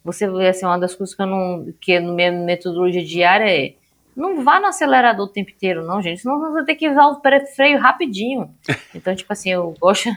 [0.05, 3.75] Você vê assim, uma das coisas que eu não, que no minha metodologia diária é
[4.15, 6.21] não vá no acelerador o tempo inteiro, não, gente.
[6.21, 7.21] Senão você vai ter que usar o
[7.55, 8.55] freio rapidinho.
[8.95, 10.11] Então, tipo assim, eu gosto,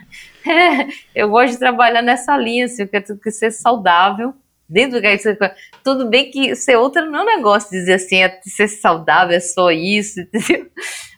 [1.15, 4.33] eu gosto de trabalhar nessa linha, assim, eu quero que ser saudável.
[4.67, 5.37] Dentro do que você,
[5.83, 9.39] tudo bem que ser outra não é um negócio dizer assim, é ser saudável é
[9.39, 10.69] só isso, entendeu?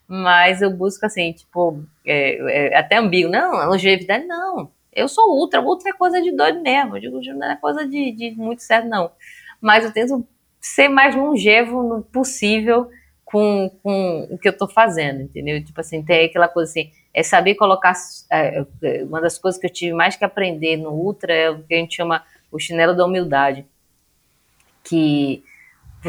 [0.07, 3.31] Mas eu busco assim, tipo, é, é até ambíguo.
[3.31, 4.71] Não, longevidade não.
[4.93, 6.95] Eu sou ultra, ultra é coisa de doido mesmo.
[6.97, 9.11] Eu digo, não é coisa de, de muito certo, não.
[9.61, 10.25] Mas eu tento
[10.59, 12.89] ser mais longevo possível
[13.23, 15.63] com, com o que eu estou fazendo, entendeu?
[15.63, 17.93] Tipo assim, tem aquela coisa assim, é saber colocar.
[18.31, 21.63] É, é, uma das coisas que eu tive mais que aprender no Ultra é o
[21.63, 23.65] que a gente chama o chinelo da humildade.
[24.84, 25.43] Que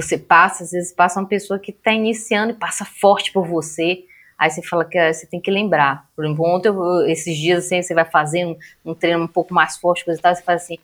[0.03, 4.05] você passa, às vezes passa uma pessoa que está iniciando e passa forte por você.
[4.39, 6.09] Aí você fala que é, você tem que lembrar.
[6.15, 9.77] Por exemplo, ontem, eu, esses dias, assim, você vai fazendo um treino um pouco mais
[9.77, 10.79] forte, coisa e tal, você faz assim,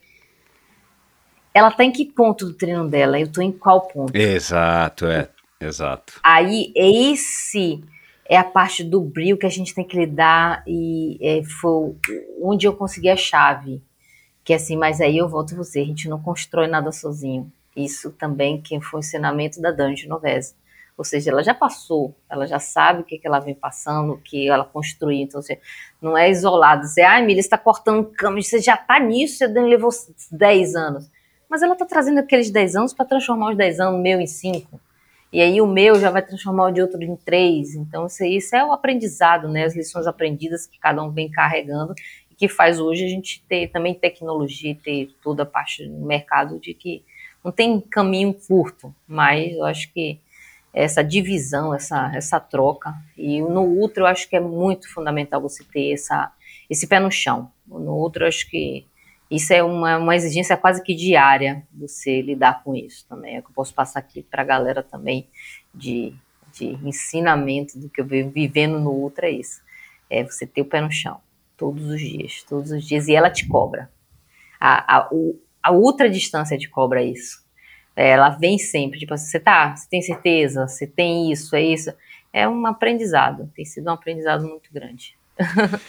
[1.53, 3.19] ela tá em que ponto do treino dela?
[3.19, 4.15] Eu tô em qual ponto?
[4.16, 5.28] Exato, é.
[5.61, 6.20] Exato.
[6.23, 7.82] Aí, esse
[8.28, 11.95] é a parte do brilho que a gente tem que lidar e é, foi
[12.43, 13.81] onde eu consegui a chave.
[14.43, 17.51] Que é assim, mas aí eu volto a você, a gente não constrói nada sozinho.
[17.77, 20.55] Isso também que foi o ensinamento da Dante Genovese.
[20.97, 24.19] Ou seja, ela já passou, ela já sabe o que, que ela vem passando, o
[24.19, 25.23] que ela construiu.
[25.23, 25.41] Então,
[26.01, 26.87] não é isolado.
[26.87, 29.91] Você, ah, Emília, você está cortando cama, você já está nisso, você levou
[30.31, 31.11] 10 anos
[31.55, 34.81] mas ela está trazendo aqueles 10 anos para transformar os 10 anos meu em 5.
[35.33, 37.77] E aí o meu já vai transformar o de outro em 3.
[37.77, 39.63] Então isso, isso é o aprendizado, né?
[39.63, 41.95] As lições aprendidas que cada um vem carregando
[42.29, 46.59] e que faz hoje a gente ter também tecnologia, ter toda a parte do mercado
[46.59, 47.05] de que
[47.45, 50.19] não tem caminho curto, mas eu acho que
[50.73, 52.93] essa divisão, essa, essa troca.
[53.16, 56.33] E no Ultra eu acho que é muito fundamental você ter essa,
[56.69, 57.53] esse pé no chão.
[57.66, 58.87] No Ultra eu acho que
[59.31, 63.37] isso é uma, uma exigência quase que diária você lidar com isso também.
[63.37, 65.29] É que eu posso passar aqui para a galera também
[65.73, 66.12] de,
[66.53, 69.62] de ensinamento do que eu venho vivendo no Ultra, é isso.
[70.11, 71.21] É você ter o pé no chão,
[71.57, 73.91] todos os dias, todos os dias, e ela te cobra.
[74.61, 77.43] A, a, o, a ultra distância te cobra isso.
[77.97, 81.62] É, ela vem sempre, tipo assim, você tá, você tem certeza, você tem isso, é
[81.62, 81.93] isso.
[82.32, 85.16] É um aprendizado, tem sido um aprendizado muito grande.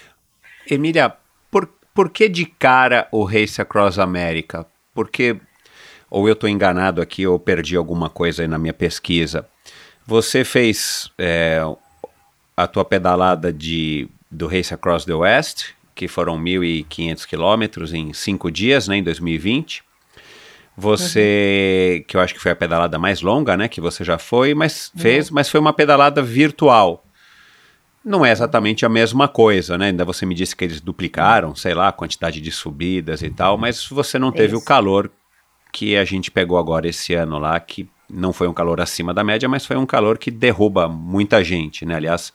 [0.69, 1.15] Emília,
[1.95, 4.67] por que de cara o Race Across America?
[4.93, 5.39] Porque,
[6.09, 9.47] ou eu estou enganado aqui, ou perdi alguma coisa aí na minha pesquisa.
[10.05, 11.61] Você fez é,
[12.55, 18.51] a tua pedalada de, do Race Across the West, que foram 1.500 quilômetros em cinco
[18.51, 19.83] dias, né, em 2020.
[20.77, 22.03] Você, uhum.
[22.05, 24.91] que eu acho que foi a pedalada mais longa, né, que você já foi, mas
[24.97, 25.35] fez, uhum.
[25.35, 27.05] mas foi uma pedalada virtual
[28.05, 29.87] não é exatamente a mesma coisa, né?
[29.87, 33.57] Ainda você me disse que eles duplicaram, sei lá, a quantidade de subidas e tal,
[33.57, 34.61] mas você não teve Isso.
[34.61, 35.09] o calor
[35.71, 39.23] que a gente pegou agora esse ano lá, que não foi um calor acima da
[39.23, 41.95] média, mas foi um calor que derruba muita gente, né?
[41.95, 42.31] Aliás,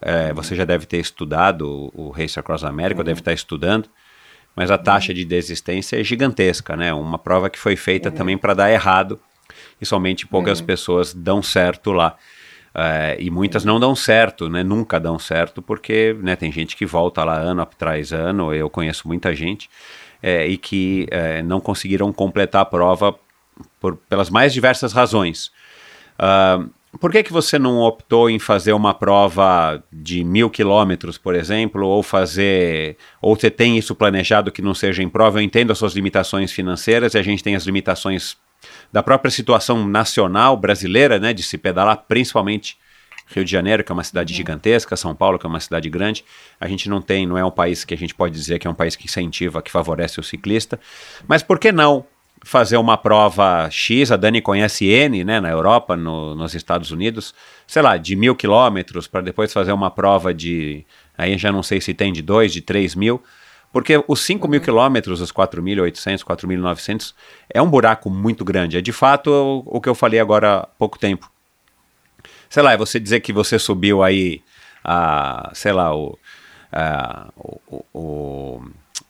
[0.00, 3.88] É, você já deve ter estudado o Race Across America, deve estar estudando,
[4.54, 6.92] mas a taxa de desistência é gigantesca, né?
[6.92, 9.18] Uma prova que foi feita também para dar errado
[9.80, 12.16] e somente poucas pessoas dão certo lá.
[12.74, 14.62] É, e muitas não dão certo, né?
[14.64, 19.06] Nunca dão certo, porque né, tem gente que volta lá ano atrás ano, eu conheço
[19.06, 19.70] muita gente,
[20.22, 23.14] é, e que é, não conseguiram completar a prova
[23.80, 25.52] por, pelas mais diversas razões.
[26.18, 26.64] Ah,
[27.00, 31.86] por que, que você não optou em fazer uma prova de mil quilômetros, por exemplo,
[31.86, 35.38] ou fazer, ou você tem isso planejado que não seja em prova?
[35.38, 38.36] Eu entendo as suas limitações financeiras e a gente tem as limitações
[38.92, 42.78] da própria situação nacional brasileira, né, de se pedalar, principalmente
[43.26, 46.24] Rio de Janeiro, que é uma cidade gigantesca, São Paulo, que é uma cidade grande.
[46.60, 48.70] A gente não tem, não é um país que a gente pode dizer que é
[48.70, 50.78] um país que incentiva, que favorece o ciclista.
[51.26, 52.06] Mas por que não
[52.44, 54.12] fazer uma prova X?
[54.12, 57.34] A Dani conhece N, né, na Europa, no, nos Estados Unidos,
[57.66, 60.84] sei lá, de mil quilômetros, para depois fazer uma prova de.
[61.16, 63.22] Aí já não sei se tem de dois, de três mil.
[63.72, 67.12] Porque os 5 mil quilômetros, os 4.800, 4.900,
[67.52, 68.78] é um buraco muito grande.
[68.78, 71.28] É de fato o, que eu falei agora há pouco tempo.
[72.48, 74.42] Sei lá, é você dizer que você subiu aí,
[74.84, 76.16] a, sei lá, o,
[76.70, 78.62] a, o, o-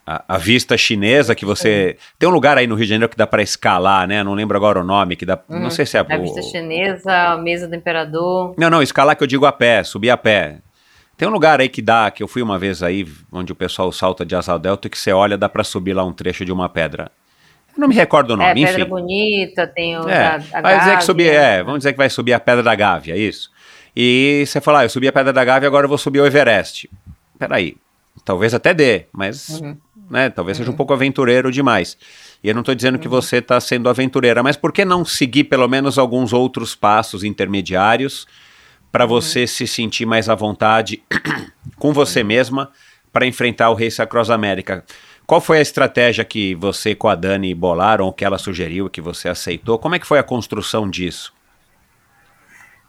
[0.05, 1.97] a, a vista chinesa que você...
[2.19, 4.23] Tem um lugar aí no Rio de Janeiro que dá para escalar, né?
[4.23, 5.39] Não lembro agora o nome, que dá...
[5.49, 6.05] Não sei se é...
[6.07, 8.53] A vista chinesa, a mesa do imperador.
[8.57, 10.59] não, não, escalar que eu digo a pé, subir a pé.
[11.17, 13.91] Tem um lugar aí que dá, que eu fui uma vez aí, onde o pessoal
[13.91, 16.51] salta de asa delta e que você olha, dá pra subir lá um trecho de
[16.51, 17.09] uma pedra.
[17.75, 18.89] Eu não me recordo o é, nome, Pedra enfim.
[18.89, 22.33] Bonita, tem o É, da, vai dizer que subir, é, vamos dizer que vai subir
[22.33, 23.49] a Pedra da Gávea, é isso.
[23.95, 26.25] E você fala, ah, eu subi a Pedra da Gávea, agora eu vou subir o
[26.25, 26.89] Everest.
[27.39, 27.77] Peraí,
[28.25, 29.77] talvez até dê, mas, Uhum.
[30.09, 31.97] Né, talvez seja um pouco aventureiro demais.
[32.43, 33.01] E eu não estou dizendo Uhum.
[33.01, 37.23] que você está sendo aventureira, mas por que não seguir pelo menos alguns outros passos
[37.23, 38.27] intermediários
[38.91, 39.09] para Uhum.
[39.09, 41.01] você se sentir mais à vontade
[41.77, 42.71] com você mesma
[43.11, 44.83] para enfrentar o Race Across América?
[45.25, 49.27] Qual foi a estratégia que você com a Dani bolaram, que ela sugeriu, que você
[49.27, 49.79] aceitou?
[49.79, 51.33] Como é que foi a construção disso?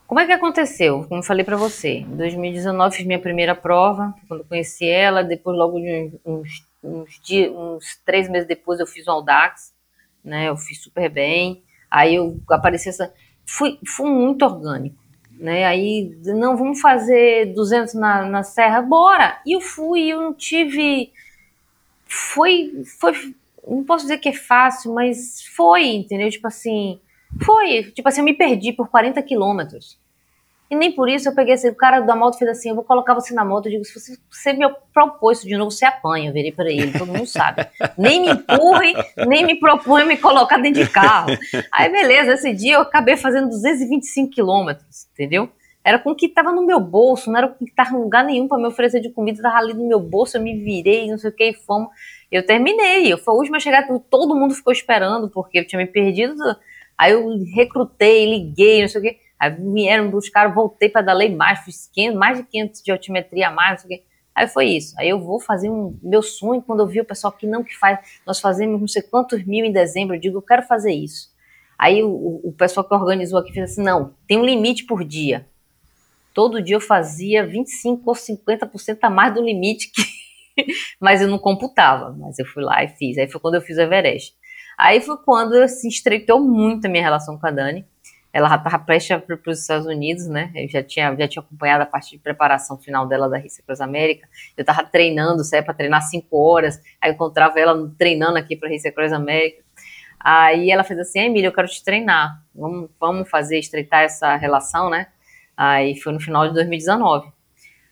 [0.07, 1.05] Como é que aconteceu?
[1.09, 5.25] Como eu falei pra você, em 2019 fiz minha primeira prova, quando eu conheci ela,
[5.25, 9.75] depois logo de uns, uns, dias, uns três meses depois eu fiz um Audax,
[10.25, 13.13] né, eu fiz super bem, aí eu apareci essa,
[13.45, 14.97] fui, fui muito orgânico,
[15.33, 20.35] né, aí, não, vamos fazer 200 na, na serra, bora, e eu fui, eu não
[20.35, 21.13] tive,
[22.07, 23.35] foi, foi,
[23.67, 27.01] não posso dizer que é fácil, mas foi, entendeu, tipo assim,
[27.45, 29.99] foi, tipo assim, eu me perdi por 40 quilômetros.
[30.71, 32.83] E nem por isso eu peguei assim, o cara da moto fez assim, eu vou
[32.83, 35.85] colocar você na moto, eu digo, se você, você me propôs isso de novo, você
[35.85, 37.67] apanha, eu virei para ele, todo mundo sabe.
[37.97, 38.95] nem me empurre,
[39.29, 41.31] nem me propõe me colocar dentro de carro.
[41.73, 45.49] Aí beleza, esse dia eu acabei fazendo 225 quilômetros, entendeu?
[45.85, 48.01] Era com o que estava no meu bolso, não era com o que estava em
[48.01, 51.09] lugar nenhum para me oferecer de comida, estava ali no meu bolso, eu me virei,
[51.09, 51.91] não sei o que, e fomos.
[52.31, 55.79] Eu terminei, eu fui a última a chegar, todo mundo ficou esperando, porque eu tinha
[55.79, 56.35] me perdido.
[56.99, 59.19] Aí eu recrutei, liguei, não sei o quê.
[59.39, 63.83] Aí vieram buscar, voltei, pedalei mais, fiz 500, mais de 500 de altimetria a mais,
[63.83, 64.17] não sei o.
[64.37, 64.95] Aí foi isso.
[64.99, 65.99] Aí eu vou fazer um.
[66.03, 69.01] Meu sonho, quando eu vi o pessoal que não que faz, nós fazemos não sei
[69.01, 71.35] quantos mil em dezembro, eu digo, eu quero fazer isso.
[71.79, 75.47] Aí o, o pessoal que organizou aqui fez assim: não, tem um limite por dia.
[76.35, 80.03] Todo dia eu fazia 25 ou 50% a mais do limite que.
[81.01, 82.15] mas eu não computava.
[82.19, 83.17] Mas eu fui lá e fiz.
[83.17, 84.35] Aí foi quando eu fiz o Everest.
[84.77, 87.87] Aí foi quando se estreitou muito a minha relação com a Dani.
[88.37, 90.53] Ela já estava prestes para os Estados Unidos, né?
[90.55, 93.81] Eu já tinha, já tinha acompanhado a parte de preparação final dela da Race Across
[93.81, 94.29] América.
[94.55, 96.79] Eu estava treinando, saia para treinar cinco horas.
[97.01, 99.65] Aí eu encontrava ela treinando aqui para Race Across América.
[100.21, 102.43] Aí ela fez assim: Emília, eu quero te treinar.
[102.55, 105.07] Vamos, vamos fazer, estreitar essa relação, né?
[105.57, 107.33] Aí foi no final de 2019.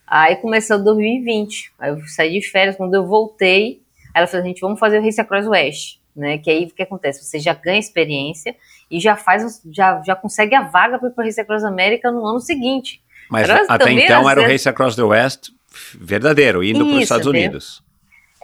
[0.07, 1.73] Aí começou 2020.
[1.79, 2.77] Aí eu saí de férias.
[2.77, 3.81] Quando eu voltei,
[4.15, 6.39] ela falou: gente, vamos fazer o Race Across West né?
[6.39, 7.25] Que aí o que acontece?
[7.25, 8.55] Você já ganha experiência
[8.91, 12.41] e já faz, já, já consegue a vaga para o Race Across América no ano
[12.41, 13.03] seguinte.
[13.31, 15.51] Mas Era até então era o Race Across the West
[15.99, 17.49] verdadeiro, indo para os Estados entendeu?
[17.49, 17.83] Unidos.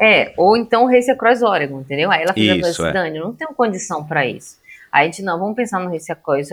[0.00, 2.10] É, ou então o Race Across Oregon, entendeu?
[2.10, 2.92] Aí ela fez Isso, assim, é.
[2.92, 4.58] Dani, eu não tenho condição para isso.
[4.90, 6.48] Aí a gente, não, vamos pensar no Race Across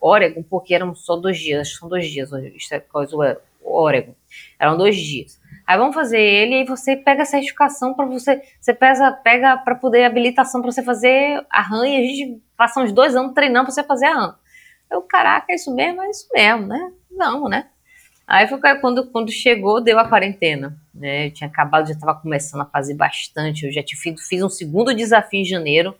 [0.00, 3.12] Oregon, porque eram só dois dias, acho que são dois dias o Race Across
[3.64, 4.14] Oregon.
[4.58, 5.40] Eram dois dias.
[5.66, 9.74] Aí vamos fazer ele e você pega a certificação para você, você pesa, pega para
[9.74, 13.66] poder habilitação para você fazer a RAM e a gente passa uns dois anos treinando
[13.66, 14.38] para você fazer a RAM.
[14.90, 16.02] Eu, caraca, é isso mesmo?
[16.02, 16.92] É isso mesmo, né?
[17.10, 17.66] Não, né?
[18.26, 20.78] Aí foi quando, quando chegou, deu a quarentena.
[20.94, 21.26] Né?
[21.26, 23.66] Eu tinha acabado, já estava começando a fazer bastante.
[23.66, 25.94] Eu já tinha, fiz, fiz um segundo desafio em janeiro,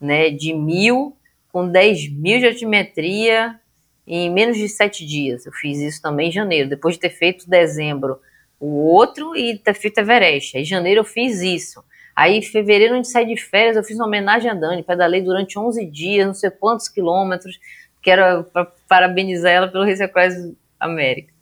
[0.00, 0.30] né?
[0.30, 1.16] De mil,
[1.52, 3.58] com 10 mil de altimetria
[4.06, 5.46] em menos de sete dias.
[5.46, 8.20] Eu fiz isso também em janeiro, depois de ter feito dezembro
[8.58, 10.56] o outro e ter feito Everest.
[10.56, 11.84] Aí em janeiro eu fiz isso.
[12.18, 15.56] Aí em fevereiro, onde saí de férias, eu fiz uma homenagem a Dani, pedalei durante
[15.56, 17.60] 11 dias, não sei quantos quilômetros,
[18.02, 21.32] que era para parabenizar ela pelo Race Across América.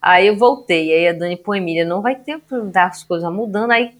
[0.00, 2.40] Aí eu voltei, aí a Dani, pô, Emília, não vai ter
[2.74, 3.92] as coisas mudando, aí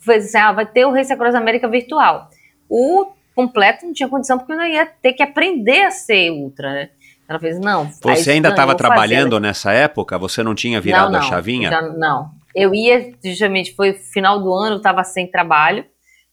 [0.00, 2.30] foi assim, ah, vai ter o Race Across América virtual.
[2.68, 6.72] O completo não tinha condição, porque eu não ia ter que aprender a ser ultra,
[6.72, 6.90] né?
[7.28, 7.88] Ela fez, não.
[8.02, 9.40] Você ainda estava trabalhando fazer.
[9.40, 10.18] nessa época?
[10.18, 11.70] Você não tinha virado não, não, a chavinha?
[11.70, 12.30] Já, não.
[12.56, 15.84] Eu ia, justamente, foi final do ano, eu estava sem trabalho.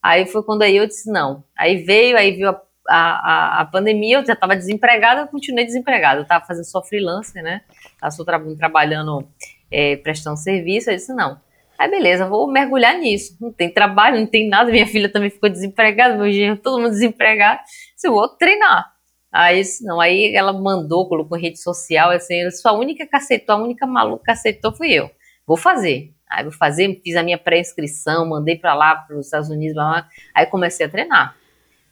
[0.01, 1.43] Aí foi quando aí eu disse não.
[1.57, 6.19] Aí veio, aí viu a, a, a pandemia, eu já estava desempregada, eu continuei desempregada.
[6.19, 7.61] Eu estava fazendo só freelancer, né?
[8.01, 9.27] Estava tra trabalhando,
[9.69, 10.89] é, prestando serviço.
[10.89, 11.41] Eu disse não.
[11.77, 13.35] Aí beleza, vou mergulhar nisso.
[13.41, 14.71] Não tem trabalho, não tem nada.
[14.71, 17.59] Minha filha também ficou desempregada, meu genro, todo mundo desempregado.
[17.97, 18.93] Se vou treinar.
[19.29, 23.63] Aí, não, aí ela mandou, colocou em rede social, assim, sua única que aceitou, a
[23.63, 25.09] única maluca que aceitou fui eu.
[25.45, 26.13] Vou fazer.
[26.29, 29.91] Aí vou fazer, fiz a minha pré-inscrição, mandei para lá, para os Estados Unidos, blá,
[29.91, 30.09] blá.
[30.33, 31.35] aí comecei a treinar.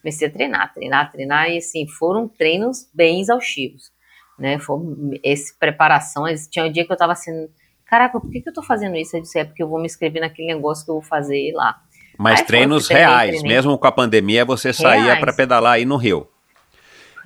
[0.02, 3.92] Comecei a treinar, treinar, treinar, e assim, foram treinos bem exaustivos,
[4.40, 4.80] né, foi
[5.24, 7.48] esse preparação, tinha um dia que eu tava assim,
[7.86, 9.16] caraca, por que, que eu tô fazendo isso?
[9.16, 11.80] Eu disse, é porque eu vou me inscrever naquele negócio que eu vou fazer lá.
[12.18, 15.98] Mas aí treinos foi, reais, mesmo com a pandemia, você saía para pedalar aí no
[15.98, 16.28] Rio.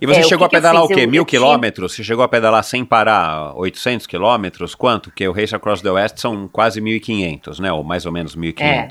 [0.02, 1.02] E você é, chegou que a pedalar o quê?
[1.02, 1.94] Eu, Mil eu quilômetros?
[1.94, 2.04] Tinha...
[2.04, 4.76] Você chegou a pedalar sem parar 800 quilômetros?
[4.76, 5.10] Quanto?
[5.10, 7.72] Porque o Race Across the West são quase 1.500, né?
[7.72, 8.62] Ou mais ou menos 1.500.
[8.62, 8.88] É.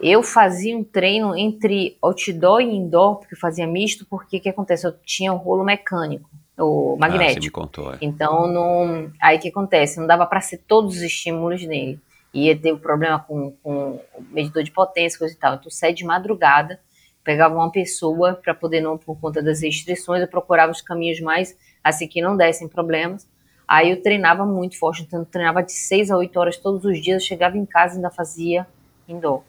[0.00, 4.48] Eu fazia um treino entre outdoor e indoor, porque eu fazia misto, porque o que
[4.48, 4.86] acontece?
[4.86, 6.28] Eu tinha um rolo mecânico,
[6.58, 7.30] o magnético.
[7.30, 7.94] Ah, você me contou.
[7.94, 7.98] É.
[8.02, 9.10] Então, não...
[9.20, 9.98] aí o que acontece?
[9.98, 11.98] Não dava para ser todos os estímulos nele.
[12.34, 15.54] Ia ter um problema com, com o medidor de potência, coisa e tal.
[15.54, 16.78] Então, sai de madrugada
[17.26, 21.58] pegava uma pessoa para poder não por conta das restrições, eu procurava os caminhos mais
[21.82, 23.28] assim que não dessem problemas.
[23.66, 27.20] Aí eu treinava muito forte, então treinava de 6 a 8 horas todos os dias,
[27.20, 28.64] eu chegava em casa e ainda fazia
[29.08, 29.42] indoor.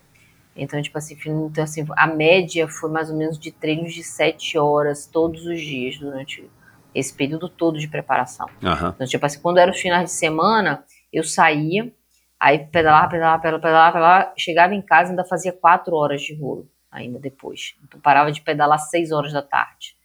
[0.55, 4.57] Então, tipo assim, então, assim, a média foi mais ou menos de treinos de 7
[4.57, 6.49] horas todos os dias durante
[6.95, 8.47] esse período todo de preparação.
[8.63, 8.89] Uhum.
[8.89, 10.83] Então, tipo assim, quando eram os finais de semana,
[11.13, 11.93] eu saía,
[12.39, 16.33] aí pedalava, pedalava, pedalava, pedalava, pedalava chegava em casa e ainda fazia 4 horas de
[16.33, 16.67] rolo
[16.97, 17.75] ainda depois.
[17.83, 19.95] Então parava de pedalar às 6 horas da tarde.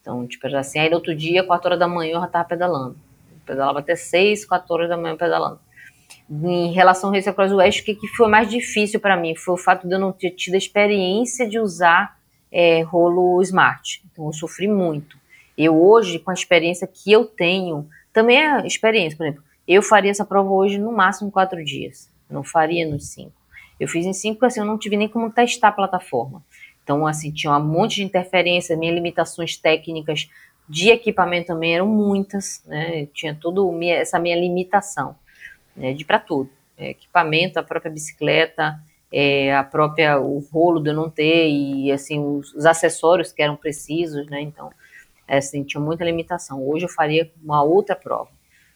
[0.00, 2.48] Então, tipo, era assim, aí no outro dia, 4 horas da manhã, eu já tava
[2.48, 2.96] pedalando.
[3.30, 5.58] Eu pedalava até 6, 4 horas da manhã pedalando.
[6.30, 9.54] Em relação ao Race Across West, o que, que foi mais difícil para mim foi
[9.54, 12.16] o fato de eu não ter tido a experiência de usar
[12.52, 14.02] é, rolo smart.
[14.12, 15.16] Então, eu sofri muito.
[15.58, 20.10] Eu hoje, com a experiência que eu tenho, também é experiência, por exemplo, eu faria
[20.10, 22.08] essa prova hoje no máximo 4 dias.
[22.30, 23.32] não faria nos 5.
[23.78, 26.42] Eu fiz em 5 assim, eu não tive nem como testar a plataforma.
[26.82, 30.28] Então, assim, tinha um monte de interferência, minhas limitações técnicas
[30.68, 33.06] de equipamento também eram muitas, né?
[33.12, 35.16] Tinha toda essa minha limitação,
[35.76, 35.92] né?
[35.92, 36.50] De para tudo.
[36.78, 38.78] É, equipamento, a própria bicicleta,
[39.10, 43.42] é, a própria o rolo de eu não ter e assim os, os, acessórios que
[43.42, 44.40] eram precisos, né?
[44.40, 44.70] Então,
[45.26, 46.66] é, assim, tinha muita limitação.
[46.68, 48.30] Hoje eu faria uma outra prova,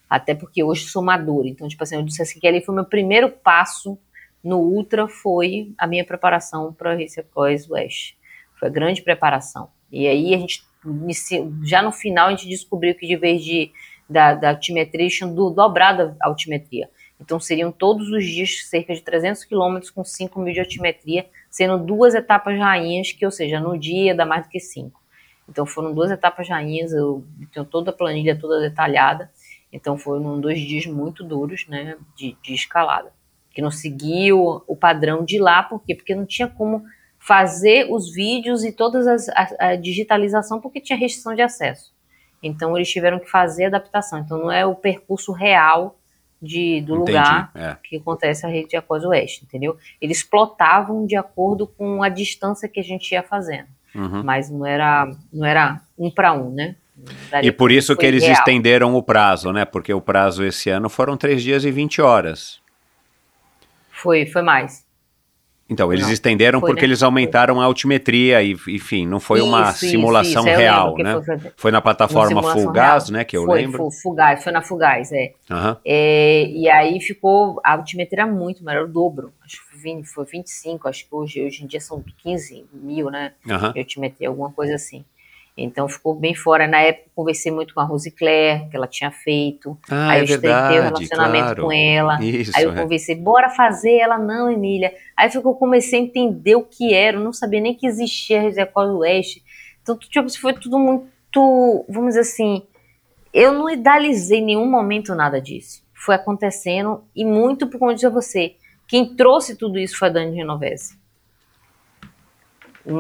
[0.09, 1.49] até porque hoje sou madura.
[1.49, 3.99] Então, tipo assim, eu disse assim que ali foi meu primeiro passo
[4.43, 8.15] no Ultra foi a minha preparação para Race Across West.
[8.59, 9.69] Foi a grande preparação.
[9.93, 10.65] E aí a gente,
[11.63, 13.71] já no final, a gente descobriu que de vez de,
[14.09, 16.89] da, da altimetria, tinham do, dobrado a altimetria.
[17.21, 21.77] Então seriam todos os dias cerca de 300 quilômetros com 5 mil de altimetria, sendo
[21.79, 24.99] duas etapas rainhas, que ou seja, no dia dá mais do que 5.
[25.47, 29.31] Então foram duas etapas rainhas, eu tenho toda a planilha toda detalhada,
[29.71, 33.13] então foram dois dias muito duros, né, de, de escalada
[33.53, 35.95] que não seguiu o padrão de lá, por quê?
[35.95, 36.85] Porque não tinha como
[37.19, 38.99] fazer os vídeos e toda
[39.35, 41.93] a, a, digitalização porque tinha restrição de acesso.
[42.43, 44.21] Então eles tiveram que fazer adaptação.
[44.21, 45.99] Então não é o percurso real
[46.41, 47.77] de, do Entendi, lugar é.
[47.85, 49.77] que acontece a rede de Acós Oeste, entendeu?
[50.01, 53.69] Eles plotavam de acordo com a distância que a gente ia fazendo.
[53.95, 54.23] Uhum.
[54.23, 56.77] Mas não era, não era um para um, né?
[57.43, 58.35] e por isso que eles real.
[58.35, 59.65] estenderam o prazo, né?
[59.65, 62.61] Porque o prazo esse ano foram 3 dias e 20 horas.
[64.01, 64.89] Foi, foi mais.
[65.69, 66.89] Então, eles não, estenderam foi, porque né?
[66.89, 70.59] eles aumentaram a altimetria e, enfim, não foi isso, uma simulação isso, isso.
[70.59, 71.23] real, né?
[71.23, 73.19] Foi, foi, na plataforma Fugaz, real.
[73.19, 73.79] né, que eu foi, lembro.
[73.79, 75.33] Foi, Fugaz, foi na Fugaz, é.
[75.49, 75.77] Uhum.
[75.85, 76.45] é.
[76.49, 80.89] E aí ficou, a altimetria muito maior, o dobro, acho que foi, 20, foi 25,
[80.89, 83.73] acho que hoje, hoje em dia são 15 mil, né, uhum.
[83.73, 85.05] de altimetria, alguma coisa assim.
[85.63, 86.67] Então ficou bem fora.
[86.67, 89.77] Na época conversei muito com a Rose Claire, que ela tinha feito.
[89.91, 91.63] Ah, aí é eu estreitei o relacionamento claro.
[91.63, 92.23] com ela.
[92.23, 92.83] Isso, aí eu é.
[92.83, 93.99] conversei, bora fazer.
[93.99, 94.93] Ela, não, Emília.
[95.17, 97.17] Aí eu comecei a entender o que era.
[97.17, 99.43] Eu não sabia nem que existia a Reserva Oeste.
[99.83, 102.63] Então, tipo, foi tudo muito, vamos dizer assim,
[103.33, 105.83] eu não idealizei em nenhum momento nada disso.
[105.95, 108.57] Foi acontecendo e muito por conta de você.
[108.87, 111.00] Quem trouxe tudo isso foi a Dani Genovese.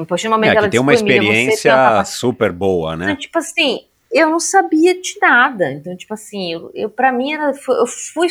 [0.06, 1.72] Partir do momento É, ela que tem uma disse, "Pô, Emília, você tem uma experiência
[1.72, 3.16] capacidade super boa, então, né?
[3.16, 3.80] tipo assim,
[4.12, 5.72] eu não sabia de nada.
[5.72, 8.28] Então, tipo assim, eu, eu para mim era, eu fui,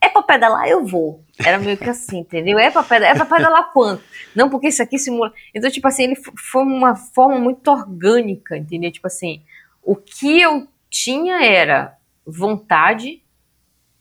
[0.00, 1.22] é pra pedalar, eu vou.
[1.44, 2.58] Era meio que assim, entendeu?
[2.58, 4.02] É pra pedalar, é pra pedalar quanto?
[4.34, 5.32] Não, porque isso aqui simula.
[5.54, 8.90] Então, tipo assim, ele foi uma forma muito orgânica, entendeu?
[8.90, 9.42] Tipo assim,
[9.82, 11.96] o que eu tinha era
[12.26, 13.22] vontade,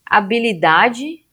[0.06, 1.26] habilidade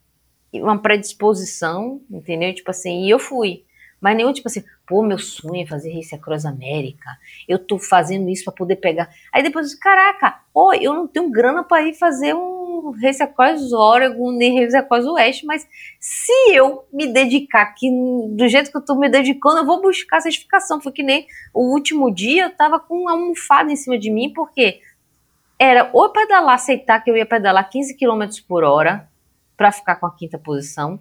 [0.52, 2.52] e uma predisposição, entendeu?
[2.54, 3.64] Tipo assim, e eu fui.
[4.00, 7.10] Mas nenhum, tipo assim, pô, meu sonho é fazer Race Across América.
[7.48, 9.08] Eu tô fazendo isso pra poder pegar.
[9.32, 14.32] Aí depois, caraca, ô, eu não tenho grana pra ir fazer um Race Across Oregon,
[14.32, 15.66] nem Race Across Oeste, mas
[15.98, 17.90] se eu me dedicar aqui
[18.30, 20.80] do jeito que eu tô me dedicando, eu vou buscar certificação.
[20.80, 24.32] Foi que nem o último dia eu tava com uma almofada em cima de mim,
[24.32, 24.80] porque
[25.58, 29.08] era ou pedalar, aceitar que eu ia pedalar 15 km por hora
[29.56, 31.00] pra ficar com a quinta posição,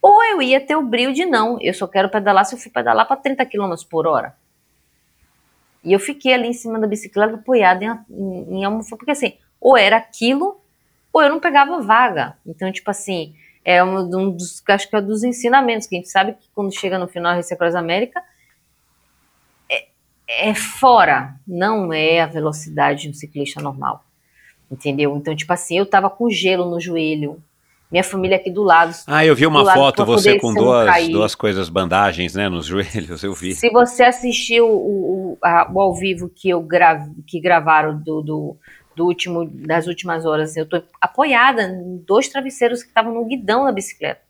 [0.00, 2.70] ou eu ia ter o brilho de não, eu só quero pedalar se eu for
[2.70, 4.34] pedalar para 30 km por hora.
[5.82, 9.34] E eu fiquei ali em cima da bicicleta apoiada em, em, em almofada, porque assim,
[9.60, 10.60] ou era aquilo,
[11.12, 12.36] ou eu não pegava vaga.
[12.46, 13.34] Então, tipo assim,
[13.64, 16.74] é um, um dos, acho que é dos ensinamentos, que a gente sabe que quando
[16.74, 18.22] chega no final Race Across América,
[19.70, 19.88] é,
[20.28, 24.04] é fora, não é a velocidade de um ciclista normal.
[24.70, 25.16] Entendeu?
[25.16, 27.42] Então, tipo assim, eu tava com gelo no joelho,
[27.90, 28.94] minha família aqui do lado.
[29.06, 33.32] Ah, eu vi uma foto, você com duas, duas coisas, bandagens, né, nos joelhos, eu
[33.34, 33.54] vi.
[33.54, 38.20] Se você assistiu o, o, a- o ao vivo que eu grave, que gravaram do,
[38.22, 38.56] do,
[38.94, 43.64] do último, das últimas horas, eu tô apoiada em dois travesseiros que estavam no guidão
[43.64, 44.20] da bicicleta.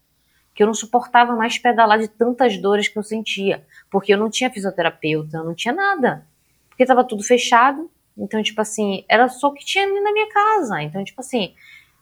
[0.55, 3.63] Que eu não suportava mais pedalar de tantas dores que eu sentia.
[3.89, 6.27] Porque eu não tinha fisioterapeuta, eu não tinha nada.
[6.69, 7.89] Porque tava tudo fechado.
[8.17, 10.83] Então, tipo assim, era só o que tinha ali na minha casa.
[10.83, 11.55] Então, tipo assim,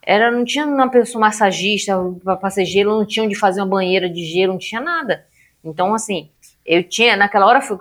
[0.07, 1.93] era, não tinha uma pessoa massagista
[2.23, 5.27] para fazer gelo, não tinha onde fazer uma banheira de gelo, não tinha nada.
[5.65, 6.31] Então, assim,
[6.65, 7.77] eu tinha, naquela hora foi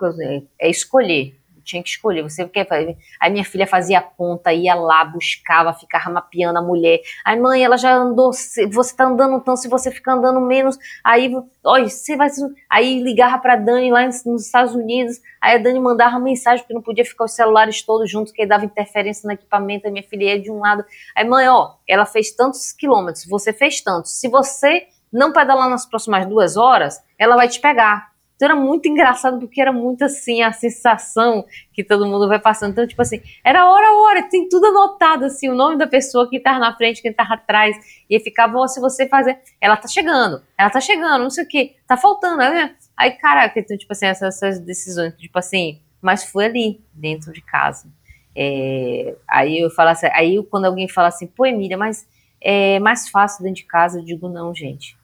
[0.60, 1.36] é escolher.
[1.66, 2.22] Tinha que escolher.
[2.22, 2.96] Você quer fazer.
[3.20, 7.00] Aí minha filha fazia conta, ia lá, buscava, ficava mapeando a mulher.
[7.24, 11.34] Aí, mãe, ela já andou, você tá andando tanto, se você ficar andando menos, aí,
[11.64, 12.28] olha, você vai.
[12.70, 16.82] Aí ligava pra Dani lá nos Estados Unidos, aí a Dani mandava mensagem, porque não
[16.82, 20.40] podia ficar os celulares todos juntos, que dava interferência no equipamento, a minha filha ia
[20.40, 20.84] de um lado.
[21.16, 24.20] Aí, mãe, ó, ela fez tantos quilômetros, você fez tantos.
[24.20, 28.14] Se você não pedalar nas próximas duas horas, ela vai te pegar.
[28.36, 32.72] Então era muito engraçado, porque era muito assim, a sensação que todo mundo vai passando.
[32.72, 36.28] Então, tipo assim, era hora a hora, tem tudo anotado, assim, o nome da pessoa,
[36.28, 37.76] quem tava na frente, quem tava atrás.
[38.08, 41.76] E ficava, se você fazer, ela tá chegando, ela tá chegando, não sei o que,
[41.86, 42.76] tá faltando, né?
[42.96, 47.40] Aí, caraca, então, tipo assim, essas, essas decisões, tipo assim, mas foi ali, dentro de
[47.40, 47.90] casa.
[48.34, 52.06] É, aí eu falo assim, aí quando alguém fala assim, pô, Emília, mas
[52.38, 54.96] é mais fácil dentro de casa, eu digo, não, gente.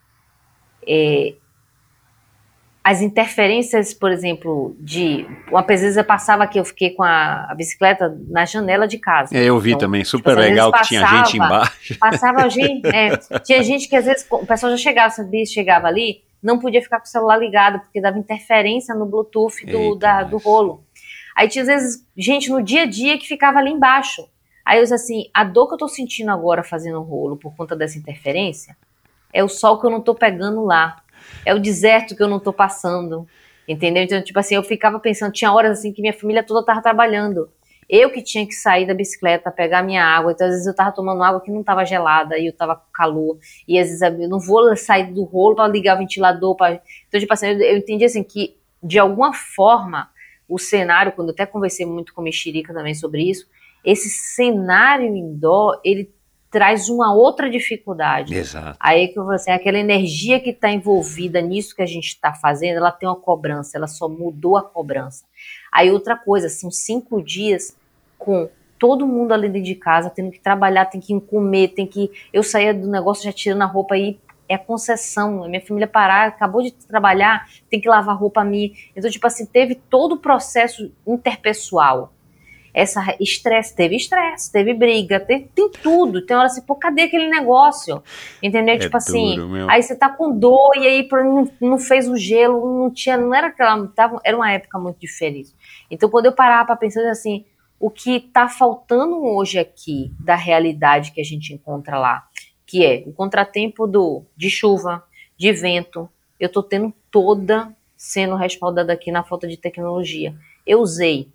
[0.87, 1.35] É,
[2.85, 8.45] as interferências, por exemplo, de uma pesquisa passava que eu fiquei com a, bicicleta na
[8.45, 9.37] janela de casa.
[9.37, 11.99] É, eu vi Então, também, tipo, super legal que tinha gente passava, embaixo.
[11.99, 16.23] Passava gente, é, tinha gente que às vezes o pessoal já chegava, sabia, chegava ali,
[16.43, 20.23] não podia ficar com o celular ligado porque dava interferência no Bluetooth do, Eita, da-
[20.25, 20.83] do rolo.
[21.37, 24.29] Aí tinha às vezes gente no dia a dia que ficava ali embaixo.
[24.65, 27.55] Aí eu disse assim, a dor que eu tô sentindo agora fazendo o rolo por
[27.55, 28.77] conta dessa interferência
[29.33, 31.02] é o sol que eu não tô pegando lá.
[31.45, 33.27] É o deserto que eu não tô passando.
[33.67, 34.03] Entendeu?
[34.03, 37.49] Então, tipo assim, eu ficava pensando, tinha horas assim que minha família toda tava trabalhando.
[37.89, 40.93] Eu que tinha que sair da bicicleta, pegar minha água, então às vezes eu tava
[40.93, 43.39] tomando água que não tava gelada e eu tava com calor,
[43.69, 46.81] e às vezes eu não vou sair do rolo para ligar o ventilador, pra...
[47.07, 50.09] então tipo assim, eu, eu entendi assim que de alguma forma
[50.49, 53.47] o cenário, quando eu até conversei muito com a Mexerica também sobre isso,
[53.85, 56.11] esse cenário indoor, ele
[56.53, 58.35] traz uma outra dificuldade.
[58.35, 58.77] Exato.
[58.79, 62.35] Aí que eu vou assim, aquela energia que está envolvida nisso que a gente está
[62.35, 65.25] fazendo, ela tem uma cobrança, ela só mudou a cobrança.
[65.73, 67.75] Aí outra coisa, são cinco dias
[68.19, 72.11] com todo mundo ali dentro de casa, tendo que trabalhar, tem que comer, tem que.
[72.31, 74.21] Eu saía do negócio já tirando a roupa aí.
[74.47, 78.75] É concessão, minha família parar, acabou de trabalhar, tem que lavar roupa a mim.
[78.95, 82.13] Então, tipo assim, teve todo o processo interpessoal
[82.75, 86.25] essa estresse, teve estresse, teve briga, tem, tem tudo.
[86.25, 88.03] Tem hora assim, pô, cadê aquele negócio?
[88.43, 88.75] Entendeu?
[88.75, 89.71] É tipo assim, duro, meu.
[89.71, 93.35] aí você tá com dor e aí não, não fez o gelo, não tinha, não
[93.35, 95.51] era aquela, tava, era uma época muito diferente.
[95.91, 97.45] Então quando eu parava pra pensar assim,
[97.79, 102.27] o que tá faltando hoje aqui da realidade que a gente encontra lá,
[102.65, 105.05] que é o contratempo do de chuva,
[105.37, 106.09] de vento,
[106.41, 110.35] eu tô tendo toda sendo respaldada aqui na falta de tecnologia.
[110.67, 111.29] Eu usei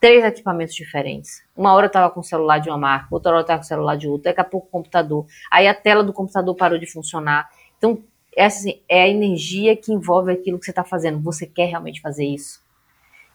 [0.00, 1.42] três equipamentos diferentes.
[1.56, 3.64] Uma hora eu estava com o celular de uma marca, outra hora eu estava com
[3.64, 5.26] o celular de outra, daqui a pouco o computador.
[5.50, 7.48] Aí a tela do computador parou de funcionar.
[7.78, 8.02] Então,
[8.36, 11.20] essa assim, é a energia que envolve aquilo que você está fazendo.
[11.20, 12.62] Você quer realmente fazer isso?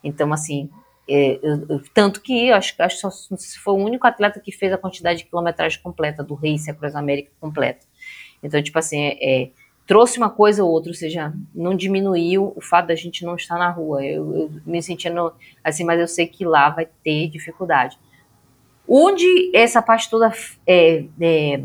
[0.04, 0.70] Então, assim,
[1.10, 4.78] é, eu, eu, tanto que acho, que se foi o único atleta que fez a
[4.78, 7.86] quantidade de quilometragem completa do Race Across América completa.
[8.44, 9.52] Então, tipo assim, é, é,
[9.86, 13.58] trouxe uma coisa ou outra, ou seja, não diminuiu o fato da gente não estar
[13.58, 14.06] na rua.
[14.06, 15.34] Eu, eu me sentindo
[15.64, 17.98] assim, mas eu sei que lá vai ter dificuldade.
[18.88, 20.32] Onde essa parte toda
[20.68, 21.64] é, é,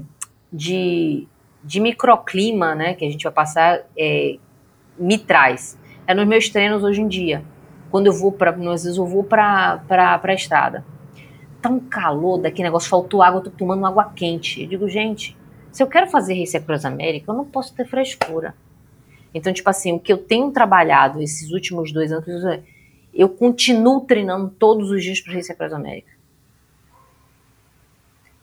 [0.52, 1.26] de,
[1.62, 4.36] de microclima, né, que a gente vai passar, é,
[4.98, 5.78] me traz.
[6.06, 7.44] É nos meus treinos hoje em dia.
[7.90, 10.84] Quando eu vou para, às vezes eu vou para a estrada.
[11.60, 14.62] Tá um calor daquele negócio, faltou água, eu tô tomando água quente.
[14.62, 15.36] Eu digo, gente,
[15.76, 18.54] se eu quero fazer Race Across América, eu não posso ter frescura.
[19.34, 22.26] Então, tipo assim, o que eu tenho trabalhado esses últimos dois anos,
[23.12, 26.10] eu continuo treinando todos os dias para Race Across América.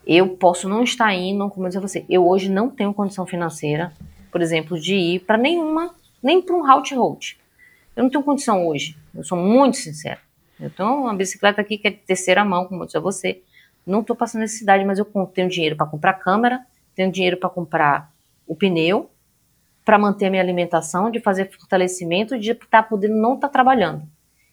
[0.06, 3.26] Eu posso não estar indo, como eu disse a você, eu hoje não tenho condição
[3.26, 3.92] financeira,
[4.32, 7.36] por exemplo, de ir para nenhuma, nem para um Halt Road.
[7.96, 10.20] Eu não tenho condição hoje, eu sou muito sincera.
[10.60, 13.42] Eu tenho uma bicicleta aqui que é de terceira mão, como eu disse a você.
[13.88, 16.64] Não estou passando necessidade, mas eu tenho dinheiro para comprar câmera,
[16.96, 18.12] tenho dinheiro para comprar
[18.48, 19.10] o pneu,
[19.84, 23.54] para manter a minha alimentação, de fazer fortalecimento, de estar tá podendo não estar tá
[23.54, 24.04] trabalhando.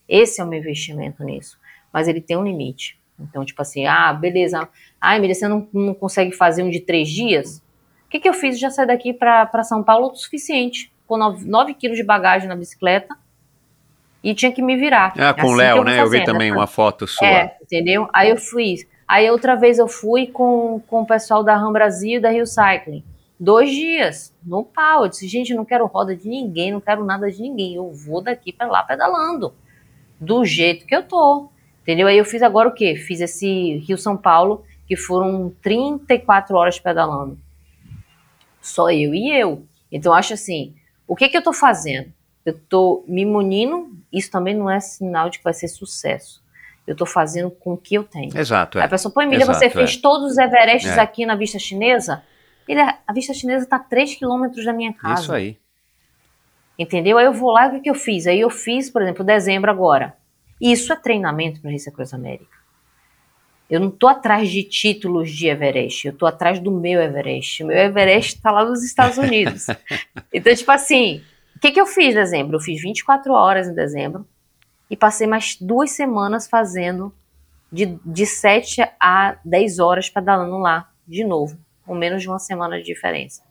[0.09, 1.59] Esse é o meu investimento nisso.
[1.93, 2.99] Mas ele tem um limite.
[3.19, 4.69] Então, tipo assim, ah, beleza.
[5.01, 7.59] Ah, Emília, você não, não consegue fazer um de três dias?
[8.07, 8.59] O que, que eu fiz?
[8.59, 10.93] Já saí daqui para São Paulo o suficiente.
[11.07, 13.17] Com 9 quilos de bagagem na bicicleta
[14.23, 15.13] e tinha que me virar.
[15.17, 16.01] Ah, com o assim Léo, né?
[16.01, 17.27] Eu vi também uma foto sua.
[17.27, 18.09] É, entendeu?
[18.13, 18.77] Aí eu fui
[19.11, 22.47] Aí outra vez eu fui com, com o pessoal da Ram Brasil e da Rio
[22.47, 23.03] Cycling.
[23.41, 25.03] Dois dias, no pau.
[25.03, 27.75] Eu disse, gente, não quero roda de ninguém, não quero nada de ninguém.
[27.75, 29.53] Eu vou daqui para lá pedalando.
[30.21, 31.49] Do jeito que eu tô.
[31.83, 32.07] Entendeu?
[32.07, 32.95] Aí eu fiz agora o quê?
[32.95, 37.37] Fiz esse Rio-São Paulo, que foram 34 horas pedalando.
[38.63, 39.65] Só eu e eu.
[39.91, 40.73] Então, acho assim,
[41.09, 42.13] o que que eu tô fazendo?
[42.47, 46.40] Eu tô me munindo, isso também não é sinal de que vai ser sucesso.
[46.91, 48.37] Eu estou fazendo com o que eu tenho.
[48.37, 48.79] Exato.
[48.79, 48.85] É.
[48.85, 50.01] A pessoa, pô, Emília, você fez é.
[50.01, 51.01] todos os Everestes é.
[51.01, 52.23] aqui na vista chinesa?
[52.67, 55.23] Ele, a vista chinesa está a 3 quilômetros da minha casa.
[55.23, 55.59] Isso aí.
[56.79, 57.19] Entendeu?
[57.19, 58.27] Aí eu vou lá e o que, que eu fiz?
[58.27, 60.17] Aí eu fiz, por exemplo, dezembro agora.
[60.61, 62.59] Isso é treinamento para Race Cruz América.
[63.69, 67.63] Eu não estou atrás de títulos de Everest, eu estou atrás do meu Everest.
[67.63, 69.67] O meu Everest está lá nos Estados Unidos.
[70.33, 71.23] então, tipo assim,
[71.55, 72.57] o que, que eu fiz em dezembro?
[72.57, 74.27] Eu fiz 24 horas em dezembro,
[74.91, 77.15] e passei mais duas semanas fazendo
[77.73, 81.57] de, de 7 a 10 horas pedalando lá de novo,
[81.87, 83.43] com menos de uma semana de diferença.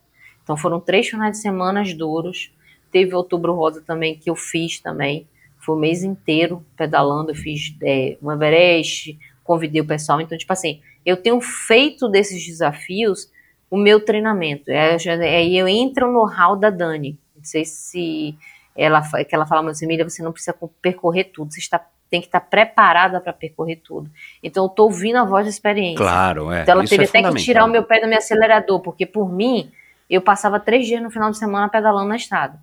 [0.42, 2.52] Então foram três finais de semana duros.
[2.90, 5.26] Teve outubro rosa também que eu fiz também.
[5.58, 7.30] Foi o mês inteiro pedalando.
[7.30, 10.20] Eu fiz é, um Everest, convidei o pessoal.
[10.20, 13.30] Então, tipo assim, eu tenho feito desses desafios
[13.70, 14.70] o meu treinamento.
[14.70, 14.96] É,
[15.36, 17.18] aí eu entro no hall da Dani.
[17.36, 18.36] Não sei se
[18.76, 22.26] ela, que ela fala, mas Emília, você não precisa percorrer tudo, você está, tem que
[22.26, 24.10] estar preparada para percorrer tudo.
[24.42, 25.96] Então eu estou ouvindo a voz da experiência.
[25.96, 26.62] Claro, é.
[26.62, 29.32] Então ela teve é até que tirar o meu pé do meu acelerador, porque por
[29.32, 29.70] mim,
[30.08, 32.58] eu passava três dias no final de semana pedalando na estrada.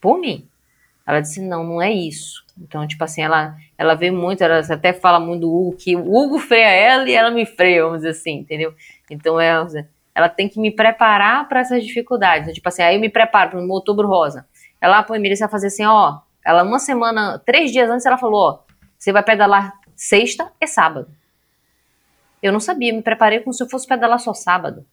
[0.00, 0.46] Por mim.
[1.06, 2.44] Ela disse, não, não é isso.
[2.60, 6.14] Então, tipo assim, ela, ela veio muito, ela até fala muito do Hugo, que o
[6.14, 8.74] Hugo freia ela e ela me freia, vamos dizer assim, entendeu?
[9.10, 9.54] Então, é,
[10.14, 12.42] ela tem que me preparar para essas dificuldades.
[12.42, 14.46] Então, tipo assim, aí eu me preparo para o outubro rosa.
[14.80, 16.18] Ela, pô, Emília, você vai fazer assim, ó.
[16.44, 18.58] Ela, uma semana, três dias antes, ela falou, ó,
[18.98, 21.08] você vai pedalar sexta e sábado.
[22.42, 24.86] Eu não sabia, me preparei como se eu fosse pedalar só sábado.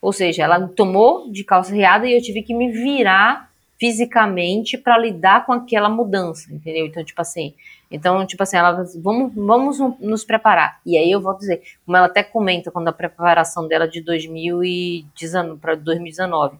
[0.00, 4.96] Ou seja, ela tomou de calça riada e eu tive que me virar fisicamente para
[4.96, 6.86] lidar com aquela mudança, entendeu?
[6.86, 7.54] Então, tipo assim,
[7.90, 10.80] então, tipo assim, ela, vamos, vamos nos preparar.
[10.86, 15.60] E aí eu vou dizer, como ela até comenta quando a preparação dela de 2019
[15.60, 16.56] para 2019.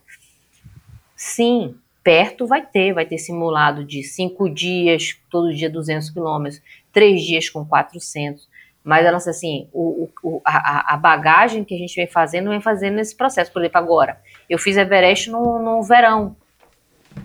[1.17, 6.61] Sim, perto vai ter, vai ter simulado de cinco dias, todo dia 200 quilômetros,
[6.93, 8.49] três dias com 400.
[8.85, 12.97] Mas ela assim, o, o, a, a, bagagem que a gente vem fazendo, vem fazendo
[12.97, 13.53] nesse processo.
[13.53, 14.21] Por exemplo, agora,
[14.51, 16.35] eu fiz Everest no, no verão,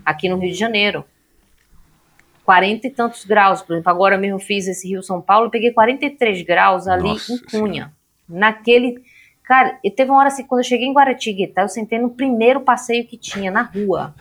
[0.05, 1.03] aqui no Rio de Janeiro.
[2.45, 3.63] 40 e tantos graus.
[3.63, 7.39] Por exemplo, agora mesmo fiz esse Rio São Paulo, peguei 43 graus ali Nossa em
[7.39, 7.93] Cunha.
[8.29, 9.03] Naquele.
[9.43, 12.61] Cara, e teve uma hora assim, quando eu cheguei em Guaratinguetá, eu sentei no primeiro
[12.61, 14.13] passeio que tinha na rua.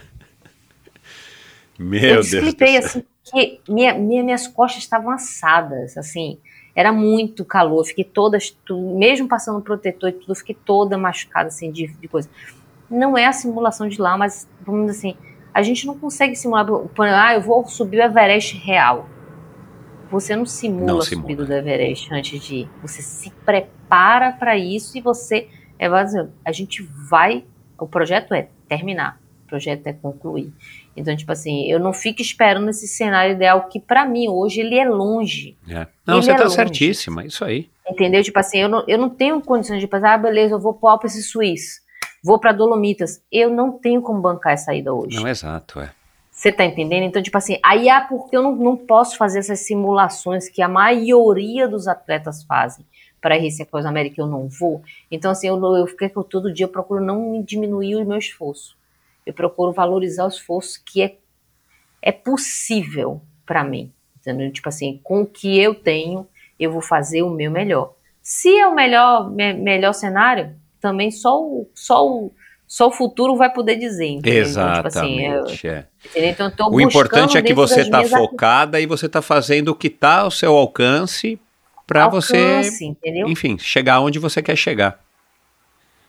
[1.79, 6.39] Meu eu desclipei, assim, que minha, minha, minhas costas estavam assadas, assim,
[6.75, 8.39] era muito calor, fiquei toda,
[8.71, 12.29] mesmo passando protetor e tudo, fiquei toda machucada, assim, de, de coisa.
[12.91, 15.19] Não é a simulação de lá, mas, vamos dizer assim,
[15.53, 16.67] a gente não consegue simular,
[16.99, 19.09] ah, eu vou subir o Everest real.
[20.11, 21.23] você não simula Não a simula.
[21.23, 22.69] subida do Everest antes de ir.
[22.83, 25.49] Você se prepara para isso e você
[25.79, 25.87] é.
[26.45, 27.45] A gente vai.
[27.79, 29.21] O projeto é terminar.
[29.45, 30.53] O projeto é concluir.
[30.97, 34.79] Então, tipo assim, eu não fico esperando esse cenário ideal que pra mim hoje ele
[34.79, 35.57] é longe.
[35.69, 35.87] É.
[36.07, 36.55] Não, Ele você é tá longe.
[36.55, 37.69] certíssima, isso aí.
[37.89, 38.23] Entendeu?
[38.23, 40.89] Tipo assim, eu não, eu não tenho condições de pensar, ah, beleza, eu vou pro
[40.89, 41.81] Alpes Suíço,
[42.25, 43.21] vou pra Dolomitas.
[43.31, 45.17] Eu não tenho como bancar essa ida hoje.
[45.17, 45.91] Não, exato, é.
[46.31, 47.05] Você tá entendendo?
[47.05, 50.69] Então, tipo assim, aí é porque eu não, não posso fazer essas simulações que a
[50.69, 52.85] maioria dos atletas fazem
[53.21, 54.83] para Race Across América eu não vou.
[55.11, 58.77] Então, assim, eu, eu todo dia eu procuro não diminuir o meu esforço.
[59.27, 61.17] Eu procuro valorizar o esforço que é,
[62.01, 63.93] é possível para mim.
[64.21, 64.51] Entendeu?
[64.53, 66.27] Tipo assim, com o que eu tenho,
[66.59, 67.95] eu vou fazer o meu melhor.
[68.23, 72.33] Se é o melhor, me- melhor cenário, também só o, só o,
[72.67, 74.07] só o futuro vai poder dizer.
[74.07, 74.43] entendeu?
[74.51, 75.69] Então, tipo assim, Exatamente.
[75.69, 75.87] é.
[76.15, 79.91] Então, O importante é que você tá minhas focada e você tá fazendo o que
[79.91, 81.39] tá ao seu alcance
[81.87, 83.29] para você, entendeu?
[83.29, 85.01] enfim, chegar onde você quer chegar.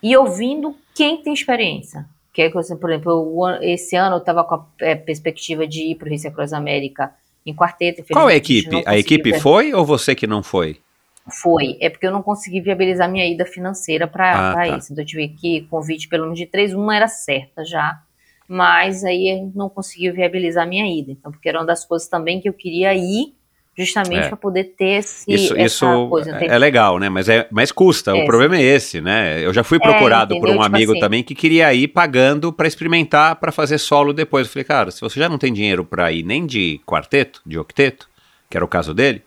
[0.02, 2.08] E ouvindo quem tem experiência.
[2.38, 5.96] Que é, por exemplo, ano- esse ano eu estava com a é, perspectiva de ir
[5.96, 7.12] para o Race Across América
[7.44, 8.04] em quarteto.
[8.14, 8.68] Qual é a equipe?
[8.68, 10.78] A conseguiu equipe ver- foi ou você que não foi?
[11.42, 11.78] Foi.
[11.82, 14.68] É porque eu não consegui viabilizar minha ida financeira para Ah, tá.
[14.78, 14.94] isso.
[14.94, 18.00] Então eu tive que convite pelo menos de três, uma era certa já.
[18.48, 21.12] Mas aí eu não conseguiu viabilizar minha ida.
[21.14, 23.34] Então, porque era uma das coisas também que eu queria ir
[23.78, 24.28] justamente É.
[24.30, 26.36] para poder ter esse, Isso, essa isso coisa.
[26.38, 27.10] é é legal, né?
[27.10, 28.14] Mas, é, mas custa.
[28.14, 28.26] O É.
[28.26, 29.40] problema é esse, né?
[29.46, 31.00] Eu já fui procurado por um Tipo amigo assim.
[31.00, 34.48] também que queria ir pagando para experimentar, para fazer solo depois.
[34.48, 37.60] Eu falei, cara, se você já não tem dinheiro para ir nem de quarteto, de
[37.60, 38.10] octeto,
[38.50, 39.22] que era o caso dele,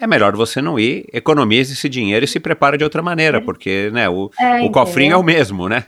[0.00, 3.90] é melhor você não ir, economize esse dinheiro e se prepara de outra maneira, porque
[3.92, 5.84] né, o, É, o cofrinho é o mesmo, né?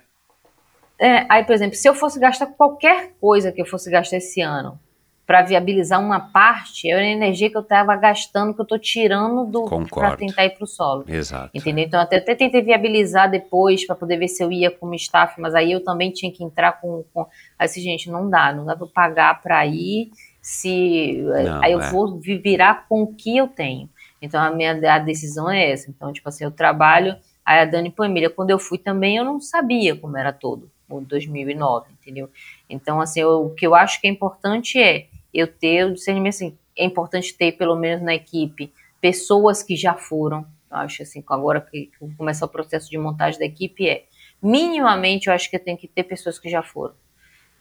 [1.01, 4.41] É, aí, por exemplo, se eu fosse gastar qualquer coisa que eu fosse gastar esse
[4.41, 4.79] ano
[5.27, 9.47] para viabilizar uma parte, é a energia que eu estava gastando, que eu estou tirando
[9.47, 11.05] do para tentar ir para o solo.
[11.09, 11.51] Exato.
[11.55, 11.85] Entendeu?
[11.87, 15.55] Então, até, até tentei viabilizar depois para poder ver se eu ia como staff, mas
[15.55, 17.05] aí eu também tinha que entrar com.
[17.15, 17.23] com...
[17.59, 20.11] Aí, assim, gente, não dá, não dá para pagar para ir,
[20.43, 21.23] se.
[21.45, 21.91] Não, aí eu é.
[21.91, 23.89] vou vi- virar com o que eu tenho.
[24.21, 25.91] Então, a minha a decisão é essa.
[25.91, 27.17] Então, tipo assim, eu trabalho.
[27.45, 30.71] Aí a Dani pô, Emília, quando eu fui também, eu não sabia como era todo,
[30.89, 32.31] o 2009, entendeu?
[32.71, 36.35] Então, assim, eu- o que eu acho que é importante é eu ter o discernimento,
[36.35, 40.47] assim, é importante ter, pelo menos na equipe, pessoas que já foram.
[40.71, 44.05] Eu acho assim, agora que começar o processo de montagem da equipe é,
[44.41, 46.95] minimamente, eu acho que tem que ter pessoas que já foram.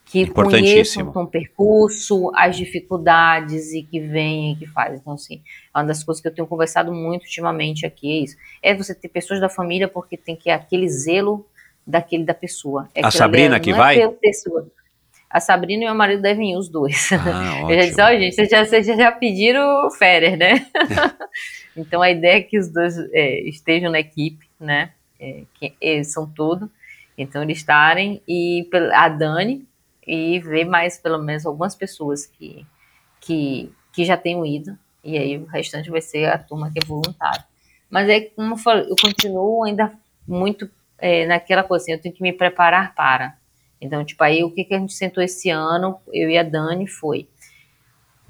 [0.05, 4.97] Que conheçam o percurso, as dificuldades e que vêm e que fazem.
[4.99, 5.41] Então, assim,
[5.73, 8.35] é uma das coisas que eu tenho conversado muito ultimamente aqui, é isso.
[8.61, 11.47] É você ter pessoas da família, porque tem que aquele zelo
[11.87, 12.89] daquele da pessoa.
[12.93, 14.01] É A ali, Sabrina é- que não vai?
[14.01, 14.67] É pessoa.
[15.33, 17.09] A Sabrina e meu marido devem ir os dois.
[17.11, 20.67] Ah, Eu já disse, ó, gente, vocês já, vocês já pediram férias, né?
[21.75, 24.91] então a ideia é que os dois é, estejam na equipe, né?
[25.19, 26.69] É, que eles são tudo.
[27.17, 29.67] Então eles estarem e a Dani
[30.05, 32.63] e ver mais pelo menos algumas pessoas que,
[33.19, 34.77] que, que já tenham ido.
[35.03, 37.43] E aí o restante vai ser a turma que é voluntária.
[37.89, 39.91] Mas é como eu falei, eu continuo ainda
[40.27, 40.69] muito
[40.99, 43.35] é, naquela coisa assim, eu tenho que me preparar para.
[43.83, 46.87] Então, tipo, aí o que, que a gente sentou esse ano, eu e a Dani,
[46.87, 47.27] foi.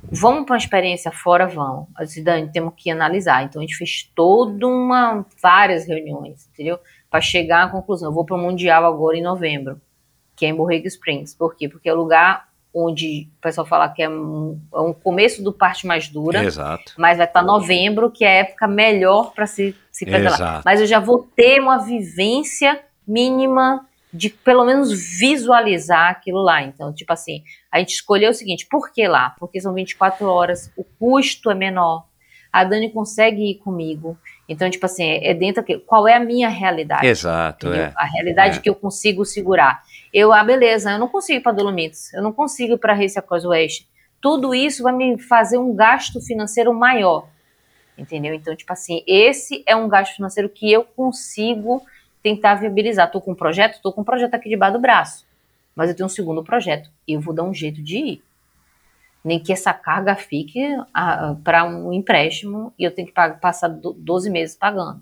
[0.04, 1.48] Vamos para uma experiência fora?
[1.48, 1.88] Vamos.
[1.98, 3.44] Eu disse, Dani, temos que analisar.
[3.44, 6.80] Então a gente fez toda uma, várias reuniões, entendeu?
[7.10, 8.10] Para chegar à conclusão.
[8.10, 9.80] Eu vou para o Mundial agora em novembro,
[10.36, 11.34] que é em Borrego Springs.
[11.34, 11.70] Por quê?
[11.70, 15.54] Porque é o lugar onde o pessoal fala que é um, é um começo do
[15.54, 16.94] parte mais dura, Exato.
[16.98, 20.34] mas vai estar novembro, que é a época melhor para se, se pedalar.
[20.34, 20.62] Exato.
[20.66, 26.61] Mas eu já vou ter uma vivência mínima de pelo menos visualizar aquilo lá.
[26.61, 29.35] Então, tipo assim, a gente escolheu o seguinte, por que lá?
[29.40, 32.06] Porque são 24 horas, o custo é menor,
[32.52, 34.15] a Dani consegue ir comigo.
[34.48, 35.80] Então, tipo assim, é dentro aqui.
[35.80, 37.07] Qual é a minha realidade?
[37.07, 37.91] Exato, é.
[37.95, 38.61] A realidade É.
[38.61, 39.81] que eu consigo segurar.
[40.14, 43.18] Eu, ah, beleza, eu não consigo ir para Dolomites, eu não consigo ir para Race
[43.18, 43.90] Across Oeste.
[44.22, 47.27] Tudo isso vai me fazer um gasto financeiro maior.
[47.98, 48.34] Entendeu?
[48.34, 51.81] Então, tipo assim, esse é um gasto financeiro que eu consigo
[52.24, 53.12] tentar viabilizar.
[53.12, 55.28] Tô com um projeto, tô com um projeto aqui debaixo do braço.
[55.76, 56.90] Mas eu tenho um segundo projeto.
[57.08, 58.24] Eu vou dar um jeito de ir.
[59.24, 60.62] Nem que essa carga fique
[61.44, 65.02] para um empréstimo e eu tenho que pagar, passar do- 12 meses pagando.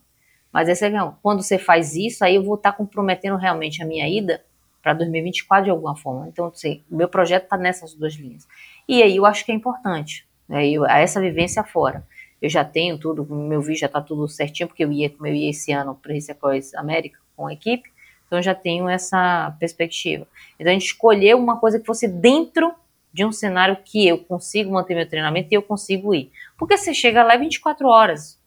[0.52, 0.86] Mas esse
[1.24, 4.44] quando você faz isso, aí eu vou estar comprometendo realmente a minha ida
[4.84, 6.28] para 2024 de alguma forma.
[6.28, 8.48] Então, assim, o meu projeto está nessas duas linhas.
[8.88, 10.28] E aí eu acho que é importante.
[10.48, 12.06] Né, eu, essa vivência fora.
[12.42, 15.36] Eu já tenho tudo, meu vídeo já está tudo certinho, porque eu ia, como eu
[15.36, 17.92] ia esse ano para Race Across América com a equipe,
[18.26, 20.26] então eu já tenho essa perspectiva.
[20.58, 22.74] Então a gente escolheu uma coisa que fosse dentro
[23.14, 26.32] de um cenário que eu consigo manter meu treinamento e eu consigo ir.
[26.58, 28.40] Porque você chega lá 24 horas.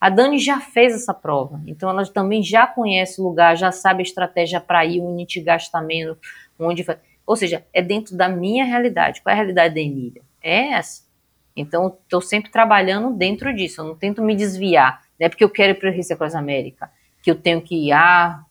[0.00, 4.00] A Dani já fez essa prova, então ela também já conhece o lugar, já sabe
[4.00, 6.16] a estratégia para ir, onde te gasta menos,
[6.58, 6.84] onde.
[7.26, 9.20] Ou seja, é dentro da minha realidade.
[9.20, 10.22] Qual é a realidade da Emília?
[10.42, 11.09] É essa.
[11.56, 13.80] Então, estou sempre trabalhando dentro disso.
[13.80, 15.02] Eu não tento me desviar.
[15.18, 16.90] Não é porque eu quero ir para Recife Cross América
[17.22, 18.42] que eu tenho que ir ah,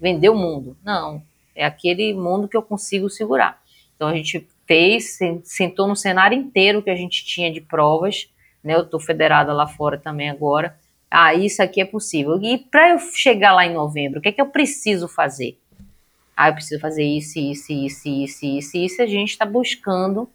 [0.00, 0.76] vender o mundo.
[0.84, 1.22] Não.
[1.54, 3.60] É aquele mundo que eu consigo segurar.
[3.96, 8.28] Então, a gente fez, sentou no cenário inteiro que a gente tinha de provas.
[8.62, 8.74] Né?
[8.74, 10.76] Eu estou federada lá fora também agora
[11.14, 12.40] ah, isso aqui é possível.
[12.42, 15.58] E para eu chegar lá em novembro, o que é que eu preciso fazer?
[16.34, 19.02] Ah, eu preciso fazer isso, isso, isso, isso, isso, isso.
[19.02, 20.26] A gente está buscando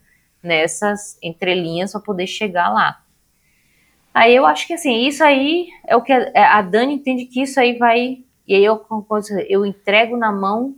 [0.48, 3.04] nessas entrelinhas para poder chegar lá.
[4.14, 7.42] Aí eu acho que assim, isso aí é o que a, a Dani entende que
[7.44, 8.24] isso aí vai.
[8.48, 8.84] E aí eu,
[9.48, 10.76] eu entrego na mão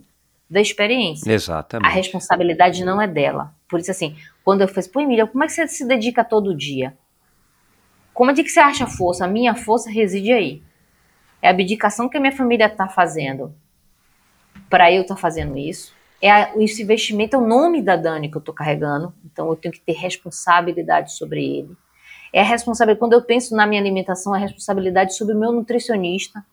[0.50, 1.32] da experiência.
[1.32, 1.88] Exatamente.
[1.88, 3.54] A responsabilidade não é dela.
[3.68, 6.54] Por isso, assim, quando eu falei, pô, Emília, como é que você se dedica todo
[6.54, 6.94] dia?
[8.12, 9.24] Como é que você acha força?
[9.24, 10.62] A minha força reside aí.
[11.40, 13.54] É a abdicação que a minha família está fazendo
[14.68, 15.94] para eu estar tá fazendo isso.
[16.20, 19.56] É a, esse investimento é o nome da Dani que eu estou carregando, então eu
[19.56, 21.76] tenho que ter responsabilidade sobre ele.
[22.32, 25.52] É a responsabilidade, quando eu penso na minha alimentação, é a responsabilidade sobre o meu
[25.52, 26.44] nutricionista,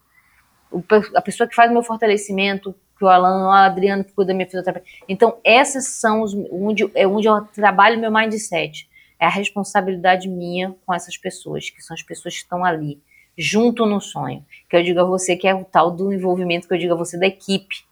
[0.72, 0.84] o,
[1.15, 4.34] a pessoa que faz o meu fortalecimento, que o Alan, o Adriano que cuida da
[4.34, 4.84] minha fisioterapia.
[5.07, 8.89] Então, essas são os, onde, é onde eu trabalho meu mindset
[9.19, 13.02] é a responsabilidade minha com essas pessoas, que são as pessoas que estão ali,
[13.38, 14.45] junto no sonho.
[14.69, 16.98] Que eu digo a você que é o tal do envolvimento que eu digo a
[16.98, 17.87] você da equipe.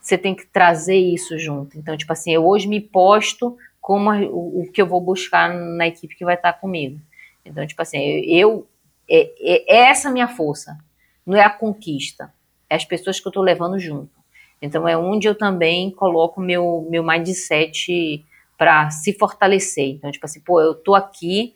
[0.00, 1.78] Você tem que trazer isso junto.
[1.78, 6.14] Então, tipo assim, eu hoje me posto como o, que eu vou buscar na equipe
[6.14, 7.00] que vai estar comigo.
[7.44, 8.66] Então, tipo assim, eu.
[9.08, 10.78] É, é, é essa minha força.
[11.26, 12.32] Não é a conquista.
[12.68, 14.20] É as pessoas que eu estou levando junto.
[14.62, 18.24] Então, é onde eu também coloco meu, meu mindset
[18.60, 19.88] para se fortalecer.
[19.88, 21.54] Então, tipo assim, pô, eu tô aqui,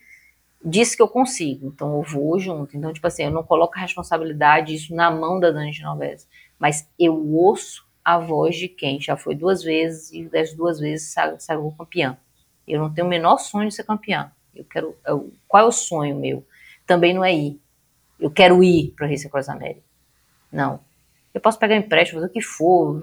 [0.65, 2.75] disse que eu consigo, então eu vou junto.
[2.75, 6.27] Então, tipo assim, eu não coloco a responsabilidade isso na mão da Dani Genovese,
[6.59, 11.15] mas eu ouço a voz de quem já foi duas vezes e das duas vezes
[11.39, 12.17] saiu campeã.
[12.67, 14.31] Eu não tenho o menor sonho de ser campeã.
[14.55, 14.97] Eu quero.
[15.07, 16.45] Eu, qual é o sonho meu?
[16.87, 17.61] Também não é ir.
[18.21, 19.83] Eu quero ir para a Race Cross América.
[20.53, 20.81] Não.
[21.33, 23.03] Eu posso pegar empréstimo, fazer o que for,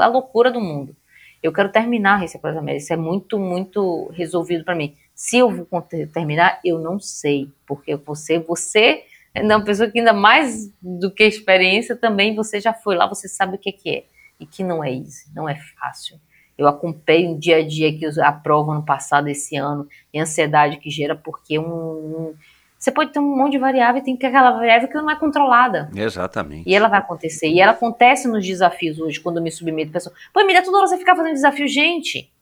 [0.00, 0.96] a loucura do mundo.
[1.42, 2.84] Eu quero terminar a Race Across América.
[2.84, 4.96] Isso é muito, muito resolvido para mim.
[5.14, 5.82] Se eu vou
[6.12, 11.24] terminar, eu não sei, porque você, você é uma pessoa que ainda mais do que
[11.24, 14.04] experiência também você já foi lá, você sabe o que, que é
[14.38, 16.20] e que não é easy, não é fácil.
[16.58, 20.22] Eu acompanho o dia a dia que a prova no passado, esse ano, e a
[20.22, 22.34] ansiedade que gera, porque um, um
[22.82, 25.14] você pode ter um monte de variável e tem que aquela variável que não é
[25.14, 25.88] controlada.
[25.94, 26.68] Exatamente.
[26.68, 27.46] E ela vai acontecer.
[27.48, 30.16] E ela acontece nos desafios hoje, quando eu me submeto a pessoa.
[30.34, 31.68] Pô, Emília, toda hora você ficar fazendo desafio.
[31.68, 32.32] Gente,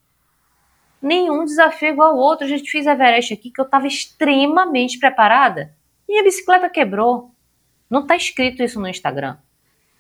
[1.03, 2.47] nenhum desafio é igual ao outro.
[2.47, 5.75] A gente fez a Everest aqui que eu estava extremamente preparada.
[6.11, 7.31] E a bicicleta quebrou.
[7.89, 9.37] Não está escrito isso no Instagram.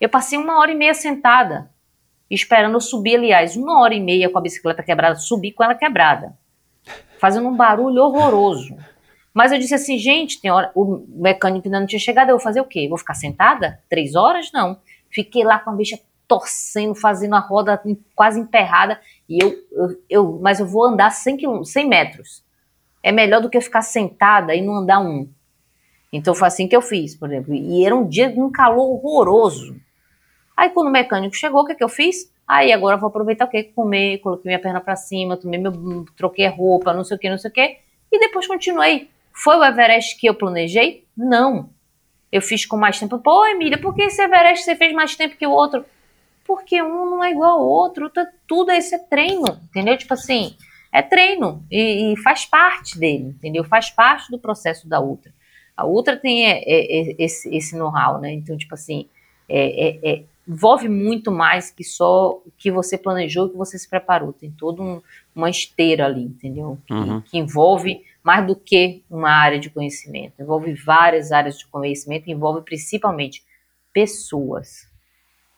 [0.01, 1.71] Eu passei uma hora e meia sentada,
[2.29, 5.77] esperando eu subir, aliás, uma hora e meia com a bicicleta quebrada, subir com ela
[5.77, 6.37] quebrada.
[7.21, 8.77] Fazendo um barulho horroroso.
[9.33, 12.43] Mas eu disse assim, gente, tem hora, o mecânico ainda não tinha chegado, eu vou
[12.43, 12.89] fazer o quê?
[12.89, 13.81] Vou ficar sentada?
[13.89, 14.51] Três horas?
[14.53, 14.81] Não.
[15.09, 15.97] Fiquei lá com a bicha
[16.27, 17.81] torcendo, fazendo a roda
[18.17, 22.45] quase emperrada, e eu, eu, eu mas eu vou andar 100, km, 100 metros.
[23.01, 25.29] É melhor do que eu ficar sentada e não andar um.
[26.13, 27.55] Então foi assim que eu fiz, por exemplo.
[27.55, 29.77] E era um dia de um calor horroroso.
[30.57, 32.31] Aí quando o mecânico chegou, o que, que eu fiz?
[32.47, 33.63] Aí agora eu vou aproveitar o quê?
[33.63, 35.73] Comer, coloquei minha perna para cima, tomei meu,
[36.17, 37.79] troquei a roupa, não sei o que, não sei o que,
[38.11, 39.09] e depois continuei.
[39.33, 41.07] Foi o Everest que eu planejei?
[41.17, 41.71] Não.
[42.33, 43.19] Eu fiz com mais tempo.
[43.19, 45.85] Pô, Emília, por que esse Everest você fez mais tempo que o outro?
[46.45, 48.11] Porque um não é igual ao outro.
[48.47, 49.97] Tudo isso é treino, entendeu?
[49.97, 50.57] Tipo assim,
[50.93, 53.65] é treino e, e faz parte dele, entendeu?
[53.65, 55.33] Faz parte do processo da Ultra.
[55.77, 58.33] A Ultra tem é, é, é, esse, esse know-how, né?
[58.33, 59.07] Então, tipo assim,
[59.49, 63.79] é, é, é, envolve muito mais que só o que você planejou, o que você
[63.79, 64.33] se preparou.
[64.33, 65.01] Tem toda um,
[65.35, 66.79] uma esteira ali, entendeu?
[66.87, 67.21] Que, uhum.
[67.21, 72.63] que envolve mais do que uma área de conhecimento, envolve várias áreas de conhecimento, envolve
[72.63, 73.43] principalmente
[73.93, 74.89] pessoas.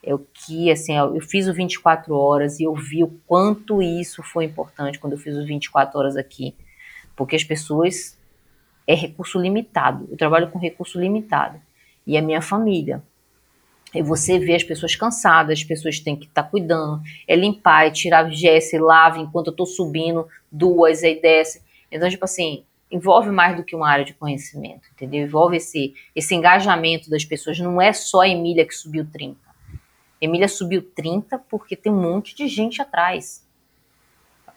[0.02, 4.22] É o que, assim, eu fiz o 24 horas e eu vi o quanto isso
[4.22, 6.55] foi importante quando eu fiz o 24 horas aqui,
[7.14, 8.18] porque as pessoas
[8.86, 10.06] é recurso limitado.
[10.10, 11.60] Eu trabalho com recurso limitado
[12.06, 13.02] e a minha família.
[13.94, 17.86] E você vê as pessoas cansadas, as pessoas têm que estar tá cuidando, é limpar,
[17.86, 21.62] é tirar gesso, lava enquanto eu estou subindo duas, aí desce.
[21.90, 25.24] Então, tipo assim, envolve mais do que uma área de conhecimento, entendeu?
[25.24, 27.59] Envolve esse, esse engajamento das pessoas.
[27.59, 29.38] Não é só a Emília que subiu 30.
[30.20, 33.46] Emília subiu 30 porque tem um monte de gente atrás.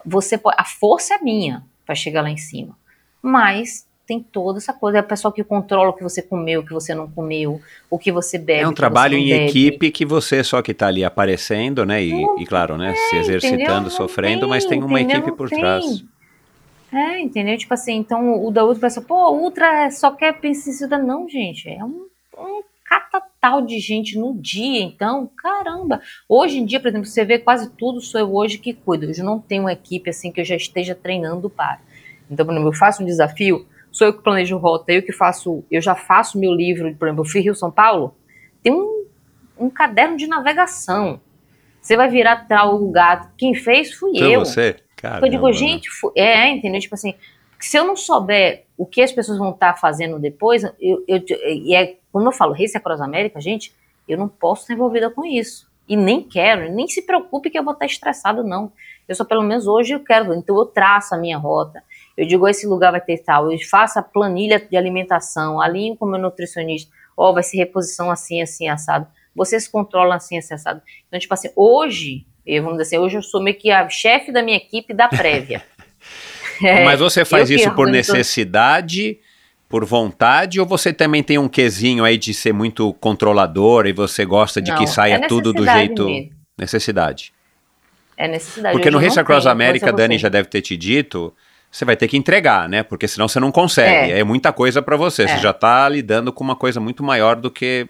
[0.06, 2.78] você a força é minha para chegar lá em cima.
[3.22, 6.66] Mas tem toda essa coisa, é o pessoal que controla o que você comeu, o
[6.66, 8.62] que você não comeu, o que você bebe.
[8.62, 9.46] É um trabalho em bebe.
[9.46, 12.04] equipe que você só que tá ali aparecendo, né?
[12.04, 12.94] E, e claro, né?
[12.96, 15.18] se exercitando, sofrendo, mas tem uma entendeu?
[15.18, 15.60] equipe Não por tem.
[15.60, 16.04] trás.
[16.94, 17.58] É, entendeu?
[17.58, 20.98] Tipo assim, então o da Ultra pensa, pô, Ultra é- só quer pesticida.
[20.98, 22.08] Não, gente, é um,
[22.38, 26.02] um catatal de gente no dia, então, caramba.
[26.30, 29.06] Hoje em dia, por exemplo, você vê quase tudo, sou eu hoje que cuido.
[29.12, 31.80] Eu não tenho uma equipe assim que eu já esteja treinando para.
[32.30, 33.66] Então, por exemplo, eu faço um desafio,
[33.96, 37.24] sou eu que planejo rota, eu que faço, eu já faço meu livro, por exemplo,
[37.24, 38.14] eu fui Rio São Paulo,
[38.62, 39.06] tem um,
[39.58, 41.22] um caderno de navegação.
[41.82, 44.42] Você vai virar tal lugar, quem fez fui Foi eu.
[44.42, 44.76] você?
[45.02, 45.54] Eu digo, Caramba.
[45.54, 46.82] gente, é, entendeu?
[46.82, 47.14] Tipo assim,
[47.58, 51.74] se eu não souber o que as pessoas vão estar fazendo depois, eu, eu, e
[51.74, 53.74] é, como eu falo, Race Across América, gente,
[54.10, 55.72] eu não posso estar envolvida com isso.
[55.88, 58.74] E nem quero, nem se preocupe que eu vou estar estressado, não.
[59.08, 60.34] Eu só, pelo menos hoje, eu quero.
[60.34, 61.82] Então, eu traço a minha rota.
[62.18, 63.52] Eu digo, esse lugar vai ter tal.
[63.52, 66.92] Eu faço a planilha de alimentação, alinho com o meu nutricionista.
[67.18, 69.08] Ó, vai ser reposição assim, assim, assado.
[69.36, 70.82] Vocês controlam assim, assim, assado.
[71.08, 74.32] Então, tipo assim, hoje, eu, vamos dizer assim, hoje eu sou meio que a chefe
[74.32, 75.64] da minha equipe da prévia.
[76.64, 79.20] É, Mas você faz isso por necessidade,
[79.68, 84.24] por vontade, ou você também tem um quesinho aí de ser muito controlador e você
[84.24, 86.06] gosta de Não, que saia é tudo do jeito.
[86.06, 86.32] mesmo.
[86.58, 87.34] Necessidade.
[88.16, 88.74] É necessidade.
[88.74, 91.34] Porque Hoje no Race Across tenho, America, coisa a Dani já deve ter te dito,
[91.76, 92.84] você vai ter que entregar, né?
[92.84, 94.14] Porque senão você não consegue.
[94.14, 94.24] É, É.
[94.24, 95.24] muita coisa pra você.
[95.24, 95.28] É.
[95.28, 97.88] Você já tá lidando com uma coisa muito maior do que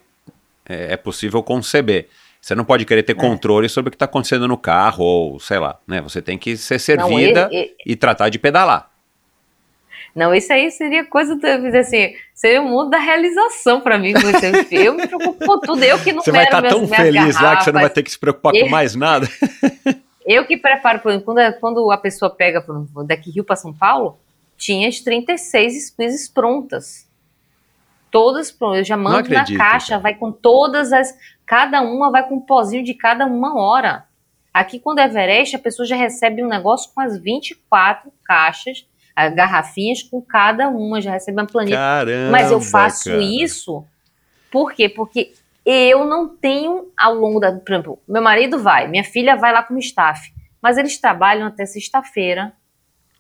[0.68, 2.08] é, é possível conceber.
[2.42, 3.04] Você não pode querer É.
[3.04, 6.02] ter controle sobre o que tá acontecendo no carro, ou sei lá, né?
[6.02, 8.90] Você tem que ser servida Não, e- e tratar de pedalar.
[10.16, 11.46] Não, isso aí seria coisa do,
[11.78, 14.14] assim, seria o mundo da realização pra mim.
[14.14, 17.14] você- Eu me preocupo com tudo, eu que não Você vai estar tão minhas- minhas
[17.36, 19.28] feliz lá que você não vai garrafas, ter que se preocupar com mais nada.
[20.26, 23.56] Eu que preparo, por exemplo, quando, a- quando a pessoa pega exemplo, daqui Rio para
[23.56, 24.18] São Paulo,
[24.58, 27.08] tinha as 36 squeezes prontas.
[28.10, 28.80] Todas prontas.
[28.80, 31.14] Eu já mando na caixa, vai com todas as.
[31.46, 34.06] Cada uma vai com um pozinho de cada uma hora.
[34.54, 39.28] Aqui, quando é Everest, a pessoa já recebe um negócio com as 24 caixas, ah,
[39.28, 41.76] garrafinhas com cada uma, já recebe uma planilha.
[41.76, 42.32] Caramba.
[42.32, 43.22] Mas eu faço cara.
[43.22, 43.86] isso
[44.50, 44.88] por quê?
[44.88, 45.34] Porque
[45.66, 47.52] eu não tenho ao longo da.
[47.54, 50.32] Por exemplo, meu marido vai, minha filha vai lá como staff,
[50.62, 52.54] mas eles trabalham até sexta-feira,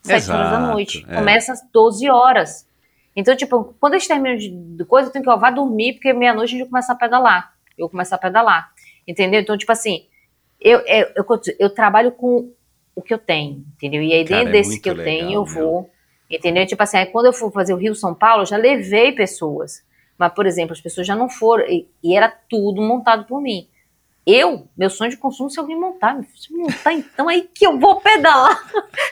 [0.01, 1.05] sete horas da noite.
[1.09, 1.15] é.
[1.15, 2.67] Começa às 12 horas.
[3.15, 6.11] Então, tipo, quando eles terminam de, de coisa, eu tenho que, ó, vá dormir, porque
[6.13, 7.53] meia-noite a gente começa a pedalar.
[7.77, 8.69] Eu começo a pedalar.
[9.07, 9.39] Entendeu?
[9.39, 10.05] Então, tipo assim,
[10.59, 11.25] eu, eu, eu,
[11.59, 12.51] eu trabalho com
[12.93, 14.01] o que eu tenho, entendeu?
[14.01, 15.45] E aí, Cara, dentro é desse que eu legal, tenho, eu meu.
[15.45, 15.89] vou.
[16.29, 16.65] Entendeu?
[16.65, 19.83] Tipo assim, aí quando eu for fazer o Rio São Paulo, eu já levei pessoas.
[20.17, 21.65] Mas, por exemplo, as pessoas já não foram.
[21.65, 23.67] E, e era tudo montado por mim.
[24.25, 28.01] Eu, meu sonho de consumo, se alguém montar, se montar, então aí que eu vou
[28.01, 28.59] pedalar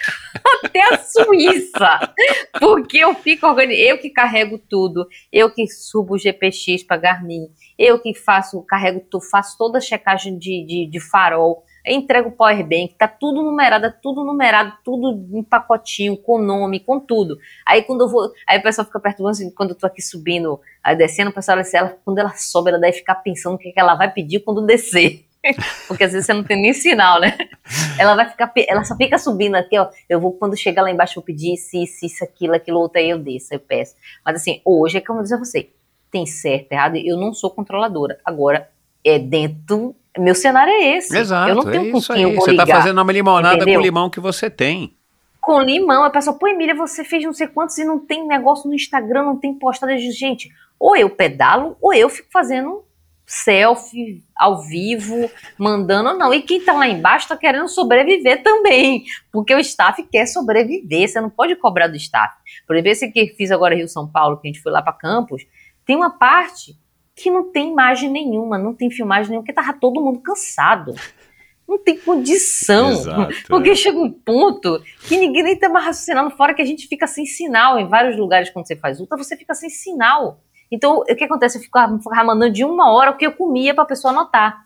[0.66, 2.14] até a Suíça.
[2.60, 7.48] Porque eu fico organizando, eu que carrego tudo, eu que subo o GPX para Garmin,
[7.78, 12.32] eu que faço, carrego, faço toda a checagem de, de, de farol, eu entrego o
[12.32, 17.38] powerbank, tá tudo numerado, é tudo numerado, tudo em pacotinho, com nome, com tudo.
[17.66, 20.60] Aí quando eu vou, aí o pessoal fica perturbando assim, quando eu tô aqui subindo,
[20.84, 23.72] aí descendo, o pessoal assim, ela, quando ela sobe, ela deve ficar pensando o que,
[23.72, 25.26] que ela vai pedir quando descer.
[25.90, 27.38] Porque às vezes você não tem nem sinal, né?
[28.00, 29.90] Ela vai ficar, ela só fica subindo aqui, ó.
[30.08, 33.10] Eu vou, quando chegar lá embaixo, eu pedir isso, isso, isso, aquilo, aquilo, outro, aí
[33.10, 33.94] eu desço, eu peço.
[34.26, 35.70] Mas assim, hoje é como eu disse a você,
[36.10, 38.20] tem certo, errado, eu não sou controladora.
[38.24, 38.70] Agora,
[39.04, 41.16] é dentro, meu cenário é esse.
[41.18, 42.32] Exato, eu não é tenho com isso quem aí.
[42.32, 42.68] eu vou Você ligar.
[42.68, 43.76] tá fazendo uma limonada entendeu?
[43.76, 44.96] com o limão que você tem.
[45.42, 46.04] com limão.
[46.04, 49.24] A pessoa, pô, Emília, você fez não sei quantos e não tem negócio no Instagram,
[49.24, 49.58] não tem.
[49.62, 50.50] Eu digo, Gente,
[50.80, 52.84] ou eu pedalo, ou eu fico fazendo
[53.26, 56.34] selfie ao vivo, mandando ou não.
[56.34, 61.22] E quem tá lá embaixo tá querendo sobreviver também, porque o staff quer sobreviver, você
[61.22, 62.36] não pode cobrar do staff.
[62.68, 64.94] Por exemplo, esse que fiz agora Rio São Paulo, que a gente foi lá para
[64.94, 65.44] Campos,
[65.86, 66.76] tem uma parte
[67.16, 70.94] que não tem imagem nenhuma, não tem filmagem nenhuma, porque tava todo mundo cansado.
[71.68, 72.92] Não tem condição.
[72.92, 73.76] Exato, Porque é.
[73.76, 77.26] chega um ponto que ninguém nem tá mais raciocinando, fora que a gente fica sem
[77.26, 80.42] sinal em vários lugares quando você faz ultra, você fica sem sinal.
[80.70, 81.58] Então, o que acontece?
[81.58, 84.62] Eu ficava, ficava mandando de uma hora o que eu comia pra pessoa anotar.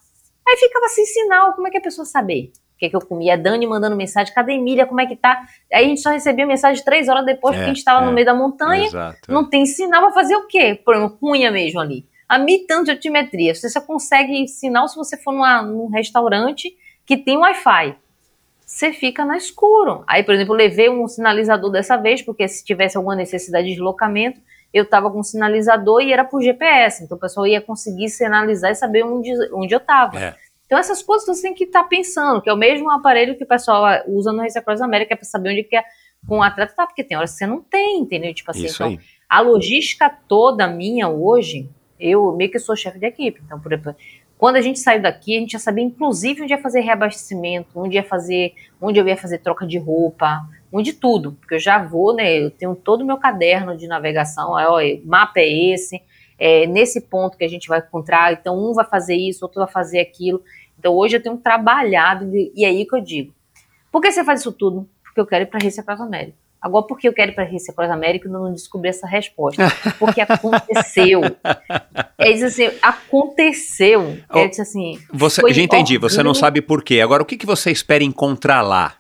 [0.48, 3.02] Aí ficava sem sinal, como é que a pessoa saber o que, é que eu
[3.02, 3.34] comia?
[3.34, 5.42] A Dani mandando mensagem, cadê Emília, como é que tá?
[5.74, 8.06] Aí a gente só recebia mensagem três horas depois, É, porque a gente tava é.
[8.06, 9.20] no meio da montanha, Exato.
[9.28, 10.80] não tem sinal pra fazer o quê?
[10.86, 12.06] Por exemplo, cunha mesmo ali.
[12.28, 13.56] A mim, tanto de altimetria.
[13.56, 16.76] Você só consegue sinal se você for numa- num restaurante
[17.06, 17.96] que tem Wi-Fi.
[18.66, 20.04] Você fica no escuro.
[20.06, 23.74] Aí, por exemplo, eu levei um sinalizador dessa vez, porque se tivesse alguma necessidade de
[23.74, 24.42] deslocamento,
[24.74, 27.04] eu estava com um sinalizador e era por GPS.
[27.04, 30.20] Então o pessoal ia conseguir sinalizar e saber onde, onde eu estava.
[30.20, 30.36] É.
[30.66, 33.44] Então essas coisas você tem que estar tá pensando, que é o mesmo aparelho que
[33.46, 35.84] o pessoal usa no Race Across América para saber onde que é
[36.28, 38.34] com o atleta tá, porque tem horas que você não tem, entendeu?
[38.34, 39.00] Tipo assim, Isso então, aí.
[39.30, 43.42] a logística toda minha hoje, eu meio que sou chefe de equipe.
[43.46, 43.96] Então, por exemplo,
[44.38, 47.96] quando a gente saiu daqui, a gente já sabia, inclusive, onde ia fazer reabastecimento, onde
[47.96, 51.34] ia fazer, onde eu ia fazer troca de roupa, onde tudo.
[51.34, 52.38] Porque eu já vou, né?
[52.38, 56.02] Eu tenho todo o meu caderno de navegação, é, ó, o mapa é esse,
[56.38, 59.72] é nesse ponto que a gente vai encontrar, então um vai fazer isso, outro vai
[59.72, 60.44] fazer aquilo.
[60.78, 63.34] Então hoje eu tenho trabalhado, e é aí que eu digo.
[63.92, 64.88] Por que você faz isso tudo?
[65.04, 66.47] Porque eu quero ir para a Receita Cross América.
[66.62, 69.08] Agora, por que eu quero ir para a Receita Cross América e não descobri essa
[69.08, 69.64] resposta?
[70.00, 71.22] Porque aconteceu.
[72.18, 74.18] é isso assim, aconteceu.
[74.34, 75.00] Oh, é isso assim.
[75.14, 76.10] Você, já entendi, orgânico.
[76.10, 77.00] você não sabe por quê.
[77.00, 78.96] Agora, o que, que você espera encontrar lá?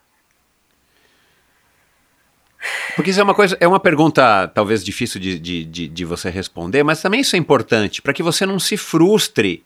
[2.95, 6.29] Porque isso é uma coisa, é uma pergunta talvez difícil de, de, de, de você
[6.29, 9.63] responder, mas também isso é importante para que você não se frustre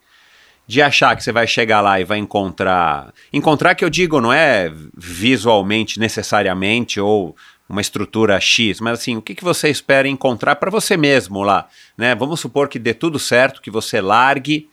[0.67, 3.13] de achar que você vai chegar lá e vai encontrar.
[3.33, 7.35] Encontrar que eu digo não é visualmente necessariamente ou
[7.71, 11.67] uma estrutura X, mas assim, o que, que você espera encontrar para você mesmo lá?
[11.97, 12.13] Né?
[12.13, 14.69] Vamos supor que dê tudo certo, que você largue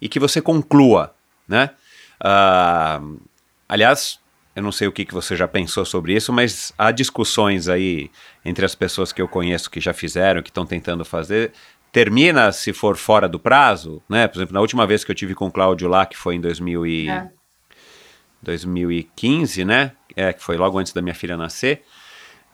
[0.00, 1.14] e que você conclua.
[1.46, 1.70] Né?
[2.20, 3.20] Uh,
[3.68, 4.18] aliás,
[4.56, 8.10] eu não sei o que, que você já pensou sobre isso, mas há discussões aí
[8.44, 11.52] entre as pessoas que eu conheço que já fizeram, que estão tentando fazer,
[11.92, 14.26] termina se for fora do prazo, né?
[14.26, 16.40] Por exemplo, na última vez que eu tive com o Cláudio lá, que foi em
[16.40, 17.08] 2000 e...
[17.08, 17.30] é.
[18.42, 19.92] 2015, né?
[20.14, 21.82] É, que foi logo antes da minha filha nascer.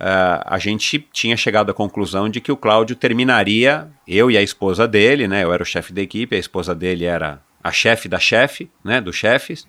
[0.01, 4.43] Uh, a gente tinha chegado à conclusão de que o Cláudio terminaria, eu e a
[4.43, 5.45] esposa dele, né?
[5.45, 8.99] Eu era o chefe da equipe, a esposa dele era a chefe da chefe, né?
[8.99, 9.69] Dos chefes.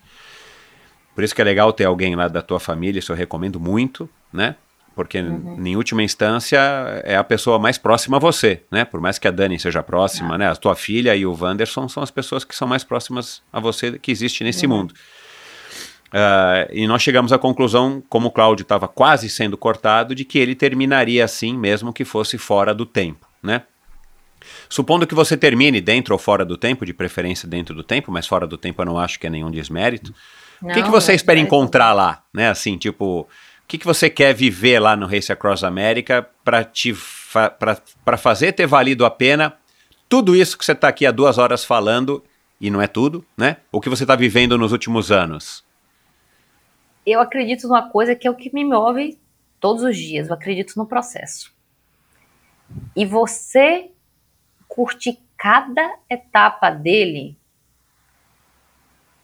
[1.13, 4.09] Por isso que é legal ter alguém lá da tua família, isso eu recomendo muito,
[4.31, 4.55] né?
[4.95, 5.57] Porque, uhum.
[5.65, 6.57] em última instância,
[7.03, 8.85] é a pessoa mais próxima a você, né?
[8.85, 10.37] Por mais que a Dani seja próxima, uhum.
[10.37, 10.49] né?
[10.49, 13.99] A tua filha e o Wanderson são as pessoas que são mais próximas a você
[13.99, 14.77] que existe nesse uhum.
[14.77, 14.93] mundo.
[16.13, 20.37] Uh, e nós chegamos à conclusão, como o Cláudio estava quase sendo cortado, de que
[20.37, 23.63] ele terminaria assim, mesmo que fosse fora do tempo, né?
[24.67, 28.27] Supondo que você termine dentro ou fora do tempo, de preferência dentro do tempo, mas
[28.27, 30.13] fora do tempo eu não acho que é nenhum desmérito.
[30.61, 32.49] Não, o que, que você espera é encontrar lá, né?
[32.49, 33.27] Assim, tipo,
[33.71, 38.51] que, que você quer viver lá no Race Across America para te fa para fazer
[38.51, 39.53] ter valido a pena
[40.09, 42.21] tudo isso que você está aqui há duas horas falando
[42.59, 43.57] e não é tudo, né?
[43.71, 45.63] O que você está vivendo nos últimos anos?
[47.05, 49.19] Eu acredito numa coisa que é o que me move
[49.59, 50.27] todos os dias.
[50.27, 51.53] Eu acredito no processo.
[52.95, 53.91] E você
[54.67, 57.37] curtir cada etapa dele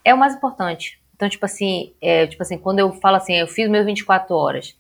[0.04, 1.00] é o mais importante.
[1.16, 4.78] Então, tipo assim, é, tipo assim, quando eu falo assim, eu fiz meus 24 horas,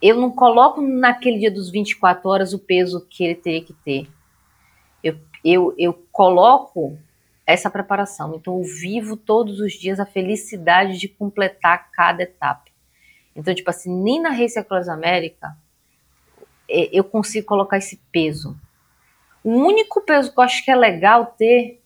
[0.00, 4.08] eu não coloco naquele dia dos 24 horas o peso que ele teria que ter.
[5.02, 6.98] Eu, eu, eu coloco
[7.46, 8.34] essa preparação.
[8.34, 12.70] Então, eu vivo todos os dias a felicidade de completar cada etapa.
[13.34, 15.56] Então, tipo assim, nem na Race Across América
[16.68, 18.56] é, eu consigo colocar esse peso.
[19.42, 21.82] O único peso que eu acho que é legal ter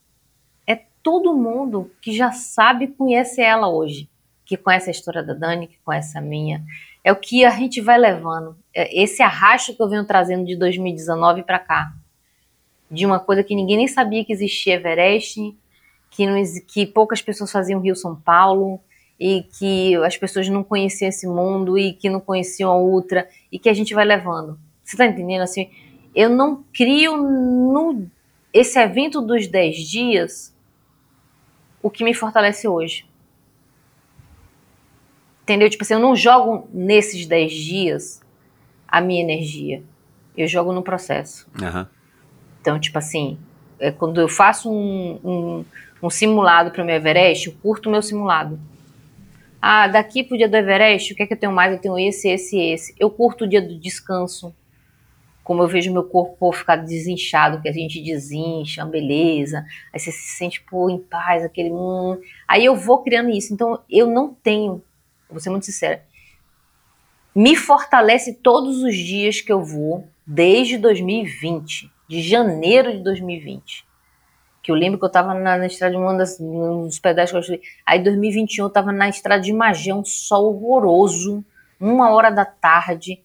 [1.06, 4.10] todo mundo que já sabe conhece ela hoje,
[4.44, 6.64] que conhece a história da Dani, que conhece a minha.
[7.04, 8.58] É o que a gente vai levando.
[8.74, 11.92] É esse arrasto que eu venho trazendo de 2019 para cá.
[12.90, 15.56] De uma coisa que ninguém nem sabia que existia Everest,
[16.10, 18.80] que, não, que poucas pessoas faziam Rio São Paulo,
[19.18, 23.58] e que as pessoas não conheciam esse mundo e que não conheciam a Ultra, e
[23.58, 24.58] que a gente vai levando.
[24.84, 25.42] Você tá entendendo?
[25.42, 25.70] Assim,
[26.14, 28.06] eu não crio no,
[28.52, 30.56] esse evento dos 10 dias
[31.82, 33.06] o que me fortalece hoje.
[35.42, 35.70] Entendeu?
[35.70, 38.22] Tipo assim, eu não jogo nesses 10 dias
[38.88, 39.82] a minha energia.
[40.36, 41.48] Eu jogo no processo.
[41.60, 41.86] Uhum.
[42.66, 43.38] Então, tipo assim,
[43.78, 45.64] é quando eu faço um, um,
[46.02, 48.58] um simulado para o meu Everest, eu curto o meu simulado.
[49.62, 51.72] Ah, daqui pro dia do Everest, o que é que eu tenho mais?
[51.72, 52.92] Eu tenho esse, esse, esse.
[52.98, 54.52] Eu curto o dia do descanso
[55.44, 60.36] como eu vejo meu corpo ficar desinchado, que a gente desincha, beleza, aí você se
[60.36, 61.70] sente pô, em paz, aquele.
[61.70, 62.20] Hum.
[62.48, 63.54] Aí eu vou criando isso.
[63.54, 64.82] Então eu não tenho,
[65.30, 66.02] vou ser muito sincera,
[67.32, 73.84] me fortalece todos os dias que eu vou, desde 2020, de janeiro de 2020.
[74.62, 77.54] Que eu lembro que eu tava na, na estrada de uma das, nos pedestres que
[77.54, 81.44] eu Aí, em 2021, eu tava na estrada de Magé, um sol horroroso,
[81.80, 83.20] uma hora da tarde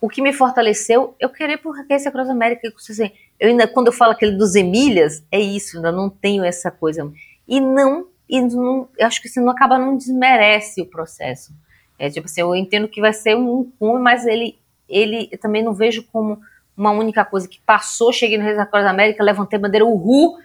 [0.00, 3.92] o que me fortaleceu, eu querer porque esse Cross América, assim, eu ainda, quando eu
[3.92, 7.12] falo aquele dos Emílias, é isso, ainda não tenho essa coisa.
[7.46, 11.52] E não, e não eu acho que se não acaba, não desmerece o processo.
[11.98, 14.58] É tipo assim, eu entendo que vai ser um cume, mas ele,
[14.88, 16.40] ele eu também não vejo como
[16.76, 20.38] uma única coisa que passou, cheguei no Reis da Cross América, levantei a bandeira, uhul,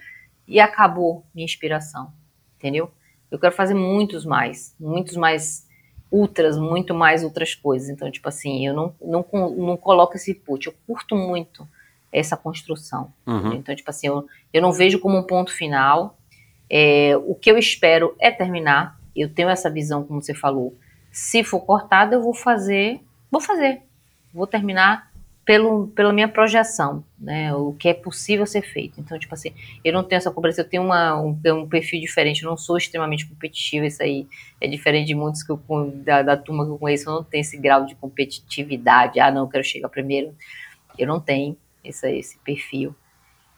[0.46, 2.12] e acabou minha inspiração,
[2.56, 2.90] entendeu?
[3.30, 5.66] Eu quero fazer muitos mais, muitos mais
[6.10, 7.88] ultras, muito mais outras coisas.
[7.88, 11.68] Então, tipo assim, eu não, não, não coloco esse put, eu curto muito
[12.12, 13.12] essa construção.
[13.26, 13.54] Uhum.
[13.54, 16.16] Então, tipo assim, eu, eu não vejo como um ponto final.
[16.70, 18.98] É, o que eu espero é terminar.
[19.14, 20.76] Eu tenho essa visão, como você falou.
[21.10, 23.00] Se for cortado, eu vou fazer,
[23.30, 23.82] vou fazer.
[24.32, 25.05] Vou terminar
[25.46, 27.54] pelo, pela minha projeção, né?
[27.54, 29.00] O que é possível ser feito.
[29.00, 29.52] Então, tipo assim,
[29.84, 32.76] eu não tenho essa cobrança, eu tenho uma, um, um perfil diferente, eu não sou
[32.76, 34.26] extremamente competitiva, isso aí
[34.60, 35.60] é diferente de muitos que eu,
[36.04, 39.42] da, da turma que eu conheço, eu não tenho esse grau de competitividade, ah, não,
[39.42, 40.34] eu quero chegar primeiro.
[40.98, 42.92] Eu não tenho esse, esse perfil.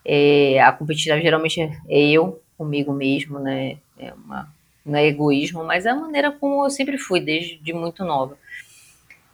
[0.05, 3.77] É, a competitividade geralmente é eu, comigo mesmo, né?
[3.97, 4.47] É uma,
[4.85, 8.37] não é egoísmo, mas é a maneira como eu sempre fui, desde de muito nova.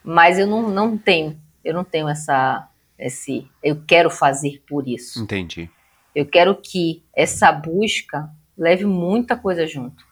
[0.02, 5.22] Mas eu não, não tenho eu não tenho essa esse eu quero fazer por isso.
[5.22, 5.70] Entendi.
[6.16, 10.06] Eu quero que essa busca leve muita coisa junto.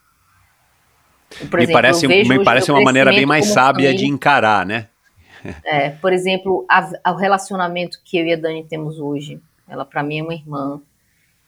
[1.49, 3.95] Por me exemplo, parece, me parece uma maneira bem mais sábia família.
[3.95, 4.89] de encarar, né?
[5.63, 10.03] É, por exemplo, a, o relacionamento que eu e a Dani temos hoje, ela para
[10.03, 10.81] mim é uma irmã,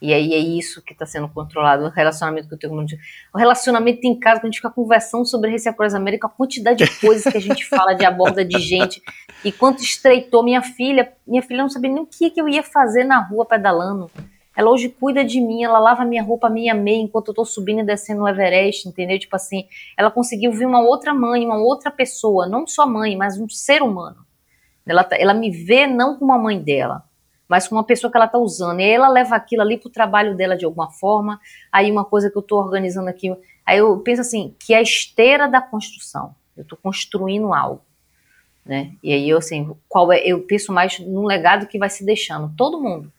[0.05, 2.85] e aí é isso que está sendo controlado, o relacionamento que eu tenho com
[3.33, 6.99] o relacionamento em casa, quando a gente fica conversando sobre Across América, a quantidade de
[6.99, 9.01] coisas que a gente fala de aborda de gente,
[9.43, 12.61] e quanto estreitou minha filha, minha filha não sabia nem o que, que eu ia
[12.61, 14.11] fazer na rua pedalando.
[14.55, 17.81] Ela hoje cuida de mim, ela lava minha roupa, minha meia, enquanto eu tô subindo
[17.81, 19.19] e descendo o Everest, entendeu?
[19.19, 19.67] Tipo assim,
[19.97, 23.81] ela conseguiu ver uma outra mãe, uma outra pessoa, não só mãe, mas um ser
[23.81, 24.25] humano.
[24.85, 27.03] Ela, tá, ela me vê não como a mãe dela,
[27.47, 28.79] mas com uma pessoa que ela está usando.
[28.79, 31.39] E ela leva aquilo ali para o trabalho dela de alguma forma.
[31.71, 33.35] Aí uma coisa que eu estou organizando aqui,
[33.65, 36.35] aí eu penso assim, que é a esteira da construção.
[36.55, 37.81] Eu estou construindo algo.
[38.65, 38.93] Né?
[39.03, 42.51] E aí eu assim, qual é, eu penso mais num legado que vai se deixando,
[42.57, 43.11] todo mundo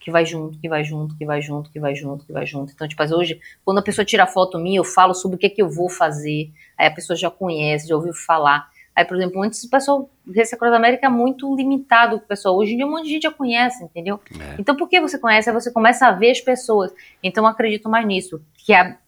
[0.00, 2.72] que vai junto, que vai junto, que vai junto, que vai junto, que vai junto.
[2.72, 5.50] Então, tipo, hoje, quando a pessoa tira foto minha, eu falo sobre o que é
[5.50, 6.50] que eu vou fazer.
[6.76, 8.70] Aí a pessoa já conhece, já ouviu falar.
[9.00, 12.54] Aí, por exemplo, antes o pessoal desse Cruz América é muito limitado o pessoal.
[12.54, 14.20] Hoje em dia um monte de gente já conhece, entendeu?
[14.38, 14.56] É.
[14.58, 15.48] Então, por que você conhece?
[15.48, 16.92] Aí você começa a ver as pessoas.
[17.22, 18.42] Então, eu acredito mais nisso.
[18.58, 18.98] Que a,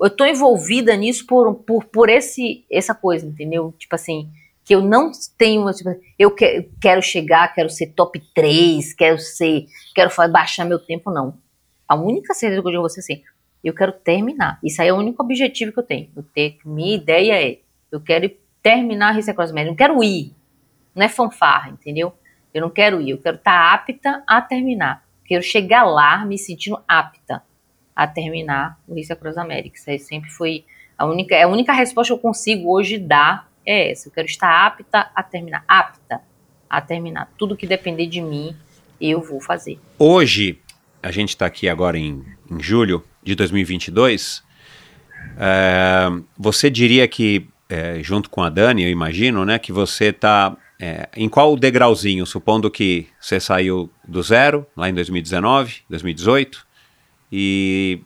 [0.00, 3.74] eu tô envolvida nisso por, por, por esse, essa coisa, entendeu?
[3.76, 4.30] Tipo assim,
[4.64, 9.66] que eu não tenho, tipo, eu que, quero chegar, quero ser top 3, quero ser,
[9.92, 11.36] quero baixar meu tempo, não.
[11.88, 13.22] A única certeza que eu digo a você assim,
[13.64, 14.60] eu quero terminar.
[14.62, 16.10] Isso aí é o único objetivo que eu tenho.
[16.14, 17.58] Eu ter, minha ideia é,
[17.90, 18.30] eu quero
[18.62, 19.68] terminar a Receita Cosmética.
[19.68, 20.34] Eu não quero ir.
[20.94, 22.14] Não é fanfarra, entendeu?
[22.52, 23.10] Eu não quero ir.
[23.10, 25.04] Eu quero estar tá apta a terminar.
[25.24, 27.42] Quero chegar lá me sentindo apta
[27.94, 29.76] a terminar o Receita Cross América.
[29.76, 30.64] Isso aí sempre foi
[30.96, 34.08] a única, a única resposta que eu consigo hoje dar é essa.
[34.08, 35.64] Eu quero estar apta a terminar.
[35.66, 36.20] Apta
[36.68, 37.30] a terminar.
[37.36, 38.56] Tudo que depender de mim,
[39.00, 39.78] eu vou fazer.
[39.98, 40.58] Hoje,
[41.02, 44.42] a gente está aqui agora em, em julho de 2022.
[45.38, 50.54] É, você diria que é, junto com a Dani, eu imagino, né, que você está
[50.78, 56.66] é, em qual degrauzinho, supondo que você saiu do zero, lá em 2019, 2018,
[57.32, 58.00] e,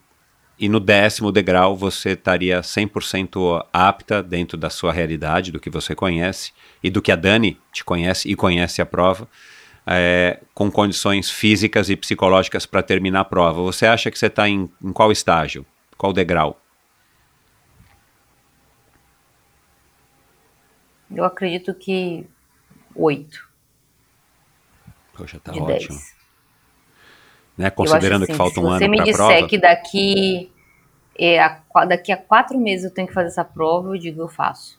[0.57, 5.97] e no décimo degrau você estaria 100% apta dentro da sua realidade, do que você
[5.97, 9.29] conhece, e do que a Dani te conhece e conhece a prova,
[9.85, 13.63] é, com condições físicas e psicológicas para terminar a prova.
[13.63, 15.67] Você acha que você está em, em qual estágio?
[15.99, 16.61] Qual degrau?
[21.11, 22.27] Eu acredito que
[22.95, 23.49] oito.
[25.13, 25.99] Poxa, tá ótimo.
[27.57, 27.71] Né?
[27.71, 29.07] Considerando assim, que falta um ano para a prova.
[29.07, 30.53] Se você me disser que daqui,
[31.19, 34.29] é, a, daqui a quatro meses eu tenho que fazer essa prova, eu digo, eu
[34.29, 34.79] faço.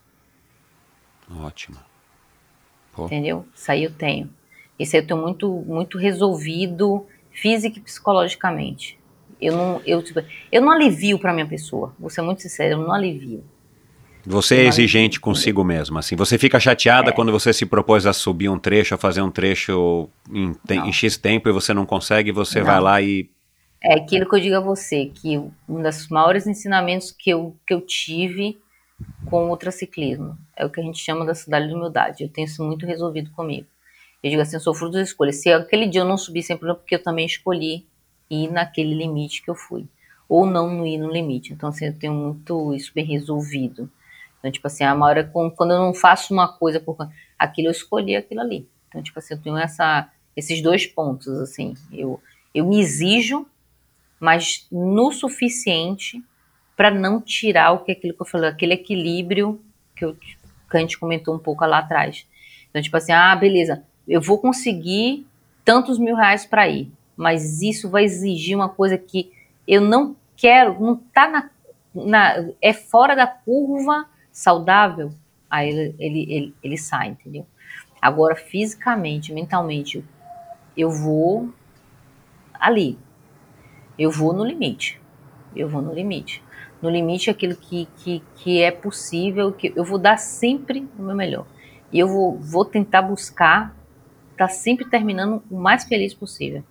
[1.29, 1.77] Ótimo.
[2.93, 3.05] Pô.
[3.05, 3.47] Entendeu?
[3.53, 4.29] Isso aí eu tenho.
[4.77, 8.99] Isso aí eu tenho muito, muito resolvido física e psicologicamente.
[9.39, 10.19] Eu não, eu, tipo,
[10.51, 11.93] eu não alivio para minha pessoa.
[11.99, 13.43] Vou ser muito sincero, eu não alivio.
[14.27, 16.15] Você é exigente consigo mesmo, assim.
[16.17, 17.13] Você fica chateada é.
[17.13, 21.15] quando você se propôs a subir um trecho, a fazer um trecho em, em X
[21.15, 22.65] tempo e você não consegue, você não.
[22.65, 23.29] vai lá e.
[23.81, 27.73] É aquilo que eu digo a você, que um dos maiores ensinamentos que eu, que
[27.73, 28.57] eu tive
[29.25, 32.23] com o ultraciclismo é o que a gente chama da cidade de humildade.
[32.23, 33.67] Eu tenho isso muito resolvido comigo.
[34.21, 35.37] Eu digo assim, eu sou fruto das escolhas.
[35.37, 37.85] Se aquele dia eu não subi sempre, é porque eu também escolhi
[38.29, 39.85] ir naquele limite que eu fui.
[40.27, 41.53] Ou não ir no limite.
[41.53, 43.89] Então, assim, eu tenho muito isso bem resolvido.
[44.39, 46.97] Então, tipo assim, a maior quando eu não faço uma coisa por
[47.37, 48.69] aquilo, eu escolhi aquilo ali.
[48.87, 51.73] Então, tipo assim, eu tenho essa, esses dois pontos, assim.
[51.91, 52.21] Eu,
[52.53, 53.45] eu me exijo,
[54.19, 56.23] mas no suficiente
[56.75, 59.59] para não tirar o que aquilo que eu falei, aquele equilíbrio
[59.95, 62.27] que, eu, que a gente comentou um pouco lá atrás.
[62.69, 65.25] Então, tipo assim, ah, beleza, eu vou conseguir
[65.65, 69.33] tantos mil reais para ir, mas isso vai exigir uma coisa que
[69.67, 71.49] eu não quero, não tá na,
[71.93, 74.05] na é fora da curva
[74.37, 75.11] saudável,
[75.49, 77.43] aí ele, ele, ele, ele sai, entendeu?
[77.99, 80.05] Agora, fisicamente, mentalmente,
[80.77, 81.51] eu vou
[82.53, 82.99] ali.
[83.97, 85.01] Eu vou no limite.
[85.55, 86.43] Eu vou no limite.
[86.79, 91.15] No limite, aquilo que, que, que é possível, que eu vou dar sempre o meu
[91.15, 91.47] melhor.
[91.91, 93.75] E eu vou, vou tentar buscar
[94.33, 96.63] estar tá sempre terminando o mais feliz possível.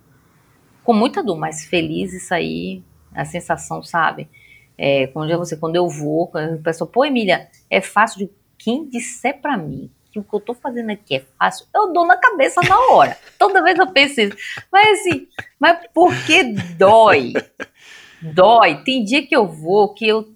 [0.85, 2.81] Com muita dor, mas feliz, isso aí,
[3.13, 4.29] a sensação, sabe?
[4.77, 9.41] É, quando, você, quando eu vou, a pessoa, pô, Emília, é fácil de quem disser
[9.41, 12.61] para mim que o que eu tô fazendo aqui é fácil, eu dou na cabeça
[12.61, 13.17] na hora.
[13.37, 14.35] Toda vez eu penso isso.
[14.71, 15.27] Mas assim,
[15.59, 16.43] mas porque
[16.77, 17.33] dói?
[18.21, 18.83] Dói.
[18.83, 20.27] Tem dia que eu vou que eu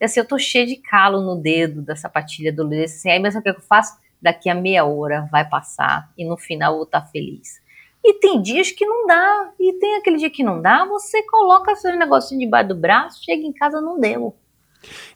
[0.00, 3.40] assim, eu tô cheia de calo no dedo da sapatilha do dedo, assim, aí mesmo
[3.40, 3.98] o que eu faço?
[4.20, 7.60] Daqui a meia hora vai passar e no final eu vou estar tá feliz.
[8.08, 11.76] E tem dias que não dá, e tem aquele dia que não dá, você coloca
[11.76, 14.34] seu negocinho debaixo do braço, chega em casa, não deu.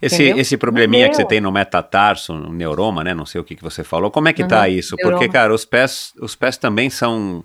[0.03, 3.15] Esse, esse probleminha que você tem no metatarso, no neuroma, né?
[3.15, 4.11] Não sei o que, que você falou.
[4.11, 4.95] Como é que tá uhum, tá isso?
[4.97, 5.19] Neuroma.
[5.19, 7.43] Porque, cara, os pés, os pés também são.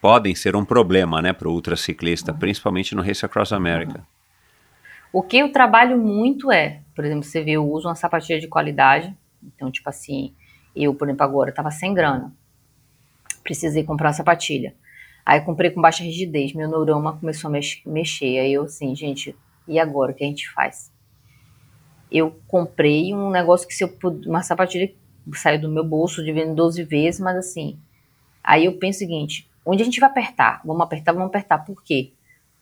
[0.00, 2.38] podem ser um problema, né, para o ultraciclista, uhum.
[2.38, 3.98] principalmente no Race Across America.
[3.98, 4.04] Uhum.
[5.12, 8.46] O que eu trabalho muito é, por exemplo, você vê, eu uso uma sapatilha de
[8.46, 9.12] qualidade.
[9.42, 10.36] Então, tipo assim,
[10.76, 12.32] eu, por exemplo, agora estava sem grana.
[13.48, 14.74] Precisei comprar uma sapatilha.
[15.24, 18.38] Aí comprei com baixa rigidez, meu neuroma começou a mex mexer.
[18.38, 19.34] Aí eu assim, gente,
[19.66, 20.92] e agora o que a gente faz?
[22.10, 23.94] eu comprei um negócio que se eu
[24.26, 24.92] uma sapatilha
[25.34, 27.78] saiu do meu bolso de vendo 12 vezes, mas assim,
[28.42, 30.62] aí eu penso o seguinte, onde a gente vai apertar?
[30.64, 31.58] Vamos apertar, vamos apertar.
[31.58, 32.12] Por quê?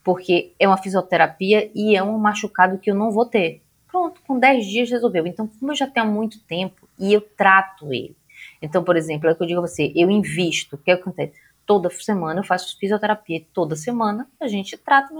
[0.02, 3.62] Porque é uma fisioterapia e é um machucado que eu não vou ter.
[3.86, 5.26] Pronto, com 10 dias resolveu.
[5.26, 8.16] Então, como eu já tenho há muito tempo e eu trato ele.
[8.60, 10.76] Então, por exemplo, é o que eu digo a você, eu invisto.
[10.76, 11.34] O que acontece?
[11.64, 15.12] Toda semana eu faço fisioterapia, toda semana a gente trata.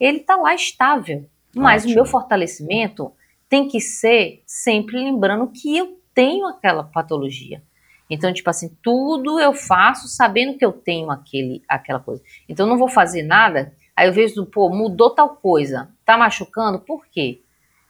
[0.00, 1.28] Ele está lá estável.
[1.54, 1.92] Mas Ótimo.
[1.92, 3.12] o meu fortalecimento
[3.48, 7.62] tem que ser sempre lembrando que eu tenho aquela patologia.
[8.08, 12.22] Então, tipo assim, tudo eu faço sabendo que eu tenho aquele, aquela coisa.
[12.48, 17.06] Então, não vou fazer nada, aí eu vejo, pô, mudou tal coisa, tá machucando, por
[17.06, 17.40] quê?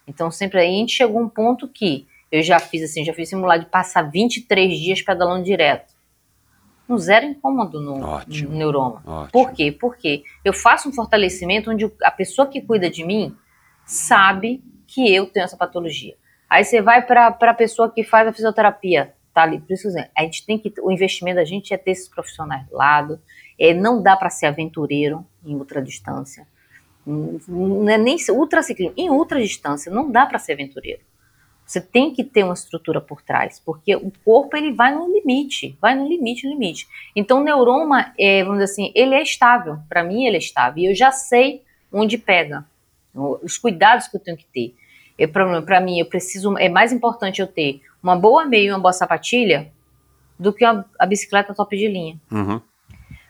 [0.06, 3.14] Então, sempre aí a gente chegou a um ponto que eu já fiz assim, já
[3.14, 5.94] fiz simular de passar 23 dias pedalando direto.
[6.88, 9.00] Um zero incômodo no, no neuroma.
[9.06, 9.30] Ótimo.
[9.30, 9.70] Por quê?
[9.70, 13.36] Porque eu faço um fortalecimento onde a pessoa que cuida de mim
[13.86, 16.16] sabe que eu tenho essa patologia.
[16.50, 19.60] Aí você vai para a pessoa que faz a fisioterapia, tá ali.
[19.60, 20.74] Por isso que a gente tem que.
[20.82, 23.20] O investimento da gente é ter esses profissionais do lado.
[23.56, 26.48] É, não dá para ser aventureiro em ultradistância.
[27.06, 28.92] Não é nem ultraciclismo.
[28.96, 31.00] Em ultradistância, não dá para ser aventureiro.
[31.66, 35.76] Você tem que ter uma estrutura por trás, porque o corpo ele vai no limite,
[35.80, 36.86] vai no limite, no limite.
[37.16, 39.78] Então o neuroma, é, vamos dizer assim, ele é estável.
[39.88, 42.64] Para mim ele é estável e eu já sei onde pega,
[43.14, 44.74] os cuidados que eu tenho que ter
[45.28, 46.58] para mim, eu preciso.
[46.58, 49.70] É mais importante eu ter uma boa meia e uma boa sapatilha
[50.38, 52.18] do que a, a bicicleta top de linha.
[52.30, 52.60] Uhum.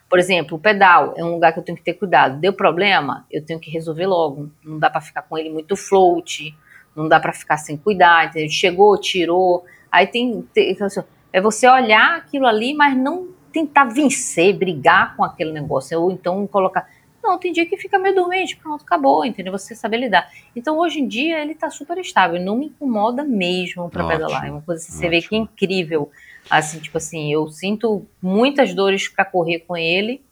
[0.08, 2.40] Por exemplo, o pedal é um lugar que eu tenho que ter cuidado.
[2.40, 4.50] Deu problema, eu tenho que resolver logo.
[4.64, 6.56] Não dá para ficar com ele muito float,
[6.96, 8.26] não dá para ficar sem cuidar.
[8.26, 8.48] Entendeu?
[8.48, 9.64] Chegou, tirou.
[9.90, 15.16] Aí tem, tem então, assim, é você olhar aquilo ali, mas não tentar vencer, brigar
[15.16, 16.88] com aquele negócio, ou então colocar
[17.24, 19.50] não, tem dia que fica meio dormente, pronto, acabou, entendeu?
[19.50, 20.30] Você saber lidar.
[20.54, 24.44] Então, hoje em dia, ele tá super estável, não me incomoda mesmo para pedalar.
[24.44, 26.10] É uma coisa que você vê que é incrível.
[26.50, 30.22] Assim, tipo assim, eu sinto muitas dores para correr com ele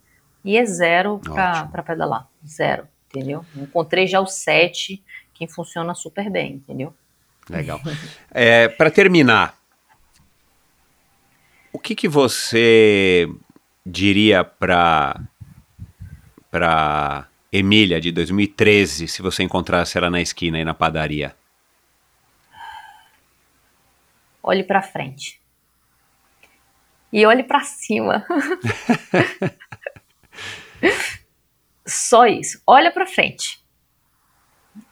[0.44, 2.28] e é zero para pedalar.
[2.46, 3.42] Zero, entendeu?
[3.56, 5.02] Encontrei já o 7,
[5.34, 6.94] que funciona super bem, entendeu?
[7.48, 7.80] Legal.
[8.30, 9.58] é, para terminar,
[11.72, 13.28] o que, que você
[13.84, 15.20] diria para
[16.50, 21.34] para Emília de 2013, se você encontrasse ela na esquina e na padaria?
[24.42, 25.40] Olhe para frente.
[27.10, 28.26] E olhe para cima.
[31.86, 32.60] Só isso.
[32.66, 33.61] Olha para frente.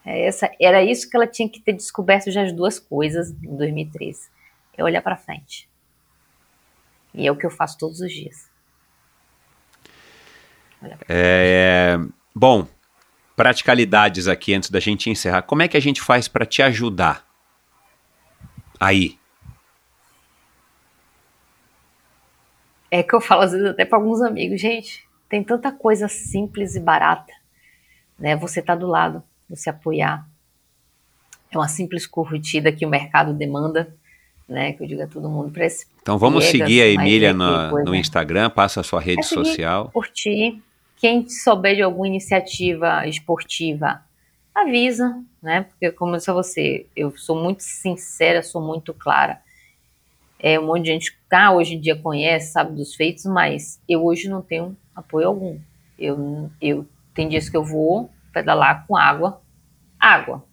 [0.05, 3.57] É essa, era isso que ela tinha que ter descoberto já as duas coisas em
[3.57, 4.31] 2013.
[4.77, 5.69] É olhar para frente.
[7.13, 8.49] E é o que eu faço todos os dias.
[11.09, 11.99] É,
[12.35, 12.67] bom,
[13.37, 15.43] praticalidades aqui antes da gente encerrar.
[15.43, 17.27] Como é que a gente faz para te ajudar?
[18.79, 19.19] Aí.
[22.91, 26.75] É que eu falo às vezes até para alguns amigos, gente, tem tanta coisa simples
[26.75, 27.33] e barata,
[28.19, 28.35] né?
[28.37, 30.27] Você tá do lado, você apoiar.
[31.51, 33.93] É uma simples curtida que o mercado demanda,
[34.49, 34.73] né?
[34.73, 35.87] Que eu digo a todo mundo para esse.
[36.01, 39.91] Então vamos seguir a Emília no, no, Instagram, passa a sua rede é seguir, social.
[39.93, 40.63] Curtir,
[40.97, 44.01] quem souber de alguma iniciativa esportiva,
[44.55, 45.63] avisa, né?
[45.63, 49.41] Porque, como eu disse a você, eu sou muito sincera, sou muito clara.
[50.39, 54.05] É, um monte de gente ah, hoje em dia conhece, sabe dos feitos, mas eu
[54.05, 55.59] hoje não tenho apoio algum.
[55.99, 59.43] Eu, eu tem dias que eu vou pedalar com água,
[59.99, 60.45] água,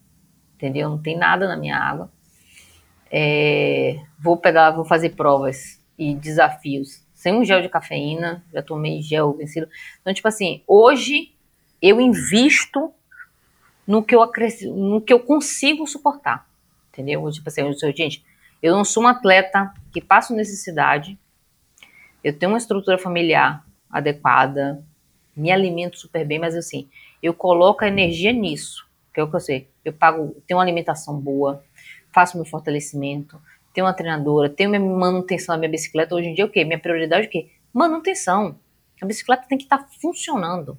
[0.56, 0.90] entendeu?
[0.90, 2.12] Não tem nada na minha água.
[3.12, 9.02] É, vou pedalar, vou fazer provas e desafios sem um gel de cafeína, já tomei
[9.02, 9.68] gel vencido.
[10.00, 11.34] Então, tipo assim, hoje
[11.82, 12.94] eu invisto
[13.88, 16.48] no que eu, acresci, no que eu consigo suportar,
[16.90, 17.28] entendeu?
[17.32, 18.24] Tipo assim, eu sou, gente,
[18.62, 21.18] eu não sou uma atleta que passo necessidade,
[22.24, 24.84] eu tenho uma estrutura familiar adequada,
[25.36, 26.88] me alimento super bem, mas assim,
[27.22, 29.68] eu coloco a energia nisso, que é o que eu sei.
[29.84, 31.64] Eu pago, tenho uma alimentação boa,
[32.14, 33.40] faço meu fortalecimento,
[33.74, 36.16] tenho uma treinadora, tenho minha manutenção da minha bicicleta.
[36.16, 36.64] Hoje em dia, o quê?
[36.64, 37.50] Minha prioridade é o quê?
[37.74, 38.60] Manutenção.
[39.02, 40.78] A bicicleta tem que estar tá funcionando.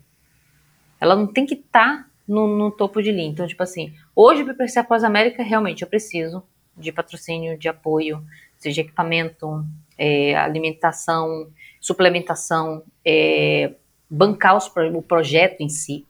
[1.00, 3.28] Ela não tem que estar tá no, no, topo de linha.
[3.28, 6.42] Então, tipo assim, hoje para a Pós-América, realmente eu preciso
[6.76, 8.24] de patrocínio, de apoio,
[8.58, 9.64] seja equipamento,
[9.96, 11.50] é, alimentação,
[11.80, 13.72] suplementação, é,
[14.08, 16.06] bancar os, o projeto em si.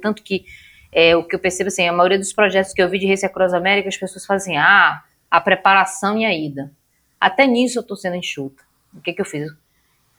[0.00, 0.44] Tanto que
[0.92, 3.24] é, o que eu percebo assim, a maioria dos projetos que eu vi de Race
[3.24, 6.72] Across América, as pessoas fazem assim, ah, a preparação e a ida.
[7.20, 8.62] Até nisso eu estou sendo enxuta.
[8.94, 9.50] O que, que eu fiz?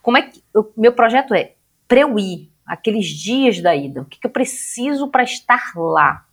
[0.02, 1.54] Como é que o meu projeto é
[1.88, 4.02] para eu ir aqueles dias da ida?
[4.02, 6.26] O que, que eu preciso para estar lá?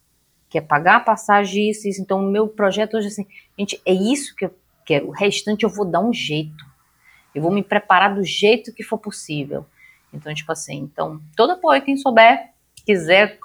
[0.48, 2.00] Que é pagar a passagem isso, isso.
[2.00, 3.26] Então o meu projeto hoje assim,
[3.58, 4.54] gente, é isso que eu
[4.84, 5.08] quero.
[5.08, 6.64] O restante eu vou dar um jeito.
[7.34, 9.66] Eu vou me preparar do jeito que for possível.
[10.12, 12.50] Então tipo assim, então todo apoio quem souber
[12.86, 13.38] quiser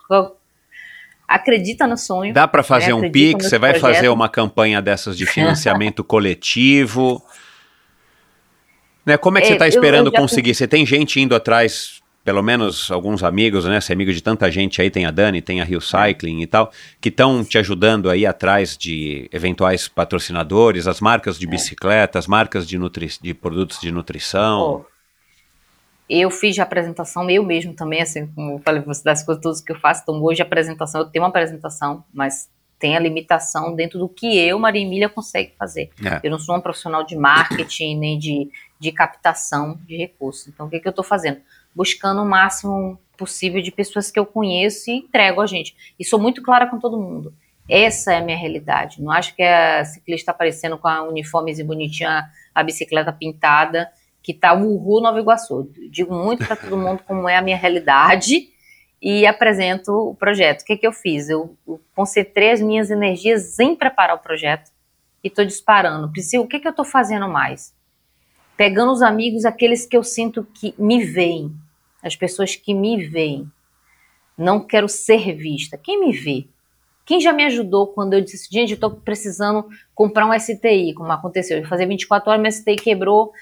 [1.27, 2.33] acredita no sonho.
[2.33, 2.93] Dá para fazer né?
[2.93, 3.45] um PIX?
[3.45, 7.23] Você vai fazer uma campanha dessas de financiamento coletivo?
[9.05, 10.53] Né, como é que é, você está esperando eu, eu conseguir?
[10.53, 13.81] Você tem gente indo atrás, pelo menos alguns amigos, né?
[13.81, 16.47] Você é amigo de tanta gente aí, tem a Dani, tem a Rio Cycling e
[16.47, 21.49] tal, que estão te ajudando aí atrás de eventuais patrocinadores, as marcas de é.
[21.49, 24.85] bicicleta, as marcas de, nutri de produtos de nutrição.
[24.85, 24.90] Oh,
[26.19, 29.61] eu fiz a apresentação, eu mesmo também, assim, como eu falei você das coisas todas
[29.61, 33.73] que eu faço, então hoje a apresentação, eu tenho uma apresentação, mas tem a limitação
[33.73, 35.89] dentro do que eu, Maria Emília, consegue fazer.
[36.03, 36.19] É.
[36.23, 38.49] Eu não sou uma profissional de marketing, nem de,
[38.79, 40.47] de captação de recursos.
[40.47, 41.39] Então, o que, que eu estou fazendo?
[41.73, 45.75] Buscando o máximo possível de pessoas que eu conheço e entrego a gente.
[45.97, 47.33] E sou muito clara com todo mundo.
[47.69, 49.01] Essa é a minha realidade.
[49.01, 53.89] Não acho que a ciclista aparecendo com a uniformezinha bonitinha, a bicicleta pintada,
[54.21, 55.69] que tá o Uhu Nova Iguaçu.
[55.89, 58.49] Digo muito para todo mundo como é a minha realidade
[59.01, 60.61] e apresento o projeto.
[60.61, 61.29] O que, que eu fiz?
[61.29, 64.71] Eu, eu concentrei as minhas energias em preparar o projeto
[65.23, 66.11] e estou disparando.
[66.11, 67.73] Priscila, o que, que eu estou fazendo mais?
[68.55, 71.51] Pegando os amigos, aqueles que eu sinto que me veem,
[72.03, 73.51] as pessoas que me veem.
[74.37, 75.77] Não quero ser vista.
[75.77, 76.47] Quem me vê?
[77.05, 81.11] Quem já me ajudou quando eu disse, gente, eu estou precisando comprar um STI, como
[81.11, 81.57] aconteceu.
[81.57, 83.33] Eu fazer 24 horas, meu STI quebrou,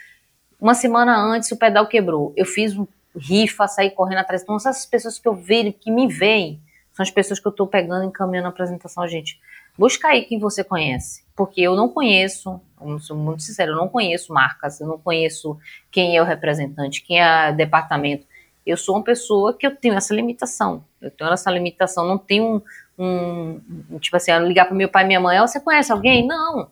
[0.60, 2.34] uma semana antes o pedal quebrou.
[2.36, 4.44] Eu fiz um rifa, saí correndo atrás.
[4.44, 6.62] Então, essas pessoas que eu vejo, que me veem,
[6.94, 9.40] são as pessoas que eu estou pegando e encaminhando a apresentação, gente.
[9.78, 11.24] Busca aí quem você conhece.
[11.36, 15.58] Porque eu não conheço, eu sou muito sincero, eu não conheço marcas, eu não conheço
[15.90, 18.28] quem é o representante, quem é o departamento.
[18.66, 20.84] Eu sou uma pessoa que eu tenho essa limitação.
[21.02, 22.62] Eu tenho essa limitação, não tenho
[22.98, 26.28] um, um tipo assim, ligar para meu pai e minha mãe, oh, você conhece alguém?
[26.28, 26.70] Não.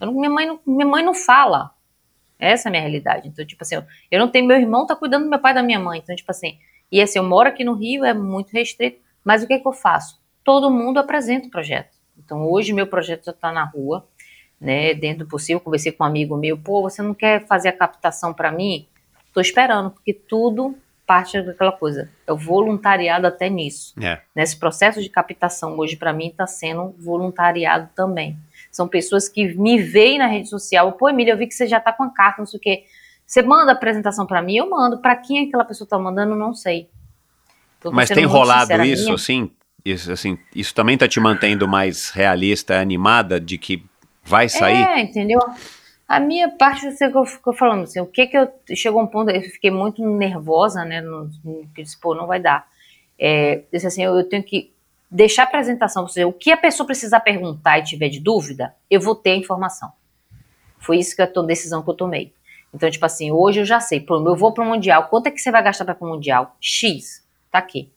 [0.00, 1.70] não minha, mãe não minha mãe não fala.
[2.40, 3.28] Essa é a minha realidade.
[3.28, 3.76] Então, tipo assim,
[4.10, 6.00] eu não tenho meu irmão tá cuidando do meu pai e da minha mãe.
[6.02, 6.58] Então, tipo assim,
[6.90, 9.68] e assim, eu moro aqui no Rio, é muito restrito, mas o que, é que
[9.68, 10.20] eu faço?
[10.42, 11.96] Todo mundo apresenta o projeto.
[12.18, 14.06] Então, hoje meu projeto já está na rua,
[14.60, 15.60] né, dentro do possível.
[15.60, 18.86] Conversei com um amigo meu, pô, você não quer fazer a captação para mim?
[19.26, 22.08] Estou esperando, porque tudo parte daquela coisa.
[22.24, 23.94] É voluntariado até nisso.
[24.00, 24.20] É.
[24.34, 28.38] Nesse processo de captação hoje, para mim, está sendo voluntariado também.
[28.70, 30.92] São pessoas que me veem na rede social.
[30.92, 32.84] Pô, Emília, eu vi que você já está com a carta, não sei o quê.
[33.26, 34.56] Você manda a apresentação para mim?
[34.56, 34.98] Eu mando.
[34.98, 36.88] Para quem aquela pessoa está mandando, não sei.
[37.92, 39.14] Mas tem rolado isso, minha.
[39.14, 39.50] assim?
[39.84, 40.38] Isso, assim?
[40.54, 43.82] isso também está te mantendo mais realista, animada de que
[44.22, 44.82] vai sair?
[44.82, 45.40] É, entendeu?
[46.06, 48.48] A minha parte, você que eu fico falando, assim, o que que eu.
[48.74, 51.00] Chegou um ponto, eu fiquei muito nervosa, né?
[51.00, 51.68] No, no,
[52.02, 52.66] pô, não vai dar.
[53.18, 54.72] É, disse assim, eu, eu tenho que
[55.10, 58.74] deixar a apresentação para você, o que a pessoa precisar perguntar e tiver de dúvida,
[58.88, 59.92] eu vou ter a informação.
[60.78, 62.32] Foi isso que a decisão que eu tomei.
[62.72, 65.40] Então, tipo assim, hoje eu já sei, eu vou para o Mundial, quanto é que
[65.40, 66.56] você vai gastar para o Mundial?
[66.60, 67.90] X, tá aqui.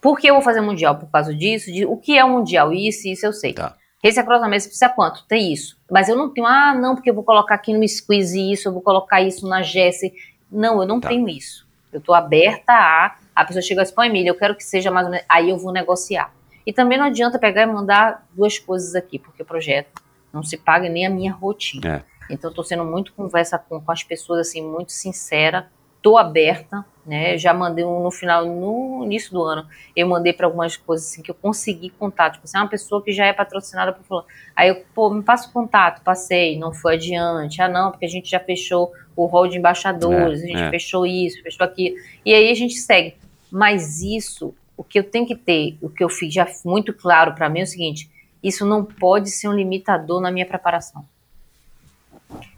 [0.00, 0.96] Por que eu vou fazer Mundial?
[0.96, 2.72] Por causa disso, de, o que é o Mundial?
[2.72, 3.54] Isso, isso eu sei.
[3.54, 3.74] Tá.
[4.02, 5.24] Esse acrossamento precisa quanto?
[5.26, 5.78] Tem isso.
[5.90, 8.72] Mas eu não tenho, ah, não, porque eu vou colocar aqui no squeeze isso, eu
[8.72, 10.12] vou colocar isso na Jesse.
[10.52, 11.08] Não, eu não tá.
[11.08, 11.66] tenho isso.
[11.90, 13.16] Eu estou aberta a.
[13.34, 15.26] A pessoa chega assim, pô, Emília, eu quero que seja mais ou menos.
[15.28, 16.32] Aí eu vou negociar.
[16.66, 20.56] E também não adianta pegar e mandar duas coisas aqui, porque o projeto não se
[20.56, 21.96] paga nem a minha rotina.
[21.96, 22.14] É.
[22.32, 25.68] Então, estou sendo muito conversa com, com as pessoas, assim, muito sincera.
[25.96, 27.36] Estou aberta, né?
[27.38, 31.22] Já mandei um no final, no início do ano, eu mandei para algumas coisas assim
[31.22, 32.34] que eu consegui contato.
[32.34, 34.26] Tipo assim, uma pessoa que já é patrocinada por fulano.
[34.54, 37.60] Aí eu, pô, me passa o contato, passei, não foi adiante.
[37.62, 40.70] Ah, não, porque a gente já fechou o rol de embaixadores, É, a gente é.
[40.70, 41.96] fechou isso, fechou aquilo.
[42.24, 43.16] E aí a gente segue.
[43.54, 47.36] Mas isso, o que eu tenho que ter, o que eu fiz já muito claro
[47.36, 48.10] para mim é o seguinte:
[48.42, 51.06] isso não pode ser um limitador na minha preparação.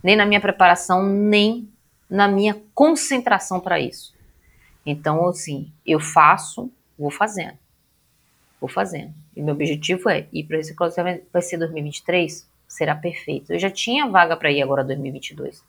[0.02, 1.68] Nem na minha preparação, nem
[2.08, 4.14] na minha concentração para isso.
[4.86, 7.58] Então, assim, eu faço, vou fazendo.
[8.58, 9.12] Vou fazendo.
[9.36, 13.52] E meu objetivo é ir para esse crossover, vai ser 2023, será perfeito.
[13.52, 15.62] Eu já tinha vaga para ir agora 2022.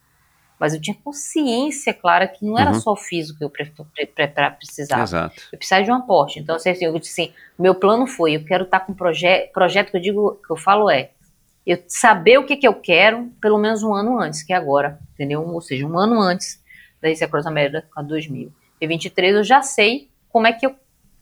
[0.59, 2.79] Mas eu tinha consciência clara que não era Uhum.
[2.79, 5.03] só o físico que eu pre- pre- pre- pre- precisava.
[5.03, 5.35] Exato.
[5.51, 6.39] Eu precisava de um aporte.
[6.39, 9.91] Então, assim, eu disse assim, meu plano foi, eu quero estar com um proje projeto
[9.91, 11.11] que eu digo, que eu falo é,
[11.65, 14.99] eu saber o que, que eu quero pelo menos um ano antes, que é agora,
[15.13, 15.45] entendeu?
[15.47, 16.63] Ou seja, um ano antes
[17.01, 20.75] da Receita Cross América 2023, eu já sei como é que eu,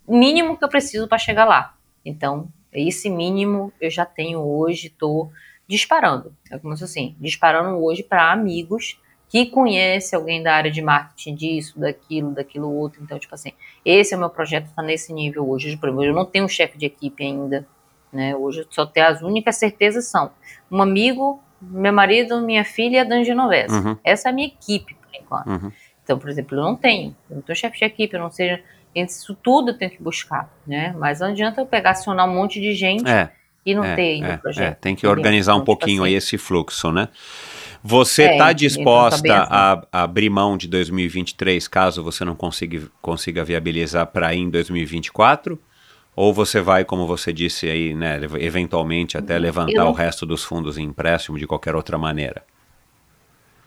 [0.08, 1.76] mínimo que eu preciso para chegar lá.
[2.06, 5.32] Então, esse mínimo eu já tenho hoje, estou
[5.68, 6.34] disparando.
[6.52, 11.36] É como se assim, disparando hoje para amigos que conhece alguém da área de marketing
[11.36, 13.02] disso, daquilo, daquilo outro.
[13.04, 13.52] Então, tipo assim,
[13.84, 15.76] esse é o meu projeto, está nesse nível hoje.
[15.78, 17.68] Por exemplo, eu não tenho um chefe de equipe ainda,
[18.14, 18.36] né?
[18.36, 20.32] Hoje só tenho as únicas certezas são
[20.72, 23.74] um amigo, meu marido, minha filha e a Dani Genovese.
[23.74, 23.98] Uhum.
[24.04, 25.48] Essa é a minha equipe, por enquanto.
[25.48, 25.72] Uhum.
[26.04, 28.62] Então, por exemplo, eu não tenho, eu não tenho chefe de equipe, eu não seja.
[28.94, 30.96] Isso tudo eu tenho que buscar, né?
[30.98, 33.30] Mas não adianta eu pegar, acionar um monte de gente É,
[33.66, 34.72] e não é, ter ainda é, o projeto.
[34.72, 35.18] é, tem que entendeu?
[35.18, 37.10] organizar um Então, tipo pouquinho assim, aí esse fluxo, né?
[37.88, 42.90] Você É, está então disposta a, a abrir mão de 2023 caso você não consiga,
[43.02, 45.62] consiga viabilizar para ir em 2024?
[46.16, 50.44] Ou você vai, como você disse aí, né, eventualmente até levantar não- o resto dos
[50.44, 52.44] fundos em empréstimo de qualquer outra maneira?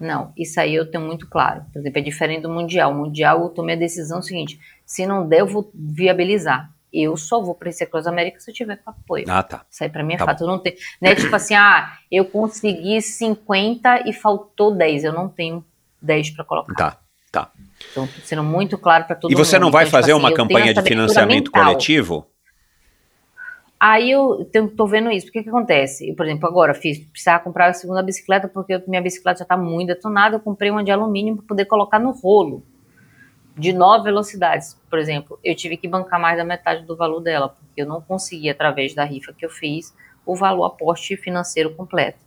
[0.00, 1.64] Não, isso aí eu tenho muito claro.
[1.72, 2.92] Por exemplo, é diferente do Mundial.
[2.92, 6.72] O Mundial eu tomei a decisão seguinte: se não der, eu vou viabilizar.
[6.92, 9.24] Eu só vou para esse Cross América se eu tiver com apoio.
[9.28, 9.64] Ah, tá.
[9.70, 10.42] Isso aí pra mim é Tá fato.
[10.42, 10.76] Eu não tenho.
[11.02, 15.04] Não é tipo assim, ah, eu consegui 50 e faltou 10.
[15.04, 15.62] Eu não tenho
[16.00, 16.74] 10 para colocar.
[16.74, 16.98] Tá,
[17.30, 17.50] tá.
[17.92, 19.44] Então, sendo muito claro para todo E mundo.
[19.44, 21.64] você não vai Então, tipo fazer assim, uma tenho campanha de financiamento mental.
[21.64, 22.26] coletivo?
[23.80, 24.44] Aí eu
[24.76, 25.26] tô vendo isso.
[25.26, 26.08] Porque que acontece?
[26.08, 29.56] Eu, por exemplo, agora fiz, precisava comprar a segunda bicicleta porque minha bicicleta já tá
[29.56, 30.36] muito detonada.
[30.36, 32.64] Eu comprei uma de alumínio para poder colocar no rolo
[33.58, 34.78] de nove velocidades.
[34.88, 38.00] Por exemplo, eu tive que bancar mais da metade do valor dela, porque eu não
[38.00, 42.18] consegui, através da rifa que eu fiz, o valor aporte financeiro completo.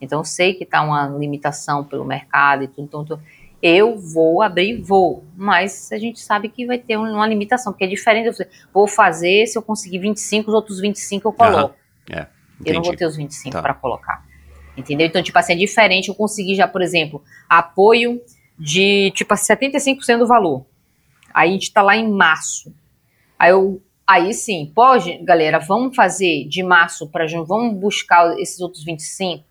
[0.00, 2.84] Então, eu sei que tá uma limitação pelo mercado e tudo.
[2.84, 3.18] Então, tô-
[3.60, 5.24] eu vou abrir, vou.
[5.36, 8.28] Mas a gente sabe que vai ter um- uma limitação, porque é diferente.
[8.40, 11.74] Eu vou fazer, se eu conseguir 25, os outros 25 eu coloco.
[12.10, 12.26] É,
[12.64, 13.60] Eu não vou ter os 25 Tá.
[13.62, 14.24] para colocar.
[14.76, 15.06] Entendeu?
[15.06, 16.08] Então, tipo assim, é diferente.
[16.08, 18.20] Eu consegui já, por exemplo, apoio
[18.56, 20.64] de, tipo, 75% do valor.
[21.32, 22.72] Aí a gente tá lá em março.
[23.38, 23.80] Aí eu.
[24.06, 29.44] Aí sim, pode, galera, vamos fazer de março para junho, vamos buscar esses outros 25?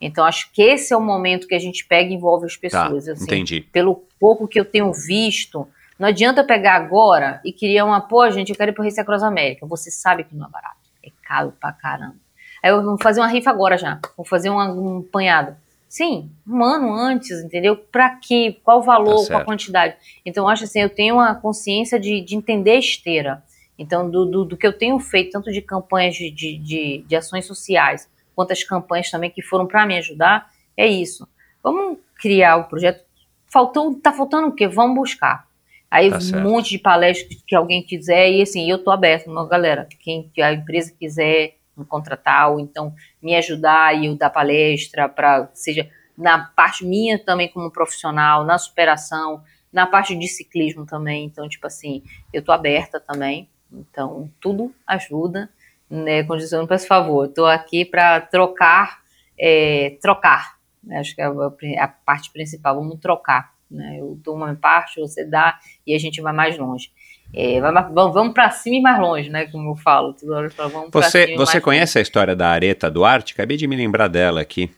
[0.00, 2.60] Então, acho que esse é o momento que a gente pega e envolve as Tá,
[2.60, 3.06] pessoas.
[3.06, 3.60] assim, entendi.
[3.60, 5.68] pelo pouco que eu tenho visto,
[5.98, 9.22] não adianta pegar agora e criar uma, pô, gente, eu quero ir pro Race Across
[9.22, 9.66] América.
[9.66, 10.76] Você sabe que não é barato.
[11.04, 12.16] É caro pra caramba.
[12.62, 14.00] Aí eu vou fazer uma rifa agora já.
[14.16, 15.54] Vou fazer uma- um apanhado.
[15.90, 17.76] Sim, um ano antes, entendeu?
[17.76, 18.56] Pra quê?
[18.62, 19.40] Qual o Tá valor, qual certo.
[19.42, 19.96] a quantidade?
[20.24, 23.42] Então, eu acho assim, eu tenho uma consciência de, de entender a esteira.
[23.76, 27.16] Então, do, do, do que eu tenho feito, tanto de campanhas de, de, de, de
[27.16, 31.26] ações sociais, quanto as campanhas também que foram para me ajudar, é isso.
[31.60, 33.04] Vamos criar o projeto.
[33.52, 34.68] Faltou, tá faltando o quê?
[34.68, 35.48] Vamos buscar.
[35.90, 36.48] Aí Tá um certo.
[36.48, 40.52] monte de palestras que alguém quiser, e assim, eu tô aberto, galera, quem que a
[40.52, 46.38] empresa quiser me contratar, ou então me ajudar e eu dar palestra para seja na
[46.38, 49.42] parte minha também como profissional, na superação,
[49.72, 51.24] na parte de ciclismo também.
[51.24, 52.02] Então, tipo assim,
[52.32, 53.48] eu tô aberta também.
[53.72, 55.48] Então, tudo ajuda,
[55.88, 56.20] né?
[56.20, 59.00] Eu não peço favor, tô aqui para trocar,
[59.38, 60.58] é, trocar.
[60.82, 60.98] né?
[60.98, 63.54] Acho que é a, a parte principal, vamos trocar.
[63.70, 63.98] Né?
[64.00, 66.92] Eu dou uma parte, você dá, e a gente vai mais longe.
[67.32, 69.46] É, vamos vamos para cima e mais longe, né?
[69.46, 72.34] Como eu falo, toda hora eu falo, vamos pra Você, cima você conhece a história
[72.34, 73.34] da Areta Duarte?
[73.34, 74.68] Acabei de me lembrar dela aqui.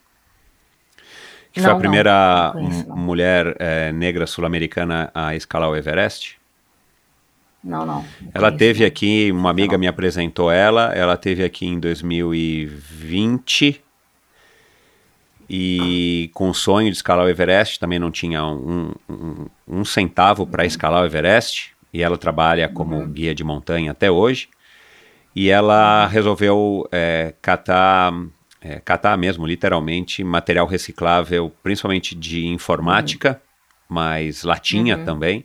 [1.52, 2.96] Que foi Não, a não, primeira não conheço, não.
[2.96, 6.36] m- mulher eh, negra sul-americana a escalar o Everest.
[7.62, 8.04] Não, não.
[8.34, 9.80] Ela conheço, teve aqui, uma amiga Não.
[9.80, 13.82] me apresentou ela, ela teve aqui em 2020.
[15.48, 20.46] e com o sonho de escalar o Everest, também não tinha um, um, um centavo
[20.46, 24.48] para escalar o Everest, e ela trabalha como guia de montanha até hoje.
[25.34, 28.12] E ela resolveu é, catar,
[28.60, 33.40] é, catar mesmo, literalmente, material reciclável, principalmente de informática,
[33.88, 35.04] mas latinha Uhum.
[35.04, 35.44] também.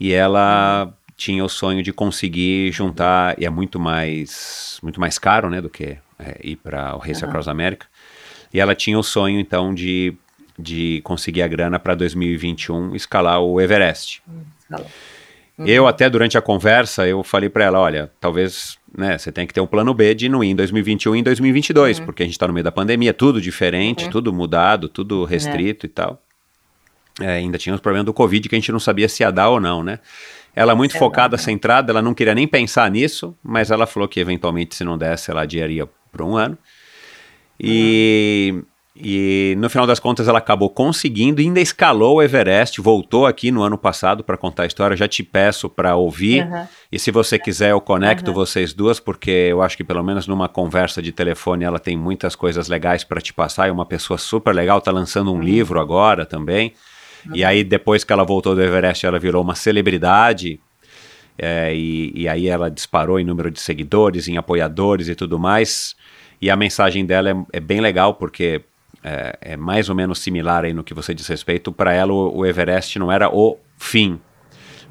[0.00, 5.50] E ela tinha o sonho de conseguir juntar, e é muito mais, muito mais caro
[5.50, 7.86] né, do que é, ir para o Race Across America.
[8.52, 10.14] E ela tinha o sonho, então, de,
[10.58, 14.22] de conseguir a grana para 2021 escalar o Everest.
[14.60, 14.86] Escalou.
[15.66, 19.52] Eu até durante a conversa, eu falei para ela, olha, talvez, né, você tem que
[19.52, 22.34] ter um plano B de não ir em 2021 e em 2022, porque a gente
[22.34, 26.22] está no meio da pandemia, tudo diferente, tudo mudado, tudo restrito e tal.
[27.20, 29.48] É, ainda tinha os problemas do Covid que a gente não sabia se ia dar
[29.48, 29.98] ou não, né?
[30.54, 34.74] Ela muito focada, centrada, ela não queria nem pensar nisso, mas ela falou que eventualmente
[34.74, 36.56] se não desse, ela adiaria por um ano.
[37.60, 38.62] E,
[39.00, 43.62] e no final das contas ela acabou conseguindo, ainda escalou o Everest, voltou aqui no
[43.62, 44.96] ano passado para contar a história.
[44.96, 46.44] Já te peço para ouvir.
[46.44, 46.66] Uhum.
[46.90, 50.48] E se você quiser, eu conecto vocês duas, porque eu acho que pelo menos numa
[50.48, 53.68] conversa de telefone ela tem muitas coisas legais para te passar.
[53.68, 56.72] É uma pessoa super legal, tá lançando um livro agora também.
[57.34, 60.60] E aí, depois que ela voltou do Everest, ela virou uma celebridade.
[61.36, 65.94] É, e, e aí ela disparou em número de seguidores, em apoiadores e tudo mais.
[66.40, 68.62] E a mensagem dela é, é bem legal, porque
[69.02, 71.70] é, é mais ou menos similar aí no que você diz respeito.
[71.72, 74.20] Para ela, o, o Everest não era o fim,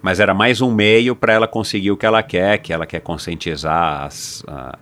[0.01, 3.01] mas era mais um meio para ela conseguir o que ela quer, que ela quer
[3.01, 4.77] conscientizar as, a-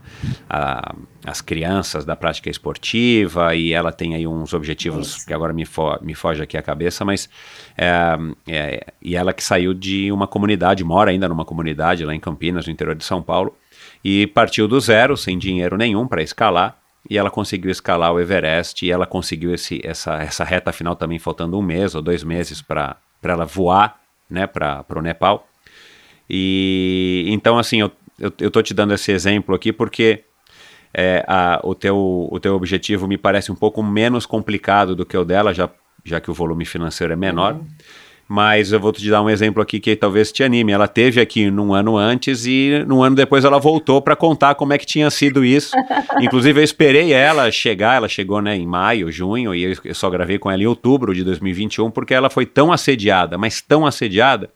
[0.49, 0.95] a-
[1.25, 5.97] as crianças da prática esportiva, e ela tem aí uns objetivos que agora me, fo
[6.01, 7.29] me foge aqui a cabeça, mas
[7.77, 12.19] é, é, e ela que saiu de uma comunidade, mora ainda numa comunidade lá em
[12.19, 13.55] Campinas, no interior de São Paulo,
[14.03, 16.77] e partiu do zero, sem dinheiro nenhum para escalar,
[17.09, 21.19] e ela conseguiu escalar o Everest, e ela conseguiu esse, essa, essa reta final também
[21.19, 25.47] faltando um mês ou dois meses para ela voar né, para o Nepal.
[26.29, 30.23] E então, assim, eu, eu, eu tô te dando esse exemplo aqui porque
[30.93, 35.17] é, a, o, teu, o teu objetivo me parece um pouco menos complicado do que
[35.17, 35.69] o dela, já,
[36.03, 37.59] já que o volume financeiro é menor.
[38.27, 40.71] Mas eu vou te dar um exemplo aqui que talvez te anime.
[40.71, 44.73] Ela teve aqui num ano antes e num ano depois ela voltou para contar como
[44.73, 45.75] é que tinha sido isso.
[46.19, 50.39] Inclusive eu esperei ela chegar, ela chegou né, em maio, junho, e eu, só gravei
[50.39, 54.49] com ela em outubro de 2021, porque ela foi tão assediada, mas tão assediada,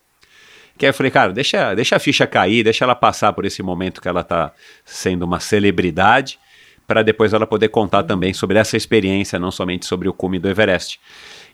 [0.76, 3.62] que aí eu falei, cara, deixa, deixa a ficha cair, deixa ela passar por esse
[3.62, 4.52] momento que ela tá
[4.84, 6.40] sendo uma celebridade,
[6.88, 10.50] para depois ela poder contar também sobre essa experiência, não somente sobre o cume do
[10.50, 11.00] Everest.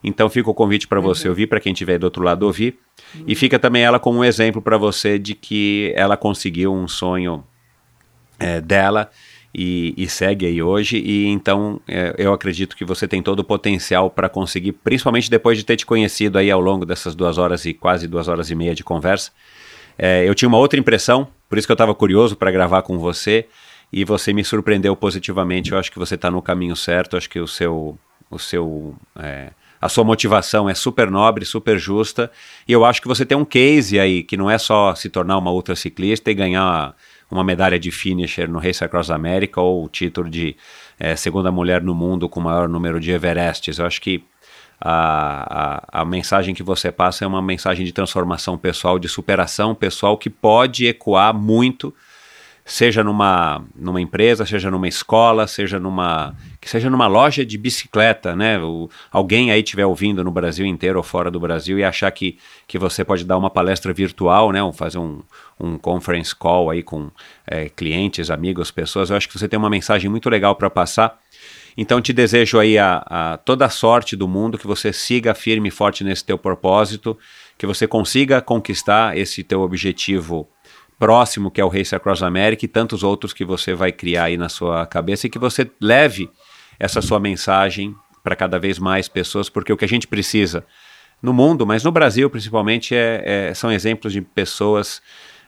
[0.08, 2.78] Então fica o convite para você ouvir, para quem estiver do outro lado ouvir.
[3.26, 7.44] E fica também ela como um exemplo para você de que ela conseguiu um sonho
[8.38, 9.10] é, dela
[9.52, 10.98] e, e segue aí hoje.
[10.98, 15.58] E então é, eu acredito que você tem todo o potencial para conseguir, principalmente depois
[15.58, 18.56] de ter te conhecido aí ao longo dessas duas horas e quase duas horas e
[18.56, 19.32] meia de conversa.
[19.98, 23.00] É, eu tinha uma outra impressão, por isso que eu estava curioso para gravar com
[23.00, 23.48] você.
[23.92, 25.72] E você me surpreendeu positivamente.
[25.72, 27.14] Eu acho que você está no caminho certo.
[27.14, 27.98] Eu acho que o seu,
[28.30, 29.52] o seu, é,
[29.86, 32.32] a sua motivação é super nobre, super justa.
[32.68, 35.38] E eu acho que você tem um case aí que não é só se tornar
[35.38, 36.96] uma ultra ciclista e ganhar
[37.30, 40.56] uma medalha de finisher no Race Across America ou o título de
[41.00, 43.78] é, segunda mulher no mundo com o maior número de Everestes.
[43.78, 44.24] Eu acho que
[44.82, 49.76] a, a, a mensagem que você passa é uma mensagem de transformação pessoal, de superação
[49.76, 51.94] pessoal que pode ecoar muito
[52.68, 58.36] seja numa, numa empresa, seja numa escola, seja numa que seja numa loja de bicicleta,
[58.36, 58.58] né?
[58.60, 62.40] O, alguém aí estiver ouvindo no Brasil inteiro ou fora do Brasil e achar que,
[62.68, 64.60] que você pode dar uma palestra virtual, né?
[64.74, 65.22] Fazer um,
[65.60, 67.12] um conference call aí com
[67.46, 69.12] é, clientes, amigos, pessoas.
[69.12, 71.20] Eu acho que você tem uma mensagem muito legal para passar.
[71.78, 75.68] Então te desejo aí a, a toda a sorte do mundo, que você siga firme
[75.68, 77.16] e forte nesse teu propósito,
[77.60, 80.50] que você consiga conquistar esse teu objetivo
[80.98, 84.38] próximo, que é o Race Across America, e tantos outros que você vai criar aí
[84.38, 86.30] na sua cabeça, e que você leve
[86.80, 90.66] essa sua mensagem para cada vez mais pessoas, porque o que a gente precisa
[91.22, 95.02] no mundo, mas no Brasil principalmente, é, é, são exemplos de pessoas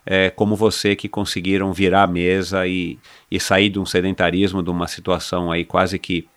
[0.06, 2.98] é, como você que conseguiram virar a mesa e,
[3.30, 6.27] e sair de um sedentarismo, de uma situação aí quase que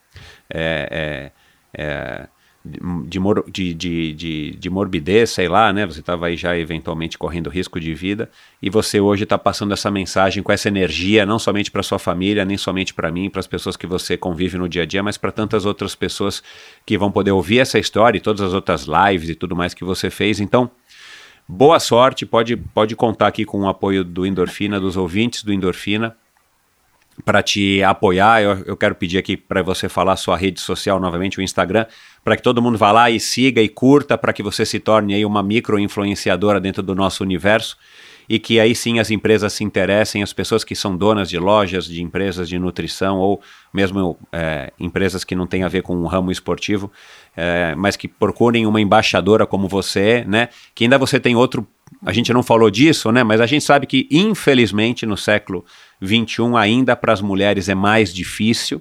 [0.53, 1.31] é,
[1.73, 2.29] é,
[2.63, 5.87] de, mor de, de, de, de, morbidez, sei lá, né?
[5.87, 8.31] Você estava aí já eventualmente correndo risco de vida
[8.61, 12.45] e você hoje está passando essa mensagem com essa energia, não somente para sua família,
[12.45, 15.17] nem somente para mim, para as pessoas que você convive no dia a dia, mas
[15.17, 16.43] para tantas outras pessoas
[16.85, 19.83] que vão poder ouvir essa história e todas as outras lives e tudo mais que
[19.85, 20.39] você fez.
[20.39, 20.71] Então,
[21.49, 26.15] boa sorte, pode, pode contar aqui com o apoio do Endorfina, dos ouvintes do Endorfina,
[27.25, 28.43] para te apoiar.
[28.43, 31.87] Eu, eu quero pedir aqui para você falar sua rede social novamente, o Instagram,
[32.25, 35.15] para que todo mundo vá lá e siga e curta, para que você se torne
[35.15, 37.77] aí uma micro influenciadora dentro do nosso universo
[38.31, 41.85] e que aí sim as empresas se interessem, as pessoas que são donas de lojas,
[41.85, 43.43] de empresas de nutrição ou
[43.75, 46.93] mesmo é, empresas que não têm a ver com o ramo esportivo,
[47.37, 50.49] é, mas que procurem uma embaixadora como você, né?
[50.77, 51.67] Que ainda você tem outro.
[52.07, 53.25] A gente não falou disso, né?
[53.25, 55.65] Mas a gente sabe que, infelizmente, no século
[56.01, 58.81] XXI, ainda para as mulheres é mais difícil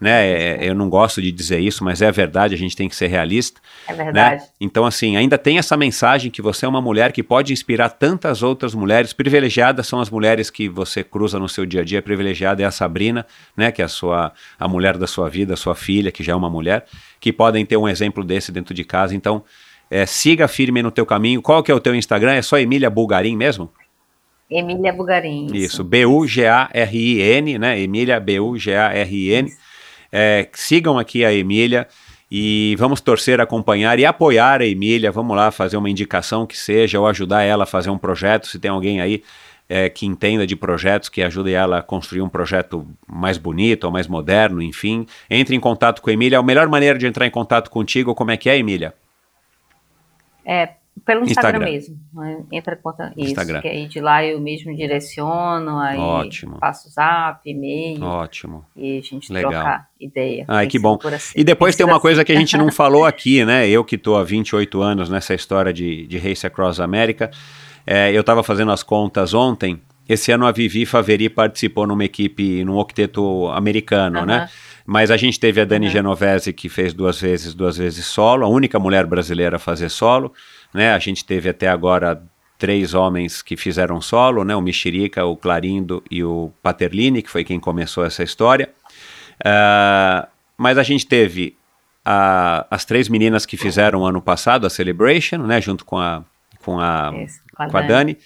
[0.00, 0.26] né?
[0.26, 3.06] É, eu não gosto de dizer isso, mas é verdade, a gente tem que ser
[3.06, 3.60] realista.
[3.88, 4.42] É verdade.
[4.42, 4.48] Né?
[4.60, 8.42] Então, assim, ainda tem essa mensagem que você é uma mulher que pode inspirar tantas
[8.42, 9.12] outras mulheres.
[9.12, 12.02] Privilegiadas são as mulheres que você cruza no seu dia a dia.
[12.02, 13.26] Privilegiada é a Sabrina,
[13.56, 13.70] né?
[13.72, 16.36] Que é a sua a mulher da sua vida, a sua filha, que já é
[16.36, 16.84] uma mulher,
[17.20, 19.14] que podem ter um exemplo desse dentro de casa.
[19.14, 19.42] Então,
[19.90, 21.40] é, siga firme no teu caminho.
[21.40, 22.32] Qual que é o teu Instagram?
[22.32, 23.70] É só Emília Bulgarim mesmo?
[24.50, 25.46] Emília Bulgarim.
[25.46, 27.80] Isso, isso B-U-G-A-R-I-N, né?
[27.80, 29.52] Emília B-U-G-A-R-I-N.
[30.18, 31.86] É, sigam aqui a Emília
[32.30, 35.12] e vamos torcer, acompanhar e apoiar a Emília.
[35.12, 38.46] Vamos lá fazer uma indicação que seja ou ajudar ela a fazer um projeto.
[38.46, 39.22] Se tem alguém aí
[39.68, 43.90] é, que entenda de projetos, que ajude ela a construir um projeto mais bonito ou
[43.90, 46.38] mais moderno, enfim, entre em contato com a Emília.
[46.38, 48.94] A melhor maneira de entrar em contato contigo, como é que é, Emília?
[50.46, 50.70] É,
[51.04, 51.72] pelo Instagram, Instagram.
[51.72, 51.98] mesmo.
[52.14, 52.42] Né?
[52.52, 53.60] Entra conta isso, Instagram.
[53.60, 56.58] que aí de lá eu mesmo direciono, aí Ótimo.
[56.58, 58.02] passo zap, e-mail.
[58.02, 58.64] Ótimo.
[58.76, 59.52] E a gente Legal.
[59.52, 60.44] troca ideia.
[60.48, 60.98] Ai, que bom.
[61.04, 61.34] Assim.
[61.36, 63.68] E depois tem uma coisa que a gente não falou aqui, né?
[63.68, 67.30] Eu que estou há 28 anos nessa história de, de Race Across America,
[67.86, 72.64] é, eu estava fazendo as contas ontem, esse ano a Vivi Faveri participou numa equipe,
[72.64, 74.48] num octeto americano, né?
[74.84, 78.48] Mas a gente teve a Dani Genovese, que fez duas vezes, duas vezes solo, a
[78.48, 80.32] única mulher brasileira a fazer solo.
[80.76, 80.92] Né?
[80.92, 82.22] A gente teve até agora
[82.58, 84.54] três homens que fizeram solo, né?
[84.54, 88.68] O Mexerica, o Clarindo e o Paterlini, que foi quem começou essa história.
[89.40, 91.56] Uh, mas a gente teve
[92.04, 95.62] a, as três meninas que fizeram ano passado a Celebration, né?
[95.62, 96.22] Junto com a
[96.62, 97.88] com a, Isso, com a, com a Dani.
[97.88, 98.18] Dani.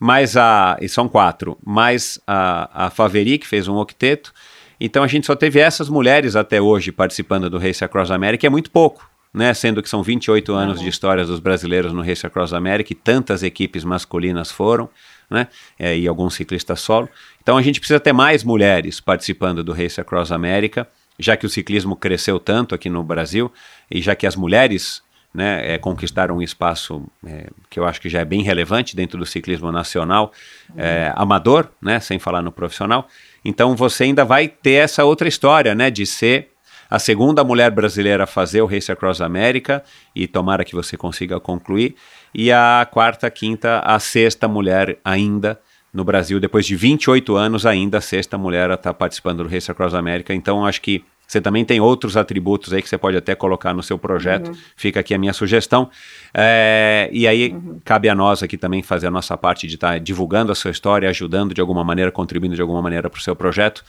[0.00, 4.32] Mais a e são quatro, mais a, a Faveri que fez um octeto.
[4.80, 8.50] Então a gente só teve essas mulheres até hoje participando do Race Across America, é
[8.50, 9.54] muito pouco né?
[9.54, 13.44] Sendo que são 28 anos de história dos brasileiros no Race Across America e tantas
[13.44, 14.90] equipes masculinas foram,
[15.30, 15.46] né?
[15.78, 17.08] É, e alguns ciclistas solo.
[17.40, 21.48] Então a gente precisa ter mais mulheres participando do Race Across America, já que o
[21.48, 23.50] ciclismo cresceu tanto aqui no Brasil
[23.88, 25.02] e já que as mulheres
[25.32, 29.16] né, é, conquistaram um espaço é, que eu acho que já é bem relevante dentro
[29.20, 30.32] do ciclismo nacional,
[30.76, 33.06] é, amador, né, sem falar no profissional.
[33.44, 36.48] Então você ainda vai ter essa outra história, né, de ser
[36.90, 39.82] a segunda mulher brasileira a fazer o Race Across America,
[40.14, 41.94] e tomara que você consiga concluir,
[42.34, 45.60] e a quarta, quinta, a sexta mulher ainda
[45.92, 49.48] no Brasil, depois de 28 anos, ainda a sexta mulher a estar tá participando do
[49.48, 50.34] Race Across America.
[50.34, 53.82] Então, acho que você também tem outros atributos aí que você pode até colocar no
[53.82, 54.48] seu projeto.
[54.48, 54.56] Uhum.
[54.74, 55.90] Fica aqui a minha sugestão.
[56.32, 57.78] É, e aí uhum.
[57.84, 60.70] cabe a nós aqui também fazer a nossa parte de estar tá divulgando a sua
[60.70, 63.84] história, ajudando de alguma maneira, contribuindo de alguma maneira para o seu projeto.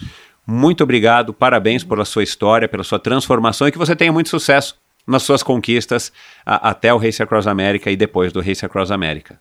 [0.51, 4.81] Muito obrigado, parabéns pela sua história, pela sua transformação e que você tenha muito sucesso
[5.05, 6.11] nas suas conquistas
[6.43, 9.39] a, até o Race Across America e depois do Race Across America.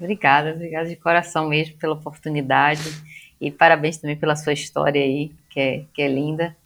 [0.00, 2.82] Obrigada, obrigada de coração mesmo pela oportunidade
[3.40, 6.56] e parabéns também pela sua história aí, que é, que é linda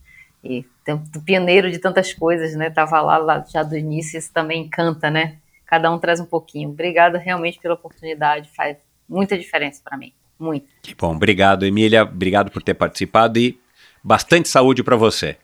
[0.43, 0.65] e
[1.13, 2.71] do pioneiro de tantas coisas, né?
[2.71, 5.37] Tava lá, lá já do início, isso também encanta, né?
[5.67, 6.71] Cada um traz um pouquinho.
[6.71, 10.15] Obrigada realmente pela oportunidade, faz muita diferença para mim.
[10.39, 10.67] Muito.
[10.83, 11.15] Que bom.
[11.15, 12.03] Obrigado, Emília.
[12.03, 13.59] Obrigado por ter participado e
[14.03, 15.37] bastante saúde para você.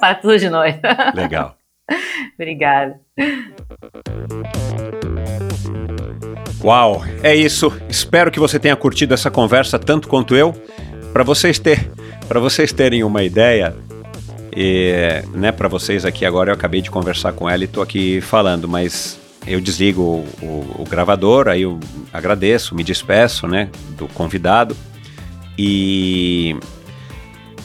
[0.00, 0.74] para todos de nós.
[1.14, 1.56] Legal.
[2.34, 3.00] Obrigada.
[6.62, 7.72] Uau, é isso.
[7.88, 10.52] Espero que você tenha curtido essa conversa tanto quanto eu.
[11.12, 11.90] Para vocês ter,
[12.26, 13.74] para vocês terem uma ideia,
[14.54, 18.20] e, né, para vocês aqui agora eu acabei de conversar com ela e estou aqui
[18.20, 21.78] falando, mas eu desligo o, o, o, gravador, aí eu
[22.12, 24.76] agradeço, me despeço, né, do convidado
[25.56, 26.56] e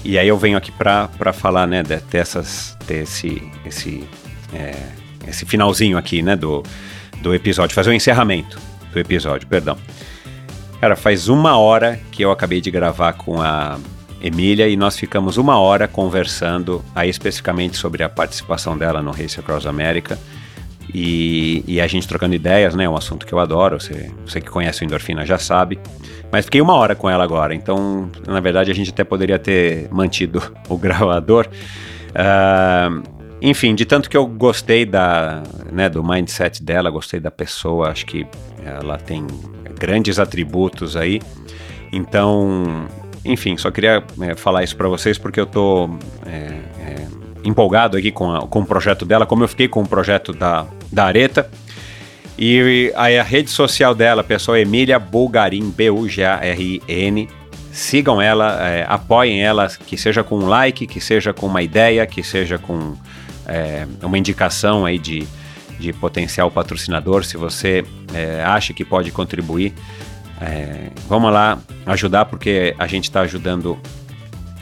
[0.06, 4.04] e aí eu venho aqui para falar, né, de, dessas, desse esse
[4.54, 4.76] é,
[5.28, 6.64] esse finalzinho aqui, né, do,
[7.22, 8.60] do episódio, fazer o encerramento
[8.92, 9.78] do episódio, perdão.
[10.80, 13.80] Cara, faz uma hora que eu acabei de gravar com a
[14.22, 19.40] Emília e nós ficamos uma hora conversando aí especificamente sobre a participação dela no Race
[19.40, 20.20] Across America
[20.94, 22.84] e, e, a gente trocando ideias, né?
[22.84, 25.80] É um assunto que eu adoro, você, você que conhece o Endorfina já sabe.
[26.32, 29.88] Mas fiquei uma hora com ela agora, então, na verdade, a gente até poderia ter
[29.92, 31.48] mantido o gravador.
[32.10, 33.04] Uh,
[33.42, 38.06] enfim, de tanto que eu gostei da, né, do mindset dela, gostei da pessoa, acho
[38.06, 38.26] que
[38.64, 39.28] ela tem
[39.78, 41.22] grandes atributos aí.
[41.92, 42.88] Então,
[43.26, 45.90] enfim, só queria é, falar isso para vocês porque eu tô
[46.26, 47.08] é, é,
[47.44, 50.66] empolgado aqui com, a, com o projeto dela, como eu fiquei com o projeto da,
[50.94, 51.50] da Areta.
[52.38, 57.30] E a rede social dela, pessoal, Emília Bulgarin, B-U-G-A-R-I-N.
[57.72, 62.06] Sigam ela, é, apoiem ela, que seja com um like, que seja com uma ideia,
[62.06, 62.96] que seja com
[63.48, 65.28] é, uma indicação aí de,
[65.80, 69.74] de potencial patrocinador, se você é, acha que pode contribuir.
[70.40, 73.80] É, vamos lá ajudar, porque a gente está ajudando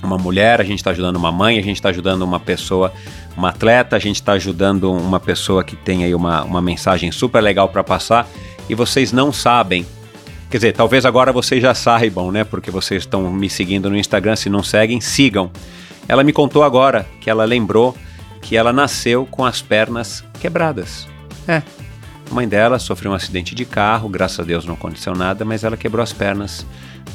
[0.03, 2.93] uma mulher, a gente está ajudando uma mãe, a gente está ajudando uma pessoa,
[3.35, 7.41] uma atleta, a gente está ajudando uma pessoa que tem aí uma, uma mensagem super
[7.41, 8.27] legal para passar
[8.69, 9.85] e vocês não sabem.
[10.49, 12.43] Quer dizer, talvez agora vocês já saibam, né?
[12.43, 14.35] Porque vocês estão me seguindo no Instagram.
[14.35, 15.49] Se não seguem, sigam.
[16.07, 17.95] Ela me contou agora que ela lembrou
[18.41, 21.07] que ela nasceu com as pernas quebradas.
[21.47, 21.61] É.
[22.29, 25.63] A mãe dela sofreu um acidente de carro, graças a Deus não aconteceu nada, mas
[25.63, 26.65] ela quebrou as pernas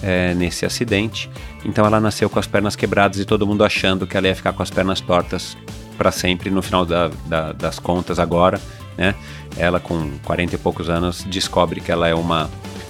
[0.03, 1.29] é, nesse acidente.
[1.65, 4.53] Então ela nasceu com as pernas quebradas e todo mundo achando que ela ia ficar
[4.53, 5.57] com as pernas tortas
[5.97, 8.61] para sempre no final da, da, das contas agora,
[8.97, 9.15] né?
[9.57, 12.49] Ela com 40 e poucos anos descobre que ela é uma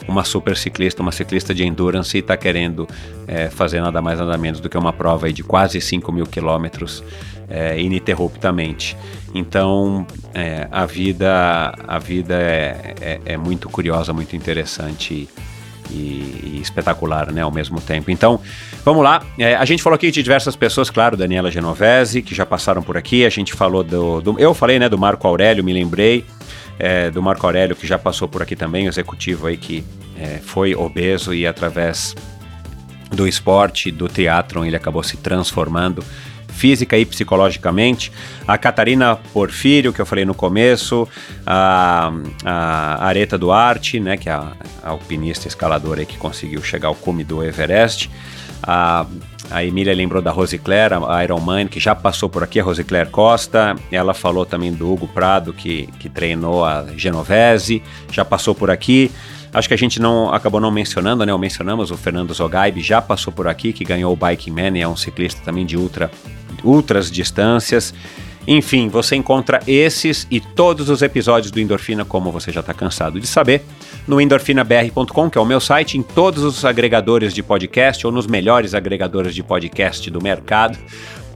[0.09, 2.89] uma super ciclista, uma ciclista de endurance e está querendo
[3.27, 7.03] é, fazer nada mais nada menos do que uma prova de quase 5 mil quilômetros
[7.49, 8.97] é, ininterruptamente.
[9.35, 15.29] Então é, a vida a vida é, é, é muito curiosa, muito interessante
[15.91, 18.11] e, e, espetacular, né, ao mesmo tempo.
[18.11, 18.41] Então,
[18.87, 19.21] vamos lá.
[19.37, 22.97] É, a gente falou aqui de diversas pessoas, claro, Daniela Genovese, que já passaram por
[22.97, 23.27] aqui.
[23.27, 26.25] A gente falou do, do eu falei, né, do Marco Aurélio, me lembrei
[26.79, 29.85] é, do Marco Aurélio, que já passou por aqui também, executivo aí que
[30.17, 32.15] é, foi obeso e através
[33.11, 36.05] do esporte, do teatro, ele acabou se transformando
[36.49, 38.13] física e psicologicamente.
[38.47, 41.09] A Catarina Porfírio, que eu falei no começo,
[41.45, 42.13] a,
[42.45, 47.25] a Areta Duarte, né, que é a, a alpinista escaladora que conseguiu chegar ao cume
[47.25, 48.09] do Everest.
[48.63, 49.07] A,
[49.51, 53.09] a Emília lembrou da Rosicler, a Iron Man, que já passou por aqui, a Rosicler
[53.11, 53.77] Costa.
[53.91, 59.11] Ela falou também do Hugo Prado, que, que treinou a Genovese, já passou por aqui.
[59.53, 61.33] Acho que a gente não acabou não mencionando, né?
[61.33, 64.83] Ou mencionamos o Fernando Zogaib, já passou por aqui, que ganhou o Biking Man e
[64.83, 66.11] é um ciclista também de ultra,
[66.63, 67.95] ultras distâncias.
[68.47, 73.19] Enfim, você encontra esses e todos os episódios do Endorfina, como você já está cansado
[73.19, 73.63] de saber,
[74.07, 78.27] no endorfinabr.com, que é o meu site, em todos os agregadores de podcast ou nos
[78.27, 80.79] melhores agregadores de podcast do mercado.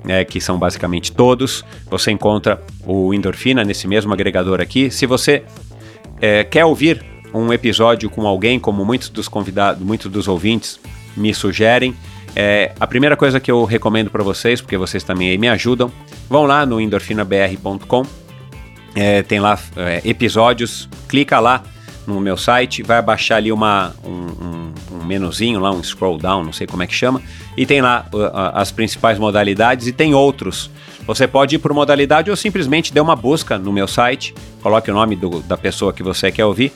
[0.09, 1.63] É, que são basicamente todos.
[1.91, 4.91] Você encontra o Endorfina nesse mesmo agregador aqui.
[4.91, 5.43] Se você
[6.23, 10.81] é, quer ouvir um episódio com alguém, como muitos dos convidados, muitos dos ouvintes
[11.15, 11.95] me sugerem,
[12.35, 15.93] é, a primeira coisa que eu recomendo para vocês, porque vocês também me ajudam,
[16.31, 18.07] vão lá no endorfinabr.com,
[18.95, 21.65] é, tem lá é, episódios, clica lá
[22.07, 26.45] no meu site, vai baixar ali uma, um, um, um, menuzinho lá, um scroll down,
[26.45, 27.21] não sei como é que chama,
[27.57, 30.71] e tem lá uh, uh, as principais modalidades e tem outros.
[31.07, 34.95] Você pode ir por modalidade ou simplesmente dê uma busca no meu site, coloque o
[34.95, 36.73] nome do, da pessoa que você quer ouvir.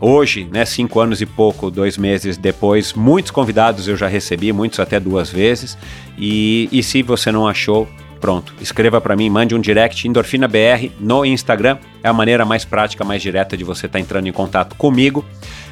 [0.00, 4.80] Hoje, né, cinco anos e pouco, dois meses depois, muitos convidados eu já recebi, muitos
[4.80, 5.78] até duas vezes.
[6.18, 7.88] E, e se você não achou,
[8.24, 11.76] pronto, escreva para mim, mande um direct Endorfina BR no Instagram.
[12.02, 15.22] É a maneira mais prática, mais direta de você estar tá entrando em contato comigo.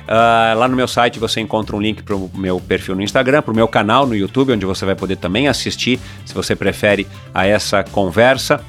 [0.02, 3.40] Uh, lá no meu site você encontra um link para o meu perfil no Instagram,
[3.40, 7.06] para o meu canal no YouTube, onde você vai poder também assistir, se você prefere,
[7.32, 8.62] a essa conversa.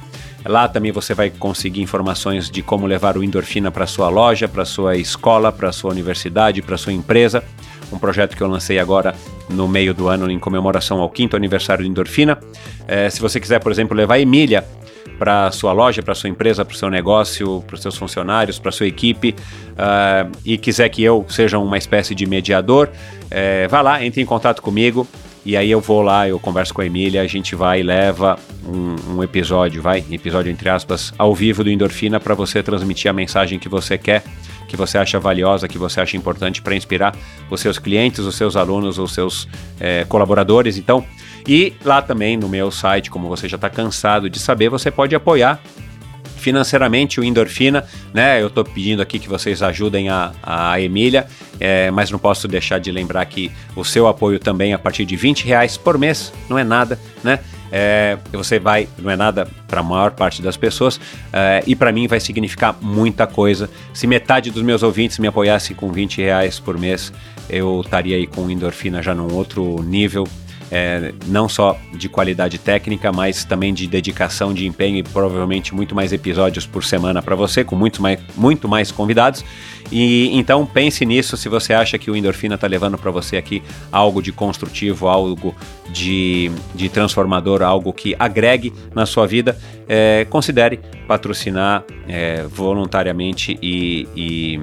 [0.46, 4.64] Lá também você vai conseguir informações de como levar o endorfina para sua loja, para
[4.64, 7.44] sua escola, para sua universidade, para sua empresa.
[7.94, 9.14] Um projeto que eu lancei agora
[9.48, 12.38] no meio do ano em comemoração ao quinto aniversário do Endorfina.
[12.86, 14.64] É, se você quiser, por exemplo, levar Emília
[15.18, 18.72] para sua loja, para sua empresa, para o seu negócio, para os seus funcionários, para
[18.72, 19.34] sua equipe
[19.72, 22.90] uh, e quiser que eu seja uma espécie de mediador,
[23.30, 25.06] é, vá lá, entre em contato comigo
[25.44, 28.38] e aí eu vou lá, eu converso com a Emília, a gente vai e leva
[28.66, 33.14] um, um episódio, vai, episódio entre aspas, ao vivo do Endorfina para você transmitir a
[33.14, 34.24] mensagem que você quer
[34.74, 37.14] que você acha valiosa, que você acha importante para inspirar
[37.48, 40.76] os seus clientes, os seus alunos, os seus é, colaboradores.
[40.76, 41.04] Então,
[41.46, 45.14] e lá também no meu site, como você já está cansado de saber, você pode
[45.14, 45.60] apoiar
[46.36, 48.42] financeiramente o Endorfina, né?
[48.42, 51.26] Eu estou pedindo aqui que vocês ajudem a, a Emília,
[51.58, 55.16] é, mas não posso deixar de lembrar que o seu apoio também a partir de
[55.16, 57.38] 20 reais por mês não é nada, né?
[57.72, 61.00] É, você vai, não é nada para a maior parte das pessoas,
[61.32, 63.68] é, e para mim vai significar muita coisa.
[63.92, 67.12] Se metade dos meus ouvintes me apoiasse com 20 reais por mês,
[67.48, 70.26] eu estaria aí com endorfina já num outro nível
[70.70, 75.94] é, não só de qualidade técnica, mas também de dedicação, de empenho e provavelmente muito
[75.94, 79.44] mais episódios por semana para você, com muito mais, muito mais convidados.
[79.92, 83.62] E então pense nisso se você acha que o Endorfina está levando para você aqui
[83.92, 85.54] algo de construtivo, algo
[85.90, 89.56] de, de transformador, algo que agregue na sua vida,
[89.88, 94.60] é, considere patrocinar é, voluntariamente e, e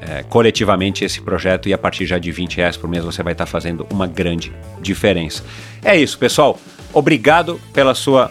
[0.00, 3.32] é, coletivamente esse projeto e a partir já de 20 reais por mês você vai
[3.32, 5.44] estar fazendo uma grande diferença.
[5.84, 6.58] É isso, pessoal.
[6.92, 8.30] Obrigado pela sua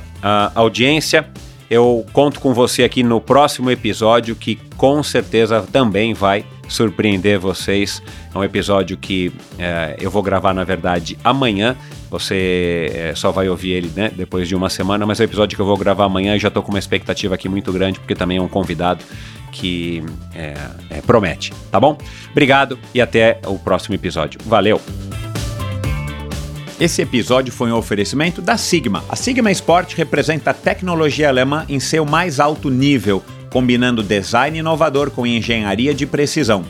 [0.56, 1.28] audiência.
[1.70, 8.02] Eu conto com você aqui no próximo episódio que com certeza também vai surpreender vocês.
[8.34, 11.76] É um episódio que é, eu vou gravar, na verdade, amanhã.
[12.10, 15.56] Você é, só vai ouvir ele né, depois de uma semana, mas é um episódio
[15.56, 18.16] que eu vou gravar amanhã e já estou com uma expectativa aqui muito grande, porque
[18.16, 19.04] também é um convidado
[19.52, 20.04] que
[20.34, 20.54] é,
[20.90, 21.98] é, promete, tá bom?
[22.32, 24.40] Obrigado e até o próximo episódio.
[24.46, 24.80] Valeu!
[26.78, 29.02] Esse episódio foi um oferecimento da Sigma.
[29.08, 33.24] A Sigma Sport representa a tecnologia alemã em seu mais alto nível,
[33.56, 36.66] combinando design inovador com engenharia de precisão.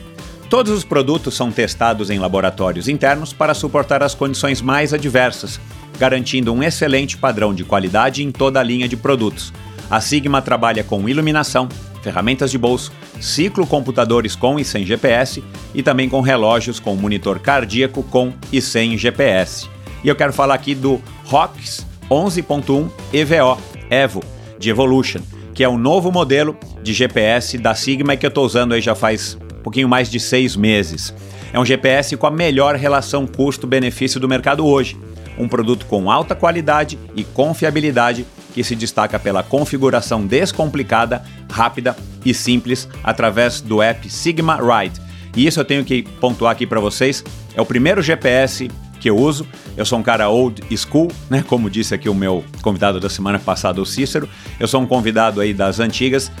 [0.48, 5.58] Todos os produtos são testados em laboratórios internos para suportar as condições mais adversas,
[5.98, 9.52] garantindo um excelente padrão de qualidade em toda a linha de produtos.
[9.90, 11.68] A Sigma trabalha com iluminação,
[12.04, 15.42] ferramentas de bolso, ciclocomputadores com e sem GPS
[15.74, 19.68] e também com relógios com monitor cardíaco com e sem GPS.
[20.04, 24.22] E eu quero falar aqui do ROX 11.1 EVO Evo
[24.56, 25.20] de Evolution,
[25.56, 28.80] que é um novo modelo de GPS da Sigma e que eu estou usando aí
[28.82, 31.14] já faz um pouquinho mais de seis meses.
[31.50, 34.98] É um GPS com a melhor relação custo-benefício do mercado hoje.
[35.38, 42.34] Um produto com alta qualidade e confiabilidade que se destaca pela configuração descomplicada, rápida e
[42.34, 45.00] simples através do app Sigma Ride.
[45.34, 47.24] E isso eu tenho que pontuar aqui para vocês.
[47.54, 48.70] É o primeiro GPS
[49.06, 49.46] que eu uso.
[49.76, 51.44] Eu sou um cara old school, né?
[51.46, 54.28] Como disse aqui o meu convidado da semana passada, o Cícero.
[54.58, 56.32] Eu sou um convidado aí das antigas.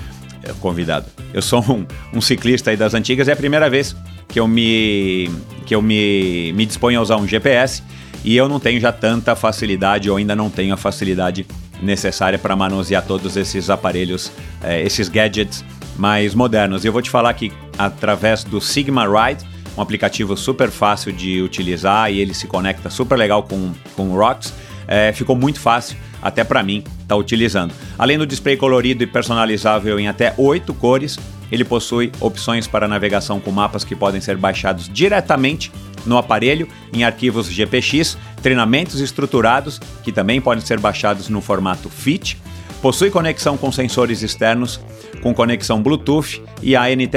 [0.42, 1.06] É, convidado.
[1.32, 3.28] Eu sou um, um ciclista aí das antigas.
[3.28, 3.94] É a primeira vez
[4.26, 5.30] que eu me
[5.64, 7.84] que eu me, me disponho a usar um GPS
[8.24, 11.46] e eu não tenho já tanta facilidade ou ainda não tenho a facilidade
[11.80, 15.64] necessária para manusear todos esses aparelhos, é, esses gadgets
[15.96, 16.84] mais modernos.
[16.84, 19.44] E eu vou te falar que através do Sigma Ride
[19.76, 24.16] um aplicativo super fácil de utilizar e ele se conecta super legal com, com o
[24.16, 24.52] Rocks.
[24.88, 27.74] É, ficou muito fácil, até para mim, estar tá utilizando.
[27.98, 31.18] Além do display colorido e personalizável em até oito cores,
[31.50, 35.70] ele possui opções para navegação com mapas que podem ser baixados diretamente
[36.04, 42.38] no aparelho em arquivos GPX, treinamentos estruturados que também podem ser baixados no formato FIT,
[42.80, 44.80] possui conexão com sensores externos
[45.22, 47.10] com conexão Bluetooth e ANT+,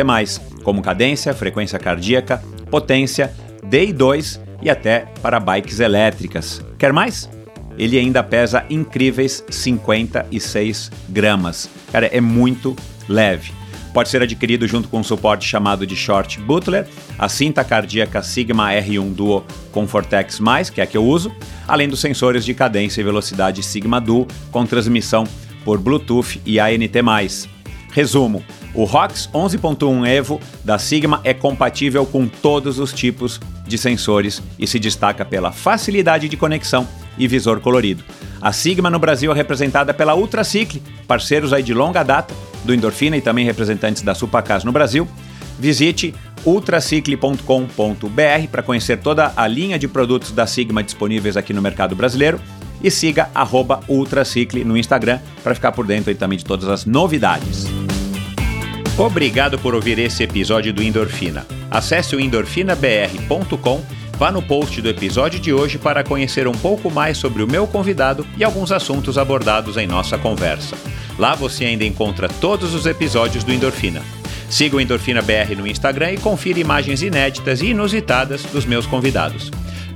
[0.64, 3.34] como cadência, frequência cardíaca, potência,
[3.66, 6.64] DI2 e até para bikes elétricas.
[6.77, 7.30] Quer mais?
[7.77, 11.69] Ele ainda pesa incríveis 56 gramas.
[11.92, 12.76] Cara, é muito
[13.08, 13.53] leve.
[13.93, 16.88] Pode ser adquirido junto com um suporte chamado de Short Butler,
[17.18, 20.40] a cinta cardíaca Sigma R1 Duo Comfortex+,
[20.74, 21.32] que é a que eu uso,
[21.68, 25.24] além dos sensores de cadência e velocidade Sigma Duo com transmissão
[25.66, 27.50] por Bluetooth e ANT+.
[27.92, 28.43] Resumo:
[28.74, 34.68] o ROX 11.1 Evo da Sigma é compatível com todos os tipos de sensores e
[34.68, 36.88] se destaca pela facilidade de conexão
[37.18, 38.03] e visor colorido.
[38.42, 43.18] A Sigma no Brasil é representada pela Ultracicle, parceiros aí de longa data do Endorfina
[43.18, 45.08] e também representantes da Supacas no Brasil.
[45.59, 51.95] Visite ultracicle.com.br para conhecer toda a linha de produtos da Sigma disponíveis aqui no mercado
[51.95, 52.40] brasileiro
[52.83, 53.30] e siga
[53.88, 57.67] Ultracicle no Instagram para ficar por dentro também de todas as novidades.
[58.98, 61.45] Obrigado por ouvir esse episódio do Endorfina.
[61.72, 63.82] Acesse o endorfinabr.com,
[64.17, 67.66] vá no post do episódio de hoje para conhecer um pouco mais sobre o meu
[67.66, 70.75] convidado e alguns assuntos abordados em nossa conversa.
[71.17, 74.01] Lá você ainda encontra todos os episódios do Endorfina.
[74.49, 79.51] Siga o Endorfina BR no Instagram e confira imagens inéditas e inusitadas dos meus convidados.